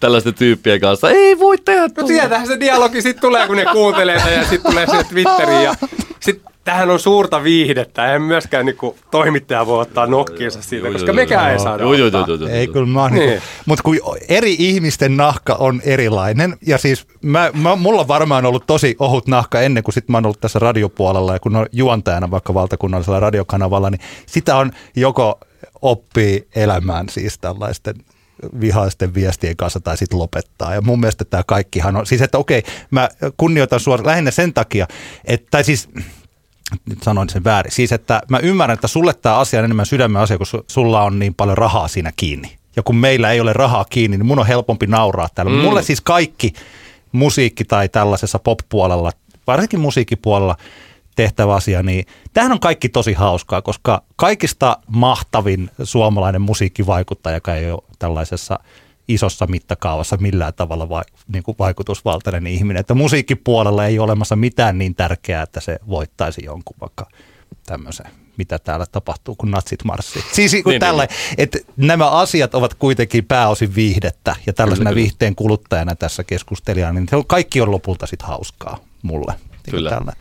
tällaisten 0.00 0.34
tyyppien 0.34 0.80
kanssa. 0.80 1.10
Ei 1.10 1.38
voi 1.38 1.58
tehdä 1.58 1.88
No 2.00 2.06
sieltähän 2.06 2.46
se 2.46 2.60
dialogi 2.60 3.02
sitten 3.02 3.20
tulee, 3.20 3.46
kun 3.46 3.56
ne 3.56 3.64
kuuntelee 3.72 4.14
ja 4.14 4.44
sitten 4.44 4.72
tulee 4.72 4.86
sinne 4.86 5.04
Twitteriin 5.04 5.64
ja 5.64 5.74
sitten 6.20 6.53
tähän 6.64 6.90
on 6.90 7.00
suurta 7.00 7.42
viihdettä. 7.42 8.06
Eihän 8.06 8.22
myöskään 8.22 8.66
niin 8.66 8.76
toimittaja 9.10 9.66
voi 9.66 9.80
ottaa 9.80 10.06
nokkiinsa 10.06 10.62
siitä, 10.62 10.90
koska 10.90 11.12
mekään 11.12 11.52
ei 11.52 11.58
saada 11.58 11.86
ottaa. 11.86 12.48
Ei 12.50 12.66
kyllä 12.66 12.86
mä 12.86 13.08
niin. 13.08 13.28
niin. 13.28 13.42
Mutta 13.66 13.82
kun 13.82 13.96
eri 14.28 14.56
ihmisten 14.58 15.16
nahka 15.16 15.54
on 15.54 15.80
erilainen, 15.84 16.56
ja 16.66 16.78
siis 16.78 17.06
mä, 17.22 17.50
mä, 17.54 17.76
mulla 17.76 18.00
on 18.00 18.08
varmaan 18.08 18.46
ollut 18.46 18.66
tosi 18.66 18.96
ohut 18.98 19.26
nahka 19.26 19.60
ennen 19.60 19.82
kuin 19.82 19.94
sit 19.94 20.08
mä 20.08 20.16
oon 20.16 20.26
ollut 20.26 20.40
tässä 20.40 20.58
radiopuolella, 20.58 21.32
ja 21.32 21.40
kun 21.40 21.56
on 21.56 21.66
juontajana 21.72 22.30
vaikka 22.30 22.54
valtakunnallisella 22.54 23.20
radiokanavalla, 23.20 23.90
niin 23.90 24.00
sitä 24.26 24.56
on 24.56 24.72
joko 24.96 25.40
oppii 25.82 26.48
elämään 26.56 27.08
siis 27.08 27.38
tällaisten 27.38 27.94
vihaisten 28.60 29.14
viestien 29.14 29.56
kanssa 29.56 29.80
tai 29.80 29.96
sitten 29.96 30.18
lopettaa. 30.18 30.74
Ja 30.74 30.80
mun 30.80 31.00
mielestä 31.00 31.24
tämä 31.24 31.42
kaikkihan 31.46 31.96
on, 31.96 32.06
siis 32.06 32.22
että 32.22 32.38
okei, 32.38 32.62
mä 32.90 33.08
kunnioitan 33.36 33.80
sua 33.80 33.98
lähinnä 34.04 34.30
sen 34.30 34.54
takia, 34.54 34.86
että, 35.24 35.46
tai 35.50 35.64
siis 35.64 35.88
nyt 36.94 37.02
sanoin 37.02 37.28
sen 37.28 37.44
väärin. 37.44 37.72
Siis 37.72 37.92
että 37.92 38.22
mä 38.28 38.38
ymmärrän, 38.38 38.74
että 38.74 38.88
sulle 38.88 39.14
tämä 39.14 39.38
asia 39.38 39.60
on 39.60 39.64
enemmän 39.64 39.86
sydämen 39.86 40.22
asia, 40.22 40.38
kun 40.38 40.46
sulla 40.66 41.02
on 41.02 41.18
niin 41.18 41.34
paljon 41.34 41.58
rahaa 41.58 41.88
siinä 41.88 42.12
kiinni. 42.16 42.56
Ja 42.76 42.82
kun 42.82 42.96
meillä 42.96 43.30
ei 43.30 43.40
ole 43.40 43.52
rahaa 43.52 43.84
kiinni, 43.84 44.16
niin 44.16 44.26
mun 44.26 44.38
on 44.38 44.46
helpompi 44.46 44.86
nauraa 44.86 45.28
täällä. 45.34 45.52
Mm. 45.52 45.58
Mulle 45.58 45.82
siis 45.82 46.00
kaikki 46.00 46.52
musiikki 47.12 47.64
tai 47.64 47.88
tällaisessa 47.88 48.38
pop-puolella, 48.38 49.12
varsinkin 49.46 49.80
musiikkipuolella 49.80 50.56
tehtävä 51.16 51.54
asia, 51.54 51.82
niin 51.82 52.06
tämähän 52.32 52.52
on 52.52 52.60
kaikki 52.60 52.88
tosi 52.88 53.12
hauskaa, 53.12 53.62
koska 53.62 54.02
kaikista 54.16 54.78
mahtavin 54.86 55.70
suomalainen 55.82 56.42
musiikkivaikuttaja, 56.42 57.36
joka 57.36 57.54
ei 57.54 57.70
ole 57.70 57.82
tällaisessa– 57.98 58.58
isossa 59.08 59.46
mittakaavassa 59.46 60.16
millään 60.16 60.54
tavalla 60.54 60.88
vai, 60.88 61.04
niin 61.32 61.42
kuin 61.42 61.56
vaikutusvaltainen 61.58 62.46
ihminen. 62.46 62.80
Että 62.80 62.94
musiikkipuolella 62.94 63.86
ei 63.86 63.98
ole 63.98 64.04
olemassa 64.04 64.36
mitään 64.36 64.78
niin 64.78 64.94
tärkeää, 64.94 65.42
että 65.42 65.60
se 65.60 65.78
voittaisi 65.88 66.44
jonkun 66.44 66.76
vaikka 66.80 67.06
tämmöisen 67.66 68.06
mitä 68.36 68.58
täällä 68.58 68.86
tapahtuu, 68.92 69.34
kun 69.34 69.50
natsit 69.50 69.84
marssii. 69.84 70.22
Siis 70.32 70.56
kun 70.64 70.70
niin, 70.70 70.80
tällä, 70.80 71.04
niin. 71.04 71.34
että 71.38 71.58
nämä 71.76 72.10
asiat 72.10 72.54
ovat 72.54 72.74
kuitenkin 72.74 73.24
pääosin 73.24 73.74
viihdettä, 73.74 74.36
ja 74.46 74.52
tällaisena 74.52 74.90
kyllä, 74.90 75.02
viihteen 75.02 75.34
kuluttajana 75.34 75.96
tässä 75.96 76.24
keskustelijana, 76.24 76.92
niin 76.92 77.08
se 77.08 77.16
on, 77.16 77.26
kaikki 77.26 77.60
on 77.60 77.70
lopulta 77.70 78.06
sitten 78.06 78.28
hauskaa 78.28 78.78
mulle. 79.02 79.32
Niin 79.50 79.70
kyllä. 79.70 79.90
Tällä. 79.90 80.12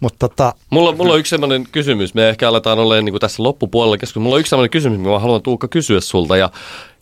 Mutta 0.00 0.28
tota... 0.28 0.54
mulla, 0.70 0.92
mulla 0.92 1.12
on 1.12 1.18
yksi 1.18 1.30
sellainen 1.30 1.66
kysymys, 1.72 2.14
me 2.14 2.28
ehkä 2.28 2.48
aletaan 2.48 2.78
olla 2.78 3.00
niin 3.00 3.20
tässä 3.20 3.42
loppupuolella 3.42 3.98
keskustelua. 3.98 4.22
Mulla 4.22 4.34
on 4.34 4.40
yksi 4.40 4.50
sellainen 4.50 4.70
kysymys, 4.70 4.98
mitä 4.98 5.10
mä 5.10 5.18
haluan 5.18 5.42
Tuukka 5.42 5.68
kysyä 5.68 6.00
sulta, 6.00 6.36
ja 6.36 6.50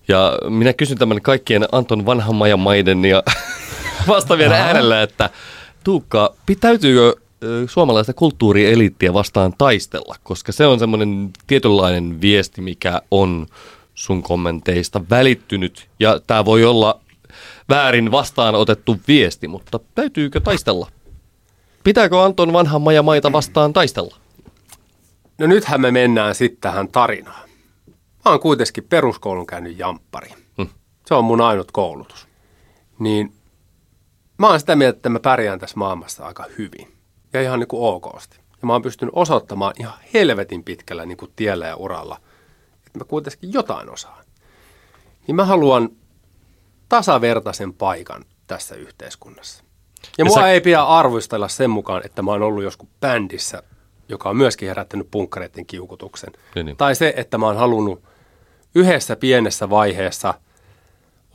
ja 0.09 0.39
minä 0.49 0.73
kysyn 0.73 0.99
tämän 0.99 1.23
kaikkien 1.23 1.69
Anton 1.73 2.07
vanhan 2.07 2.59
maiden 2.59 3.05
ja 3.05 3.23
vastaavien 4.09 4.53
äärellä, 4.53 5.03
että 5.03 5.31
Tuukka, 5.85 6.35
pitäytyykö 6.47 7.17
suomalaista 7.67 8.13
kulttuurieliittiä 8.13 9.15
vastaan 9.15 9.55
taistella, 9.59 10.17
koska 10.23 10.53
se 10.53 10.67
on 10.67 10.79
semmoinen 10.79 11.31
tietynlainen 11.47 12.21
viesti, 12.21 12.61
mikä 12.61 13.03
on 13.11 13.47
sun 13.95 14.23
kommenteista 14.23 15.01
välittynyt. 15.11 15.89
Ja 16.01 16.21
tämä 16.27 16.45
voi 16.45 16.65
olla 16.65 17.01
väärin 17.69 18.11
vastaanotettu 18.11 19.01
viesti, 19.09 19.49
mutta 19.49 19.81
täytyykö 19.95 20.41
taistella? 20.41 20.89
Pitääkö 21.85 22.23
Anton 22.23 22.53
vanhan 22.53 22.83
maita 23.03 23.33
vastaan 23.33 23.73
taistella? 23.73 24.17
No 25.39 25.47
nythän 25.47 25.81
me 25.81 25.91
mennään 25.91 26.35
sitten 26.35 26.61
tähän 26.61 26.89
tarinaan. 26.89 27.44
Mä 28.25 28.31
oon 28.31 28.41
kuitenkin 28.41 28.85
peruskoulun 28.89 29.47
käynyt 29.47 29.79
jamppari. 29.79 30.29
Hmm. 30.57 30.68
Se 31.07 31.14
on 31.14 31.25
mun 31.25 31.41
ainut 31.41 31.72
koulutus. 31.72 32.29
Niin 32.99 33.33
mä 34.39 34.49
oon 34.49 34.61
sitä 34.61 34.77
mieltä, 34.77 34.97
että 34.97 35.09
mä 35.09 35.20
pärjään 35.20 35.59
tässä 35.59 35.77
maailmassa 35.77 36.27
aika 36.27 36.45
hyvin. 36.59 36.95
Ja 37.33 37.43
ihan 37.43 37.61
niin 37.61 37.68
kuin 37.68 37.95
okosti. 37.95 38.37
Ja 38.37 38.66
mä 38.66 38.72
oon 38.72 38.83
pystynyt 38.83 39.14
osoittamaan 39.16 39.75
ihan 39.79 39.95
helvetin 40.14 40.64
pitkällä 40.64 41.07
niin 41.07 41.16
kuin 41.16 41.33
tiellä 41.37 41.66
ja 41.66 41.77
uralla, 41.77 42.20
että 42.87 42.99
mä 42.99 43.05
kuitenkin 43.05 43.53
jotain 43.53 43.91
osaan. 43.91 44.25
Niin 45.27 45.37
mä 45.37 45.45
haluan 45.45 45.89
tasavertaisen 46.89 47.75
paikan 47.75 48.25
tässä 48.47 48.75
yhteiskunnassa. 48.75 49.64
Ja, 50.03 50.09
ja 50.18 50.25
mua 50.25 50.35
sä... 50.35 50.49
ei 50.49 50.61
pidä 50.61 50.82
arvostella 50.82 51.49
sen 51.49 51.70
mukaan, 51.70 52.03
että 52.05 52.23
mä 52.23 52.31
oon 52.31 52.43
ollut 52.43 52.65
joskus 52.65 52.89
bändissä, 53.01 53.62
joka 54.09 54.28
on 54.28 54.36
myöskin 54.36 54.69
herättänyt 54.69 55.11
punkkareiden 55.11 55.66
kiukutuksen. 55.66 56.32
Niin, 56.55 56.66
niin. 56.66 56.77
Tai 56.77 56.94
se, 56.94 57.15
että 57.16 57.39
mä 57.39 57.47
oon 57.47 57.57
halunnut 57.57 58.03
yhdessä 58.75 59.17
pienessä 59.17 59.71
vaiheessa 59.71 60.35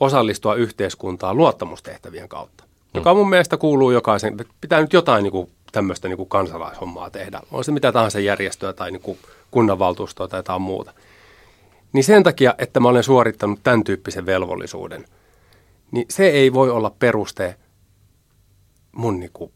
osallistua 0.00 0.54
yhteiskuntaan 0.54 1.36
luottamustehtävien 1.36 2.28
kautta, 2.28 2.64
mm. 2.64 2.70
joka 2.94 3.14
mun 3.14 3.30
mielestä 3.30 3.56
kuuluu 3.56 3.90
jokaisen. 3.90 4.36
Pitää 4.60 4.80
nyt 4.80 4.92
jotain 4.92 5.22
niin 5.22 5.32
kuin, 5.32 5.50
tämmöistä 5.72 6.08
niin 6.08 6.16
kuin 6.16 6.28
kansalaishommaa 6.28 7.10
tehdä. 7.10 7.40
On 7.52 7.64
se 7.64 7.72
mitä 7.72 7.92
tahansa 7.92 8.20
järjestöä 8.20 8.72
tai 8.72 8.90
niin 8.90 9.02
kuin 9.02 9.18
kunnanvaltuustoa 9.50 10.28
tai 10.28 10.38
jotain 10.38 10.62
muuta. 10.62 10.92
Niin 11.92 12.04
sen 12.04 12.22
takia, 12.22 12.54
että 12.58 12.80
mä 12.80 12.88
olen 12.88 13.02
suorittanut 13.02 13.60
tämän 13.62 13.84
tyyppisen 13.84 14.26
velvollisuuden, 14.26 15.04
niin 15.90 16.06
se 16.10 16.28
ei 16.28 16.52
voi 16.52 16.70
olla 16.70 16.92
peruste 16.98 17.56
mun 18.92 19.20
niin 19.20 19.30
kuin, 19.32 19.52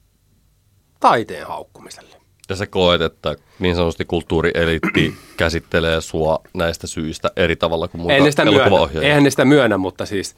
taiteen 1.00 1.46
haukkumiselle. 1.46 2.13
Ja 2.48 2.56
sä 2.56 2.66
koet, 2.66 3.00
että 3.00 3.36
niin 3.58 3.74
sanotusti 3.74 4.04
kulttuurieliitti 4.04 5.14
käsittelee 5.36 6.00
sua 6.00 6.40
näistä 6.54 6.86
syistä 6.86 7.30
eri 7.36 7.56
tavalla 7.56 7.88
kuin 7.88 8.00
muuta 8.00 8.30
sitä 8.30 8.42
elokuvaohjaajia? 8.42 9.08
Eihän 9.08 9.24
ne 9.24 9.30
sitä 9.30 9.44
myönnä, 9.44 9.78
mutta 9.78 10.06
siis 10.06 10.36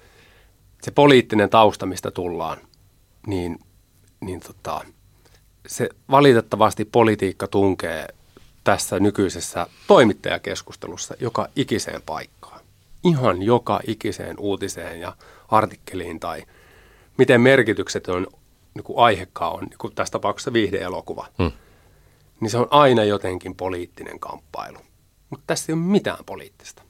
se 0.83 0.91
poliittinen 0.91 1.51
tausta, 1.51 1.87
mistä 1.87 2.11
tullaan, 2.11 2.59
niin, 3.27 3.59
niin 4.21 4.41
tota, 4.41 4.81
se 5.67 5.89
valitettavasti 6.11 6.85
politiikka 6.85 7.47
tunkee 7.47 8.07
tässä 8.65 9.01
nykyisessä 9.01 9.67
toimittajakeskustelussa 9.87 11.15
joka 11.21 11.49
ikiseen 11.57 12.03
paikkaan. 12.07 12.61
Ihan 13.05 13.43
joka 13.43 13.81
ikiseen 13.87 14.39
uutiseen 14.39 15.01
ja 15.01 15.13
artikkeliin 15.49 16.21
tai 16.21 16.43
miten 17.19 17.41
merkitykset 17.41 18.09
on, 18.09 18.27
niin 18.75 18.85
kuin 18.85 18.99
aihekaan 18.99 19.55
on, 19.55 19.65
niin 19.65 19.79
kuin 19.79 19.95
tässä 19.95 20.13
tapauksessa 20.13 20.53
viihdeelokuva. 20.53 21.27
Hmm 21.39 21.53
niin 22.41 22.51
se 22.51 22.59
on 22.59 22.69
aina 22.71 23.05
jotenkin 23.05 23.55
poliittinen 23.55 24.21
kamppailu. 24.21 24.79
Mutta 25.31 25.45
tässä 25.47 25.73
ei 25.73 25.75
ole 25.75 25.83
mitään 25.83 26.25
poliittista. 26.25 26.83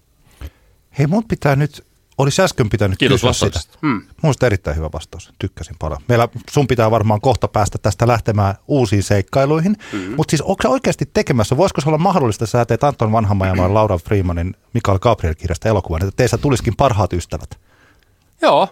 Hei, 0.98 1.06
mun 1.06 1.24
pitää 1.28 1.56
nyt 1.56 1.86
olisi 2.18 2.42
äsken 2.42 2.70
pitänyt 2.70 2.98
Kiitos 2.98 3.20
kysyä 3.20 3.32
sitä. 3.32 3.46
vastauksesta. 3.46 3.78
Hmm. 3.82 4.02
Mielestäni 4.22 4.46
erittäin 4.46 4.76
hyvä 4.76 4.88
vastaus. 4.92 5.32
Tykkäsin 5.38 5.76
paljon. 5.78 6.00
Meillä, 6.08 6.28
sun 6.50 6.66
pitää 6.66 6.90
varmaan 6.90 7.20
kohta 7.20 7.48
päästä 7.48 7.78
tästä 7.78 8.06
lähtemään 8.06 8.54
uusiin 8.68 9.02
seikkailuihin. 9.02 9.76
Mm-hmm. 9.92 10.14
Mutta 10.16 10.30
siis 10.30 10.42
onko 10.42 10.62
se 10.62 10.68
oikeasti 10.68 11.10
tekemässä? 11.14 11.56
Voisiko 11.56 11.80
se 11.80 11.88
olla 11.88 11.98
mahdollista, 11.98 12.44
että 12.44 12.58
sä 12.58 12.64
teet 12.66 12.84
Anton 12.84 13.12
Vanhamajan 13.12 13.56
ja 13.56 13.74
Laura 13.74 13.98
Freemanin 13.98 14.56
Mikael 14.74 14.98
Gabriel-kirjasta 14.98 15.68
elokuvan, 15.68 16.02
että 16.02 16.16
teistä 16.16 16.38
tulisikin 16.38 16.76
parhaat 16.76 17.12
ystävät? 17.12 17.58
Joo. 18.42 18.68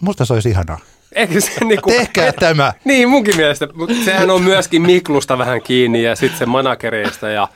Musta 0.00 0.24
se 0.24 0.32
olisi 0.32 0.48
ihanaa. 0.48 0.78
Eikö 1.14 1.40
se 1.40 1.64
niinku, 1.64 1.90
Tehkää 1.90 2.32
tämä. 2.32 2.72
Niin, 2.84 3.08
munkin 3.08 3.36
mielestä. 3.36 3.68
Mutta 3.74 3.94
sehän 4.04 4.30
on 4.30 4.42
myöskin 4.42 4.82
Miklusta 4.82 5.38
vähän 5.38 5.62
kiinni 5.62 6.02
ja 6.02 6.16
sitten 6.16 6.38
se 6.38 6.46
managereista 6.46 7.28
ja, 7.28 7.48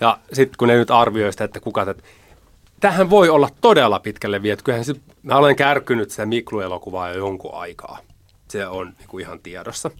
ja 0.00 0.18
sitten 0.32 0.54
kun 0.58 0.68
ne 0.68 0.74
nyt 0.74 0.90
arvioi 0.90 1.32
sitä, 1.32 1.44
että 1.44 1.60
kuka 1.60 1.84
tätä... 1.84 2.02
Tähän 2.80 3.10
voi 3.10 3.28
olla 3.28 3.48
todella 3.60 3.98
pitkälle 3.98 4.42
viety. 4.42 4.62
Kyllähän 4.64 4.84
se, 4.84 4.94
mä 5.22 5.36
olen 5.36 5.56
kärkynyt 5.56 6.10
sitä 6.10 6.26
Miklu-elokuvaa 6.26 7.08
jo 7.08 7.18
jonkun 7.18 7.54
aikaa. 7.54 7.98
Se 8.48 8.66
on 8.66 8.94
niinku 8.98 9.18
ihan 9.18 9.40
tiedossa. 9.40 9.90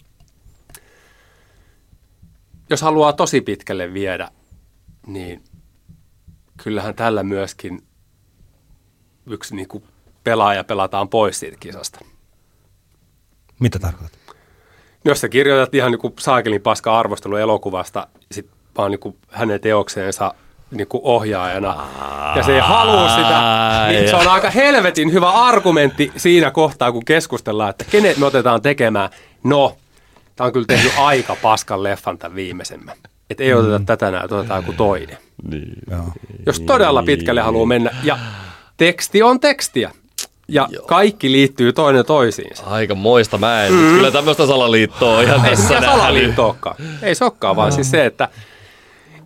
Jos 2.71 2.83
haluaa 2.83 3.13
tosi 3.13 3.41
pitkälle 3.41 3.93
viedä, 3.93 4.29
niin 5.07 5.43
kyllähän 6.63 6.95
tällä 6.95 7.23
myöskin 7.23 7.83
yksi 9.27 9.57
niinku 9.57 9.83
pelaaja 10.25 10.65
pelataan 10.65 11.09
pois 11.09 11.41
siitä 11.41 11.57
kisasta. 11.61 12.05
Mitä 13.59 13.79
tarkoitat? 13.79 14.19
No, 15.05 15.11
Jos 15.11 15.21
sä 15.21 15.29
kirjoitat 15.29 15.75
ihan 15.75 15.93
niin 15.93 16.15
saakelin 16.19 16.63
paska 16.63 16.99
arvostelu 16.99 17.37
elokuvasta, 17.37 18.07
sit 18.33 18.47
vaan 18.79 18.91
niin 18.91 19.17
hänen 19.31 19.61
teokseensa 19.61 20.35
niin 20.71 20.89
ohjaajana, 20.93 21.87
ja 22.37 22.43
se 22.43 22.55
ei 22.55 22.61
halua 22.61 23.09
sitä, 23.09 23.41
niin 23.89 24.09
se 24.09 24.17
on 24.17 24.29
aika 24.29 24.51
helvetin 24.51 25.13
hyvä 25.13 25.31
argumentti 25.31 26.13
siinä 26.17 26.51
kohtaa, 26.51 26.93
kun 26.93 27.05
keskustellaan, 27.05 27.71
että 27.71 27.85
kenet 27.91 28.17
me 28.17 28.27
otetaan 28.27 28.63
tekemään. 28.63 29.11
No, 29.45 29.77
tämä 30.37 30.47
on 30.47 30.53
kyllä 30.53 30.67
tehnyt 30.67 30.93
aika 30.99 31.37
paskan 31.43 31.83
leffan 31.83 32.19
tämän 32.19 32.37
viimeisemmän. 32.37 32.97
Että 33.31 33.45
ei 33.45 33.55
oteta 33.55 33.81
tätä 33.87 34.11
näin, 34.11 34.35
otetaan 34.35 34.63
joku 34.63 34.73
toinen. 34.73 35.19
Niin. 35.51 35.73
Jos 36.47 36.61
todella 36.61 37.03
pitkälle 37.03 37.41
haluaa 37.41 37.67
mennä, 37.67 37.91
ja 38.03 38.19
teksti 38.77 39.23
on 39.23 39.41
tekstiä, 39.41 39.91
ja 40.49 40.69
kaikki 40.87 41.33
liittyy 41.33 41.73
toinen 41.73 42.07
toisiinsa. 42.07 42.65
Aika 42.67 42.95
moista 42.95 43.39
mä 43.39 43.65
en. 43.65 43.73
Mm. 43.73 43.95
Kyllä 43.95 44.11
tämmöistä 44.11 44.47
salaliittoa 44.47 45.21
ihan 45.21 45.47
Ei 45.47 45.57
se 45.57 45.63
tässä 45.63 45.63
mikään 45.63 45.83
nähnyt. 45.83 46.01
salaliitto 46.01 46.47
olekaan. 46.47 46.77
Ei 47.03 47.15
se 47.15 47.25
olekaan, 47.25 47.57
vaan 47.57 47.73
siis 47.73 47.91
se, 47.91 48.07
että, 48.07 48.29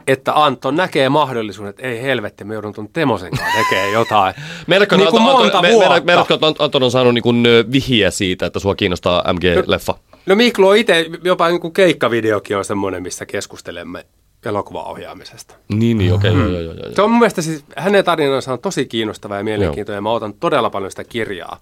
että 0.07 0.45
Anton 0.45 0.77
näkee 0.77 1.09
mahdollisuuden, 1.09 1.71
että 1.71 1.83
ei 1.83 2.03
helvetti, 2.03 2.45
me 2.45 2.55
joudun 2.55 2.75
tuon 2.75 2.89
Temosen 2.93 3.31
kanssa 3.31 3.59
tekemään 3.59 3.93
jotain. 3.93 4.35
Meidätkö 4.67 4.97
niin 4.97 5.11
kuin 5.11 5.23
monta 5.23 5.63
vuotta. 5.73 6.01
Meidätkö, 6.05 6.39
Anton 6.59 6.83
on 6.83 6.91
saanut 6.91 7.15
niin 7.15 7.73
vihiä 7.73 8.11
siitä, 8.11 8.47
että 8.47 8.59
sua 8.59 8.75
kiinnostaa 8.75 9.25
MG-leffa? 9.33 9.95
No 10.27 10.35
Miklu 10.35 10.69
on 10.69 10.77
itse, 10.77 11.07
jopa 11.25 11.49
niin 11.49 11.61
kuin 11.61 11.73
keikkavideokin 11.73 12.57
on 12.57 12.65
semmoinen, 12.65 13.03
missä 13.03 13.27
keskustelemme 13.27 14.05
elokuvaohjaamisesta. 14.45 15.55
Niin, 15.69 15.99
niin, 15.99 16.15
okei, 16.15 16.31
okay, 16.31 16.43
joo, 16.43 16.61
joo, 16.61 16.75
joo. 16.75 16.95
Se 16.95 17.03
on 17.03 17.11
mun 17.11 17.19
mielestä 17.19 17.43
siis, 17.43 17.65
hänen 17.77 18.05
tarinansa 18.05 18.53
on 18.53 18.59
tosi 18.59 18.87
kiinnostava 18.87 19.37
ja 19.37 19.45
mielenkiintoinen, 19.45 19.97
ja 19.99 20.03
mä 20.03 20.11
otan 20.11 20.35
todella 20.35 20.71
paljon 20.71 20.91
sitä 20.91 21.05
kirjaa, 21.05 21.61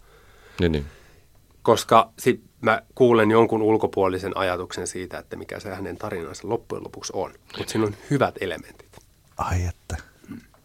Niin, 0.61 0.73
niin. 0.73 0.85
koska 1.63 2.11
sit 2.19 2.41
mä 2.61 2.83
kuulen 2.95 3.31
jonkun 3.31 3.63
ulkopuolisen 3.63 4.37
ajatuksen 4.37 4.87
siitä, 4.87 5.19
että 5.19 5.37
mikä 5.37 5.61
se 5.61 5.75
hänen 5.75 5.97
tarinansa 5.97 6.49
loppujen 6.49 6.85
lopuksi 6.85 7.13
on. 7.17 7.33
Mutta 7.59 7.73
siinä 7.73 7.87
on 7.87 7.95
hyvät 8.11 8.35
elementit. 8.41 8.97
Ai 9.37 9.65
että. 9.69 9.97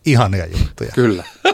Ihania 0.05 0.45
juttuja. 0.45 0.91
Kyllä. 0.95 1.23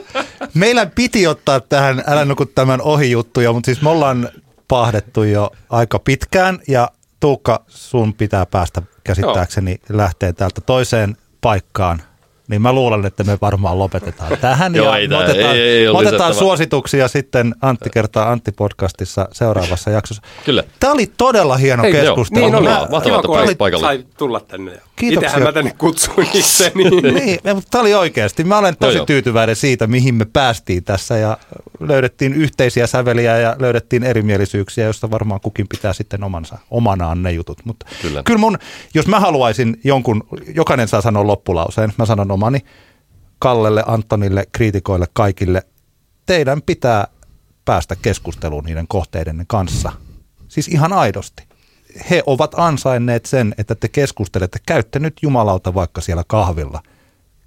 Meillä 0.54 0.86
piti 0.86 1.28
ottaa 1.28 1.60
tähän 1.60 2.04
Älä 2.08 2.26
nuku 2.26 2.46
tämän 2.46 2.82
ohi 2.82 3.12
juttuja, 3.12 3.54
mutta 3.54 3.66
siis 3.66 3.82
me 3.82 3.90
ollaan 3.90 4.30
pahdettu 4.68 5.24
jo 5.24 5.52
aika 5.70 6.00
pitkään 6.00 6.60
ja 6.68 6.92
Tuukka, 7.20 7.64
sun 7.68 8.14
pitää 8.14 8.46
päästä 8.46 8.82
käsittääkseni 9.04 9.76
lähteen 9.90 10.36
täältä 10.36 10.62
toiseen 10.62 11.18
paikkaan. 11.42 12.02
Niin 12.48 12.62
mä 12.62 12.74
luulen, 12.74 13.06
että 13.06 13.24
me 13.24 13.38
varmaan 13.42 13.80
lopetetaan 13.80 14.38
tähän 14.42 14.76
Joo, 14.76 14.86
ja 14.92 14.98
ei 14.98 15.08
me 15.08 15.16
tää- 15.16 15.24
otetaan, 15.24 15.56
ei- 15.56 15.62
ei 15.62 15.86
me 15.94 15.98
otetaan 15.98 16.34
suosituksia 16.34 17.08
sitten 17.08 17.56
Antti 17.62 17.90
kertaa 17.90 18.32
Antti 18.32 18.52
podcastissa 18.52 19.28
seuraavassa 19.32 19.90
jaksossa. 19.92 20.24
Kyllä. 20.46 20.64
Tämä 20.80 20.94
oli 20.94 21.12
todella 21.18 21.58
hieno 21.58 21.84
Hei, 21.84 21.92
keskustelu. 21.92 22.46
Niin 22.46 22.56
oli. 22.56 22.68
Mä- 22.68 23.02
Kiva, 23.04 23.22
kun 23.22 23.80
sai 23.80 24.06
tulla 24.18 24.40
tänne. 24.40 24.72
Kiitoksia. 24.98 25.28
Itsehän 25.28 25.48
mä 25.48 25.52
tänne 25.52 25.74
kutsuin 25.78 26.28
itseni. 26.34 26.84
niin, 27.20 27.40
mutta 27.56 27.70
tämä 27.72 27.82
oli 27.82 27.94
oikeasti. 27.94 28.44
Mä 28.44 28.58
olen 28.58 28.78
tosi 28.78 28.98
joo. 28.98 29.06
tyytyväinen 29.06 29.56
siitä, 29.56 29.88
mihin 29.88 30.16
me 30.16 30.26
päästiin 30.26 30.84
tässä 30.84 31.18
ja 31.18 31.38
löydettiin 31.80 32.34
yhteisiä 32.34 32.88
säveliä 32.88 33.38
ja 33.38 33.56
löydettiin 33.60 34.04
erimielisyyksiä, 34.04 34.86
joista 34.86 35.12
varmaan 35.12 35.42
kukin 35.42 35.68
pitää 35.68 35.94
sitten 35.94 36.24
omansa, 36.24 36.58
omanaan 36.72 37.24
ne 37.24 37.32
jutut. 37.32 37.66
Mutta 37.66 37.86
Kyllä. 38.02 38.24
kyllä 38.24 38.40
mun, 38.40 38.58
jos 38.94 39.08
mä 39.08 39.20
haluaisin 39.20 39.80
jonkun, 39.84 40.28
jokainen 40.56 40.88
saa 40.88 41.02
sanoa 41.02 41.28
loppulauseen, 41.28 41.94
mä 41.98 42.06
sanon 42.06 42.32
omani, 42.32 42.60
Kallelle, 43.40 43.84
Antonille, 43.88 44.46
kriitikoille, 44.52 45.06
kaikille, 45.14 45.62
teidän 46.26 46.62
pitää 46.62 47.08
päästä 47.66 47.96
keskusteluun 48.02 48.64
niiden 48.64 48.88
kohteiden 48.88 49.46
kanssa. 49.48 49.92
Siis 50.48 50.68
ihan 50.68 50.94
aidosti. 50.94 51.44
He 52.10 52.24
ovat 52.26 52.52
ansainneet 52.58 53.26
sen, 53.26 53.56
että 53.58 53.76
te 53.76 53.88
keskustelette. 53.88 54.60
Käytte 54.66 55.00
nyt 55.00 55.14
jumalauta 55.22 55.74
vaikka 55.74 56.02
siellä 56.02 56.24
kahvilla. 56.28 56.82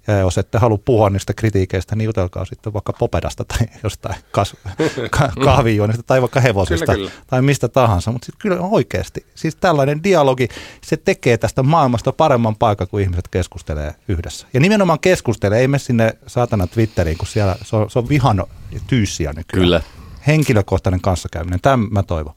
Ja 0.07 0.19
jos 0.19 0.37
ette 0.37 0.57
halua 0.57 0.79
puhua 0.85 1.09
niistä 1.09 1.33
kritiikeistä, 1.33 1.95
niin 1.95 2.05
jutelkaa 2.05 2.45
sitten 2.45 2.73
vaikka 2.73 2.93
Popedasta 2.93 3.45
tai 3.45 3.67
jostain 3.83 4.15
kas, 4.31 4.55
ka, 5.17 5.31
kahvijuonista 5.43 6.03
tai 6.03 6.21
vaikka 6.21 6.39
hevosesta 6.39 6.85
Kyllä, 6.85 7.09
kyllä. 7.09 7.23
tai 7.27 7.41
mistä 7.41 7.67
tahansa. 7.67 8.11
Mutta 8.11 8.27
kyllä 8.39 8.59
oikeasti, 8.59 9.25
siis 9.35 9.55
tällainen 9.55 10.03
dialogi, 10.03 10.47
se 10.83 10.97
tekee 10.97 11.37
tästä 11.37 11.63
maailmasta 11.63 12.11
paremman 12.11 12.55
paikan, 12.55 12.87
kun 12.87 13.01
ihmiset 13.01 13.27
keskustelee 13.27 13.95
yhdessä. 14.07 14.47
Ja 14.53 14.59
nimenomaan 14.59 14.99
keskustelee, 14.99 15.59
ei 15.59 15.67
mene 15.67 15.79
sinne 15.79 16.13
saatana 16.27 16.67
Twitteriin, 16.67 17.17
kun 17.17 17.27
siellä 17.27 17.55
se 17.63 17.75
on, 17.75 17.89
se 17.89 17.99
on 17.99 18.09
vihan 18.09 18.43
tyyssiä 18.87 19.29
nykyään. 19.29 19.63
Kyllä. 19.63 19.81
Henkilökohtainen 20.27 21.01
kanssakäyminen, 21.01 21.59
tämän 21.61 21.87
mä 21.91 22.03
toivon. 22.03 22.33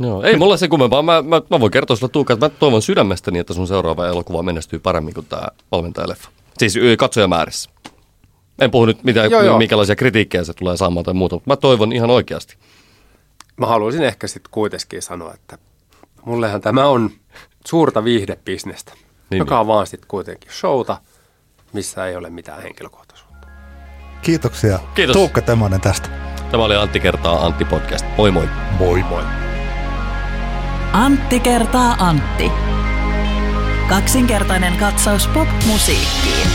Joo, 0.00 0.22
ei 0.22 0.36
mulla 0.36 0.56
se 0.56 0.68
kummempaa. 0.68 1.02
Mä, 1.02 1.22
mä, 1.22 1.42
mä 1.50 1.60
voin 1.60 1.72
kertoa 1.72 1.96
sulle 1.96 2.10
Tuukka, 2.12 2.32
että 2.34 2.46
mä 2.46 2.50
toivon 2.50 2.82
sydämestäni, 2.82 3.38
että 3.38 3.54
sun 3.54 3.66
seuraava 3.66 4.06
elokuva 4.06 4.42
menestyy 4.42 4.78
paremmin 4.78 5.14
kuin 5.14 5.26
tämä 5.26 5.48
valmentajaleffa. 5.72 6.28
Siis 6.58 6.74
katsojamäärissä. 6.98 7.70
En 8.60 8.70
puhu 8.70 8.84
nyt 8.86 9.04
mitä, 9.04 9.24
Joo, 9.26 9.42
joo. 9.42 9.58
minkälaisia 9.58 9.96
kritiikkejä 9.96 10.44
se 10.44 10.54
tulee 10.54 10.76
saamaan 10.76 11.04
tai 11.04 11.14
muuta, 11.14 11.36
mutta 11.36 11.50
mä 11.50 11.56
toivon 11.56 11.92
ihan 11.92 12.10
oikeasti. 12.10 12.56
Mä 13.56 13.66
haluaisin 13.66 14.02
ehkä 14.02 14.26
sitten 14.26 14.50
kuitenkin 14.50 15.02
sanoa, 15.02 15.34
että 15.34 15.58
mullehan 16.24 16.60
tämä 16.60 16.86
on 16.86 17.10
suurta 17.66 18.04
viihdebisnestä, 18.04 18.92
Niin, 19.30 19.38
joka 19.38 19.54
niin. 19.54 19.60
on 19.60 19.66
vaan 19.66 19.86
sitten 19.86 20.08
kuitenkin 20.08 20.52
showta, 20.52 21.00
missä 21.72 22.06
ei 22.06 22.16
ole 22.16 22.30
mitään 22.30 22.62
henkilökohtaisuutta. 22.62 23.46
Kiitoksia. 24.22 24.78
Kiitos. 24.94 25.16
Tuukka 25.16 25.40
Temonen 25.40 25.80
tästä. 25.80 26.08
Tämä 26.50 26.64
oli 26.64 26.76
Antti 26.76 27.00
kertaa 27.00 27.46
Antti 27.46 27.64
podcast. 27.64 28.06
Moi 28.16 28.30
moi. 28.30 28.48
Moi 28.78 29.02
moi. 29.02 29.22
Antti 30.92 31.40
kertaa 31.40 31.96
Antti. 31.98 32.52
Kaksinkertainen 33.88 34.76
katsaus 34.76 35.28
pop-musiikkiin. 35.28 36.48